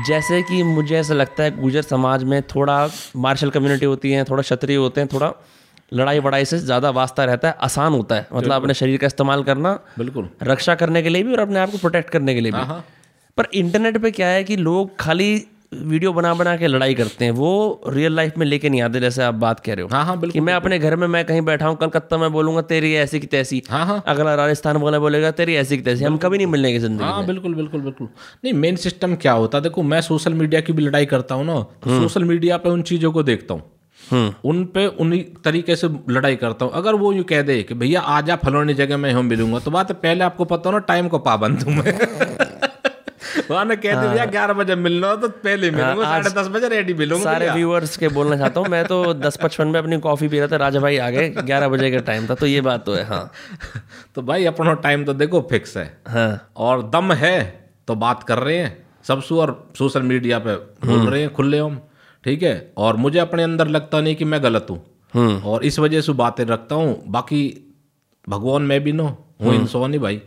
जैसे 0.07 0.41
कि 0.43 0.63
मुझे 0.65 0.97
ऐसा 0.97 1.15
लगता 1.15 1.43
है 1.43 1.61
गुजर 1.61 1.83
समाज 1.83 2.25
में 2.25 2.41
थोड़ा 2.45 2.89
मार्शल 3.19 3.51
कम्युनिटी 3.51 3.87
होती 3.87 4.13
है 4.13 4.25
थोड़ा 4.25 4.43
क्षत्रिय 4.43 4.77
होते 4.77 5.01
हैं 5.01 5.09
थोड़ा 5.13 5.33
लड़ाई 5.93 6.19
वड़ाई 6.19 6.45
से 6.45 6.59
ज़्यादा 6.59 6.91
वास्ता 6.93 7.25
रहता 7.25 7.49
है 7.49 7.57
आसान 7.61 7.93
होता 7.93 8.15
है। 8.15 8.27
मतलब 8.33 8.53
अपने 8.53 8.75
शरीर 8.75 8.99
का 8.99 9.07
इस्तेमाल 9.07 9.43
करना 9.45 9.79
बिल्कुल। 9.99 10.29
रक्षा 10.43 10.75
करने 10.75 11.03
के 11.03 11.09
लिए 11.09 11.23
भी 11.23 11.33
और 11.33 11.41
अपने 11.41 11.59
आप 11.59 11.71
को 11.71 11.79
प्रोटेक्ट 11.79 12.11
करने 12.11 12.35
के 12.35 12.41
लिए 12.41 12.53
भी। 12.53 12.81
पर 13.39 13.49
इंटरनेट 13.55 13.99
पे 13.99 14.11
क्या 14.11 14.29
है 14.29 14.45
कि 14.45 14.57
लोग 14.57 14.97
खाली 14.99 15.47
वीडियो 15.85 16.13
बना 16.13 16.33
बना 16.35 16.57
के 16.57 16.67
लड़ाई 16.67 16.95
करते 16.95 17.25
हैं 17.25 17.33
वो 17.33 17.81
रियल 17.89 18.13
लाइफ 18.13 18.39
में 18.39 18.47
लेके 18.47 18.69
नहीं 18.69 18.83
आते 18.83 19.01
जैसे 19.01 19.23
आप 19.23 19.35
बात 19.37 19.61
कह 19.61 19.75
रहे 19.75 19.83
हो। 19.83 19.89
हाँ 19.93 20.05
हाँ 20.05 20.15
कि 20.15 20.21
बिल्कुल। 20.21 20.43
मैं 20.43 20.55
अपने 20.55 20.79
घर 20.79 20.97
में 20.97 21.07
मैं 21.09 21.25
कहीं 21.25 21.41
बैठा 21.43 21.67
हूँ 21.67 21.77
कलकत्ता 21.77 22.19
में 22.19 22.31
बोलूँगा 22.33 22.63
तेरी 22.65 22.95
ऐसी 22.97 23.21
की 23.21 23.27
तैसी। 23.27 23.63
हाँ 23.71 23.85
हाँ। 23.87 24.03
अगला 24.07 24.35
राजस्थान 24.35 24.77
वाला 24.77 24.99
बोलेगा 24.99 25.31
तेरी 25.33 25.55
ऐसी 25.57 25.77
की 25.77 25.83
तैसी। 25.83 26.05
हम 26.05 26.17
कभी 26.17 26.37
नहीं 26.37 26.47
मिलने 26.47 26.73
की 26.73 26.79
ज़िंदगी 26.79 27.05
हाँ 27.05 27.27
बिल्कुल 27.27 27.55
बिल्कुल 27.55 27.81
बिल्कुल। 27.81 28.09
नहीं 28.45 28.53
मेन 28.55 28.77
सिस्टम 28.77 29.15
क्या 29.17 29.33
होता? 29.33 29.59
है 29.59 29.63
देखो 29.63 29.83
मैं 29.85 30.01
सोशल 30.03 30.35
मीडिया 30.35 30.61
की 30.61 30.73
भी 30.73 30.83
लड़ाई 30.83 31.07
करता 31.07 31.35
हूँ 31.35 31.47
ना 31.47 31.61
तो 31.85 32.01
सोशल 32.01 32.25
मीडिया 32.25 32.57
पे 32.57 32.69
उन 32.69 32.83
चीज़ों 32.85 33.13
को 33.13 33.23
देखता 33.23 33.55
हूँ। 33.55 33.63
उन 34.45 34.65
पे 34.65 34.87
उन्हीं 35.01 35.23
तरीके 35.45 35.77
से 35.77 35.89
लड़ाई 36.11 36.37
करता 36.37 36.65
हूँ। 36.65 36.73
अगर 36.75 36.95
वो 36.95 37.13
यूँ 37.13 37.25
कह 37.25 37.43
दे 37.43 37.63
कि 37.63 37.75
भैया 37.75 38.01
आजा 38.01 38.37
फलानी 38.37 38.75
जगह 38.75 38.97
में 38.97 39.11
हम 39.13 39.27
मिलूँगा 39.27 39.59
तो 39.59 39.71
बात 39.71 39.93
पहले 39.93 40.25
आपको 40.25 40.45
पता 40.45 40.69
हो 40.69 40.73
ना 40.73 40.79
टाइम 40.85 41.09
को 41.09 41.19
पाबंद 41.21 41.63
हूँ 41.63 41.75
मैं। 41.75 41.99
वहाँ 43.51 43.65
ने 43.65 43.77
कह 43.77 44.01
दिया 44.03 44.25
ग्यारह 44.27 44.55
बजे 44.55 44.75
मिलना 44.75 45.09
हो 45.09 45.17
तो 45.17 45.29
पहले 45.29 45.71
मिलूँगा 45.71 46.05
साढ़े 46.05 46.31
दस 46.31 46.49
बजे 46.49 46.69
रेडी 46.69 46.95
मिलूँगा 46.95 47.25
सारे 47.25 47.51
व्यूअर्स 47.51 47.97
के 47.97 48.09
बोलना 48.09 48.37
चाहता 48.37 48.61
हूँ 48.61 48.69
मैं 48.69 48.85
तो 48.85 49.15
दस 49.25 49.39
पचपन 49.43 49.69
में 49.69 49.79
अपनी 49.81 49.99
कॉफ़ी 50.01 50.29
पी 50.29 50.39
रहा 50.39 50.49
था 50.49 50.57
राजा 50.57 50.81
भाई 50.81 50.97
आ 50.99 51.11
गए 51.11 51.29
ग्यारह 51.31 51.69
बजे 51.69 51.91
का 51.91 51.99
टाइम 51.99 52.27
था 52.27 52.35
तो 52.35 52.47
ये 52.47 52.61
बात 52.61 52.87
तो 52.87 52.95
है 52.95 53.05
हाँ। 53.05 53.31
तो 54.15 54.23
भाई 54.23 54.45
अपना 54.45 54.73
टाइम 54.87 55.05
तो 55.05 55.15
देखो 55.15 55.41
फिक्स 55.51 55.77
है। 55.77 55.87
हाँ। 56.09 56.51
और 56.57 56.83
दम 56.91 57.13
है 57.13 57.37
तो 57.89 57.95
बात 57.95 58.23
कर 58.23 58.39
रहे 58.39 58.57
हैं। 58.59 58.87
सबसे 59.05 59.35
और 59.35 59.73
सोशल 59.79 60.03
मीडिया 60.03 60.39
पे 60.39 60.55
बोल 60.87 61.09
रहे 61.09 61.21
हैं 61.21 61.33
खुले 61.35 61.59
हम 61.59 61.81
ठीक 62.25 62.43
है? 62.43 62.73
और 62.77 62.97
मुझे 62.97 63.19
अपने 63.19 63.43
अंदर 63.43 63.69
लगता 63.69 64.01
नहीं 64.01 64.17
कि 64.17 64.25
मैं 64.25 64.43
गलत 64.43 64.67
हूँ। 64.71 65.41
और 65.43 65.65
इस 65.65 65.79
वजह 65.79 66.01
से 66.01 66.13
बातें 66.13 66.45
रखता 66.45 66.75
हूँ 66.75 67.03
बाकी 67.09 67.43
भगवान 68.29 68.63
मैं 68.63 68.81
भी 68.85 68.93
नो 68.93 69.05
हूँ 69.43 69.55
इंसान 69.55 69.93
ही 69.93 69.99
भाई। 69.99 70.23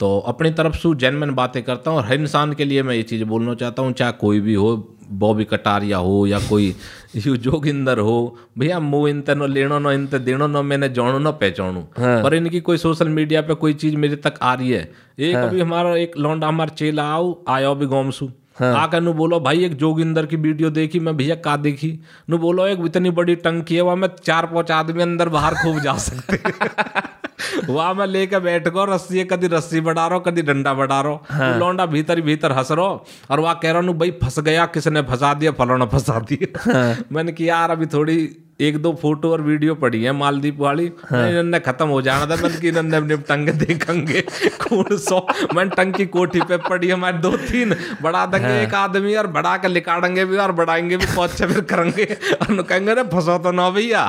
तो 0.00 0.18
अपनी 0.28 0.50
तरफ़ 0.50 0.76
से 0.76 0.94
जेनमन 0.96 1.30
बातें 1.34 1.62
करता 1.62 1.90
हूँ 1.90 1.98
और 1.98 2.04
हर 2.06 2.20
इंसान 2.20 2.52
के 2.52 2.64
लिए 2.64 2.82
मैं 2.82 2.94
ये 2.94 3.02
चीज़ 3.02 3.24
बोलना 3.24 3.54
चाहता 3.54 3.82
हूँ 3.82 3.92
चाहे 3.92 4.12
कोई 4.20 4.40
भी 4.40 4.54
हो 4.54 4.74
बॉबी 5.12 5.44
कटारिया 5.44 5.98
हो 5.98 6.26
या 6.26 6.38
कोई 6.48 6.74
यू 7.16 7.36
जोगिंदर 7.36 7.98
हो 7.98 8.14
भैया 8.58 8.78
मुँह 8.80 9.08
इनते 9.10 9.34
नो 9.34 9.46
लेनो 9.46 9.78
नो 9.78 9.92
इनते 9.92 10.18
देनो 10.18 10.46
नो 10.46 10.62
मैंने 10.62 10.88
जानो 10.88 11.18
ना 11.18 11.30
पहचानू 11.30 11.80
पर 11.98 12.34
इनकी 12.34 12.60
कोई 12.60 12.76
सोशल 12.78 13.08
मीडिया 13.08 13.42
पे 13.42 13.54
कोई 13.54 13.74
चीज़ 13.74 13.96
मेरे 13.96 14.16
तक 14.16 14.38
आ 14.42 14.54
रही 14.54 14.70
है 14.70 14.88
एक 15.18 15.36
अभी 15.36 15.60
हमारा 15.60 15.96
एक 15.96 16.16
लौंडा 16.18 16.48
हमारा 16.48 16.74
चेला 16.74 17.04
आओ 17.12 17.36
आयो 17.48 17.74
भी 17.74 17.86
गोमसू 17.86 18.30
आकर 18.62 19.00
नु 19.00 19.12
बोलो 19.12 19.40
भाई 19.40 19.64
एक 19.64 19.74
जोगिंदर 19.76 20.26
की 20.26 20.36
वीडियो 20.36 20.70
देखी 20.70 21.00
मैं 21.00 21.16
भैया 21.16 21.34
का 21.44 21.56
देखी? 21.56 21.98
नु 22.30 22.38
बोलो 22.38 22.66
एक 22.66 22.84
इतनी 22.86 23.10
बड़ी 23.10 23.34
टंकी 23.46 23.74
है 23.74 23.80
वहाँ 23.80 23.96
मैं 23.96 24.08
चार 24.22 24.46
पाँच 24.46 24.70
आदमी 24.70 25.02
अंदर 25.02 25.28
बाहर 25.28 25.54
खूब 25.54 25.80
जा 25.80 25.96
सकते 25.98 26.38
वहाँ 27.68 27.94
मैं 27.94 28.06
लेके 28.06 28.38
बैठ 28.40 28.68
गो 28.68 28.84
रस्सी 28.84 29.18
है, 29.18 29.24
कदी 29.24 29.46
रस्सी 29.48 29.80
बढ़ा 29.82 30.06
रहा 30.06 30.18
कदी 30.20 30.42
डंडा 30.42 30.74
बढ़ा 30.74 31.00
रहा 31.00 31.12
वो 31.12 31.58
लौंडा 31.58 31.86
भीतर 31.86 32.20
भीतर 32.20 32.52
हंस 32.52 32.72
रो 32.72 32.86
और 33.30 33.40
वहाँ 33.40 33.58
कह 33.62 33.72
रहा 33.72 33.82
हूँ 33.82 33.98
भाई 33.98 34.10
फंस 34.22 34.38
गया 34.40 34.66
किसने 34.68 35.02
फंसा 35.04 35.34
दिया? 35.34 35.52
फलाना 35.52 35.86
फंसा 35.86 36.18
दिया। 36.20 36.72
हाँ। 36.72 36.96
मैंने 37.12 37.32
किया 37.32 37.56
यार 37.56 37.70
अभी 37.70 37.86
थोड़ी 37.86 38.16
एक 38.60 38.76
दो 38.78 38.92
फ़ोटो 38.94 39.30
और 39.32 39.40
वीडियो 39.42 39.74
पड़ी 39.74 40.02
है 40.02 40.12
मालदीप 40.12 40.58
वाली। 40.60 40.84
इन्होंने 40.84 41.58
खत्म 41.60 41.86
हो 41.88 42.00
जाना 42.02 42.26
था 42.26 42.40
बल्कि 42.42 42.68
इन्होंने 42.68 42.96
अपने 42.96 43.16
टंगे 43.28 43.52
देखेंगे। 43.54 44.20
कौन 44.62 44.96
सौ 44.98 45.18
मैंने 45.54 45.70
टंग 45.70 45.94
की 45.94 46.06
कोठी 46.06 46.40
पे 46.40 46.56
पड़ी 46.68 46.86
है 46.86 46.92
हमारे 46.94 47.18
दो 47.18 47.36
तीन 47.36 47.74
बढ़ा 48.02 48.24
देंगे 48.26 48.46
हाँ। 48.46 48.56
एक 48.58 48.74
आदमी 48.74 49.14
और 49.14 49.26
बढ़ा 49.28 49.56
के 49.56 49.68
लिकाड़ेंगे 49.68 50.24
भी 50.24 50.36
और 50.36 50.52
बढ़ाएँगे 50.52 50.96
भी 50.96 51.06
पहुँच 51.06 51.42
फिर 51.42 51.60
करेंगे। 51.64 52.04
और 52.04 52.62
कहेंगे 52.62 52.94
ना 52.94 53.02
फंसो 53.10 53.38
तो 53.38 53.52
ना 53.52 53.68
भैया। 53.70 54.06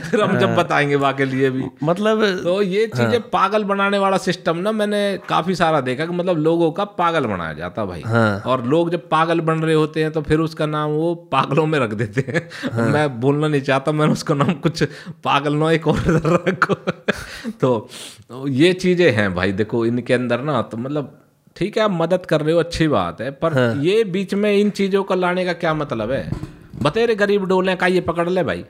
फिर 0.00 0.20
हम 0.20 0.38
जब 0.38 0.54
बताएँगे 0.56 0.96
वहाँ 0.96 1.12
के 1.12 1.24
लिए 1.24 1.50
भी। 1.50 1.64
मतलब 1.82 2.22
तो 2.44 2.60
ये 2.62 2.86
चीज़ें 2.86 3.20
पागल 3.30 3.64
बनाने 3.64 3.98
वाला 3.98 4.16
सिस्टम 4.18 4.56
ना 4.56 4.72
मैंने 4.72 5.02
काफ़ी 5.28 5.54
सारा 5.54 5.80
देखा 5.80 6.06
कि 6.06 6.12
मतलब 6.12 6.38
लोगों 6.38 6.70
का 6.72 6.84
पागल 6.94 7.26
बनाया 7.26 7.52
जाता 7.52 7.84
भाई। 7.84 8.02
और 8.46 8.64
लोग 8.66 8.90
जब 8.90 9.08
पागल 9.08 9.40
बन 9.40 9.58
रहे 9.58 9.74
होते 9.74 10.02
हैं 10.02 10.10
तो 10.12 10.22
फिर 10.22 10.40
उसका 10.40 10.66
नाम 10.66 10.90
वो 10.90 11.14
पागलों 11.32 11.66
में 11.66 11.78
रख 11.78 11.94
देते 11.94 12.24
हैं। 12.28 12.92
मैं 12.92 13.20
बोलना 13.20 13.48
नहीं 13.48 13.60
चाहता 13.62 13.92
मैंने 13.92 14.12
उसका 14.12 14.34
नाम 14.34 14.52
कुछ 14.60 14.82
पागल 15.24 15.54
नो 15.54 15.70
एक 15.70 15.88
और 15.88 16.02
रखो। 16.48 16.74
तो 17.60 17.76
तो 18.28 18.46
ये 18.48 18.72
चीज़ें 18.74 19.10
हैं 19.12 19.34
भाई 19.34 19.52
देखो 19.52 19.84
इनके 19.86 20.14
अंदर 20.14 20.40
ना 20.42 20.60
तो 20.62 20.76
मतलब 20.76 21.18
ठीक 21.56 21.76
है 21.76 21.82
आप 21.84 21.90
मदद 21.92 22.26
कर 22.26 22.40
रहे 22.40 22.54
हो 22.54 22.60
अच्छी 22.60 22.88
बात 22.88 23.20
है 23.20 23.30
पर 23.30 23.52
हाँ। 23.52 23.74
ये 23.84 24.02
बीच 24.04 24.34
में 24.34 24.52
इन 24.52 24.70
चीज़ों 24.70 25.02
को 25.04 25.14
लाने 25.14 25.44
का 25.44 25.52
क्या 25.54 25.74
मतलब 25.74 26.10
है? 26.10 26.30
बतेरे 26.82 27.14
गरीब 27.14 27.44
डोले 27.46 27.74
का 27.76 27.86
ये 27.86 28.00
पकड़ 28.02 28.28
ले 28.28 28.42
भाई। 28.44 28.64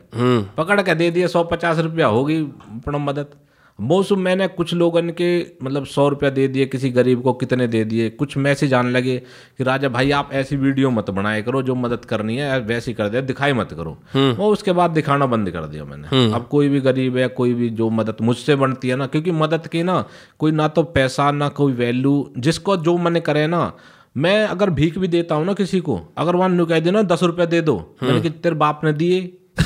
पकड़ 0.56 0.80
के 0.82 0.94
दे 0.94 1.10
दिए 1.10 1.28
सौ 1.28 1.44
पचास 1.44 1.78
रुपया 1.80 2.06
होगी 2.08 2.36
अपना 2.36 2.98
मदद। 3.00 3.40
मौसम 3.78 4.18
मैंने 4.20 4.46
कुछ 4.48 4.72
लोगन 4.74 5.08
के 5.10 5.28
मतलब 5.62 5.84
सौ 5.86 6.08
रुपया 6.08 6.30
दे 6.30 6.46
दिए 6.48 6.64
किसी 6.66 6.90
गरीब 6.90 7.22
को 7.22 7.32
कितने 7.32 7.66
दे 7.66 7.82
दिए 7.84 8.08
कुछ 8.12 8.36
मैसेज 8.36 8.74
आने 8.74 8.90
लगे 8.90 9.16
कि 9.58 9.64
राजा 9.64 9.88
भाई 9.88 10.10
आप 10.10 10.30
ऐसी 10.32 10.56
वीडियो 10.56 10.90
मत 10.90 11.10
बनाया 11.10 11.40
करो 11.40 11.62
जो 11.62 11.74
मदद 11.74 12.04
करनी 12.04 12.36
है 12.36 12.58
वैसी 12.62 12.94
कर 12.94 13.08
दे 13.08 13.22
दिखाई 13.22 13.52
मत 13.52 13.72
करो। 13.72 13.96
वो 14.14 14.50
उसके 14.52 14.72
बाद 14.72 14.90
दिखाना 14.90 15.26
बंद 15.26 15.50
कर 15.50 15.66
दिया 15.66 15.84
मैंने। 15.84 16.32
अब 16.34 16.46
कोई 16.50 16.68
भी 16.68 16.80
गरीब 16.80 17.16
है 17.16 17.28
कोई 17.30 17.54
भी 17.54 17.70
जो 17.72 17.88
मदद 17.92 18.16
मुझसे 18.22 18.56
बनती 18.56 18.88
है 18.88 18.96
ना 18.96 19.06
क्योंकि 19.06 19.30
मदद 19.32 19.66
की 19.66 19.82
ना 19.82 20.04
कोई 20.38 20.52
ना 20.52 20.68
तो 20.68 20.82
पैसा 20.92 21.30
ना 21.32 21.48
कोई 21.50 21.72
वैल्यू 21.72 22.14
जिसको 22.38 22.76
जो 22.78 22.96
मैंने 22.98 23.20
करे 23.22 23.46
ना 23.46 23.72
मैं 24.16 24.46
अगर 24.46 24.70
भीख 24.70 24.98
भी 24.98 25.08
देता 25.08 25.34
हूँ 25.34 25.46
ना 25.46 25.52
किसी 25.52 25.80
को 25.80 26.12
अगर 26.18 26.36
वहाँ 26.36 26.48
नु 26.48 26.66
कह 26.66 26.80
देना 26.80 27.02
दस 27.02 27.22
रुपया 27.22 27.46
दे 27.46 27.60
दो 27.60 27.96
मैंने 28.02 28.20
कि 28.20 28.30
तेरे 28.30 28.54
बाप 28.54 28.80
ने 28.84 28.92
दिए। 28.92 29.38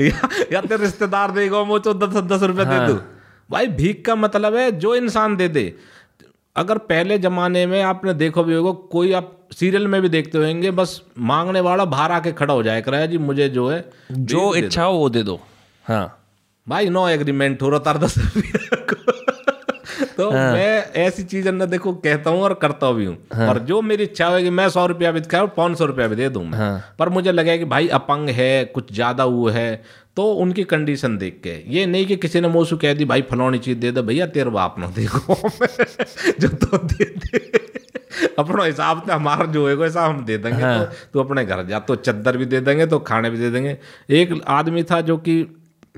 या, 0.00 0.28
या 0.52 0.60
तेरे 0.60 0.76
रिश्तेदार 0.76 1.30
देगा 1.30 1.58
वो 1.58 1.78
तो 1.78 1.94
दस 1.94 2.22
दस 2.22 2.42
रुपया 2.42 2.64
दे 2.64 2.92
दो। 2.92 3.00
भाई 3.50 3.66
भीख 3.66 4.02
का 4.06 4.14
मतलब 4.14 4.54
है 4.54 4.72
जो 4.72 4.94
इंसान 4.94 5.36
दे 5.36 5.48
दे। 5.48 5.74
अगर 6.56 6.78
पहले 6.78 7.18
जमाने 7.18 7.66
में 7.66 7.82
आपने 7.82 8.14
देखो 8.14 8.44
भी 8.44 8.54
होगा 8.54 8.72
कोई 8.72 9.12
आप 9.12 9.48
सीरियल 9.52 9.86
में 9.86 10.02
भी 10.02 10.08
देखते 10.08 10.38
होंगे 10.38 10.70
बस 10.70 11.02
मांगने 11.18 11.60
वाला 11.60 11.84
बाहर 11.84 12.12
आके 12.12 12.32
खड़ा 12.32 12.54
हो 12.54 12.62
जाए 12.62 12.82
कराया 12.82 13.06
जी 13.06 13.18
मुझे 13.18 13.48
जो 13.48 13.68
है 13.68 13.90
जो 14.12 14.54
इच्छा 14.54 14.84
हो 14.84 14.98
वो 14.98 15.10
दे 15.10 15.22
दो। 15.22 15.40
हाँ। 15.84 16.18
भाई 16.68 16.88
नो 16.88 17.08
एग्रीमेंट 17.08 17.62
हो 17.62 17.68
रहा 17.68 17.78
तार 17.78 17.98
दस 17.98 18.18
रुपया। 18.18 18.77
तो 20.18 20.30
मैं 20.30 20.92
ऐसी 20.98 21.22
चीज़ें 21.22 21.50
ना 21.52 21.66
देखो 21.66 21.92
कहता 21.96 22.30
हूँ 22.30 22.40
और 22.42 22.54
करता 22.54 22.90
भी 22.92 23.04
हूँ। 23.04 23.16
हाँ। 23.34 23.48
और 23.48 23.58
जो 23.58 23.80
मेरी 23.82 24.04
इच्छा 24.04 24.26
होगी 24.26 24.50
मैं 24.50 24.68
सौ 24.68 24.86
रुपया 24.86 25.12
भी 25.12 25.20
दिखाऊँ 25.20 25.48
पाँच 25.56 25.78
सौ 25.78 25.84
रुपया 25.84 26.06
भी 26.08 26.16
दे 26.16 26.28
दूँ 26.28 26.44
मैं। 26.44 26.80
पर 26.98 27.08
मुझे 27.08 27.32
लगे 27.32 27.56
कि 27.58 27.64
भाई 27.64 27.88
अपंग 27.94 28.28
है 28.28 28.64
कुछ 28.64 28.92
ज़्यादा 28.94 29.24
वो 29.24 29.48
है 29.48 29.82
तो 30.16 30.24
उनकी 30.34 30.64
कंडीशन 30.64 31.16
देख 31.18 31.40
के। 31.44 31.54
ये 31.74 31.84
नहीं 31.86 32.06
कि 32.06 32.16
किसी 32.16 32.40
ने 32.40 32.48
मोसू 32.48 32.76
कह 32.76 32.94
दी 32.94 33.04
भाई 33.04 33.22
फलौनी 33.22 33.58
चीज़ 33.58 33.78
दे 33.78 33.90
दो 33.90 34.02
भैया 34.02 34.26
तेरे 34.28 34.50
बाप 34.50 34.78
ना 34.78 34.86
देखो 34.96 35.34
जो 36.40 36.48
तो 36.48 36.78
दे 36.78 37.04
दे। 37.04 37.38
अपना 38.38 38.64
हिसाब 38.64 39.02
से 39.06 39.12
हमारा 39.12 39.46
जो 39.46 39.68
है 39.68 39.74
वैसा 39.74 40.04
हम 40.06 40.24
दे 40.24 40.38
देंगे। 40.38 40.62
हाँ। 40.62 40.78
तो 40.78 40.92
तू 41.12 41.20
अपने 41.20 41.44
घर 41.44 41.62
जा 41.66 41.78
तो 41.80 41.96
चद्दर 41.96 42.36
भी 42.36 42.46
दे 42.46 42.60
देंगे 42.60 42.86
तो 42.86 42.98
खाने 42.98 43.30
भी 43.30 43.38
दे 43.38 43.50
देंगे। 43.50 43.76
एक 44.10 44.40
आदमी 44.48 44.82
था 44.82 45.00
जो 45.00 45.16
कि 45.18 45.40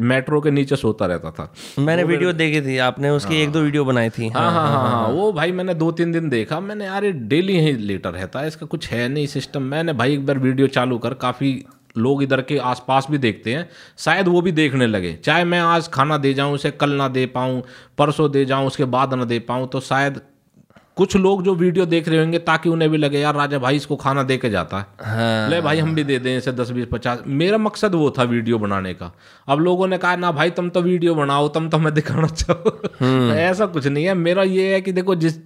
मेट्रो 0.03 0.41
के 0.41 0.51
नीचे 0.51 0.77
सोता 0.77 1.07
रहता 1.07 1.31
था। 1.31 1.53
मैंने 1.79 2.05
वीडियो 2.05 2.33
देखी 2.33 2.61
थी 2.61 2.77
आपने 2.81 3.11
उसकी 3.11 3.43
एक 3.43 3.51
दो 3.53 3.61
वीडियो 3.61 3.85
बनाई 3.85 4.11
थी। 4.11 4.29
हाँ 4.29 4.51
हाँ 4.53 4.67
हाँ 4.69 4.91
हाँ 4.91 5.09
वो 5.09 5.33
भाई 5.33 5.53
मैंने 5.53 5.75
दो 5.75 5.91
तीन 5.93 6.13
दिन 6.13 6.29
देखा। 6.29 6.61
मैंने 6.61 6.85
यार 6.85 7.05
ये 7.05 7.13
डेली 7.13 7.59
ही 7.61 7.73
लेटर 7.73 8.11
रहता 8.11 8.41
है 8.41 8.49
इसका 8.49 8.67
कुछ 8.67 8.89
है 8.89 9.09
नहीं 9.09 9.27
सिस्टम। 9.27 9.63
मैंने 9.65 9.93
भाई 9.93 10.15
एक 10.15 10.27
बार 10.27 10.39
वीडियो 10.39 10.67
चालू 10.69 10.99
कर 10.99 11.15
काफ़ी 11.17 11.53
लोग 11.99 12.23
इधर 12.23 12.41
के 12.43 12.59
आसपास 12.65 13.07
भी 13.11 13.19
देखते 13.19 13.53
हैं 13.55 13.69
शायद 13.99 14.29
वो 14.29 14.41
भी 14.41 14.53
देखने 14.53 14.87
लगे। 14.87 15.13
चाहे 15.15 15.45
मैं 15.45 15.61
आज 15.61 15.89
खाना 15.89 16.19
दे 16.19 16.33
जाऊँ 16.35 16.55
उसे 16.55 16.71
कल 16.71 16.91
ना 16.93 17.09
दे 17.09 17.25
पाऊँ 17.27 17.63
परसों 17.99 18.31
दे 18.31 18.45
जाऊँ 18.45 18.67
उसके 18.67 18.85
बाद 18.87 19.15
ना 19.15 19.25
दे 19.25 19.39
पाऊँ 19.39 19.69
तो 19.69 19.81
शायद 19.81 20.21
कुछ 21.01 21.17
लोग 21.17 21.43
जो 21.43 21.55
वीडियो 21.55 21.85
देख 21.87 22.09
रहे 22.09 22.19
होंगे 22.19 22.39
ताकि 22.39 22.69
उन्हें 22.69 22.91
भी 22.91 22.99
लगे 22.99 23.21
यार 23.21 23.35
राजा 23.35 23.59
भाई 23.59 23.77
इसको 23.77 23.97
खाना 23.97 24.23
दे 24.23 24.37
के 24.37 24.51
जाता 24.51 24.79
है। 24.79 24.87
हाँ। 25.01 25.49
ले 25.51 25.61
भाई 25.61 25.79
हम 25.79 25.95
भी 25.95 26.05
दे 26.05 26.19
दें 26.19 26.37
इसे 26.39 26.53
दस 26.53 26.71
बीस 26.71 26.87
पचास। 26.93 27.23
मेरा 27.27 27.59
मकसद 27.59 27.95
वो 27.95 28.11
था 28.11 28.23
वीडियो 28.23 28.59
बनाने 28.59 28.95
का। 28.95 29.13
अब 29.49 29.61
लोगों 29.61 29.87
ने 29.87 29.99
कहा 29.99 30.17
ना 30.17 30.33
भाई 30.33 30.51
तुम 30.51 30.69
तो 30.69 30.83
वीडियो 30.83 31.15
बनाओ 31.15 31.49
तुम 31.49 31.69
तो 31.69 31.77
हमें 31.77 31.95
दिखाना 31.95 32.27
चाहो। 32.27 32.81
हम्म। 33.01 33.33
ऐसा 33.41 33.67
कुछ 33.67 33.87
नहीं 33.87 34.05
है। 34.05 34.15
मेरा 34.15 34.43
ये 34.43 34.75
है 34.75 34.81
कि 34.81 34.93
देखो 34.93 35.15
जिस 35.15 35.39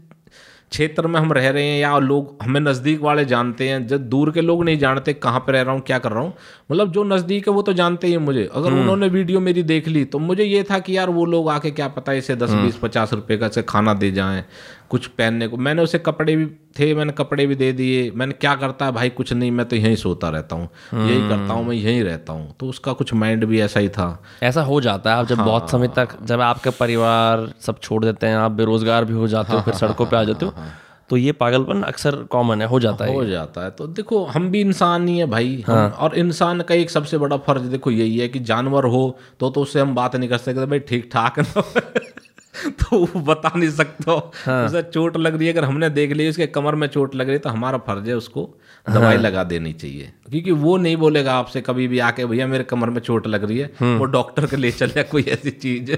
क्षेत्र 0.70 1.06
में 1.06 1.18
हम 1.20 1.32
रह 1.32 1.48
रहे 1.50 1.64
हैं 1.64 1.78
या 1.80 1.98
लोग 1.98 2.38
हमें 2.42 2.60
नज़दीक 2.60 3.00
वाले 3.00 3.24
जानते 3.24 3.68
हैं 3.68 3.86
जब 3.86 4.08
दूर 4.08 4.30
के 4.32 4.40
लोग 4.40 4.64
नहीं 4.64 4.78
जानते 4.78 5.12
कहाँ 5.12 5.40
पे 5.40 5.52
रह 5.52 5.62
रहा 5.62 5.74
हूँ 5.74 5.80
क्या 5.80 5.98
कर 5.98 6.12
रहा 6.12 6.22
हूँ 6.22 6.32
मतलब 6.72 6.92
जो 6.92 7.04
नज़दीक 7.04 7.48
है 7.48 7.54
वो 7.54 7.62
तो 7.62 7.72
जानते 7.72 8.06
ही 8.06 8.16
मुझे। 8.18 8.48
अगर 8.54 8.68
हम्म। 8.68 8.80
उन्होंने 8.80 9.08
वीडियो 9.08 9.40
मेरी 9.40 9.62
देख 9.62 9.88
ली 9.88 10.04
तो 10.04 10.18
मुझे 10.18 10.44
ये 10.44 10.62
था 10.62 10.78
कि 10.78 10.96
यार 10.96 11.10
वो 11.10 11.24
लोग 11.26 11.50
आके 11.50 11.70
क्या 11.70 11.88
पता 11.88 12.12
इसे 12.12 12.36
दस 12.36 12.50
हम्म। 12.50 12.64
बीस 12.64 12.76
पचास 12.76 13.12
रुपए 13.12 13.36
का 13.36 13.48
से 13.48 13.62
खाना 13.62 13.94
दे 13.94 14.10
जाएँ। 14.10 14.44
कुछ 14.94 15.06
पहनने 15.18 15.46
को। 15.48 15.56
मैंने 15.56 15.82
उसे 15.82 15.98
कपड़े 15.98 16.36
भी 16.36 16.46
थे 16.78 16.94
मैंने 16.94 17.12
कपड़े 17.12 17.46
भी 17.46 17.54
दे 17.54 17.72
दिए। 17.72 18.10
मैंने 18.14 18.32
क्या 18.34 18.54
करता 18.54 18.86
है 18.86 18.92
भाई 18.92 19.10
कुछ 19.10 19.32
नहीं 19.32 19.50
मैं 19.50 19.66
तो 19.68 19.76
यहीं 19.76 19.96
सोता 19.96 20.28
रहता 20.28 20.56
हूँ। 20.56 20.68
यही 20.94 21.28
करता 21.28 21.52
हूँ 21.52 21.64
मैं 21.66 21.76
यहीं 21.76 22.02
रहता 22.04 22.32
हूँ। 22.32 22.54
तो 22.60 22.66
उसका 22.66 22.92
कुछ 22.92 23.12
माइंड 23.14 23.44
भी 23.44 23.60
ऐसा 23.60 23.80
ही 23.80 23.88
था। 23.88 24.08
ऐसा 24.42 24.62
हो 24.62 24.80
जाता 24.80 25.10
है। 25.10 25.16
आप 25.16 25.26
जब 25.26 25.36
हाँ, 25.36 25.46
बहुत 25.46 25.70
समय 25.70 25.88
तक 25.96 26.16
जब 26.24 26.40
आपका 26.40 26.70
परिवार 26.80 27.48
सब 27.60 27.80
छोड़ 27.80 28.04
देते 28.04 28.26
हैं 28.26 28.36
आप 28.36 28.52
बेरोजगार 28.52 29.04
भी 29.04 29.14
हो 29.14 29.28
जाते 29.28 29.52
हो 29.52 29.60
फिर 29.60 29.74
सड़कों 29.74 30.06
पर 30.06 30.16
आ 30.16 30.24
जाते 30.24 30.46
हो 30.46 30.54
तो 31.10 31.16
ये 31.16 31.32
पागलपन 31.32 31.82
अक्सर 31.82 32.14
कॉमन 32.30 32.60
है 32.62 32.66
हो 32.68 32.78
जाता 32.80 33.04
है 33.04 33.14
हो 33.14 33.24
जाता 33.24 33.64
है। 33.64 33.70
तो 33.70 33.86
देखो 33.86 34.24
हम 34.24 34.48
भी 34.50 34.60
इंसान 34.60 35.08
ही 35.08 35.18
है 35.18 35.26
भाई। 35.26 35.64
हम, 35.66 35.74
और 35.98 36.14
इंसान 36.18 36.60
का 36.60 36.74
एक 36.74 36.90
सबसे 36.90 37.18
बड़ा 37.18 37.36
फ़र्ज़ 37.36 37.64
देखो 37.68 37.90
यही 37.90 38.18
है 38.18 38.28
कि 38.28 38.38
जानवर 38.50 38.84
हो 38.86 39.02
तो 39.40 39.50
तो 39.50 39.62
उससे 39.62 39.80
हम 39.80 39.94
बात 39.94 40.16
नहीं 40.16 40.28
कर 40.28 40.38
सकते 40.38 40.66
भाई 40.66 40.78
ठीक 40.88 41.10
ठाक 41.12 41.40
तो 42.68 42.98
वो 43.04 43.20
बता 43.20 43.52
नहीं 43.56 43.70
सकता। 43.70 44.12
उसे 44.66 44.82
चोट 44.82 45.16
लग 45.16 45.36
रही 45.36 45.46
है 45.46 45.52
अगर 45.52 45.64
हमने 45.64 45.90
देख 45.90 46.12
ली 46.12 46.28
उसके 46.28 46.46
कमर 46.46 46.74
में 46.74 46.86
चोट 46.88 47.14
लग 47.14 47.26
रही 47.26 47.32
है 47.32 47.38
तो 47.38 47.50
हमारा 47.50 47.78
फ़र्ज़ 47.78 48.08
है 48.08 48.16
उसको 48.16 48.50
दवाई 48.90 49.14
हाँ। 49.14 49.22
लगा 49.22 49.44
देनी 49.44 49.72
चाहिए। 49.72 50.12
क्योंकि 50.30 50.50
वो 50.50 50.76
नहीं 50.76 50.96
बोलेगा 50.96 51.34
आपसे 51.34 51.60
कभी 51.60 51.88
भी 51.88 51.98
आके 51.98 52.26
भैया 52.26 52.46
मेरे 52.46 52.64
कमर 52.64 52.90
में 52.90 53.00
चोट 53.00 53.26
लग 53.26 53.44
रही 53.44 53.58
है 53.58 53.70
वो 53.82 54.04
डॉक्टर 54.04 54.46
के 54.46 54.56
ले 54.56 54.70
चले 54.70 55.02
कोई 55.12 55.22
ऐसी 55.22 55.50
चीज़ 55.50 55.94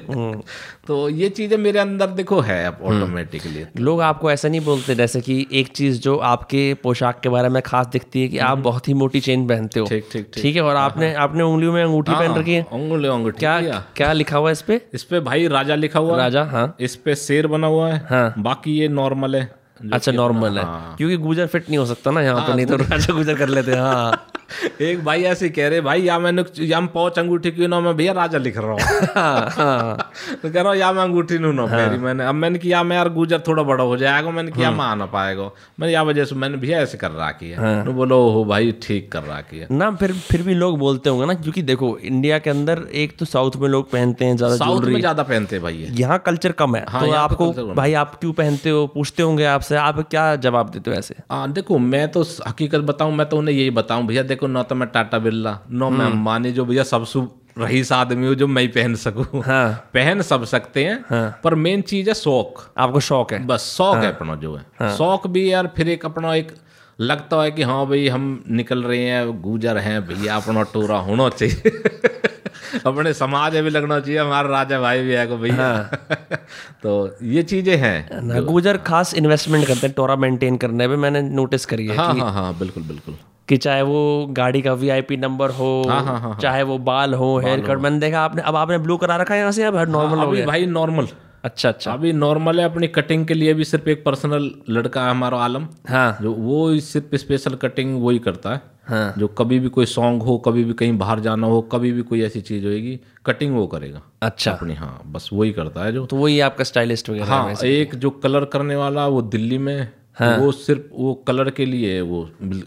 तो 0.87 1.09
ये 1.09 1.29
चीज़ें 1.29 1.59
मेरे 1.59 1.79
अंदर 1.79 2.07
देखो 2.07 2.41
है 2.41 2.65
अब 2.67 2.79
ऑटोमेटिकली 2.83 3.65
लोग 3.77 4.01
आपको 4.01 4.31
ऐसा 4.31 4.49
नहीं 4.49 4.61
बोलते 4.61 4.95
जैसे 4.95 5.21
कि 5.21 5.47
एक 5.53 5.69
चीज़ 5.69 6.01
जो 6.01 6.17
आपके 6.17 6.75
पोशाक 6.75 7.21
के 7.21 7.29
बारे 7.29 7.49
में 7.49 7.63
खास 7.63 7.87
दिखती 7.87 8.23
है 8.23 8.29
कि 8.29 8.39
आप 8.39 8.59
बहुत 8.59 8.89
ही 8.89 8.95
मोटी 8.95 9.21
चेन 9.21 9.47
पहनते 9.49 9.81
हो। 9.81 9.87
ठीक 9.87 10.09
ठीक 10.13 10.31
ठीक। 10.35 10.57
है 10.57 10.63
और 10.63 10.77
आपने 10.77 11.15
आपने 11.15 11.43
उंगलियों 11.43 11.73
में 11.73 11.83
अंगूठी 11.85 12.13
पहन 12.13 12.35
रखी 12.35 12.53
है। 12.53 12.63
अंगूठी 12.63 13.39
क्या 13.39 13.61
क्या 13.97 14.13
लिखा 14.13 14.39
हुआ 14.39 14.49
है 14.49 14.53
इस 14.53 14.63
पे? 14.63 14.81
इस 14.95 15.03
पे 15.05 15.21
भाई 15.21 15.47
राजा 15.49 15.75
लिखा 15.75 15.99
हुआ 15.99 16.17
राजा? 16.17 16.43
हाँ। 16.47 16.77
इस 16.81 16.97
पे 16.97 17.15
शेर 17.15 17.47
बना 17.47 17.67
हुआ 17.67 17.93
है। 17.93 18.07
हाँ। 18.11 18.35
बाकी 18.39 18.79
ये 18.79 18.89
नॉर्मल 18.89 19.37
है। 19.37 19.55
अच्छा 19.93 20.13
नॉर्मल 20.13 20.59
है। 20.59 20.65
हाँ। 20.65 20.95
क्योंकि 20.97 21.17
गुजर 21.17 21.47
फिट 21.47 21.69
नहीं 21.69 21.79
हो 21.79 21.87
सकता 21.87 22.11
ना 22.11 22.21
यहाँ 22.23 22.41
पे 22.41 22.55
नहीं 22.55 22.67
तो 22.67 22.77
राजा 22.77 23.15
गुजर 23.15 23.35
कर 23.35 23.49
लेते 23.49 23.73
हैं। 23.73 23.81
हाँ। 23.81 24.27
एक 24.81 25.05
भाई 25.05 25.23
ऐसे 25.25 25.49
कह 25.49 25.69
रहे 25.69 25.81
भाई 25.81 26.03
या 26.03 26.19
मैंने 26.19 26.45
या 26.61 26.81
पाँच 26.95 27.19
अंगूठी 27.19 27.51
क्यों 27.51 27.69
ना 27.69 27.81
मैं 27.81 27.95
भैया 27.97 28.13
राजा 28.13 28.39
लिख 28.39 28.57
रहा 28.59 28.73
हूँ। 28.73 28.79
हाँ 29.17 29.51
हाँ। 29.51 30.11
तो 30.43 30.51
कह 30.51 30.61
रहा 30.61 30.73
हूँ 30.73 30.79
या 30.79 30.93
मैं 30.93 31.03
अंगूठी 31.03 31.39
नू 31.39 31.53
ना 31.53 31.67
पहरी 31.67 31.99
मैंने। 31.99 32.25
अब 32.25 32.35
मैंने 32.35 32.59
किया 32.59 32.83
मैं 32.83 32.97
यार 32.97 33.09
गुजर 33.09 33.43
थोड़ा 33.49 33.63
बड़ा 33.63 33.85
हो 33.85 33.97
जाएगा 33.97 34.31
मैंने 34.31 34.51
किया 34.51 34.69
हाँ। 34.69 34.77
मैं 34.77 34.85
आ 34.85 34.95
ना 34.95 35.07
पाएगा। 35.07 35.51
मैंने 35.81 35.93
या 35.93 36.03
वजह 36.03 36.25
से 36.25 36.35
मैंने 36.35 36.57
भैया 36.57 36.81
ऐसे 36.81 36.99
कर 36.99 37.11
रहा 37.11 37.31
की 37.33 37.51
है। 37.51 37.85
तो 37.85 37.93
बोलो 37.93 38.19
हो 38.31 38.45
भाई 38.45 38.73
ठीक 38.83 39.11
कर 39.13 39.23
रहा 39.23 39.41
की 39.41 39.59
है। 39.59 39.67
ना 39.73 39.91
फिर 39.91 40.13
फिर 40.29 40.43
भी 40.43 40.55
लोग 40.55 40.79
बोलते 40.79 41.11
होंगे 41.11 41.27
ना 41.27 41.35
क्योंकि 41.35 41.63
देखो 41.63 41.97
इंडिया 41.99 42.39
के 42.39 42.51
अंदर 42.51 42.83
एक 42.95 43.17
तो 43.19 43.25
साउथ 43.25 43.57
में 43.57 43.69
लोग 43.69 43.91
पहनते 43.91 44.25
हैं 44.25 44.37
ज़्यादा 44.37 44.57
साउथ 44.57 44.83
में 44.83 45.01
ज़्यादा 45.01 45.23
पहनते 45.23 45.57
हैं 45.57 45.63
भाई 45.63 45.87
यहाँ 45.93 46.19
कल्चर 46.27 46.53
कम 46.53 46.77
है। 46.77 46.85
तो 46.85 47.11
आपको 47.13 47.51
है। 47.53 47.75
भाई 47.75 47.93
आप 47.95 48.15
क्यों 48.15 48.33
पहनते 48.33 48.71
हो? 48.71 48.87
पूछते 48.87 49.23
होंगे 49.23 49.45
आपसे। 49.47 49.77
आप 49.77 50.01
क्या 50.11 50.35
जवाब 50.37 50.71
देते 50.71 50.91
हो 50.91 50.97
ऐसे? 50.97 51.15
देखो 51.57 51.79
मैं 51.79 52.07
तो 52.09 52.23
हकीकत 52.49 52.81
बताऊँ 52.87 53.13
मैं 53.15 53.29
तो 53.29 53.37
उन्हें 53.39 53.55
यही 53.57 53.71
बताऊँ 53.71 54.07
भैया 54.07 54.23
देखो 54.37 54.47
ना 54.47 54.63
तो 54.63 54.75
मैं 54.75 54.89
टाटा 54.89 55.19
बिरला 55.19 55.59
नो 55.71 55.91
मैं 55.91 56.05
हम्म। 56.05 56.19
अंबानी 56.19 56.53
जो 56.53 56.65
भैया 56.65 56.83
सबसे 56.83 57.21
रईस 57.59 57.93
आदमी 57.93 58.27
हूँ 58.27 58.35
जो 58.35 58.47
मैं 58.47 58.69
पहन 58.69 58.95
सकूँ। 58.95 59.43
हाँ। 59.43 59.91
पहन 59.95 60.23
सब 60.23 60.45
सकते 60.45 60.85
हैं 60.85 61.05
हाँ। 61.11 61.41
पर 61.45 61.55
मेन 61.55 61.83
चीज़ 61.83 62.09
है 62.09 62.15
शौक। 62.15 62.59
आपको 62.79 63.01
शौक 63.01 63.33
है? 63.33 63.47
बस 63.47 63.75
शौक 63.77 63.95
हाँ। 63.95 64.03
है। 64.03 64.13
अपना 64.13 64.35
जो 64.35 64.55
है। 64.55 64.65
हाँ। 64.81 64.97
शौक 64.97 65.27
भी 65.27 65.53
यार 65.53 65.73
फिर 65.77 65.89
एक 65.89 66.05
अपना 66.05 66.35
एक 66.35 66.53
लगता 67.01 67.43
है 67.43 67.51
कि 67.51 67.63
हाँ 67.63 67.87
भाई 67.87 68.09
हम 68.09 68.45
निकल 68.51 68.83
रहे 68.83 68.99
हैं 68.99 69.41
गुजर 69.43 69.79
हैं 69.79 70.07
भैया 70.07 70.37
अपना 70.37 70.63
टोरा 70.63 70.99
होना 70.99 71.29
चाहिए। 71.29 71.73
अपने 72.87 73.13
समाज 73.13 73.55
में 73.55 73.65
भी 73.65 73.71
लगना 73.71 74.01
चाहिए 74.01 74.19
हमारा 74.19 74.49
राजा 74.49 74.81
भाई 74.81 75.03
भी 75.03 75.13
है 75.13 75.27
को 75.27 75.37
भैया। 75.37 75.71
तो 76.83 77.17
ये 77.23 77.43
चीज़ें 77.43 77.77
हैं। 77.77 78.45
गुजर 78.45 78.77
खास 78.77 79.15
इन्वेस्टमेंट 79.15 79.67
करते 79.67 79.87
हैं 79.87 79.95
टोरा 79.97 80.17
मेंटेन 80.17 80.57
करने 80.57 80.89
पे 80.89 80.97
मैंने 80.97 81.23
नोटिस 81.23 81.67
करी 81.67 81.87
है 81.87 81.97
हाँ 81.97 82.15
हाँ 82.15 82.33
हाँ 82.33 82.59
बिल्कुल 82.59 82.83
बिल्कुल। 82.83 83.17
कि 83.49 83.57
चाहे 83.57 83.83
वो 83.83 84.27
गाड़ी 84.31 84.63
का 84.63 84.73
वीआईपी 84.73 85.17
नंबर 85.17 85.51
हो 85.51 85.69
हाँ, 85.89 86.03
हाँ, 86.05 86.19
हाँ, 86.21 86.39
चाहे 86.43 86.63
वो 86.63 86.79
बाल 86.89 87.15
हो 87.15 87.39
हेयर 87.39 87.61
कट 87.61 87.79
मैंने 87.79 87.99
देखा 87.99 88.21
आपने 88.21 88.43
अब 88.43 88.57
आपने 88.57 88.79
ब्लू 88.79 88.97
करा 88.97 89.17
रखा 89.17 89.35
है 89.35 89.41
यहाँ 89.41 89.53
से 89.53 89.65
अब 89.65 89.77
नॉर्मल 89.89 90.19
हो 90.19 90.31
गया। 90.31 90.47
भाई 90.47 90.67
नॉर्मल 90.67 91.09
अच्छा 91.45 91.69
अच्छा। 91.69 91.93
अभी 91.93 92.13
नॉर्मल 92.13 92.61
है 92.61 92.65
अपनी 92.65 92.87
कटिंग 92.89 93.27
के 93.27 93.35
लिए 93.35 93.53
भी 93.55 93.65
सिर्फ़ 93.65 93.89
एक 93.89 94.03
पर्सनल 94.05 94.51
लड़का 94.69 95.05
है 95.05 95.11
हमारा 95.11 95.39
आलम। 95.39 95.67
हाँ। 95.89 96.19
जो 96.23 96.33
वो 96.33 96.79
सिर्फ़ 96.81 97.15
स्पेशल 97.17 97.55
कटिंग 97.55 97.95
वो 98.03 98.11
ही 98.11 98.19
करता 98.19 98.53
है। 98.55 98.61
हाँ। 98.89 99.15
जो 99.19 99.29
कभी 99.29 99.59
भी 99.59 99.69
कोई 99.69 99.87
सॉन्ग 99.87 100.23
हो 100.23 100.37
कभी 100.39 100.65
भी 100.65 100.73
कहीं 100.73 100.97
बाहर 100.99 101.21
जाना 101.21 101.47
हो 101.47 101.61
कभी 101.73 101.93
भी 101.93 102.03
कोई 102.03 102.23
ऐसी 102.23 102.41
चीज़ 102.41 102.65
होगी 102.67 102.99
कटिंग 103.27 103.55
वो 103.57 103.67
करेगा। 103.67 104.03
अच्छा। 104.23 104.53
अपनी 104.53 104.75
हाँ 104.75 105.01
बस 105.07 105.29
वही 105.33 105.53
करता 105.53 105.85
है 105.85 105.93
जो 105.93 106.05
तो 106.07 106.17
वही 106.17 106.41
आपका 106.41 106.65
स्टाइलिस्ट 106.65 107.11
वगैरह 107.11 107.27
हाँ 107.27 107.55
एक 107.65 107.95
जो 107.95 108.11
कलर 108.25 108.45
करने 108.45 108.77
वाला 108.77 109.07
वो 109.07 109.23
दिल्ली 109.23 109.59
में 109.59 109.89
है। 110.17 110.39
वो 110.39 110.51
सिर्फ़ 110.53 110.83
वो 110.93 111.13
कलर 111.29 111.51
के 111.51 111.65
लिए 111.67 111.95
है 111.95 112.01
वो 112.03 112.21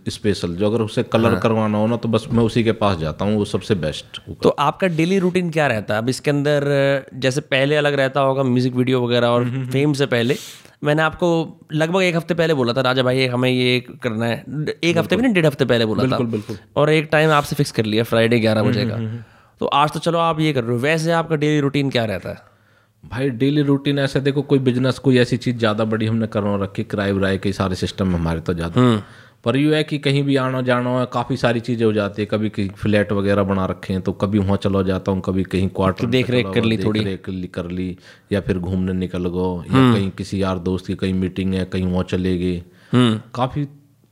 स्पेशल 0.10 0.56
जो 0.56 0.68
अगर 0.68 0.82
उसे 0.82 1.04
कलर 1.04 1.32
हाँ। 1.32 1.40
करवाना 1.40 1.78
हो 1.78 1.88
ना 1.88 1.96
तो 1.98 2.10
बस 2.10 2.28
मैं 2.32 2.44
उसी 2.44 2.64
के 2.64 2.72
पास 2.82 2.98
जाता 2.98 3.26
हूँ 3.26 3.38
वो 3.38 3.46
सबसे 3.46 3.76
बेस्ट 3.76 4.20
तो 4.44 4.50
आपका 4.60 4.88
डेली 4.88 5.20
रूटीन 5.20 5.50
क्या 5.52 5.68
रहता 5.68 5.94
है? 5.94 6.02
अब 6.02 6.10
इसके 6.10 6.32
अंदर 6.32 6.66
जैसे 7.16 7.42
पहले 7.48 7.76
अलग 7.76 7.94
रहता 7.94 8.22
होगा 8.22 8.44
म्यूज़िक 8.44 8.76
वीडियो 8.76 9.02
वगैरह 9.06 9.28
और 9.28 9.44
हम्म, 9.44 9.66
फेम 9.68 9.94
से 9.94 10.06
पहले। 10.06 10.36
मैंने 10.84 11.02
आपको 11.02 11.28
लगभग 11.74 12.02
एक 12.02 12.16
हफ़्ते 12.16 12.34
पहले 12.34 12.54
बोला 12.54 12.74
था 12.74 12.82
राजा 12.82 13.04
भाई 13.04 13.26
हमें 13.28 13.50
ये 13.50 13.80
करना 14.04 14.26
है। 14.26 14.44
एक 14.84 14.98
हफ़्ते 14.98 15.16
भी 15.16 15.22
नहीं 15.22 15.34
डेढ़ 15.34 15.46
हफ़्ते 15.46 15.66
पहले 15.66 15.86
बोला 15.86 16.04
था। 16.08 16.18
बिल्कुल 16.26 16.58
और 16.76 16.90
एक 16.90 17.10
टाइम 17.12 17.32
आपसे 17.32 17.56
फिक्स 17.56 17.72
कर 17.72 17.86
लिया 17.86 18.04
फ्राइडे 18.04 18.40
ग्यारह 18.40 18.62
हम्म, 18.62 18.72
बजे 18.72 18.86
का। 18.86 19.24
तो 19.62 19.66
आज 19.66 19.92
तो 19.92 20.00
चलो 20.00 20.20
आप 20.20 20.40
ये 20.40 20.54
कर 20.54 20.64
रहे 20.64 20.72
हो। 20.72 20.78
वैसे 20.82 21.12
आपका 21.12 21.36
डेली 21.36 21.60
रूटीन 21.60 21.90
क्या 21.90 22.06
रहता 22.06 22.30
है? 22.30 22.49
भाई 23.04 23.30
डेली 23.32 23.62
रूटीन 23.62 24.00
ऐसे 24.00 24.20
देखो 24.20 24.42
कोई 24.42 24.60
बिज़नेस 24.60 24.98
कोई 25.00 25.18
ऐसी 25.18 25.38
चीज़ 25.38 25.58
ज़्यादा 25.58 25.84
बड़ी 25.86 26.06
हमने 26.06 26.28
करवा 26.28 26.56
रखी 26.64 26.84
किराए 26.84 27.12
विराए 27.12 27.38
के 27.38 27.52
सारे 27.54 27.76
सिस्टम 27.76 28.16
हमारे 28.16 28.40
तो 28.40 28.54
ज़्यादा 28.54 28.82
हम्म। 28.82 29.02
पर 29.46 29.58
यू 29.58 29.72
है 29.74 29.84
कि 29.84 29.98
कहीं 29.98 30.24
भी 30.24 30.36
आना 30.36 30.62
जाना 30.62 31.00
है 31.00 31.06
काफ़ी 31.14 31.38
सारी 31.38 31.60
चीज़ें 31.60 31.86
हो 31.86 31.92
जाती 31.94 32.22
है 32.22 32.26
कभी 32.26 32.50
कहीं 32.50 32.70
फ्लैट 32.78 33.12
वगैरह 33.12 33.44
बना 33.44 33.66
रखे 33.66 33.94
हैं 33.94 34.02
तो 34.02 34.12
कभी 34.14 34.40
वहाँ 34.40 34.58
चलो 34.58 34.84
जाता 34.84 35.12
हूँ 35.12 35.22
कभी 35.22 35.44
कहीं 35.44 35.70
क्वार्टर 35.70 36.06
देख 36.08 36.30
रेख 36.30 36.48
कर 36.54 36.64
ली 36.64 36.78
देख 36.78 36.86
थोड़ी। 36.86 37.04
रेख 37.04 37.52
कर 37.54 37.70
ली 37.72 37.96
या 38.32 38.42
फिर 38.42 38.58
घूमने 38.60 38.94
निकल 38.94 39.28
गो 39.28 39.48
या 39.68 39.78
हम्म। 39.78 39.94
कहीं 39.94 40.10
किसी 40.12 40.42
यार 40.44 40.60
दोस्त 40.60 40.88
की 40.88 40.96
कहीं 40.96 41.14
मीटिंग 41.14 41.54
है 41.54 41.66
कहीं 41.66 41.86
वहाँ 41.86 42.04
चले 42.04 42.38
गए 42.38 42.62
हम्म 42.92 43.20
काफ़ी 43.36 43.68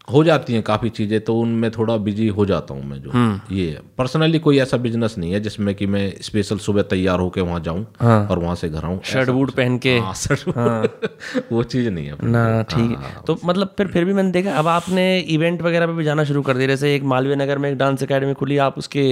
हो 0.08 0.24
जाती 0.24 0.54
हैं 0.54 0.62
काफ़ी 0.64 0.90
चीज़ें 0.90 1.20
तो 1.22 1.34
उनमें 1.40 1.70
थोड़ा 1.72 1.96
बिज़ी 1.98 2.28
हो 2.28 2.46
जाता 2.46 2.74
हूँ 2.74 2.84
मैं 2.86 3.02
जो। 3.02 3.10
हम्म। 3.12 3.56
ये 3.56 3.80
पर्सनली 3.98 4.40
कोई 4.40 4.60
ऐसा 4.60 4.78
बिज़नेस 4.78 5.16
नहीं 5.18 5.32
है 5.34 5.40
जिसमें 5.40 5.74
कि 5.76 5.86
मैं 5.86 6.04
स्पेशल 6.22 6.58
सुबह 6.58 6.82
तैयार 6.82 7.20
होके 7.20 7.42
वहाँ 7.42 7.60
जाऊँ 7.60 7.86
हाँ। 8.02 8.28
और 8.28 8.40
वहाँ 8.40 8.56
से 8.56 8.70
घर 8.70 8.86
आऊँ। 8.86 9.00
शर्ट 9.04 9.30
बूट 9.30 9.52
पहन 9.52 9.78
के। 9.78 9.98
हाँ, 10.00 10.14
सर 10.14 11.44
वो 11.52 11.64
चीज़ 11.64 11.90
नहीं 11.90 12.06
है 12.06 12.16
ना 12.24 12.44
हाँ, 12.44 12.64
ठीक 12.64 12.92
है। 12.92 13.14
तो 13.28 13.38
मतलब 13.46 13.74
फिर 13.78 13.88
फिर 13.88 14.06
भी 14.06 14.14
मैंने 14.14 14.32
देखा 14.32 14.54
अब 14.54 14.68
आपने 14.68 15.20
इवेंट 15.20 15.62
वगैरह 15.62 15.88
पे 15.88 15.94
भी 15.94 16.04
जाना 16.04 16.24
शुरू 16.24 16.42
कर 16.42 16.58
दिया। 16.58 16.68
जैसे 16.68 16.94
एक 16.96 17.04
मालवीय 17.14 17.36
नगर 17.36 17.58
में 17.58 17.70
एक 17.72 17.78
डांस 17.78 18.04
अकेडमी 18.04 18.34
खुली 18.34 18.58
आप 18.68 18.78
उसके 18.78 19.08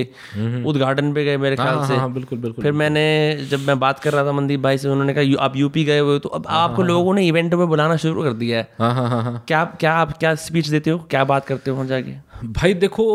उद्घाटन 0.66 1.14
पे 1.14 1.26
गए 1.26 1.38
मेरे 1.38 1.56
ख्याल 1.56 1.84
से। 1.86 1.94
हाँ 1.94 2.00
हाँ 2.00 2.12
बिल्कुल 2.14 2.40
बिल्कुल 2.40 2.64
फिर 2.64 2.72
मैंने 2.74 3.06
जब 3.52 3.68
मैं 3.68 3.80
बात 3.80 4.00
कर 4.00 4.14
रहा 4.14 4.26
था 4.26 4.32
मनदीप 4.32 4.60
भाई 4.60 4.78
से 4.78 4.90
उन्होंने 4.90 5.14
कहा 5.14 5.44
आप 5.46 5.58
यूपी 5.58 5.84
गए 5.84 6.00
हुए 6.00 6.18
तो 6.20 6.30
अब 6.30 6.48
आपको 6.62 6.84
लोगों 6.84 7.14
ने 7.14 7.28
इवेंटों 7.28 7.58
में 7.58 7.68
बुलाना 7.68 7.96
शुरू 7.98 8.24
कर 8.24 8.34
दिया 8.36 8.58
है। 8.58 8.68
हाँ 8.80 8.94
हाँ 8.94 9.10
हाँ 9.10 9.24
हाँ। 9.24 9.44
क्या 9.48 9.64
क्या 9.80 9.94
आप 9.96 10.18
क्या 10.18 10.36
स्पीच 10.46 10.68
देते 10.68 10.85
हो? 10.90 10.98
क्या 11.10 11.24
बात 11.24 11.46
करते 11.46 11.72
हो 11.72 11.78
वहाँ 11.78 11.88
जाके? 11.88 12.12
भाई 12.48 12.74
देखो 12.74 13.06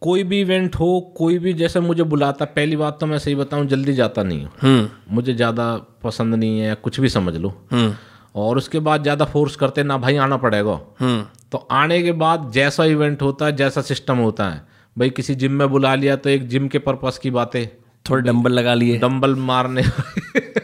कोई 0.00 0.24
भी 0.24 0.40
इवेंट 0.40 0.76
हो 0.76 1.14
कोई 1.16 1.38
भी 1.38 1.52
जैसे 1.52 1.80
मुझे 1.80 2.02
बुलाता 2.02 2.44
पहली 2.44 2.76
बात 2.76 3.00
तो 3.00 3.06
मैं 3.06 3.18
सही 3.18 3.34
बताऊँ 3.34 3.66
जल्दी 3.66 3.92
जाता 3.94 4.22
नहीं 4.22 4.44
हूँ। 4.44 4.52
हम्म। 4.62 5.14
मुझे 5.14 5.34
ज़्यादा 5.34 5.76
पसंद 6.04 6.34
नहीं 6.34 6.60
है 6.60 6.74
कुछ 6.74 7.00
भी 7.00 7.08
समझ 7.08 7.36
लो। 7.36 7.54
हम्म। 7.70 7.94
और 8.36 8.56
उसके 8.56 8.78
बाद 8.78 9.02
ज़्यादा 9.02 9.24
फोर्स 9.24 9.56
करते 9.56 9.82
ना 9.82 9.98
भाई 9.98 10.16
आना 10.16 10.36
पड़ेगा। 10.36 10.80
हम्म। 11.00 11.24
तो 11.52 11.68
आने 11.70 12.02
के 12.02 12.12
बाद 12.12 12.50
जैसा 12.54 12.84
इवेंट 12.84 13.22
होता 13.22 13.46
है 13.46 13.56
जैसा 13.56 13.80
सिस्टम 13.82 14.16
होता 14.16 14.48
है। 14.48 14.66
भाई 14.98 15.10
किसी 15.10 15.34
जिम 15.34 15.52
में 15.52 15.68
बुला 15.68 15.94
लिया 15.94 16.16
तो 16.16 16.30
एक 16.30 16.48
जिम 16.48 16.68
के 16.68 16.78
पर्पस 16.78 17.18
की 17.18 17.30
बातें। 17.30 17.66
थोड़े 18.10 18.22
डंबल 18.22 18.52
लगा 18.52 18.74
लिए। 18.74 18.98
डंबल 18.98 19.34
मारने। 19.34 19.82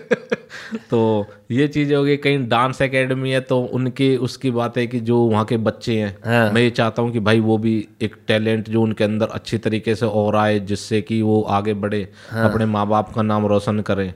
तो 0.90 1.26
ये 1.50 1.66
चीज़ 1.68 1.94
हो 1.94 2.02
गई 2.04 2.16
कहीं 2.16 2.48
डांस 2.48 2.80
एकेडमी 2.82 3.30
है 3.30 3.40
तो 3.40 3.60
उनकी 3.74 4.16
उसकी 4.18 4.50
बात 4.50 4.76
है 4.78 4.86
कि 4.86 5.00
जो 5.00 5.18
वहाँ 5.20 5.44
के 5.44 5.56
बच्चे 5.58 5.98
हैं 5.98 6.16
हाँ। 6.26 6.50
मैं 6.52 6.62
ये 6.62 6.70
चाहता 6.70 7.02
हूँ 7.02 7.12
कि 7.12 7.20
भाई 7.20 7.40
वो 7.40 7.58
भी 7.58 7.76
एक 8.02 8.16
टैलेंट 8.28 8.68
जो 8.68 8.82
उनके 8.82 9.04
अंदर 9.04 9.28
अच्छी 9.28 9.58
तरीके 9.58 9.94
से 9.94 10.06
और 10.06 10.36
आए 10.36 10.58
जिससे 10.60 11.00
कि 11.02 11.20
वो 11.22 11.40
आगे 11.50 11.74
बढ़े 11.74 12.02
अपने 12.34 12.66
माँ 12.66 12.86
बाप 12.88 13.12
का 13.14 13.22
नाम 13.22 13.46
रोशन 13.46 13.80
करें। 13.80 14.12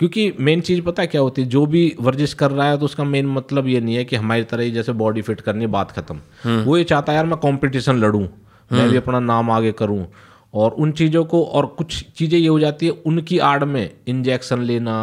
क्योंकि 0.00 0.32
मेन 0.40 0.60
चीज़ 0.60 0.80
पता 0.82 1.02
है 1.02 1.06
क्या 1.08 1.20
होती 1.20 1.42
है? 1.42 1.48
जो 1.48 1.64
भी 1.66 1.94
वर्जिश 2.00 2.34
कर 2.34 2.50
रहा 2.50 2.68
है 2.68 2.78
तो 2.78 2.84
उसका 2.84 3.04
मेन 3.04 3.26
मतलब 3.26 3.66
ये 3.68 3.80
नहीं 3.80 3.94
है 3.96 4.04
कि 4.04 4.16
हमारी 4.16 4.44
तरह 4.44 4.62
ही 4.62 4.70
जैसे 4.70 4.92
बॉडी 4.92 5.22
फिट 5.22 5.40
करनी 5.40 5.66
बात 5.68 5.90
खत्म। 5.90 6.62
वो 6.64 6.76
ये 6.78 6.84
चाहता 6.84 7.12
है 7.12 7.16
यार 7.16 7.26
मैं 7.26 7.38
कंपटीशन 7.38 7.96
लड़ूं 7.96 8.26
मैं 8.70 8.88
भी 8.90 8.96
अपना 8.96 9.20
नाम 9.20 9.50
आगे 9.50 9.72
करूँ। 9.72 10.06
और 10.54 10.70
उन 10.70 10.92
चीज़ों 10.92 11.24
को 11.24 11.42
और 11.44 11.66
कुछ 11.78 12.04
चीज़ें 12.16 12.38
ये 12.38 12.46
हो 12.48 12.58
जाती 12.60 12.86
है 12.86 12.92
उनकी 13.06 13.38
आड़ 13.44 13.64
में 13.64 13.90
इंजेक्शन 14.08 14.60
लेना 14.62 14.96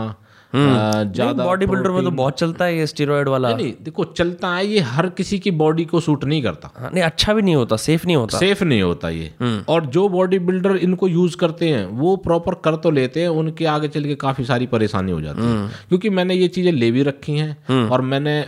ज़्यादा 0.55 1.43
बॉडी 1.43 1.65
बिल्डर 1.65 1.91
में 1.91 2.03
तो 2.03 2.11
बहुत 2.11 2.39
चलता 2.39 2.65
है 2.65 2.77
ये 2.77 2.87
स्टेरॉयड 2.87 3.29
वाला। 3.29 3.53
नहीं 3.55 3.73
देखो 3.83 4.03
चलता 4.13 4.53
है 4.55 4.65
ये 4.67 4.79
हर 4.81 5.09
किसी 5.11 5.39
की 5.39 5.51
बॉडी 5.53 5.85
को 5.85 5.99
सूट 5.99 6.23
नहीं 6.23 6.41
करता। 6.43 6.71
हाँ, 6.75 6.89
नहीं 6.93 7.03
अच्छा 7.03 7.33
भी 7.33 7.41
नहीं 7.41 7.55
होता 7.55 7.75
सेफ़ 7.77 8.05
नहीं 8.07 8.15
होता। 8.15 8.37
सेफ़ 8.37 8.63
नहीं 8.63 8.81
होता 8.81 9.09
ये। 9.09 9.31
और 9.69 9.85
जो 9.87 10.07
बॉडी 10.09 10.39
बिल्डर 10.41 10.75
इनको 10.77 11.07
यूज़ 11.07 11.37
करते 11.37 11.69
हैं 11.69 11.85
वो 11.97 12.15
प्रॉपर 12.21 12.53
कर 12.63 12.75
तो 12.77 12.91
लेते 12.91 13.21
हैं 13.21 13.29
उनके 13.29 13.65
आगे 13.67 13.87
चल 13.89 14.03
के 14.03 14.15
काफ़ी 14.17 14.45
सारी 14.45 14.65
परेशानी 14.67 15.11
हो 15.11 15.21
जाती 15.21 15.41
है। 15.43 15.67
क्योंकि 15.89 16.09
मैंने 16.11 16.35
ये 16.35 16.47
चीज़ें 16.49 16.71
ले 16.71 16.91
भी 16.91 17.03
रखी 17.03 17.37
हैं 17.37 17.87
और 17.89 18.01
मैंने 18.03 18.43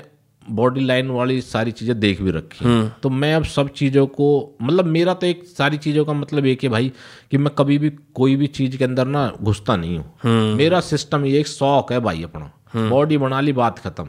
बॉडी 0.50 0.82
लाइन 0.82 1.10
वाली 1.10 1.40
सारी 1.42 1.72
चीज़ें 1.72 2.00
देख 2.00 2.22
भी 2.22 2.32
रखी 2.32 2.66
हैं। 2.66 2.96
तो 3.04 3.10
मैं 3.10 3.34
अब 3.36 3.44
सब 3.44 3.70
चीज़ों 3.70 4.06
को 4.08 4.28
मतलब 4.62 4.86
मेरा 4.86 5.14
तो 5.14 5.28
एक 5.28 5.44
सारी 5.48 5.78
चीज़ों 5.78 6.06
का 6.06 6.14
मतलब 6.14 6.46
एक 6.46 6.64
है 6.64 6.70
भाई 6.70 6.92
कि 7.32 7.38
मैं 7.38 7.54
कभी 7.58 7.78
भी 7.78 7.90
कोई 8.16 8.36
भी 8.36 8.48
चीज़ 8.48 8.78
के 8.78 8.84
अंदर 8.84 9.08
ना 9.08 9.32
घुसता 9.42 9.76
नहीं 9.76 9.98
हूँ। 9.98 10.56
मेरा 10.56 10.80
सिस्टम 10.80 11.26
ये 11.26 11.40
एक 11.40 11.48
शौक 11.48 11.92
है 11.92 12.00
भाई 12.00 12.24
अपना। 12.24 12.90
बॉडी 12.90 13.18
बना 13.18 13.42
ली 13.42 13.54
बात 13.54 13.80
खत्म। 13.80 14.08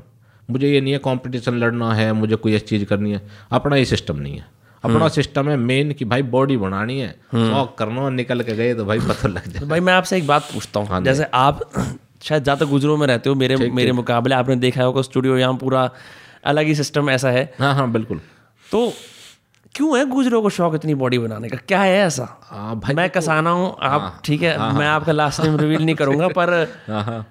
मुझे 0.49 0.73
ये 0.73 0.81
नहीं 0.81 0.93
है 0.93 0.99
कंपटीशन 0.99 1.55
लड़ना 1.55 1.93
है 1.95 2.13
मुझे 2.13 2.37
कोई 2.37 2.55
ऐसी 2.55 2.67
चीज़ 2.67 2.85
करनी 2.85 3.13
है। 3.13 3.21
अपना 3.53 3.77
ये 3.77 3.85
सिस्टम 3.85 4.17
नहीं 4.17 4.37
है। 4.37 4.47
अपना 4.85 5.09
सिस्टम 5.09 5.49
है 5.49 5.57
मेन 5.57 5.93
कि 5.93 6.05
भाई 6.05 6.23
बॉडी 6.23 6.57
बनानी 6.57 6.99
है। 7.01 7.11
शौक 7.35 7.75
करना 7.79 8.09
निकल 8.11 8.41
के 8.41 8.57
गए 8.57 8.75
तो 8.75 8.85
भाई 8.85 8.99
पता 9.01 9.29
लग 9.29 9.47
जाए। 9.49 9.67
भाई 9.69 9.81
मैं 9.81 9.93
आपसे 9.93 10.17
एक 10.17 10.27
बात 10.27 10.43
पूछता 10.55 10.81
हूँ। 10.81 11.03
जैसे 11.05 11.27
आप 11.35 11.61
शायद 12.23 12.43
ज़्यादा 12.43 12.67
गुजरों 12.67 12.97
में 12.97 13.07
रहते 13.07 13.29
हो 13.31 13.35
मेरे 13.35 13.57
मेरे 13.71 13.93
मुकाबले 13.93 14.35
आपने 14.35 14.57
देखा 14.57 14.85
होगा 14.85 15.03
स्टूडियो 15.03 15.37
यहाँ 15.39 15.55
पूरा 15.55 15.91
अलग 16.45 16.67
ही 16.67 16.75
सिस्टम 16.75 17.11
ऐसा 17.11 17.31
है। 17.31 17.53
हाँ 17.59 17.75
हाँ 17.75 17.91
बिल्कुल। 17.93 18.21
तो 18.65 18.93
क्यों 19.75 19.99
है 19.99 20.05
गुजरों 20.07 20.41
को 20.43 20.51
शौक 20.51 20.75
इतनी 20.75 20.95
बॉडी 20.95 21.19
बनाने 21.19 21.49
का? 21.49 21.57
क्या 21.69 21.81
है 21.81 21.99
ऐसा? 22.01 22.27
हाँ 22.43 22.79
भाई 22.81 22.95
मैं 22.95 23.09
कसाना 23.11 23.51
हूँ 23.51 23.75
आप 23.83 24.21
ठीक 24.25 24.43
है 24.43 24.55
आ, 24.57 24.73
मैं 24.73 24.87
आपका 24.87 25.13
लास्ट 25.13 25.41
नेम 25.41 25.57
रिवील 25.57 25.85
नहीं 25.85 25.95
करूँगा 25.97 26.29
पर 26.29 26.53
हाँ 26.89 27.03
हाँ। 27.05 27.25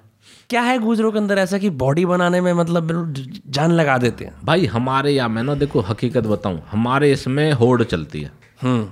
क्या 0.50 0.62
है 0.62 0.78
गुजरों 0.80 1.12
के 1.12 1.18
अंदर 1.18 1.38
ऐसा 1.38 1.58
कि 1.58 1.70
बॉडी 1.82 2.06
बनाने 2.06 2.42
में 2.42 2.52
मतलब 2.54 3.14
जान 3.50 3.72
लगा 3.72 3.98
देते 3.98 4.26
हैं? 4.26 4.34
भाई 4.44 4.66
हमारे 4.66 5.12
यहाँ 5.12 5.30
मैं 5.30 5.44
ना 5.44 5.56
देखो 5.56 5.82
हकीकत 5.82 6.28
बताऊँ 6.28 6.62
हमारे 6.72 7.12
इसमें 7.12 7.52
होड़ 7.54 7.84
चलती 7.84 8.22
है। 8.22 8.32
हम्म। 8.62 8.92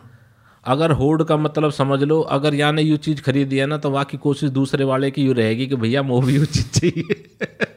अगर 0.63 0.91
होड़ 0.91 1.21
का 1.23 1.37
मतलब 1.37 1.71
समझ 1.71 2.01
लो 2.03 2.19
अगर 2.31 2.53
यहाँ 2.55 2.71
ने 2.73 2.81
यू 2.81 2.97
चीज़ 2.97 3.21
खरीदी 3.21 3.57
है 3.57 3.65
ना 3.65 3.77
तो 3.77 3.89
वहाँ 3.89 4.05
की 4.05 4.17
कोशिश 4.17 4.49
दूसरे 4.51 4.83
वाले 4.85 5.11
की 5.11 5.23
यूँ 5.23 5.35
रहेगी 5.35 5.67
कि 5.67 5.75
भैया 5.75 6.01
वो 6.01 6.21
भी 6.21 6.35
यू 6.35 6.45
चीज़ 6.45 6.79
चाहिए। 6.79 7.70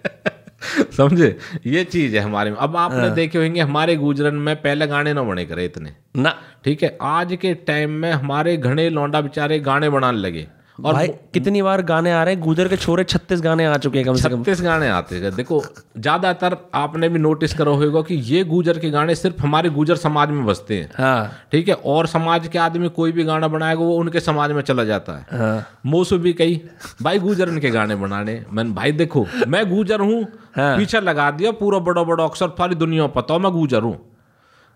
समझे? 0.97 1.38
ये 1.66 1.84
चीज़ 1.84 2.16
है 2.16 2.22
हमारे 2.22 2.51
में। 2.51 2.59
अब 2.59 2.76
आपने 2.76 3.11
देखे 3.11 3.38
होंगे 3.38 3.61
हमारे 3.61 3.97
गुजरन 3.97 4.34
में 4.34 4.57
पहले 4.57 4.86
गाने 4.86 5.12
ना 5.12 5.22
बने 5.22 5.45
करे 5.45 5.64
इतने। 5.64 5.92
ना। 6.16 6.38
ठीक 6.64 6.82
है? 6.82 6.99
आज 7.03 7.38
के 7.42 7.55
टाइम 7.55 7.90
में 7.90 8.12
हमारे 8.12 8.57
घने 8.57 8.90
लौंडा 8.90 9.20
बेचारे 9.20 9.61
गाने 9.61 9.90
बनाने 9.90 10.18
लगे। 10.18 10.47
और 10.79 10.95
भाई 10.95 11.09
कितनी 11.35 11.61
बार 11.62 11.83
गाने 11.83 12.12
आ 12.12 12.22
रहे 12.25 12.35
हैं? 12.35 12.43
गुजर 12.43 12.68
के 12.68 12.77
छोरे 12.77 13.03
छत्तीस 13.05 13.41
गाने 13.41 13.64
आ 13.66 13.77
चुके 13.77 13.99
हैं 13.99 14.07
कम 14.07 14.14
से 14.14 14.29
कम। 14.29 14.39
छत्तीस 14.39 14.62
गाने 14.62 14.89
आते 14.89 15.16
हैं। 15.16 15.35
देखो 15.35 15.62
ज़्यादातर 15.97 16.57
आपने 16.75 17.09
भी 17.09 17.18
नोटिस 17.18 17.55
करा 17.55 17.72
होगा 17.72 18.01
कि 18.03 18.14
ये 18.14 18.43
गुजर 18.45 18.79
के 18.79 18.91
गाने 18.91 19.14
सिर्फ़ 19.14 19.43
हमारे 19.43 19.70
गुजर 19.70 19.97
समाज 19.97 20.31
में 20.31 20.45
बसते 20.47 20.79
हैं। 20.79 20.91
हाँ। 20.95 21.31
ठीक 21.53 21.68
है? 21.68 21.75
और 21.75 22.07
समाज 22.07 22.49
के 22.49 22.59
आदमी 22.59 22.89
कोई 22.91 23.12
भी 23.12 23.25
गाना 23.25 23.49
बनाएगा 23.49 23.81
वो 23.81 23.97
उनके 23.97 24.20
समाज 24.20 24.53
में 24.53 24.62
चला 24.62 24.85
जाता 24.85 25.12
है। 25.12 25.39
हाँ। 25.39 25.66
मोसू 25.87 26.18
भी 26.18 26.33
कही 26.33 26.61
भाई 27.03 27.18
गुजर 27.18 27.49
इनके 27.49 27.70
गाने 27.70 27.97
बनाने। 27.97 28.43
मैंने 28.51 28.70
भाई 28.70 28.93
देखो 28.95 29.27
मैं 29.47 29.68
गुजर 29.70 30.01
हूँ 30.01 30.22
हाँ। 30.57 30.77
पीछे 30.79 31.01
लगा 31.01 31.31
दिया 31.31 31.51
पूरा 31.53 31.79
बड़ा 31.81 32.03
बड़ा 32.03 32.25
अक्सर 32.25 32.49
सारी 32.59 32.75
दुनिया 32.75 33.07
को 33.07 33.20
पता 33.20 33.35
हो 33.35 33.41
मैं 33.41 33.53
गुजर 33.53 33.83
हूँ। 33.83 33.99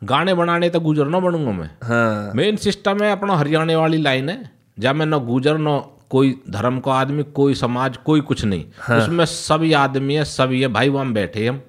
गाने 0.03 0.35
बनाने 0.35 0.71
तो 0.71 0.81
गुजर 0.81 1.07
ना 1.07 1.19
बनूँगा 1.21 1.53
मैं। 1.53 1.71
हाँ। 1.85 2.33
मेन 2.35 2.57
सिस्टम 2.57 3.03
है 3.03 3.11
अपना 3.13 3.37
हरियाणा 3.37 3.79
वाली 3.79 3.99
लाइन 4.03 4.29
है। 4.29 4.58
जहाँ 4.79 4.95
में 4.95 5.07
न 5.07 5.19
गुजर 5.27 5.59
न 5.59 5.81
कोई 6.11 6.35
धर्म 6.51 6.79
का 6.81 6.93
आदमी 6.93 7.23
कोई 7.35 7.55
समाज 7.55 7.97
कोई 7.97 8.21
कुछ 8.21 8.45
नहीं। 8.45 8.65
हाँ। 8.79 8.99
उसमें 8.99 9.25
सभी 9.25 9.73
आदमी 9.73 10.15
है 10.15 10.25
सभी 10.25 10.61
है 10.63 10.69
भाई 10.69 10.89
वहाँ 10.89 11.13
बैठे 11.13 11.47
हम। 11.47 11.61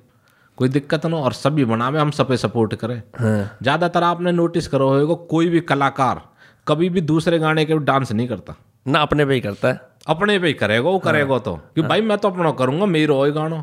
कोई 0.57 0.70
दिक्कत 0.70 1.05
ना 1.05 1.18
और 1.18 1.34
सभी 1.34 1.66
बनावे 1.66 1.99
हम 1.99 2.12
सब 2.12 2.34
सपोर्ट 2.36 2.76
करें। 2.76 3.01
हाँ। 3.20 3.57
ज़्यादातर 3.62 4.03
आपने 4.03 4.32
नोटिस 4.32 4.68
करो 4.68 4.89
होगा 4.89 5.14
कोई 5.30 5.49
भी 5.49 5.60
कलाकार 5.64 6.22
कभी 6.68 6.89
भी 6.89 7.01
दूसरे 7.01 7.39
गाने 7.39 7.66
के 7.66 7.78
डांस 7.82 8.12
नहीं 8.12 8.28
करता। 8.28 8.55
ना 8.86 8.99
अपने 8.99 9.26
पे 9.26 9.34
ही 9.34 9.41
करता 9.41 9.68
है। 9.68 9.82
अपने 10.07 10.38
पे 10.39 10.47
ही 10.47 10.53
करेगा 10.53 10.84
वो 10.84 10.91
हाँ, 10.91 10.99
करेगा 10.99 11.38
तो। 11.38 11.55
कि 11.76 11.82
भाई 11.82 12.01
मैं 12.01 12.18
तो 12.18 12.30
अपना 12.30 12.51
करूँगा 12.51 12.86
मेरा 12.86 13.16
हो 13.16 13.32
गाना। 13.32 13.57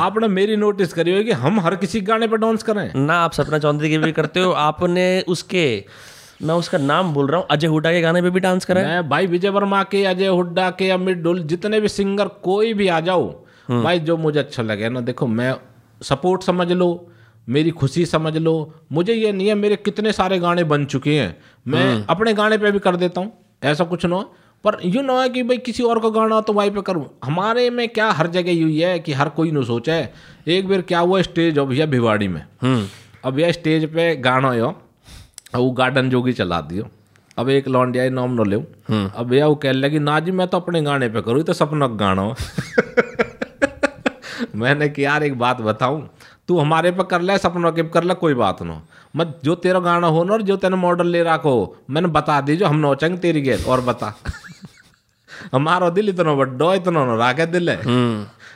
आपने 0.00 0.28
मेरी 0.28 0.56
नोटिस 0.56 0.92
करी 0.92 1.16
होगी 1.16 1.30
हम 1.42 1.60
हर 1.60 1.76
किसी 1.76 2.00
गाने 2.00 2.26
पे 2.28 2.36
डांस 2.36 2.62
करें। 2.62 2.92
ना 2.96 3.14
आप 3.14 3.32
सपना 3.32 3.58
चौधरी 3.58 3.90
के 3.90 3.98
भी 3.98 4.12
करते 4.12 4.40
हो 4.40 4.50
आपने 4.64 5.20
उसके 5.28 5.66
मैं 6.40 6.54
उसका 6.54 6.78
नाम 6.78 7.12
बोल 7.14 7.26
रहा 7.26 7.40
हूँ। 7.40 7.46
अजय 7.50 7.66
हुड्डा 7.66 7.92
के 7.92 8.00
गाने 8.00 8.22
पे 8.22 8.30
भी 8.30 8.40
डांस 8.40 8.64
करा 8.64 8.80
है। 8.80 8.86
मैं 8.86 9.08
भाई 9.08 9.26
विजय 9.26 9.48
वर्मा 9.48 9.82
के 9.84 10.04
अजय 10.04 10.26
हुड्डा 10.28 10.70
के 10.70 10.90
अमित 10.90 11.18
डुल 11.18 11.42
जितने 11.44 11.80
भी 11.80 11.88
सिंगर 11.88 12.28
कोई 12.44 12.72
भी 12.74 12.88
आ 12.88 13.00
जाओ 13.00 13.28
भाई 13.70 13.98
जो 14.00 14.16
मुझे 14.16 14.38
अच्छा 14.38 14.62
लगे 14.62 14.88
ना 14.88 15.00
देखो 15.02 15.26
मैं 15.26 15.54
सपोर्ट 16.00 16.42
समझ 16.42 16.70
लो 16.72 16.88
मेरी 17.48 17.70
खुशी 17.72 18.04
समझ 18.06 18.36
लो 18.36 18.52
मुझे 18.92 19.14
ये 19.14 19.32
नहीं 19.32 19.48
है 19.48 19.54
मेरे 19.54 19.76
कितने 19.76 20.12
सारे 20.12 20.38
गाने 20.38 20.64
बन 20.64 20.84
चुके 20.84 21.14
हैं। 21.14 21.36
मैं 21.66 22.04
अपने 22.08 22.32
गाने 22.34 22.58
पे 22.58 22.70
भी 22.70 22.78
कर 22.78 22.96
देता 22.96 23.20
हूँ 23.20 23.32
ऐसा 23.62 23.84
कुछ 23.84 24.06
ना। 24.06 24.24
पर 24.64 24.78
यूँ 24.84 25.02
ना 25.02 25.20
है 25.22 25.28
कि 25.28 25.42
भाई 25.42 25.58
किसी 25.58 25.82
और 25.82 26.00
का 26.00 26.08
गाना 26.10 26.40
तो 26.40 26.52
वहीं 26.52 26.70
पे 26.70 26.82
करूँ। 26.82 27.04
हमारे 27.24 27.68
में 27.70 27.88
क्या 27.88 28.10
हर 28.10 28.26
जगह 28.28 28.52
यूँ 28.52 28.70
ही 28.70 28.98
कि 29.00 29.12
हर 29.12 29.28
कोई 29.28 29.50
न 29.50 29.62
सोचा 29.64 29.92
है। 29.92 30.12
एक 30.48 30.68
बार 30.68 30.80
क्या 30.82 30.98
हुआ 30.98 31.20
स्टेज 31.22 31.58
हो 31.58 31.66
भैया 31.66 31.86
भिवाड़ी 31.86 32.28
में। 32.28 32.42
अब 33.24 33.38
यह 33.38 33.52
स्टेज 33.52 33.84
पे 33.94 34.14
गाना 34.16 34.48
हो 34.50 34.74
वो 35.56 35.70
गार्डन 35.72 36.10
जोगी 36.10 36.32
चला 36.32 36.60
दियो 36.70 36.88
अब 37.38 37.48
एक 37.50 37.68
लौंडिया 37.68 38.08
नाम 38.10 38.40
न 38.40 38.46
ले 38.48 38.56
अब 38.90 39.26
भैया 39.30 39.46
वो 39.46 39.54
कह 39.64 39.72
लगी 39.72 39.98
ना 40.00 40.18
जी 40.20 40.30
मैं 40.32 40.46
तो 40.48 40.60
अपने 40.60 40.82
गाने 40.82 41.08
पे 41.08 41.22
करूँ 41.22 41.42
तो 41.42 41.52
सपना 41.52 41.88
का 41.88 41.94
गाना 41.96 42.34
मैंने 44.56 44.88
कि 44.88 45.04
यार 45.04 45.22
एक 45.22 45.38
बात 45.38 45.60
बताऊँ 45.62 46.08
तू 46.48 46.58
हमारे 46.58 46.90
पे 46.92 47.04
कर 47.10 47.20
ले 47.20 47.36
सपनों 47.38 47.72
के 47.72 47.82
कर 47.90 48.04
ले 48.04 48.14
कोई 48.14 48.34
बात 48.34 48.62
ना 48.62 48.80
मत 49.16 49.40
जो 49.44 49.54
तेरा 49.64 49.80
गाना 49.80 50.06
हो 50.06 50.24
ना 50.24 50.32
और 50.32 50.42
जो 50.48 50.56
तेने 50.56 50.76
मॉडल 50.76 51.06
ले 51.08 51.22
रखो 51.22 51.54
मैंने 51.90 52.08
बता 52.16 52.40
दी 52.40 52.56
जो 52.56 52.66
हम 52.66 52.76
नोचेंगे 52.78 53.16
तेरी 53.18 53.40
गेल 53.42 53.64
और 53.68 53.80
बता 53.80 54.14
हमारा 55.52 55.88
दिल 55.90 56.08
इतना 56.08 56.34
बड्डो 56.34 56.72
इतना 56.74 57.04
ना 57.04 57.14
राखे 57.16 57.46
दिल 57.46 57.70
है 57.70 57.78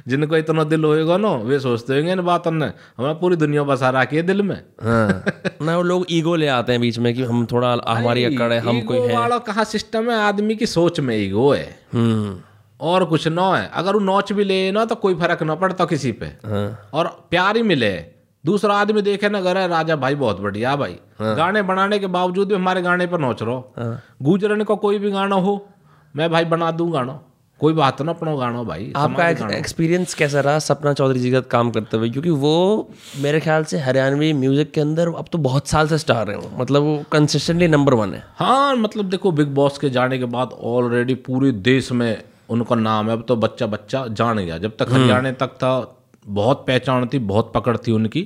जिनको 0.09 0.37
इतना 0.37 0.65
दिल 0.65 0.85
होएगा 0.85 1.17
ना 1.17 1.33
वे 1.33 1.61
सोचते 1.61 1.95
होंगे 1.95 2.13
इन 2.13 2.21
बातों 2.21 2.51
ने 2.53 2.67
हमें 2.99 3.21
पूरी 3.21 3.37
दुनिया 3.37 3.63
बसा 3.63 3.91
रखी 3.91 4.17
है 4.17 4.23
दिल 4.23 4.43
में। 4.43 4.57
हाँ 4.83 5.25
ना 5.63 5.77
वो 5.77 5.83
लोग 5.83 6.07
ईगो 6.11 6.37
ले 6.37 6.47
आते 6.49 6.73
हैं 6.73 6.81
बीच 6.81 6.99
में 6.99 7.15
कि 7.15 7.23
हम 7.23 7.47
थोड़ा 7.47 7.73
हमारी 7.89 8.25
अकड़ 8.25 8.53
है 8.53 8.61
हम 8.61 8.81
कोई 8.81 8.99
है। 8.99 9.17
वाला 9.17 9.39
कहाँ 9.39 9.65
सिस्टम 9.65 10.11
है? 10.11 10.19
आदमी 10.19 10.57
की 10.57 10.67
सोच 10.67 11.01
में 11.01 11.17
ईगो 11.17 11.53
है। 11.55 11.79
हम्म। 11.93 12.41
और 12.81 13.05
कुछ 13.05 13.29
ना 13.29 13.57
है। 13.57 13.71
अगर 13.75 13.93
वो 13.93 14.01
नोच 14.01 14.33
भी 14.33 14.45
ले 14.45 14.73
ना 14.73 14.85
तो 14.85 14.95
कोई 14.95 15.15
फ़र्क 15.15 15.43
ना 15.43 15.55
पड़ता 15.55 15.85
किसी 15.85 16.13
पे। 16.13 16.27
हाँ। 16.27 16.91
और 16.95 17.27
प्यार 17.31 17.57
ही 17.57 17.63
मिले। 17.63 18.05
दूसरा 18.45 18.75
आदमी 18.75 19.03
देखे 19.03 19.29
ना 19.29 19.43
करे 19.43 19.67
राजा 19.67 19.97
भाई 19.97 20.15
बहुत 20.15 20.41
बढ़िया 20.41 20.77
भाई। 20.77 20.97
हाँ। 21.19 21.37
गाने 21.37 21.63
बनाने 21.63 21.99
के 21.99 22.07
बावजूद 22.07 22.49
भी 22.49 22.55
हमारे 22.55 22.83
गाने 22.83 23.07
पर 23.07 23.19
नोच 23.19 23.43
रहो। 23.43 23.75
हाँ। 23.79 24.03
गुजरन 24.23 24.63
का 24.65 24.75
कोई 24.75 24.99
भी 24.99 25.11
गाना 25.11 25.37
हो 25.37 25.69
मैं 26.17 26.31
भाई 26.31 26.45
बना 26.45 26.71
दूँ 26.71 26.93
गाना। 26.93 27.21
कोई 27.61 27.73
बात 27.73 28.01
ना 28.03 28.13
अपना 28.13 28.35
गाना 28.37 28.63
भाई 28.63 28.93
आपका 28.97 29.29
एक्सपीरियंस 29.51 30.15
कैसा 30.15 30.41
रहा 30.41 30.59
सपना 30.61 30.93
चौधरी 30.93 31.21
जी 31.21 31.31
का 31.31 31.41
काम 31.51 31.71
करते 31.71 31.97
हुए? 31.97 32.11
क्योंकि 32.11 32.31
वो 32.31 32.91
मेरे 33.23 33.41
ख्याल 33.41 33.65
से 33.65 33.79
हरियाणवी 33.79 34.33
म्यूज़िक 34.35 34.71
के 34.73 34.81
अंदर 34.81 35.09
अब 35.15 35.27
तो 35.33 35.39
बहुत 35.41 35.69
साल 35.69 35.89
से 35.89 35.99
स्टार 35.99 36.31
है 36.31 36.37
वो। 36.37 36.51
मतलब 36.59 36.83
वो 36.83 36.97
कंसिस्टेंटली 37.13 37.69
नंबर 37.69 37.95
वन 37.95 38.15
है। 38.15 38.23
हाँ 38.37 38.77
मतलब 38.77 39.11
देखो 39.11 39.33
बिग 39.33 39.55
बॉस 39.55 39.79
के 39.79 39.91
जाने 39.91 40.19
के 40.19 40.25
बाद 40.31 40.59
ऑलरेडी 40.65 41.15
पूरे 41.23 41.53
देश 41.63 41.93
में 41.93 42.23
उनका 42.51 42.75
नाम 42.77 43.07
है। 43.07 43.13
अब 43.13 43.25
तो 43.29 43.37
बच्चा 43.37 43.67
बच्चा 43.69 44.07
जान 44.11 44.39
गया। 44.39 44.59
जब 44.59 44.77
तक 44.79 44.93
हरियाणा 44.93 45.33
तक 45.33 45.55
था 45.57 45.97
बहुत 46.27 46.65
पहचान 46.67 47.07
थी 47.13 47.19
बहुत 47.27 47.53
पकड़ 47.55 47.77
थी 47.77 47.93
उनकी। 47.93 48.23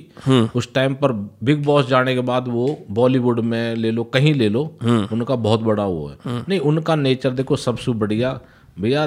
उस 0.55 0.73
टाइम 0.73 0.93
पर 0.95 1.11
बिग 1.43 1.63
बॉस 1.65 1.87
जाने 1.87 2.13
के 2.15 2.21
बाद 2.23 2.47
वो 2.47 2.67
बॉलीवुड 2.91 3.39
में 3.41 3.75
ले 3.75 3.91
लो 3.91 4.03
कहीं 4.13 4.33
ले 4.33 4.49
लो 4.49 4.63
उनका 4.83 5.35
बहुत 5.37 5.61
बड़ा 5.61 5.85
वो 5.85 6.07
है। 6.07 6.43
नहीं 6.49 6.59
उनका 6.61 6.95
नेचर 6.95 7.29
देखो 7.33 7.55
सबसे 7.57 7.91
बढ़िया। 7.93 8.39
भैया 8.79 9.05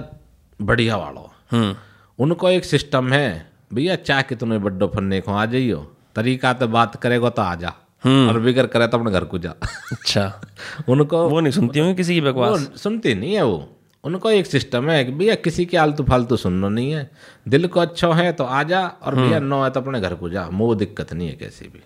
बढ़िया 0.62 0.96
वाला। 0.96 1.36
हम्म। 1.50 1.76
उनको 2.18 2.50
एक 2.50 2.64
सिस्टम 2.64 3.12
है 3.12 3.50
भैया 3.74 3.96
चाहे 3.96 4.22
कितने 4.22 4.59
बड्डो 4.59 4.86
फन्ने 4.86 5.20
को 5.20 5.32
आ 5.32 5.46
जाइयो। 5.46 5.92
तरीका 6.16 6.52
तो 6.52 6.68
बात 6.68 6.96
करेगा 6.96 7.30
तो 7.30 7.42
आ 7.42 7.54
जा। 7.54 7.68
और 8.06 8.40
बिगर 8.40 8.66
करे 8.66 8.86
तो 8.86 8.98
अपने 8.98 9.11
घर 9.11 9.24
को 9.24 9.38
जा। 9.38 9.54
अच्छा। 9.92 10.40
उनको 10.88 11.28
वो 11.28 11.40
नहीं 11.40 11.52
सुनती 11.52 11.78
होंगी 11.78 11.94
किसी 11.94 12.14
की 12.14 12.20
बकवास? 12.20 12.70
सुनते 12.76 13.14
नहीं 13.14 13.34
है 13.34 13.42
वो। 13.42 13.76
उनको 14.04 14.30
एक 14.30 14.46
सिस्टम 14.46 14.90
है 14.90 15.04
कि 15.04 15.12
भैया 15.12 15.34
किसी 15.34 15.66
के 15.66 15.76
आलतू 15.76 16.04
फालतू 16.04 16.36
सुनना 16.36 16.68
नहीं 16.68 16.92
है। 16.92 17.11
दिल 17.48 17.66
को 17.66 17.80
अच्छा 17.80 18.14
है 18.14 18.32
तो 18.32 18.44
आ 18.44 18.62
जा 18.62 18.86
और 18.86 19.14
भैया 19.14 19.40
नो 19.40 19.64
है 19.64 19.70
तो 19.70 19.80
अपने 19.80 20.00
घर 20.00 20.14
को 20.14 20.30
जा। 20.30 20.48
वो 20.52 20.74
दिक्कत 20.74 21.12
नहीं 21.12 21.28
है 21.28 21.34
कैसी 21.34 21.64
भी। 21.64 21.82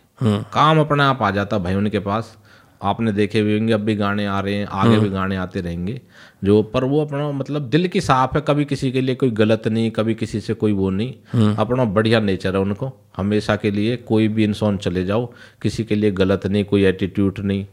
काम 0.53 0.81
अपने 0.81 1.03
आप 1.03 1.23
आ 1.23 1.31
जाता 1.31 1.59
भाई 1.59 1.75
उनके 1.75 1.99
पास। 1.99 2.39
आपने 2.83 3.13
देखे 3.13 3.43
भी 3.43 3.59
होंगे 3.59 3.73
अब 3.73 3.81
भी 3.81 3.95
गाने 3.95 4.27
आ 4.27 4.39
रहे 4.41 4.55
हैं 4.55 4.67
आगे 4.67 4.99
भी 4.99 5.09
गाने 5.09 5.37
आते 5.37 5.61
रहेंगे। 5.61 6.01
जो 6.45 6.63
पर 6.65 6.85
वो 6.85 7.05
अपना 7.05 7.31
मतलब 7.33 7.69
दिल 7.71 7.89
की 7.89 8.01
साफ़ 8.01 8.37
है 8.37 8.43
कभी 8.49 8.65
किसी 8.65 8.91
के 8.93 9.01
लिए 9.01 9.15
कोई 9.15 9.31
गलत 9.33 9.69
नहीं 9.69 9.91
कभी 9.91 10.15
किसी 10.15 10.41
से 10.41 10.55
कोई 10.55 10.73
वो 10.73 10.91
नहीं। 10.91 11.55
अपना 11.57 11.85
बढ़िया 11.87 12.21
नेचर 12.21 12.57
है 12.57 12.63
उनको। 12.63 12.93
हमेशा 13.17 13.57
के 13.57 13.71
लिए 13.71 13.97
कोई 14.09 14.29
भी 14.29 14.45
इंसान 14.45 14.77
चले 14.79 15.05
जाओ 15.05 15.27
किसी 15.63 15.85
के 15.85 15.95
लिए 15.95 16.11
गलत 16.13 16.47
नहीं 16.47 16.65
कोई 16.65 16.85
एटीट्यूड 16.85 17.39
नहीं। 17.41 17.67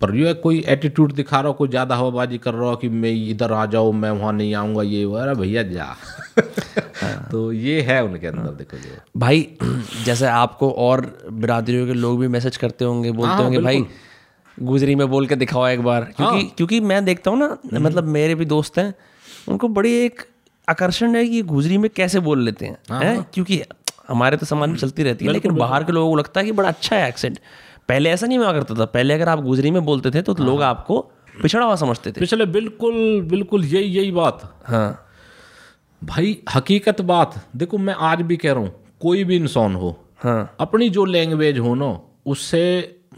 पर 0.00 0.10
जो 0.10 0.26
है 0.26 0.32
कोई 0.34 0.58
एटीट्यूड 0.68 1.12
दिखा 1.12 1.38
रहा 1.40 1.48
हो 1.48 1.52
कोई 1.54 1.68
ज़्यादा 1.68 1.96
हवाबाजी 1.96 2.38
कर 2.38 2.54
रहा 2.54 2.70
हो 2.70 2.76
कि 2.76 2.88
मैं 2.88 3.10
इधर 3.30 3.52
आ 3.52 3.64
जाऊँ 3.66 3.92
मैं 3.94 4.10
वहाँ 4.10 4.32
नहीं 4.32 4.54
आऊँगा 4.54 4.82
ये 4.82 5.04
वो 5.04 5.16
अरे 5.16 5.34
भैया 5.34 5.62
जा। 5.62 5.86
तो 7.30 7.52
ये 7.52 7.80
है 7.80 8.02
उनके 8.04 8.26
अंदर 8.26 8.50
देखो 8.54 8.76
जो 8.76 8.96
भाई 9.16 9.46
जैसे 10.04 10.26
आपको 10.26 10.70
और 10.78 11.06
बिरादरियों 11.32 11.86
के 11.86 11.94
लोग 11.94 12.18
भी 12.20 12.28
मैसेज 12.28 12.56
करते 12.56 12.84
होंगे 12.84 13.12
बोलते 13.12 13.42
होंगे 13.42 13.58
भाई 13.58 13.84
गुजरी 14.62 14.94
में 14.94 15.08
बोल 15.10 15.26
के 15.26 15.36
दिखाओ 15.36 15.66
एक 15.66 15.82
बार। 15.82 16.04
क्योंकि 16.16 16.42
क्योंकि 16.56 16.80
मैं 16.80 17.04
देखता 17.04 17.30
हूँ 17.30 17.38
ना 17.38 17.78
मतलब 17.80 18.04
मेरे 18.08 18.34
भी 18.34 18.44
दोस्त 18.44 18.78
हैं 18.78 18.94
उनको 19.48 19.68
बड़ी 19.68 19.92
एक 19.94 20.22
आकर्षण 20.68 21.16
है 21.16 21.26
कि 21.28 21.42
गुजरी 21.42 21.78
में 21.78 21.90
कैसे 21.96 22.20
बोल 22.20 22.44
लेते 22.44 22.66
हैं 22.66 22.98
हैं 23.02 23.22
क्योंकि 23.34 23.62
हमारे 24.08 24.36
तो 24.36 24.46
समाज 24.46 24.68
में 24.68 24.76
चलती 24.76 25.02
रहती 25.02 25.24
है 25.24 25.32
लेकिन 25.32 25.54
बाहर 25.54 25.84
के 25.84 25.92
लोगों 25.92 26.10
को 26.10 26.16
लगता 26.16 26.40
है 26.40 26.46
कि 26.46 26.52
बड़ा 26.52 26.68
अच्छा 26.68 26.96
है 26.96 27.08
एक्सेंट 27.08 27.38
पहले 27.88 28.10
ऐसा 28.10 28.26
नहीं 28.26 28.38
हुआ 28.38 28.52
करता 28.52 28.74
था 28.74 28.84
पहले 28.84 29.14
अगर 29.14 29.28
आप 29.28 29.40
गुजरी 29.42 29.70
में 29.70 29.84
बोलते 29.84 30.10
थे 30.10 30.22
तो 30.22 30.34
लोग 30.40 30.62
आपको 30.62 31.00
पिछड़ा 31.42 31.64
हुआ 31.64 31.76
समझते 31.76 32.10
थे। 32.12 32.20
पिछले 32.20 32.46
बिल्कुल 32.46 33.20
बिल्कुल 33.22 33.64
यही 33.64 33.84
यही 33.84 34.10
बात। 34.10 34.40
हाँ। 34.64 35.08
भाई 36.02 36.36
हकीकत 36.54 37.00
बात। 37.00 37.34
देखो 37.56 37.78
मैं 37.78 37.94
आज 37.94 38.22
भी 38.22 38.36
कह 38.36 38.52
रहा 38.52 38.62
हूँ 38.62 38.72
कोई 39.00 39.24
भी 39.24 39.36
इंसान 39.36 39.74
हो 39.74 39.96
हाँ। 40.22 40.56
अपनी 40.60 40.88
जो 40.90 41.04
लैंग्वेज 41.04 41.58
हो 41.58 41.74
ना 41.74 41.98
उससे 42.26 42.62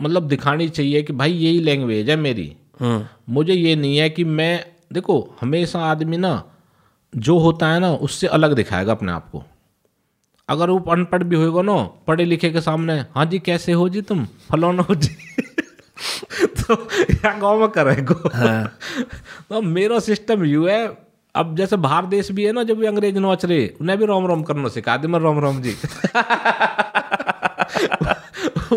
मतलब 0.01 0.29
दिखानी 0.29 0.69
चाहिए 0.69 1.03
कि 1.03 1.13
भाई 1.13 1.33
यही 1.33 1.61
लैंग्वेज 1.61 2.11
है 2.11 2.17
मेरी। 2.17 2.53
हम्म 2.81 3.05
मुझे 3.35 3.53
ये 3.55 3.77
नहीं 3.77 3.97
है 3.97 4.09
कि 4.11 4.25
मैं 4.25 4.65
देखो 4.93 5.19
हमेशा 5.41 5.81
आदमी 5.81 6.17
ना 6.17 6.33
जो 7.13 7.39
होता 7.39 7.69
है 7.73 7.81
ना 7.81 7.91
उससे 7.93 8.27
अलग 8.27 8.55
दिखाएगा 8.55 8.93
अपने 8.93 9.13
आप 9.13 9.29
को। 9.31 9.43
अगर 10.49 10.71
वो 10.71 10.79
अनपढ़ 10.93 11.23
भी 11.23 11.37
होएगा 11.37 11.63
ना 11.63 11.77
पढ़े 12.07 12.25
लिखे 12.25 12.51
के 12.51 12.61
सामने 12.61 12.95
हाँ 13.15 13.25
जी 13.27 13.39
कैसे 13.39 13.73
हो 13.73 13.89
जी 13.89 14.03
तुम? 14.03 14.25
फलौना 14.51 14.83
हो 14.83 14.95
जी। 14.95 15.09
तो 16.61 16.75
यहाँ 17.11 17.39
गाँव 17.41 17.61
में 17.61 17.69
करेगो 17.69 18.15
तो 19.49 19.61
मेरा 19.63 19.99
सिस्टम 19.99 20.45
यू 20.45 20.67
है 20.67 20.87
अब 21.35 21.57
जैसे 21.57 21.77
बाहर 21.77 22.07
देश 22.07 22.31
भी 22.33 22.45
है 22.45 22.53
ना 22.53 22.63
जब 22.63 22.79
भी 22.79 22.87
अंग्रेज़ 22.87 23.19
नोच 23.19 23.45
रहे 23.45 23.67
उन्हें 23.81 23.99
भी 23.99 24.05
रोम 24.07 24.27
रोम 24.27 24.43
करना 24.43 24.69
सिखा 24.69 24.97
दी 24.97 25.09
मैं 25.09 25.21
रोम 25.21 25.39
रोम 25.39 25.61
जी। 25.63 25.75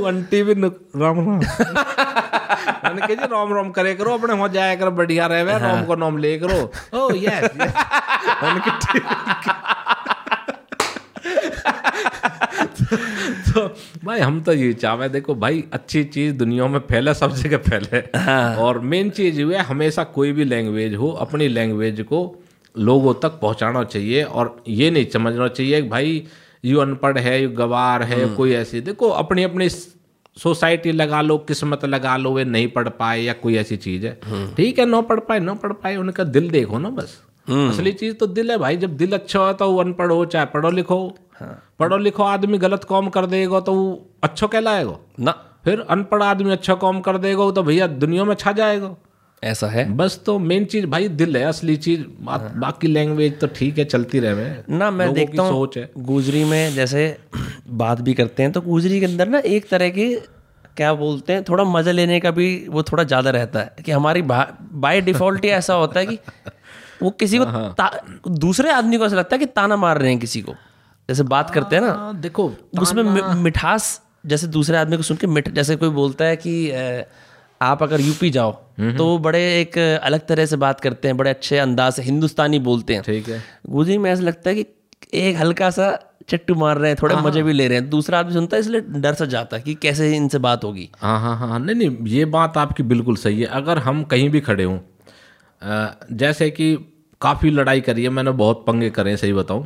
आंटी 0.08 0.44
भी 0.44 0.54
राम 0.54 0.72
राम 0.96 1.20
मैंने 1.20 3.02
कहा 3.02 3.14
जी 3.14 3.26
रोम 3.26 3.54
रोम 3.54 3.70
करे 3.70 3.94
करो 3.94 4.14
अपने 4.14 4.34
वहाँ 4.34 4.50
जाया 4.50 4.76
करो 4.76 4.92
बढ़िया 4.92 5.26
रहे 5.26 5.44
रोम 5.44 5.86
को 5.86 5.96
नाम 5.96 6.18
ले 6.18 6.40
करो 6.40 6.72
ओ 6.94 7.10
यस 7.16 7.50
मैंने 8.44 8.60
तो 13.52 13.76
भाई 14.06 14.20
हम 14.20 14.42
तो 14.42 14.54
ये 14.54 14.74
चाहे 14.74 15.10
देखो 15.10 15.36
भाई 15.36 15.64
अच्छी 15.74 16.04
चीज़ 16.04 16.34
दुनिया 16.36 16.68
में 16.68 16.80
फैले 16.80 17.14
सब 17.14 17.36
जगह 17.36 17.58
फैले 17.58 18.00
और 18.56 18.80
मेन 18.80 19.10
चीज़ 19.10 19.42
ये 19.42 19.56
है 19.56 19.64
हमेशा 19.64 20.04
कोई 20.04 20.32
भी 20.32 20.44
लैंग्वेज 20.44 20.96
हो 20.96 21.12
अपनी 21.12 21.48
लैंग्वेज 21.48 22.02
को 22.02 22.44
लोगों 22.78 23.14
तक 23.14 23.30
पहुंचाना 23.30 23.84
चाहिए। 23.84 24.24
और 24.24 24.64
ये 24.68 24.92
नहीं 24.92 25.06
समझना 25.14 25.48
चाहिए 25.48 25.82
कि 25.82 25.90
भाई 25.90 26.28
यू 26.64 26.80
अनपढ़ 26.80 27.18
है 27.18 27.42
यू 27.44 27.50
गवार 27.50 28.04
है 28.04 28.26
कोई 28.36 28.54
ऐसी 28.54 28.82
देखो 28.82 29.10
अपनी 29.18 29.44
अपनी 29.44 29.70
सोसाइटी 30.38 30.92
लगा 30.92 31.22
लो 31.22 31.38
किस्मत 31.38 31.86
लगा 31.86 32.16
लो 32.18 32.32
वे 32.34 32.44
नहीं 32.46 32.68
पढ़ 32.68 32.90
पाए 32.90 33.22
या 33.22 33.34
कोई 33.34 33.56
ऐसी 33.58 33.78
चीज़ 33.78 34.06
है। 34.06 34.14
ठीक 34.56 34.80
है 34.80 34.86
ना 34.86 35.02
पढ़ 35.02 35.20
पाए 35.20 35.40
ना 35.40 35.54
पढ़ 35.54 35.74
पाए 35.74 35.96
उनका 35.96 36.24
दिल 36.26 36.50
देखो 36.50 36.80
ना 36.80 36.90
बस। 36.90 37.18
असली 37.48 37.92
चीज़ 37.94 38.14
तो 38.16 38.28
दिल 38.28 38.52
है 38.52 38.58
भाई 38.58 38.78
जब 38.78 38.96
दिल 38.98 39.14
अच्छा 39.14 39.40
हो 39.40 39.54
तो 39.54 39.72
वो 39.72 39.80
अनपढ़ 39.80 40.12
हो 40.12 40.26
चाहे 40.26 40.46
पढ़ो 40.46 40.70
लिखो। 40.72 40.96
हो। 40.96 41.48
पढ़ो 41.80 41.98
लिखो 41.98 42.24
आदमी 42.24 42.58
गलत 42.58 42.84
काम 42.84 43.10
कर 43.10 43.26
देगा 43.26 43.60
तो 43.60 43.74
वो 43.74 44.06
अच्छा 44.24 44.48
कहलाएगा। 44.48 44.98
ना। 45.20 45.32
फिर 45.66 45.80
अनपढ़ 45.90 46.24
आदमी 46.24 46.52
अच्छा 46.52 46.76
काम 46.76 47.00
कर 47.02 47.18
देगा 47.18 47.50
तो 47.52 47.64
भैया 47.64 47.88
दुनिया 47.88 48.24
में 48.24 48.34
छा 48.36 48.52
जाएगा। 48.52 48.96
ऐसा 49.44 49.68
है? 49.68 49.84
बस 49.98 50.20
तो 50.26 50.38
मेन 50.40 50.66
चीज़ 50.66 50.86
भाई 50.86 51.08
दिल 51.10 51.38
है 51.38 51.44
असली 51.44 51.76
चीज़। 51.78 52.02
बात 52.22 52.52
बाकी 52.58 52.88
लैंग्वेज 52.88 53.40
तो 53.40 53.48
ठीक 53.48 53.78
है 53.78 53.86
चलती 53.86 54.20
रहे। 54.20 54.78
ना 54.78 54.90
मैं 54.92 55.14
देखता 55.14 55.44
हूँ 55.44 55.52
सोच 55.52 55.78
है। 55.78 55.90
गुजरी 55.98 56.44
में 56.44 56.74
जैसे 56.74 57.06
बात 57.82 58.02
भी 58.02 58.14
करते 58.14 58.44
हैं 58.44 58.52
तो 58.52 58.62
गुजरी 58.62 59.00
के 59.00 59.06
अंदर 59.06 59.28
ना 59.28 59.40
एक 59.48 59.70
तरह 59.70 59.90
की 59.90 60.14
क्या 60.78 60.94
बोलते 60.94 61.34
हैं 61.34 61.44
थोड़ा 61.44 61.64
मज़ा 61.64 61.92
लेने 61.92 62.20
का 62.20 62.32
भी 62.32 62.48
वो 62.70 62.84
थोड़ा 62.84 63.04
ज़्यादा 63.04 63.30
रहता 63.30 63.60
है 63.60 63.84
कि 63.86 63.92
हमारी 63.92 64.22
बाय 64.22 65.02
डिफ़ॉल्ट 65.02 65.44
ही 65.46 65.50
ऐसा 65.50 65.74
होता 65.74 66.00
है 66.00 66.06
कि 66.06 66.18
वो 67.04 67.10
किसी 67.10 67.38
को 67.38 67.46
ता- 67.74 68.30
दूसरे 68.40 68.72
आदमी 68.72 68.98
को 68.98 69.06
ऐसा 69.06 69.16
लगता 69.16 69.36
है 69.36 69.40
कि 69.40 69.46
ताना 69.46 69.76
मार 69.76 69.98
रहे 69.98 70.10
हैं 70.12 70.20
किसी 70.20 70.42
को। 70.42 70.54
जैसे 71.10 71.24
बात 71.24 71.50
करते 71.50 71.76
हैं 71.76 71.84
ना 71.84 71.92
हाँ, 71.92 72.16
देखो 72.22 72.52
उसमें 72.82 73.04
मिठास 73.44 74.02
जैसे 74.26 74.48
दूसरे 74.48 74.78
आदमी 74.78 74.98
को 74.98 75.04
सुन 75.04 75.18
के 75.18 75.28
मिठ 75.28 75.50
जैसे 75.50 75.76
कोई 75.76 75.90
बोलता 75.90 76.26
है 76.26 76.36
कि 76.36 76.72
आप 77.62 77.84
अगर 77.84 78.02
यूपी 78.02 78.30
जाओ 78.30 78.52
तो 78.98 79.06
वो 79.06 79.18
बड़े 79.20 79.40
एक 79.54 79.78
अलग 79.78 80.26
तरह 80.28 80.46
से 80.46 80.56
बात 80.58 80.80
करते 80.80 81.08
हैं 81.08 81.18
बड़े 81.18 81.30
अच्छे 81.30 81.58
अंदाज 81.60 81.94
से 81.94 82.02
हिंदुस्तानी 82.02 82.60
बोलते 82.62 82.94
हैं। 82.94 83.04
ठीक 83.04 83.28
है। 83.30 83.42
गुजरी 83.70 83.98
में 83.98 84.12
ऐसा 84.12 84.24
लगता 84.24 84.50
है 84.50 84.56
कि 84.56 84.66
एक 85.20 85.36
हल्का 85.38 85.70
सा 85.70 85.98
चट्टू 86.30 86.56
मार 86.56 86.78
रहे 86.78 86.92
हैं 86.92 86.98
थोड़े 87.02 87.16
मज़े 87.18 87.44
भी 87.44 87.54
ले 87.54 87.68
रहे 87.68 87.78
हैं। 87.78 87.90
दूसरा 87.90 88.20
आदमी 88.20 88.34
सुनता 88.34 88.58
है 88.58 88.62
इसलिए 88.62 88.82
डर 88.98 89.14
सा 89.14 89.26
जाता 89.28 89.58
है 89.58 89.64
कि 89.64 89.74
कैसे 89.78 90.16
इनसे 90.16 90.38
बात 90.40 90.64
होगी। 90.64 90.90
हाँ 90.98 91.20
हाँ 91.22 91.36
हाँ 91.40 91.60
नहीं 91.60 91.76
नहीं 91.76 92.08
ये 92.10 92.26
बात 92.28 92.58
आपकी 92.58 92.84
बिल्कुल 92.86 93.16
सही 93.18 93.42
है। 93.42 93.48
अगर 93.58 93.78
हम 93.80 94.04
कहीं 94.06 94.30
भी 94.30 94.42
खड़े 94.42 94.64
हों 94.64 94.78
जैसे 96.18 96.50
कि 96.52 96.74
काफ़ी 97.22 97.50
लड़ाई 97.50 97.82
करी 97.82 98.04
है 98.04 98.10
मैंने 98.10 98.32
बहुत 98.34 98.64
पंगे 98.68 98.90
करे 98.90 99.10
हैं 99.10 99.18
सही 99.18 99.34
बताऊँ। 99.34 99.64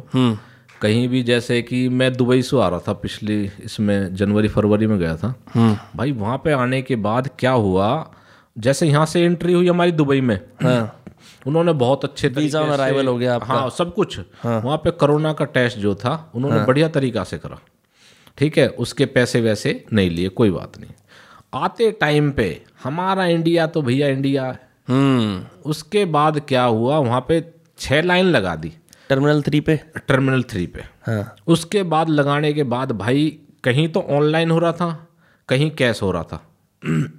कहीं 0.83 1.09
भी 1.09 1.23
जैसे 1.23 1.61
कि 1.61 1.89
मैं 1.89 2.13
दुबई 2.13 2.41
से 2.41 2.61
आ 2.61 2.67
रहा 2.67 2.79
था 2.79 2.93
पिछली 2.93 3.51
इसमें 3.63 4.15
जनवरी 4.15 4.47
फरवरी 4.47 4.87
में 4.87 4.99
गया 4.99 5.15
था। 5.15 5.35
भाई 5.95 6.11
वहाँ 6.11 6.37
पे 6.37 6.51
आने 6.51 6.81
के 6.81 6.95
बाद 6.95 7.29
क्या 7.39 7.51
हुआ? 7.51 8.11
जैसे 8.57 8.87
यहाँ 8.87 9.05
से 9.05 9.21
एंट्री 9.21 9.53
हुई 9.53 9.67
हमारी 9.67 9.91
दुबई 9.91 10.21
में। 10.21 10.39
उन्होंने 11.47 11.73
बहुत 11.73 12.03
अच्छे 12.03 12.29
तरीके 12.29 12.51
से- 12.51 12.61
arrival 12.61 13.07
हो 13.07 13.17
गया 13.17 13.35
आपका। 13.35 13.47
हाँ 13.47 13.69
सब 13.69 13.93
कुछ। 13.93 14.19
हाँ। 14.19 14.61
वहाँ 14.61 14.77
पे 14.77 14.91
कोरोना 14.91 15.33
का 15.33 15.45
टेस्ट 15.45 15.77
जो 15.77 15.95
था 15.95 16.31
उन्होंने 16.35 16.57
हाँ। 16.57 16.67
बढ़िया 16.67 16.87
तरीका 16.87 17.23
से 17.23 17.37
करा। 17.37 17.59
ठीक 18.37 18.57
है 18.57 18.67
उसके 18.67 19.05
पैसे 19.05 19.41
वैसे 19.41 19.85
नहीं 19.93 20.09
लिए 20.09 20.29
कोई 20.29 20.51
बात 20.51 20.79
नहीं। 20.79 20.91
आते 21.53 21.91
टाइम 21.91 22.31
पे 22.31 22.63
हमारा 22.83 23.25
इंडिया 23.25 23.67
तो 23.67 23.81
भैया 23.81 24.07
इंडिया 24.07 24.45
है। 24.45 24.69
हम्म। 24.89 25.43
उसके 25.65 26.05
बाद 26.05 26.41
क्या 26.47 26.63
हुआ? 26.63 26.97
वहाँ 26.97 27.25
पे 27.27 27.45
छः 27.79 28.01
लाइन 28.01 28.25
लगा 28.25 28.55
दी। 28.55 28.73
टर्मिनल 29.09 29.41
थ्री 29.41 29.59
पे? 29.59 29.79
टर्मिनल 30.07 30.43
थ्री 30.43 30.65
पे। 30.67 30.83
हाँ। 31.03 31.35
उसके 31.47 31.83
बाद 31.83 32.09
लगाने 32.09 32.53
के 32.53 32.63
बाद 32.63 32.91
भाई 32.91 33.39
कहीं 33.63 33.87
तो 33.87 34.01
ऑनलाइन 34.09 34.51
हो 34.51 34.59
रहा 34.59 34.71
था 34.71 35.07
कहीं 35.49 35.69
कैश 35.71 36.01
हो 36.01 36.11
रहा 36.11 36.23
था। 36.23 36.43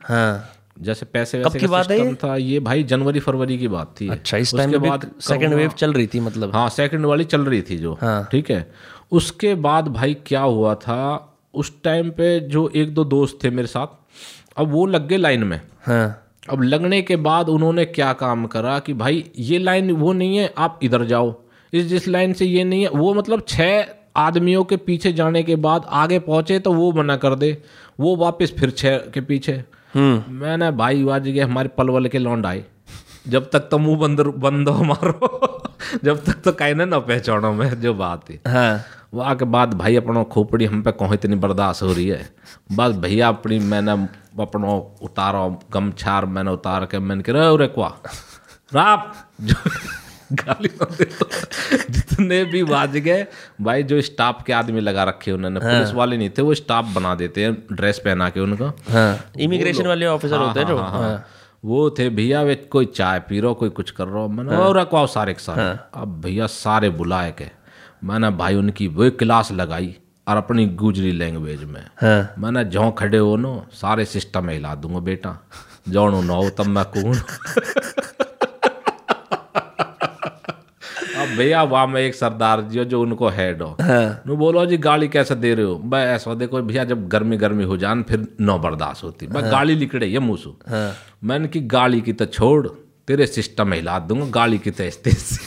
हाँ। 0.04 0.50
जैसे 0.80 1.06
पैसे 1.06 1.38
वैसे 1.38 1.58
की 1.58 1.66
बात 1.66 1.90
है 1.90 2.14
था 2.14 2.36
ये 2.36 2.60
भाई 2.60 2.82
जनवरी 2.82 3.20
फरवरी 3.20 3.58
की 3.58 3.68
बात 3.68 3.94
थी। 4.00 4.08
अच्छा 4.08 4.36
इस 4.36 4.54
टाइम 4.56 4.70
में 4.70 4.82
बाद 4.82 5.10
सेकंड 5.20 5.54
वेव 5.54 5.70
चल 5.70 5.92
रही 5.92 6.06
थी 6.06 6.20
मतलब। 6.20 6.54
हाँ 6.54 6.68
सेकंड 6.68 7.06
वाली 7.06 7.24
चल 7.24 7.40
रही 7.40 7.62
थी 7.62 7.76
जो। 7.76 7.98
हाँ। 8.00 8.28
ठीक 8.32 8.50
है। 8.50 8.66
उसके 9.12 9.54
बाद 9.54 9.88
भाई 9.88 10.14
क्या 10.26 10.40
हुआ 10.40 10.74
था 10.74 11.30
उस 11.54 11.72
टाइम 11.82 12.10
पे 12.10 12.40
जो 12.40 12.68
एक 12.76 12.94
दो 12.94 13.04
दोस्त 13.04 13.38
थे 13.44 13.50
मेरे 13.50 13.68
साथ 13.68 13.86
अब 14.56 14.72
वो 14.72 14.86
लग 14.86 15.06
गए 15.08 15.16
लाइन 15.16 15.44
में। 15.44 15.60
हाँ। 15.82 16.32
अब 16.50 16.62
लगने 16.62 17.02
के 17.02 17.16
बाद 17.16 17.48
उन्होंने 17.48 17.84
क्या 17.84 18.12
काम 18.12 18.46
करा 18.46 18.78
कि 18.78 18.94
भाई 18.94 19.24
ये 19.38 19.58
लाइन 19.58 19.90
वो 19.90 20.12
नहीं 20.12 20.36
है 20.36 20.52
आप 20.58 20.80
इधर 20.82 21.04
जाओ। 21.04 21.43
इस 21.74 21.86
जिस 21.86 22.08
लाइन 22.08 22.32
से 22.32 22.46
ये 22.46 22.64
नहीं 22.64 22.82
है 22.82 22.88
वो 22.90 23.12
मतलब 23.14 23.44
छः 23.48 23.86
आदमियों 24.16 24.64
के 24.64 24.76
पीछे 24.78 25.12
जाने 25.12 25.42
के 25.42 25.56
बाद 25.58 25.86
आगे 25.92 26.18
पहुँचे 26.18 26.58
तो 26.58 26.72
वो 26.72 26.90
मना 26.92 27.16
कर 27.16 27.34
दे। 27.34 27.56
वो 28.00 28.14
वापस 28.16 28.52
फिर 28.58 28.70
छः 28.70 28.98
के 29.14 29.20
पीछे। 29.20 29.62
मैंने 29.96 30.70
भाई 30.72 31.02
वाज 31.04 31.28
गए 31.28 31.40
हमारे 31.40 31.68
पलवल 31.68 32.08
के 32.08 32.18
लौंड 32.18 32.46
आए। 32.46 32.64
जब 33.28 33.48
तक 33.50 33.68
तो 33.70 33.78
मुँह 33.78 33.98
बंद 33.98 34.20
बंद 34.20 34.68
हो 34.68 34.84
मारो। 34.84 35.62
जब 36.04 36.22
तक 36.24 36.40
तो 36.44 36.52
कहीं 36.52 36.74
ना 36.74 36.98
पहचानो 37.00 37.52
मैं 37.52 37.80
जो 37.80 37.94
बात 37.94 38.22
थी 38.30 38.38
हाँ। 38.46 38.80
वहाँ 39.14 39.34
के 39.36 39.44
बाद 39.46 39.74
भाई 39.74 39.96
अपना 39.96 40.22
खोपड़ी 40.24 40.64
हम 40.64 40.82
पे 40.82 40.92
कहीं 40.92 41.14
इतनी 41.14 41.36
बर्दाश्त 41.36 41.82
हो 41.82 41.92
रही 41.92 42.06
है। 42.08 42.28
बस 42.72 42.96
भैया 42.96 43.28
अपनी 43.28 43.58
मैंने 43.64 43.92
अपना 44.42 44.72
उतारो 45.02 45.48
गमछार 45.72 46.26
मैंने 46.26 46.50
उतार 46.50 46.86
के 46.86 46.98
मैंने 47.00 47.22
कहा 47.22 47.54
रे 47.56 47.66
क्वा? 47.66 47.88
राप 48.72 49.14
जो 49.40 49.54
गाली 50.32 50.68
तो। 50.68 50.86
जितने 51.90 52.44
भी 52.44 52.62
बाज 52.64 52.96
गए 52.98 53.26
भाई 53.60 53.82
जो 53.82 54.00
स्टाफ 54.02 54.42
के 54.46 54.52
आदमी 54.52 54.80
लगा 54.80 55.04
रखे 55.04 55.32
उन्होंने 55.32 55.60
हाँ। 55.60 55.72
पुलिस 55.72 55.92
वाले 55.94 56.16
नहीं 56.16 56.30
थे 56.38 56.42
वो 56.42 56.54
स्टाफ 56.54 56.84
बना 56.94 57.14
देते 57.14 57.44
हैं 57.44 57.52
ड्रेस 57.72 57.98
पहना 58.04 58.28
के 58.30 58.40
उनका। 58.40 58.72
हाँ 58.90 59.32
इमिग्रेशन 59.40 59.86
वाले 59.86 60.06
ऑफिसर 60.06 60.36
होते 60.36 60.60
हैं 60.60 60.66
जो 60.66 60.76
हाँ, 60.76 60.90
हाँ। 60.90 61.26
वो 61.64 61.90
थे 61.98 62.08
भैया 62.10 62.42
वे 62.42 62.54
कोई 62.54 62.86
चाय 62.86 63.18
पी 63.28 63.40
रहो 63.40 63.54
कोई 63.54 63.68
कुछ 63.70 63.90
कर 63.90 64.06
रहा 64.06 64.22
हो? 64.22 64.28
मैंने 64.28 64.56
और 64.56 64.78
रखवाओ 64.78 65.06
सारे 65.06 65.34
के 65.34 65.42
सारे 65.42 65.62
अब 66.00 66.20
भैया 66.24 66.46
सारे 66.46 66.90
बुलाए 66.92 67.30
के 67.38 67.46
मैंने 68.04 68.30
भाई 68.36 68.54
उनकी 68.54 68.88
वो 68.88 69.10
क्लास 69.18 69.52
लगाई 69.52 69.94
और 70.28 70.36
अपनी 70.36 70.66
गुजरी 70.80 71.12
लैंग्वेज 71.12 71.64
में। 71.64 71.84
हाँ। 72.02 72.34
मैंने 72.38 72.64
जो 72.64 72.90
खड़े 72.90 73.18
हो 73.18 73.36
नो 73.36 73.54
सारे 73.72 74.04
सिस्टम 74.04 74.44
में 74.44 74.54
हिला 74.54 74.74
दूँगा 74.74 74.98
बेटा। 75.00 75.38
जो 75.88 76.08
न 76.10 76.28
हो 76.30 76.48
तब 76.50 76.66
मैं 76.66 76.84
कौन 76.84 77.14
अब 81.14 81.23
भैया 81.36 81.62
वहाँ 81.64 81.86
में 81.86 82.00
एक 82.00 82.14
सरदार 82.14 82.60
जी 82.62 82.78
हो 82.78 82.84
जो 82.84 83.00
उनको 83.02 83.28
हेड 83.30 83.62
हो। 83.62 83.76
नु 83.80 84.36
बोलो 84.36 84.64
जी 84.66 84.76
गाड़ी 84.78 85.08
कैसे 85.08 85.34
दे 85.36 85.54
रहे 85.54 85.66
हो? 85.66 85.78
मैं 85.84 86.04
ऐसा 86.06 86.34
देखो 86.34 86.62
भैया 86.62 86.84
जब 86.84 87.08
गर्मी 87.08 87.36
गर्मी 87.36 87.64
हो 87.64 87.76
जान 87.76 88.02
फिर 88.02 88.26
नौ 88.40 88.58
बर्दाश्त 88.58 89.04
होती 89.04 89.26
मैं 89.26 89.50
गाड़ी 89.52 89.74
लिकड़े 89.74 90.06
ये 90.06 90.18
मुसु 90.20 90.54
मैंने 91.24 91.48
की 91.48 91.60
गाड़ी 91.68 92.00
की 92.00 92.12
तो 92.12 92.26
छोड़ 92.28 92.66
तेरे 93.06 93.26
सिस्टम 93.26 93.72
हिला 93.72 93.98
दूँगा 94.00 94.26
गाड़ी 94.32 94.58
की 94.58 94.70
तो 94.70 94.90
तेज 95.04 95.38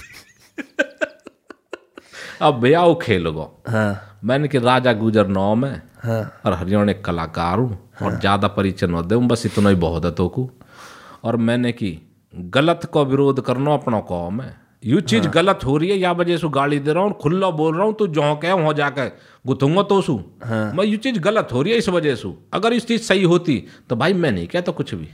अब 2.42 2.60
भैया 2.60 2.82
वो 2.84 2.96
खेल 2.96 3.30
गो। 3.30 3.44
हाँ। 3.68 4.20
मैंने 4.24 4.48
कि 4.48 4.58
राजा 4.60 4.94
गुजर 4.94 5.28
नौ 5.28 5.54
में 5.56 5.82
और 6.06 6.54
हरियाणा 6.54 6.92
एक 6.92 7.04
कलाकार 7.06 7.60
हूँ 7.60 7.78
और 8.04 8.20
ज़्यादा 8.20 8.48
परिचय 8.48 8.88
न 8.88 9.02
दे 9.08 9.16
बस 9.28 9.46
इतना 9.46 9.70
ही 9.70 9.76
बहुत 9.78 10.06
है 10.06 10.12
तो 10.12 10.28
को। 10.28 10.50
और 11.24 11.38
मैंने 11.38 11.72
की 11.72 11.92
गलत 12.34 12.86
को 12.94 13.06
विरोध 13.06 13.42
करना 13.42 13.74
अपना 13.74 14.00
कौम 14.00 14.42
है। 14.42 14.56
यू 14.84 15.00
चीज़ 15.02 15.24
हाँ। 15.24 15.32
गलत 15.32 15.60
हो 15.66 15.78
रही 15.78 15.90
है 15.90 15.98
या 15.98 16.12
वजह 16.12 16.38
से 16.38 16.50
गाली 16.50 16.80
दे 16.80 16.94
रहा 16.94 17.04
हूँ 17.04 17.14
खुला 17.14 17.50
बोल 17.52 17.76
रहा 17.76 17.86
हूँ 17.86 17.94
तू 17.94 18.08
जो 18.08 18.34
कह 18.36 18.54
वहाँ 18.54 18.74
जाकर 18.74 19.12
गुथूँगा 19.46 19.84
तो 19.84 20.02
सू 20.02 20.16
हाँ। 20.44 20.72
मैं 20.74 20.86
यू 20.86 20.98
चीज़ 20.98 21.20
गलत 21.20 21.50
हो 21.54 21.62
रही 21.62 21.74
है 21.74 21.78
इस 21.78 21.90
वजह 21.90 22.16
से। 22.16 22.34
अगर 22.54 22.74
इस 22.74 22.88
चीज़ 22.88 23.02
सही 23.02 23.24
होती 23.24 23.64
तो 23.90 23.96
भाई 23.96 24.14
मैं 24.14 24.32
नहीं 24.32 24.48
कहता 24.48 24.72
कुछ 24.72 24.94
भी। 24.96 25.10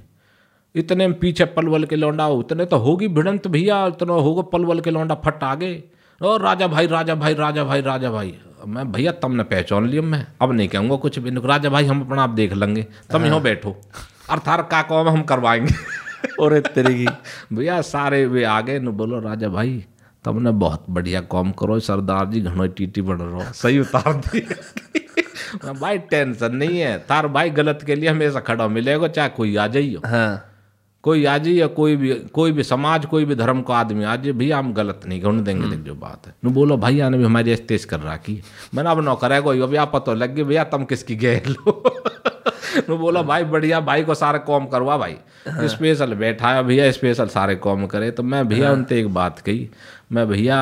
इतने 0.76 1.08
में 1.08 1.18
पीछे 1.20 1.46
पलवल 1.46 1.84
के 1.86 1.96
लौंडा 1.96 2.28
उतने 2.28 2.66
तो 2.66 2.78
होगी 2.78 3.08
भिड़ंत 3.08 3.48
भैया 3.48 3.86
इतना 3.88 4.14
होगा 4.14 4.42
पलवल 4.54 4.80
के 4.80 4.92
लौंडा 4.92 5.16
फट 5.16 5.44
आगे। 5.44 5.84
और 6.22 6.42
राजा 6.42 6.68
भाई 6.68 6.88
राजा 6.88 7.16
भाई 7.16 7.34
राजा 7.34 7.64
भाई 7.64 7.82
राजा 7.82 8.12
भाई। 8.12 8.34
मैं 8.68 8.92
भैया 8.92 9.12
तुमने 9.12 9.44
पहचान 9.44 9.88
लिया 9.88 10.02
मैं। 10.02 10.26
अब 10.42 10.52
नहीं 10.52 10.68
कहूँगा 10.68 10.96
कुछ 10.96 11.20
भी। 11.20 11.32
राजा 11.48 11.70
भाई 11.70 11.86
हम 11.86 12.02
अपना 12.02 12.24
आप 12.24 12.30
देख 12.30 12.54
लेंगे। 12.54 12.84
तुम 13.12 13.26
यहाँ 13.26 13.42
बैठो। 13.42 13.76
अर्थार 14.30 14.62
का 14.62 14.82
कौम 14.82 15.10
हम 15.10 15.24
करवाएँगे। 15.24 15.74
और 16.40 16.60
तेरे 16.60 16.94
की 16.94 17.08
भैया 17.56 17.82
सारे 17.82 18.26
वे 18.26 18.44
आ 18.44 18.60
गए 18.62 18.80
न 18.80 18.92
बोलो 19.02 19.20
राजा 19.20 19.50
भाई 19.50 19.84
तुमने 20.26 20.52
बहुत 20.52 20.86
बढ़िया 20.90 21.22
काम 21.32 21.52
करो 21.52 21.80
सरदार 21.80 22.26
जी 22.26 22.42
घनो 22.42 22.68
टीटी 22.68 23.02
बन 23.02 23.16
रहो 23.16 23.52
सही 23.62 23.80
उतार 23.80 24.14
दिए 24.14 25.74
भाई 25.80 25.98
टेंशन 26.12 26.56
नहीं 26.56 26.80
है 26.80 26.98
तार 27.10 27.28
भाई 27.28 27.50
गलत 27.60 27.80
के 27.86 27.96
लिए 27.96 28.10
हमेशा 28.10 28.40
खड़ा 28.40 28.68
मिलेगा 28.68 29.08
चाहे 29.08 29.30
कोई 29.30 29.56
आ 29.56 29.68
जाइयो। 29.68 30.02
हाँ। 30.06 30.50
कोई 31.04 31.26
आ 31.26 31.38
जाइए 31.38 31.68
कोई 31.68 31.96
भी 31.96 32.14
कोई 32.34 32.52
भी 32.52 32.64
समाज 32.64 33.06
कोई 33.06 33.26
भी 33.26 33.36
धर्म 33.36 33.62
का 33.62 33.76
आदमी 33.76 34.04
आ 34.04 34.16
जाइए 34.16 34.34
भैया 34.38 34.58
हम 34.58 34.74
गलत 34.74 35.02
नहीं 35.06 35.22
घुन 35.22 35.44
देंगे 35.44 35.68
देख 35.70 35.80
जो 35.80 35.96
बात 35.96 36.28
है। 36.28 36.34
नु 36.46 36.52
बोलो 36.52 36.78
भैया 36.78 37.10
ने 37.10 37.18
भी 37.18 37.24
हमारी 37.24 37.56
तेज 37.70 37.86
कर 37.86 38.00
रखी 38.00 38.42
मैंने 38.76 38.90
अब 38.90 39.00
नौकर 39.06 39.34
है 39.34 39.42
कोई 39.42 39.60
अभी 39.62 39.78
आप 39.84 39.92
पता 39.96 40.14
लग 40.14 40.36
गई 40.36 40.44
भैया 40.44 40.64
तुम 40.74 40.86
किसकी 40.86 41.16
गए 41.16 41.42
लो 41.48 41.84
नु 42.80 42.98
बोला 42.98 43.22
भाई 43.22 43.44
बढ़िया 43.44 43.80
भाई 43.80 44.04
को 44.04 44.16
सारे 44.16 44.40
कॉम 44.40 44.66
करवा 44.66 44.98
भाई। 44.98 45.16
स्पेशल 45.68 46.14
बैठा 46.16 46.54
है 46.54 46.64
भैया 46.64 46.92
स्पेशल 46.92 47.28
सारे 47.28 47.56
कॉम 47.56 47.86
करे। 47.88 48.12
तो 48.12 48.24
मैं 48.24 48.48
भैया 48.48 48.72
उनसे 48.72 49.00
एक 49.00 49.14
बात 49.14 49.40
कही। 49.40 49.70
मैं 50.12 50.28
भैया 50.28 50.60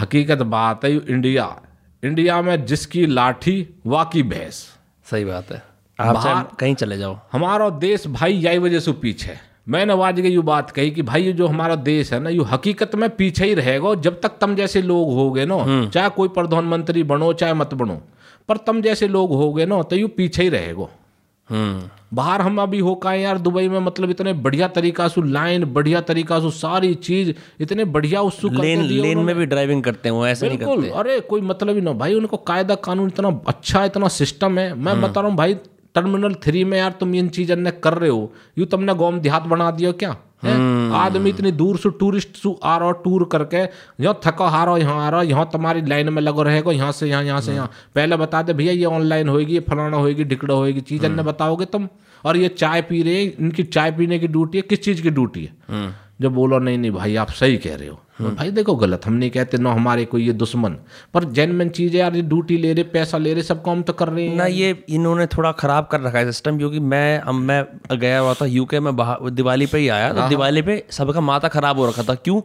हकीकत 0.00 0.42
बात 0.48 0.84
है 0.84 0.96
इंडिया 0.96 1.54
इंडिया 2.02 2.40
में 2.42 2.64
जिसकी 2.66 3.06
लाठी 3.06 3.68
वाकी 3.86 4.22
भैंस। 4.22 4.66
सही 5.06 5.24
बात 5.24 5.52
है। 5.52 5.62
आप 5.98 6.54
कहीं 6.56 6.74
चले 6.74 6.98
जाओ। 6.98 7.18
हमारा 7.32 7.68
देश 7.70 8.06
भाई 8.06 8.32
यही 8.32 8.58
वजह 8.58 8.80
से 8.80 8.92
पीछे 8.92 9.28
है। 9.28 9.40
मैंने 9.68 9.92
आज 10.02 10.20
की 10.20 10.28
यू 10.28 10.42
बात 10.42 10.70
कही 10.70 10.90
कि 10.90 11.02
भाई 11.02 11.22
ये 11.22 11.32
जो 11.32 11.46
हमारा 11.46 11.74
देश 11.74 12.12
है 12.12 12.20
ना 12.20 12.30
ये 12.30 12.44
हकीकत 12.50 12.94
में 12.94 13.08
पीछे 13.10 13.44
ही 13.44 13.54
रहेगा 13.54 13.94
जब 13.94 14.20
तक 14.20 14.36
तुम 14.40 14.54
जैसे 14.54 14.82
लोग 14.82 15.12
हो 15.14 15.30
गए 15.30 15.46
ना 15.46 15.56
चाहे 15.86 16.08
कोई 16.08 16.28
प्रधानमंत्री 16.28 17.02
बनो 17.02 17.32
चाहे 17.32 17.54
मत 17.54 17.74
बनो 17.74 18.00
पर 18.48 18.56
तुम 18.56 18.80
जैसे 18.82 19.08
लोग 19.08 19.32
हो 19.32 19.52
गए 19.52 19.66
ना 19.66 19.82
तो 19.82 19.96
यू 19.96 20.08
पीछे 20.08 20.42
ही 20.42 20.48
रहेगा। 20.48 20.82
हम्म 20.82 21.05
बाहर 21.50 22.40
हम 22.40 22.60
अभी 22.60 22.78
हो 22.78 22.94
का 22.94 23.12
यार 23.14 23.38
दुबई 23.38 23.68
में 23.68 23.78
मतलब 23.80 24.10
इतने 24.10 24.32
बढ़िया 24.32 24.68
तरीका 24.68 25.06
से 25.08 25.22
लाइन 25.22 25.64
बढ़िया 25.64 26.00
तरीका 26.00 26.38
से 26.40 26.50
सारी 26.50 26.94
चीज़ 26.94 27.32
इतने 27.60 27.84
बढ़िया 27.86 28.20
उस 28.20 28.40
लेन 28.44 28.82
लेन 28.82 29.18
में 29.18 29.34
भी 29.36 29.46
ड्राइविंग 29.46 29.82
करते 29.84 30.08
हैं 30.08 30.16
वो 30.16 30.26
ऐसे 30.26 30.48
नहीं 30.48 30.58
करते। 30.58 30.90
अरे 30.90 31.18
कोई 31.20 31.40
मतलब 31.40 31.74
ही 31.74 31.80
ना 31.80 31.92
भाई 31.92 32.14
उनको 32.14 32.36
कायदा 32.36 32.74
कानून 32.74 33.08
इतना 33.08 33.40
अच्छा 33.48 33.84
इतना 33.84 34.08
सिस्टम 34.08 34.58
है। 34.58 34.72
मैं 34.74 35.00
बता 35.02 35.20
रहा 35.20 35.30
हूँ 35.30 35.36
भाई 35.36 35.54
टर्मिनल 35.94 36.34
थ्री 36.34 36.64
में 36.64 36.78
यार 36.78 36.96
तुम 37.00 37.14
इन 37.14 37.28
चीज़ 37.28 37.52
अन्य 37.52 37.70
कर 37.82 37.94
रहे 37.94 38.10
हो। 38.10 38.32
यू 38.58 38.64
तुमने 38.64 38.94
गौम 38.94 39.20
देहात 39.20 39.42
बना 39.44 39.70
दिया 39.70 39.92
क्या? 39.92 40.16
आदमी 40.42 41.30
इतनी 41.30 41.50
दूर 41.52 41.76
से 41.78 41.90
टूरिस्ट 42.00 42.36
सु 42.36 42.54
आ 42.64 42.76
रहा 42.76 42.90
टूर 43.04 43.24
करके 43.32 43.62
यहाँ 44.02 44.20
थको 44.24 44.44
हारो 44.46 44.76
यहाँ 44.78 45.06
आ 45.06 45.08
रहा 45.08 45.22
यहाँ 45.22 45.48
तुम्हारी 45.52 45.82
लाइन 45.82 46.12
में 46.12 46.22
लगो 46.22 46.42
रहेगा 46.42 46.72
यहाँ 46.72 46.92
से 46.92 47.08
यहाँ 47.08 47.22
यहाँ 47.24 47.40
से 47.40 47.54
यहाँ। 47.54 47.70
पहले 47.94 48.16
बता 48.16 48.42
दे 48.42 48.52
भैया 48.52 48.72
ये 48.72 48.84
ऑनलाइन 48.84 49.28
होएगी 49.28 49.60
फलाना 49.60 49.96
होएगी 49.96 50.24
ढिकड़ा 50.24 50.54
होएगी 50.54 50.80
चीज़ 50.82 51.06
अन्य 51.06 51.22
बताओगे 51.22 51.64
तुम? 51.66 51.88
और 52.24 52.36
ये 52.36 52.48
चाय 52.48 52.82
पी 52.82 53.02
रहे 53.02 53.22
इनकी 53.22 53.62
चाय 53.62 53.90
पीने 53.92 54.18
की 54.18 54.28
ड्यूटी 54.28 54.58
है 54.58 54.62
किस 54.62 54.82
चीज़ 54.84 55.02
की 55.02 55.10
ड्यूटी 55.10 55.44
है। 55.44 56.05
जब 56.20 56.32
बोलो 56.34 56.58
नहीं 56.58 56.78
नहीं 56.78 56.90
भाई 56.90 57.16
आप 57.16 57.30
सही 57.30 57.56
कह 57.56 57.74
रहे 57.76 57.88
हो। 57.88 57.94
तो 58.18 58.30
भाई 58.30 58.50
देखो 58.50 58.74
गलत 58.76 59.06
हम 59.06 59.12
नहीं 59.12 59.30
कहते 59.30 59.58
ना 59.58 59.72
हमारे 59.72 60.04
कोई 60.04 60.26
ये 60.26 60.32
दुश्मन। 60.32 60.76
पर 61.14 61.24
जेनमन 61.30 61.68
चीज़ 61.68 61.92
है 61.92 61.98
यार 61.98 62.14
ये 62.16 62.22
ड्यूटी 62.22 62.56
ले 62.58 62.72
रहे 62.72 62.84
पैसा 62.92 63.18
ले 63.18 63.34
रहे 63.34 63.42
सब 63.42 63.64
काम 63.64 63.82
तो 63.82 63.92
कर 63.92 64.08
रहे 64.08 64.26
हैं 64.28 64.36
ना 64.36 64.46
ये 64.46 64.70
इन्होंने 64.88 65.26
थोड़ा 65.26 65.52
खराब 65.54 65.88
कर 65.92 66.00
रखा 66.00 66.18
है 66.18 66.24
सिस्टम 66.26 66.58
क्योंकि 66.58 66.80
मैं 66.82 67.18
अब 67.20 67.34
मैं 67.34 67.62
गया 67.98 68.18
हुआ 68.18 68.34
था 68.34 68.46
यूके 68.46 68.80
में 68.80 68.92
दिवाली 68.96 69.66
पे 69.66 69.78
ही 69.78 69.88
आया 69.88 70.12
तो 70.12 70.28
दिवाली 70.28 70.62
पे 70.62 70.82
सबका 70.90 71.20
माथा 71.22 71.48
खराब 71.48 71.78
हो 71.78 71.88
रखा 71.88 72.02
था। 72.02 72.14
क्यों? 72.14 72.40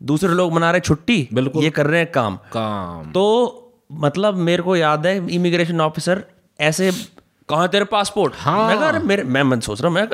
दूसरे 0.00 0.34
लोग 0.34 0.52
मना 0.52 0.70
रहे 0.70 0.80
छुट्टी 0.80 1.28
बिल्कुल। 1.34 1.64
ये 1.64 1.70
कर 1.70 1.86
रहे 1.86 2.00
हैं 2.00 2.10
काम। 2.12 2.36
काम। 2.52 3.10
तो 3.12 3.26
मतलब 4.00 4.34
मेरे 4.48 4.62
को 4.62 4.76
याद 4.76 5.06
है 5.06 5.16
इमिग्रेशन 5.34 5.80
ऑफिसर 5.80 6.24
ऐसे 6.60 6.90
कहा 7.48 7.66
तेरे 7.66 7.84
पासपोर्ट 7.84 8.34
हाँ। 8.38 8.66
मैं 8.68 9.00
मेरे 9.04 9.22
मैं 9.24 9.42
मन 9.42 9.60
सोच 9.60 9.80
रहा 9.80 9.88
हूँ 9.88 9.96
मैं 9.96 10.08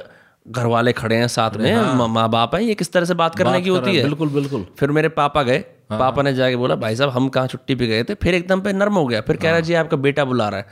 घर 0.48 0.66
वाले 0.66 0.92
खड़े 0.92 1.16
हैं 1.16 1.28
साथ 1.28 1.50
में 1.50 1.76
माँ- 1.76 2.10
माँ 2.10 2.30
बाप 2.30 2.54
हैं 2.54 2.62
ये 2.62 2.74
किस 2.74 2.92
तरह 2.92 3.04
से 3.04 3.14
बात 3.14 3.34
करने 3.34 3.60
की 3.60 3.68
होती 3.68 3.96
है। 3.96 4.02
बिल्कुल 4.02 4.28
बिल्कुल। 4.28 4.66
फिर 4.78 4.90
मेरे 4.90 5.08
पापा 5.08 5.42
गए 5.42 5.64
हाँ। 5.90 5.98
पापा 5.98 6.22
ने 6.22 6.34
जाके 6.34 6.56
बोला 6.56 6.74
भाई 6.74 6.96
साहब 6.96 7.10
हम 7.10 7.28
कहाँ 7.28 7.46
छुट्टी 7.46 7.74
पे 7.74 7.86
गए 7.86 8.04
थे? 8.04 8.14
फिर 8.14 8.34
एकदम 8.34 8.60
पे 8.60 8.72
नर्म 8.72 8.94
हो 8.94 9.06
गया। 9.06 9.20
फिर 9.20 9.36
कह 9.36 9.50
रहा 9.50 9.60
जी 9.60 9.74
आपका 9.74 9.96
बेटा 9.96 10.24
बुला 10.24 10.48
रहा 10.48 10.58
है। 10.58 10.66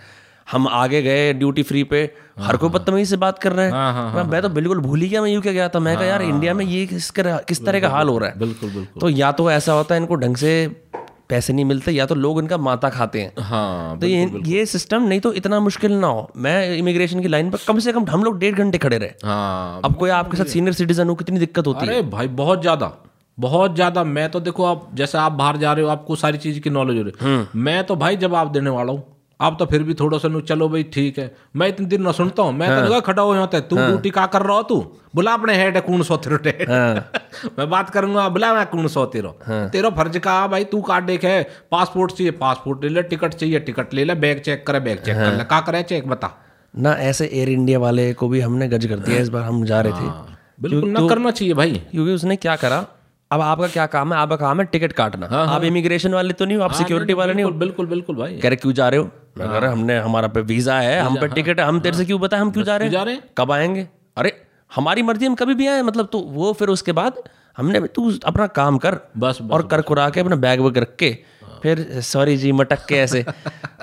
हम 0.52 0.68
आगे 0.68 1.02
गए 1.02 1.32
ड्यूटी 1.32 1.62
फ्री 1.62 1.84
पे। 1.84 2.14
हर 2.40 2.56
कोई 2.56 2.68
बदतमीजी 2.68 3.04
से 3.04 3.16
बात 3.16 3.38
कर 3.38 3.52
रहे 3.52 3.66
हैं। 3.66 3.72
हाँ, 3.72 4.14
मैं- 4.14 4.26
मैं 4.26 4.42
तो 4.42 4.48
बिल्कुल 4.48 4.80
भूल 4.80 5.00
ही 5.00 5.08
गया 5.08 5.22
मैं 5.22 5.30
यूके 5.30 5.52
गया 5.52 5.68
था? 5.68 5.78
मैं 5.78 5.96
कहा 5.96 6.04
यार 6.04 6.22
इंडिया 6.22 6.54
में 6.54 6.64
ये 6.64 6.86
किस 6.86 7.10
किस 7.18 7.66
तरह 7.66 7.80
का 7.80 7.88
हाल 7.88 8.08
हो 8.08 8.18
रहा 8.18 8.28
है? 8.28 8.38
बिल्कुल 8.38 8.70
बिल्कुल। 8.70 9.00
तो 9.00 9.08
या 9.08 9.32
तो 9.32 9.50
ऐसा 9.50 9.72
होता 9.72 9.94
है 9.94 10.00
इनको 10.00 10.14
ढंग 10.14 10.36
से 10.36 10.82
पैसे 11.30 11.52
नहीं 11.52 11.64
मिलते 11.64 11.92
या 11.92 12.06
तो 12.06 12.14
लोग 12.14 12.38
इनका 12.38 12.58
माता 12.58 12.88
खाते 12.90 13.20
हैं। 13.20 13.32
हाँ 13.42 13.98
तो 13.98 14.06
ये 14.06 14.42
ये 14.46 14.64
सिस्टम 14.66 15.02
नहीं 15.04 15.20
तो 15.20 15.32
इतना 15.34 15.60
मुश्किल 15.60 15.92
ना 15.94 16.06
हो। 16.06 16.28
मैं 16.36 16.76
इमिग्रेशन 16.76 17.20
की 17.20 17.28
लाइन 17.28 17.50
पर 17.50 17.58
कम 17.68 17.78
से 17.78 17.92
कम 17.92 18.04
हम 18.10 18.24
लोग 18.24 18.38
डेढ़ 18.38 18.54
घंटे 18.54 18.78
खड़े 18.78 18.98
रहे। 18.98 19.10
हाँ 19.24 19.80
अब 19.84 19.96
कोई 19.96 20.10
आपके 20.12 20.36
साथ 20.36 20.44
सीनियर 20.46 20.74
सिटीजन 20.74 21.08
हो 21.08 21.14
कितनी 21.14 21.38
दिक्कत 21.38 21.66
होती 21.66 21.86
है? 21.86 22.02
भाई 22.10 22.28
बहुत 22.34 22.60
ज़्यादा 22.62 22.92
बहुत 23.38 23.74
ज़्यादा। 23.74 24.04
मैं 24.04 24.28
तो 24.30 24.40
देखो 24.40 24.64
आप 24.64 24.88
जैसे 24.94 25.18
आप 25.18 25.32
बाहर 25.32 25.56
जा 25.56 25.72
रहे 25.72 25.84
हो 25.84 25.90
आपको 25.90 26.16
सारी 26.16 26.38
चीज़ 26.38 26.60
की 26.60 26.70
नॉलेज 26.70 26.96
हो 26.98 27.02
रही 27.02 27.30
है। 27.30 27.46
मैं 27.56 27.82
तो 27.84 27.96
भाई 27.96 28.16
जवाब 28.16 28.52
देने 28.52 28.70
वाला 28.70 28.92
हूँ। 28.92 29.02
आप 29.44 29.56
तो 29.58 29.66
फिर 29.66 29.82
भी 29.82 29.94
थोड़ा 29.94 30.18
सा 30.18 30.28
चलो 30.40 30.68
भाई 30.68 30.82
ठीक 30.94 31.18
है। 31.18 31.30
मैं 31.56 31.68
इतने 31.68 31.86
दिन 31.86 32.02
ना 32.02 32.12
सुनता 32.12 32.42
हूँ 32.42 32.52
मैं 32.54 32.68
हाँ। 32.68 32.76
तो 32.76 32.86
लगा 32.86 33.00
खड़ा 33.02 33.22
हो 33.22 33.34
यहाँ 33.34 33.48
तक 33.52 33.66
तू 33.70 33.76
ड्यूटी 33.76 34.10
का 34.10 34.26
कर 34.28 34.42
रहा 34.42 34.56
हो 34.56 34.62
तू? 34.64 34.76
बुला 35.14 35.32
अपने 35.32 35.54
हेड 35.56 35.74
है 35.74 35.80
कौन 35.82 36.02
सौ 36.02 36.16
तेरे 36.18 36.66
मैं 37.58 37.68
बात 37.70 37.90
करूँगा 37.90 38.28
बुला 38.28 38.52
मैं 38.54 38.66
कौन 38.66 38.86
सौ 38.88 39.04
तेरो। 39.06 39.30
तेरा 39.72 39.90
फ़र्ज़ 39.92 40.18
का 40.20 40.46
भाई 40.48 40.64
तू 40.66 40.80
कार्ड 40.82 41.04
देखे 41.06 41.40
पासपोर्ट 41.70 42.12
चाहिए 42.12 42.30
पासपोर्ट 42.40 42.84
ले 42.84 42.88
ले 42.90 43.02
टिकट 43.04 43.34
चाहिए 43.34 43.60
टिकट 43.60 43.94
ले 43.94 44.04
ले 44.04 44.14
बैग 44.16 44.40
चेक 44.40 44.66
करे 44.66 44.80
बैग 44.80 44.98
चेक 45.00 45.16
कर 45.16 45.36
ले। 45.36 45.44
का 45.44 45.60
करे 45.62 45.82
चेक 45.84 46.08
बता। 46.08 46.30
ना 46.74 46.92
ऐसे 47.02 47.26
एयर 47.26 47.48
इंडिया 47.50 47.78
वाले 47.78 48.12
को 48.14 48.28
भी 48.28 48.40
हमने 48.40 48.68
गज 48.68 48.86
कर 48.86 48.98
दिया 49.00 49.20
इस 49.20 49.28
बार 49.28 49.42
हम 49.42 49.64
जा 49.64 49.80
रहे 49.80 49.92
थे। 49.92 50.32
बिल्कुल 50.62 50.90
ना 50.90 51.06
करना 51.08 51.30
चाहिए 51.32 51.54
भाई। 51.54 51.72
क्योंकि 51.90 52.12
उसने 52.12 52.36
क्या 52.36 52.56
करा 52.56 52.84
अब 53.30 53.40
आपका 53.40 53.66
क्या 53.68 53.84
काम 53.88 54.12
है? 54.12 54.18
आपका 54.18 54.36
काम 54.36 54.60
है 54.60 54.66
टिकट 54.66 54.92
काटना। 54.92 55.26
हाँ, 55.26 55.46
आप 55.48 55.64
इमिग्रेशन 55.64 56.14
वाले 56.14 56.32
तो 56.32 56.44
नहीं 56.44 56.56
हो 56.56 56.62
आप 56.64 56.72
सिक्योरिटी 56.74 57.12
वाले 57.14 57.34
नहीं 57.34 57.44
हो। 57.44 57.50
बिल्कुल 57.50 57.86
बिल्कुल 57.86 57.86
बिल्कुल 57.86 58.16
भाई। 58.16 58.38
कह 58.38 58.48
रहे 58.48 58.56
क्यों 58.56 58.72
जा 58.72 58.88
रहे 58.88 59.00
हो? 59.00 59.10
मैं 59.36 59.48
कह 59.48 59.58
रहा 59.58 59.72
हमने 59.72 59.98
हमारा 59.98 60.28
पे 60.28 60.40
वीज़ा 60.42 60.78
है 60.80 60.98
हम 61.00 61.16
पे 61.20 61.28
टिकट 61.28 61.60
है 61.60 61.66
हम 61.66 61.80
तेरे 61.80 61.96
से 61.96 62.04
क्यों 62.04 62.20
बताए 62.20 62.40
हम 62.40 62.50
क्यों 62.50 62.64
जा 62.64 62.76
रहे 62.76 62.88
हैं? 62.88 63.06
हैं? 63.06 63.22
कब 63.38 63.52
आएँगे? 63.52 63.86
अरे 64.16 64.32
हमारी 64.70 65.02
मर्ज़ी 65.02 65.26
हम 65.26 65.34
कभी 65.34 65.54
भी 65.54 65.66
आए 65.66 65.82
मतलब 65.82 66.08
तो 66.12 66.18
वो 66.18 66.52
फिर 66.52 66.68
उसके 66.68 66.92
बाद 66.92 67.22
हमने 67.56 67.80
तू 67.88 68.10
अपना 68.24 68.46
काम 68.54 68.78
कर 68.78 68.94
बस 69.18 69.38
बस 69.42 69.52
और 69.52 69.66
कर 69.66 69.80
कुरा 69.82 70.08
के 70.10 70.20
अपना 70.20 70.36
बैग 70.36 70.60
वैग 70.60 70.78
रख 70.78 70.96
के 70.98 71.16
फिर 71.62 71.78
सॉरी 72.02 72.36
जी 72.36 72.50
मटक 72.52 72.84
के 72.86 72.94
ऐसे। 72.94 73.24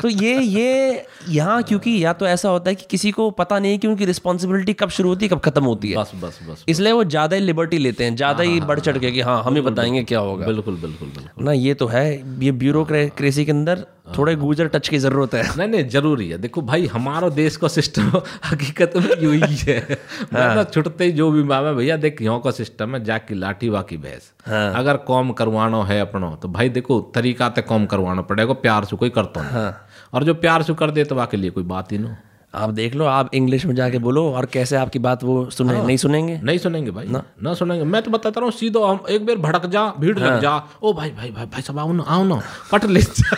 तो 0.01 0.07
ये 0.07 0.39
ये 0.39 1.05
यहाँ 1.29 1.61
क्योंकि 1.63 1.93
या 2.03 2.11
तो 2.13 2.27
ऐसा 2.27 2.49
होता 2.49 2.69
है 2.69 2.75
कि 2.75 2.85
किसी 2.89 3.11
को 3.11 3.29
पता 3.31 3.57
नहीं 3.59 3.79
कि 3.79 3.87
उनकी 3.87 4.05
रिस्पॉन्सिबिलिटी 4.05 4.73
कब 4.73 4.89
शुरू 4.89 5.09
होती 5.09 5.25
है 5.25 5.29
कब 5.29 5.39
खत्म 5.39 5.63
होती 5.63 5.91
है। 5.91 5.97
बस 5.97 6.11
बस 6.15 6.39
बस 6.49 6.63
इसलिए 6.67 6.91
वो 6.91 7.03
ज़्यादा 7.03 7.35
ही 7.35 7.41
लिबर्टी 7.41 7.77
लेते 7.77 8.03
हैं 8.03 8.15
ज़्यादा 8.15 8.43
ही 8.43 8.59
बढ़ 8.61 8.79
चढ़ 8.79 8.97
के 8.97 9.11
कि 9.11 9.21
हाँ। 9.21 9.41
हम 9.43 9.55
ही 9.55 9.61
बताएँगे 9.61 10.03
क्या 10.03 10.19
होगा। 10.19 10.45
बिल्कुल 10.45 10.75
बिल्कुल 10.75 11.09
बिल्कुल। 11.09 11.45
ना 11.45 11.51
ये 11.51 11.73
तो 11.73 11.87
है 11.87 12.05
ये 12.39 12.51
ब्यूरोक्रेसी 12.51 13.45
के 13.45 13.51
अंदर 13.51 13.85
थोड़े 14.17 14.35
गुजर 14.35 14.67
टच 14.67 14.87
की 14.87 14.97
ज़रूरत 14.97 15.33
है। 15.33 15.43
नहीं 15.57 15.67
नहीं 15.67 15.87
ज़रूरी 15.89 16.29
है। 16.29 16.37
देखो 16.37 16.61
भाई 16.63 16.85
हमारा 16.87 17.29
देश 17.31 17.57
का 17.57 17.67
सिस्टम 17.69 18.11
हकीकत 18.45 18.97
में 18.97 19.09
यू 19.21 19.31
ही 19.33 19.55
है। 19.57 19.97
ना 20.33 20.63
छुटते 20.65 21.03
ही 21.03 21.11
जो 21.11 21.29
भी 21.31 21.43
मामा 21.43 21.71
भैया 21.73 21.97
देख 21.99 22.21
यहाँ 22.21 22.39
का 22.41 22.51
सिस्टम 22.53 22.95
है 22.95 23.03
जाकी 23.03 23.35
लाठी 23.35 23.69
वाकी 23.69 23.97
भैंस 23.99 24.31
अगर 24.47 24.97
कॉम 25.07 25.31
करवाना 25.33 25.83
है 25.85 25.99
अपनो 26.01 26.35
तो 26.41 26.47
भाई 26.49 26.69
देखो 26.71 26.99
तरीका 27.15 27.49
तो 27.49 27.61
कॉम 27.63 27.85
करवाना 27.85 28.21
पड़ेगा 28.23 28.53
प्यार 28.61 28.85
से 28.85 28.95
कोई 28.95 29.09
करता 29.11 29.41
नहीं। 29.43 29.71
और 30.13 30.23
जो 30.23 30.33
प्यार 30.35 30.63
से 30.63 30.73
कर 30.73 30.91
दे 30.91 31.03
तो 31.03 31.15
वाके 31.15 31.37
लिए 31.37 31.49
कोई 31.51 31.63
बात 31.65 31.91
ही 31.91 31.97
ना 31.97 32.17
आप 32.53 32.69
देख 32.71 32.95
लो 32.95 33.05
आप 33.05 33.29
इंग्लिश 33.33 33.65
में 33.65 33.73
जाके 33.75 33.99
बोलो 33.99 34.23
और 34.31 34.45
कैसे 34.45 34.75
आपकी 34.75 34.99
बात 34.99 35.23
वो 35.23 35.49
सुने 35.49 35.75
हाँ, 35.75 35.85
नहीं 35.85 35.97
सुनेंगे? 35.97 36.39
नहीं 36.43 36.57
सुनेंगे 36.57 36.91
भाई। 36.91 37.05
ना, 37.07 37.23
ना 37.43 37.53
सुनेंगे। 37.53 37.83
मैं 37.85 38.01
तो 38.01 38.11
बताता 38.11 38.39
रहा 38.39 38.45
हूँ 38.45 38.51
सीधो 38.51 38.83
हम 38.83 38.99
एक 39.09 39.25
बार 39.25 39.35
भड़क 39.37 39.65
जा 39.67 39.85
भीड़ 39.99 40.17
हाँ, 40.19 40.27
लग 40.27 40.41
जा। 40.41 40.55
ओ 40.83 40.93
भाई 40.93 41.09
भाई 41.11 41.31
भाई 41.31 41.45
भाई 41.45 41.61
सब 41.61 41.79
आओ 41.79 41.91
ना 41.93 42.03
आओ 42.07 42.23
ना 42.23 42.41
पट 42.71 42.85
ले 42.85 43.01
जा। 43.01 43.37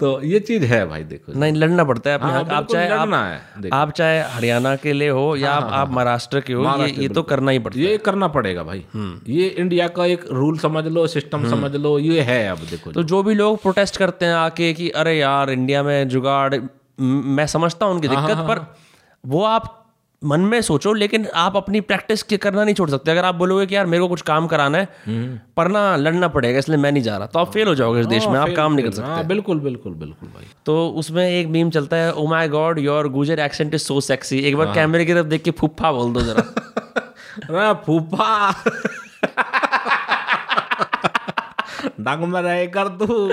तो 0.00 0.22
ये 0.22 0.40
चीज़ 0.40 0.64
है 0.64 0.86
भाई 0.86 1.04
देखो। 1.04 1.32
नहीं 1.32 1.52
लड़ना 1.52 1.84
पड़ता 1.84 2.10
है 2.10 2.18
अपने 2.18 2.30
हाँ, 2.32 2.44
आप। 2.50 2.66
चाहे 2.72 2.88
आप, 2.88 3.08
है, 3.14 3.70
आप 3.72 3.90
चाहे 3.90 4.20
हरियाणा 4.20 4.76
के 4.76 4.92
लिए 4.92 5.08
हो 5.08 5.36
या 5.36 5.52
आप 5.52 5.72
आप 5.72 5.90
महाराष्ट्र 5.90 6.40
के 6.40 6.52
हो 6.52 6.64
ये 6.82 6.90
ये 7.02 7.08
तो 7.08 7.22
करना 7.22 7.50
ही 7.50 7.58
पड़ता 7.58 7.78
है। 7.78 7.84
ये 7.86 7.98
करना 7.98 8.28
पड़ेगा 8.28 8.62
भाई। 8.62 8.84
ये 9.28 9.46
इंडिया 9.48 9.88
का 9.88 10.06
एक 10.06 10.24
रूल 10.32 10.58
समझ 10.58 10.84
लो 10.86 11.06
सिस्टम 11.06 11.48
समझ 11.50 11.74
लो 11.76 11.98
ये 11.98 12.20
है 12.20 12.48
अब 12.48 12.58
देखो 12.58 12.92
तो 12.92 13.02
जो। 13.02 13.22
भी 13.22 13.34
लोग 13.34 13.62
प्रोटेस्ट 13.62 13.96
करते 13.96 14.26
हैं 14.26 14.34
आके 14.34 14.72
कि 14.72 14.88
अरे 14.90 15.18
यार 15.18 15.50
इंडिया 15.50 15.82
में 15.82 16.08
जुगाड़ 16.08 16.54
मैं 17.00 17.46
समझता 17.46 17.86
हूँ 17.86 17.94
उनकी 17.94 18.08
दिक्कत 18.08 18.36
पर 18.36 18.74
वो 19.26 19.44
आप 19.44 19.77
मन 20.22 20.40
में 20.40 20.62
सोचो 20.62 20.92
लेकिन 20.92 21.26
आप 21.34 21.56
अपनी 21.56 21.80
प्रैक्टिस 21.80 22.22
करना 22.22 22.64
नहीं 22.64 22.74
छोड़ 22.74 22.90
सकते। 22.90 23.10
अगर 23.10 23.24
आप 23.24 23.34
बोलोगे 23.34 23.66
कि 23.66 23.74
यार 23.74 23.86
मेरे 23.86 24.02
को 24.02 24.08
कुछ 24.08 24.20
काम 24.20 24.46
कराना 24.46 24.78
है 24.78 24.88
पर 25.56 25.68
ना 25.68 25.96
लड़ना 25.96 26.28
पड़ेगा 26.28 26.58
इसलिए 26.58 26.78
मैं 26.78 26.92
नहीं 26.92 27.02
जा 27.02 27.16
रहा। 27.16 27.26
तो 27.26 27.38
आप 27.38 27.52
फेल 27.52 27.68
हो 27.68 27.74
जाओगे 27.74 28.00
इस 28.00 28.06
देश 28.06 28.26
में 28.26 28.38
आप 28.38 28.48
काम 28.56 28.72
नहीं 28.72 28.84
कर 28.84 28.92
सकते। 28.92 29.08
हाँ 29.08 29.26
बिल्कुल 29.26 29.60
बिल्कुल 29.60 29.94
बिल्कुल 29.94 30.28
भाई। 30.28 30.44
तो 30.66 30.88
उसमें 30.88 31.30
एक 31.30 31.46
मीम 31.46 31.70
चलता 31.70 31.96
है 31.96 32.12
ओ 32.12 32.26
my 32.26 32.48
god 32.48 32.78
your 32.78 33.08
Gujar 33.08 33.38
accent 33.38 33.74
is 33.74 33.82
so 33.82 34.00
sexy 34.00 34.38
एक 34.38 34.56
बार 34.56 34.74
कैमरे 34.74 35.04
की 35.04 35.14
तरफ़ 35.14 35.26
देख 35.26 35.42
के 35.42 35.50
फुफ्फा 35.50 35.92
बोल 35.92 36.12
दो 36.12 36.20
जरा। 36.20 37.72
फूफा। 37.86 38.52
डंग 42.00 42.24
में 42.24 42.42
रहे 42.42 42.66
कर 42.66 42.88
तू। 42.88 43.32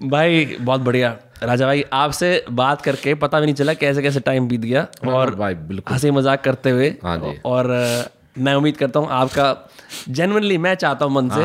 भाई 0.00 0.44
बहुत 0.60 0.80
बढ़िया। 0.80 1.16
राजा 1.42 1.66
भाई 1.66 1.84
आपसे 1.92 2.44
बात 2.50 2.82
करके 2.82 3.14
पता 3.14 3.40
भी 3.40 3.46
नहीं 3.46 3.54
चला 3.54 3.74
कैसे 3.74 4.02
कैसे 4.02 4.20
टाइम 4.20 4.48
बीत 4.48 4.60
गया 4.60 4.86
और 5.08 5.34
भाई 5.34 5.54
बिल्कुल। 5.54 5.92
हँसी 5.94 6.10
मज़ाक 6.10 6.42
करते 6.44 6.70
हुए 6.70 6.88
हाँ 7.02 7.18
और 7.44 7.68
मैं 8.38 8.54
उम्मीद 8.54 8.76
करता 8.76 9.00
हूँ 9.00 9.08
आपका 9.10 9.54
जेनवनली 10.08 10.58
मैं 10.58 10.74
चाहता 10.74 11.04
हूँ 11.04 11.14
मन 11.14 11.28
से 11.28 11.44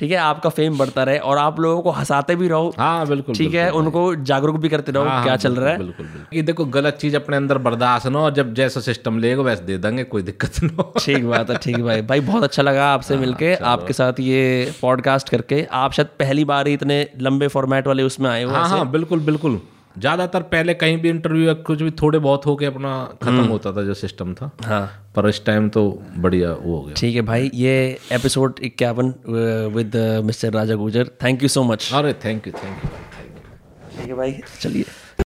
ठीक 0.00 0.10
है 0.10 0.16
आपका 0.16 0.50
फेम 0.50 0.76
बढ़ता 0.78 1.02
रहे 1.02 1.18
और 1.18 1.38
आप 1.38 1.60
लोगों 1.60 1.82
को 1.82 1.90
हंसाते 1.90 2.34
भी 2.36 2.48
रहो। 2.48 2.72
हाँ 2.78 3.06
बिल्कुल 3.06 3.34
ठीक 3.34 3.54
है 3.54 3.70
उनको 3.72 4.14
जागरूक 4.24 4.56
भी 4.56 4.68
करते 4.68 4.92
रहो 4.92 5.22
क्या 5.24 5.36
चल 5.36 5.54
रहा 5.54 5.70
है। 5.70 5.76
बिल्कुल 5.78 6.06
बिल्कुल 6.06 6.36
ये 6.36 6.42
देखो 6.42 6.64
गलत 6.64 6.98
चीज़ 7.00 7.16
अपने 7.16 7.36
अंदर 7.36 7.58
बर्दाश्त 7.58 8.06
ना 8.06 8.18
और 8.18 8.34
जब 8.34 8.52
जैसा 8.54 8.80
सिस्टम 8.80 9.18
लेगा 9.18 9.42
वैसे 9.42 9.64
दे 9.64 9.78
देंगे 9.78 10.04
कोई 10.04 10.22
दिक्कत 10.22 10.62
ना 10.62 10.72
हो। 10.78 10.92
ठीक 11.00 11.24
बात 11.24 11.50
है 11.50 11.56
ठीक 11.58 11.78
भाई। 11.78 12.02
भाई 12.02 12.20
बहुत 12.22 12.42
अच्छा 12.42 12.62
लगा 12.62 12.92
आपसे 12.92 13.16
मिलके 13.16 13.54
आपके 13.54 13.92
साथ 13.92 14.20
ये 14.20 14.72
पॉडकास्ट 14.82 15.28
करके। 15.28 15.66
आप 15.74 15.92
शायद 15.92 16.08
पहली 16.18 16.44
बार 16.44 16.66
ही 16.66 16.74
इतने 16.74 17.06
लंबे 17.20 17.48
फॉर्मेट 17.48 17.86
वाले 17.86 18.02
उसमें 18.02 18.30
आए 18.30 18.42
हो 18.42 18.50
हाँ 18.50 18.68
हाँ 18.68 18.90
बिल्कुल 18.90 19.20
बिल्कुल। 19.20 19.60
ज़्यादातर 19.98 20.42
पहले 20.44 20.74
कहीं 20.74 20.96
भी 21.00 21.08
इंटरव्यू 21.08 21.46
या 21.46 21.52
कुछ 21.66 21.82
भी 21.82 21.90
थोड़े 22.02 22.18
बहुत 22.18 22.46
होके 22.46 22.66
अपना 22.66 22.92
खत्म 23.22 23.44
होता 23.44 23.72
था 23.72 23.82
जो 23.82 23.94
सिस्टम 23.94 24.34
था। 24.34 24.50
हाँ। 24.64 25.12
पर 25.16 25.28
इस 25.28 25.44
टाइम 25.46 25.68
तो 25.68 25.82
बढ़िया 26.18 26.52
वो 26.52 26.76
हो 26.76 26.82
गया। 26.82 26.94
ठीक 26.96 27.14
है 27.14 27.22
भाई 27.22 27.50
ये 27.54 27.74
एपिसोड 28.12 28.60
इक्यावन 28.64 29.14
with 29.74 29.96
mister 30.24 30.52
Raja 30.52 30.74
Gujar 30.76 31.10
thank 31.22 31.42
you 31.42 31.48
so 31.48 31.62
much 31.64 31.90
अरे 31.94 32.12
थैंक 32.24 32.46
यू 32.46 32.52
थैंक 32.54 32.84
यू 32.84 32.90
ठीक 33.90 34.08
है 34.08 34.14
भाई 34.14 34.38
चलिए। 34.60 34.84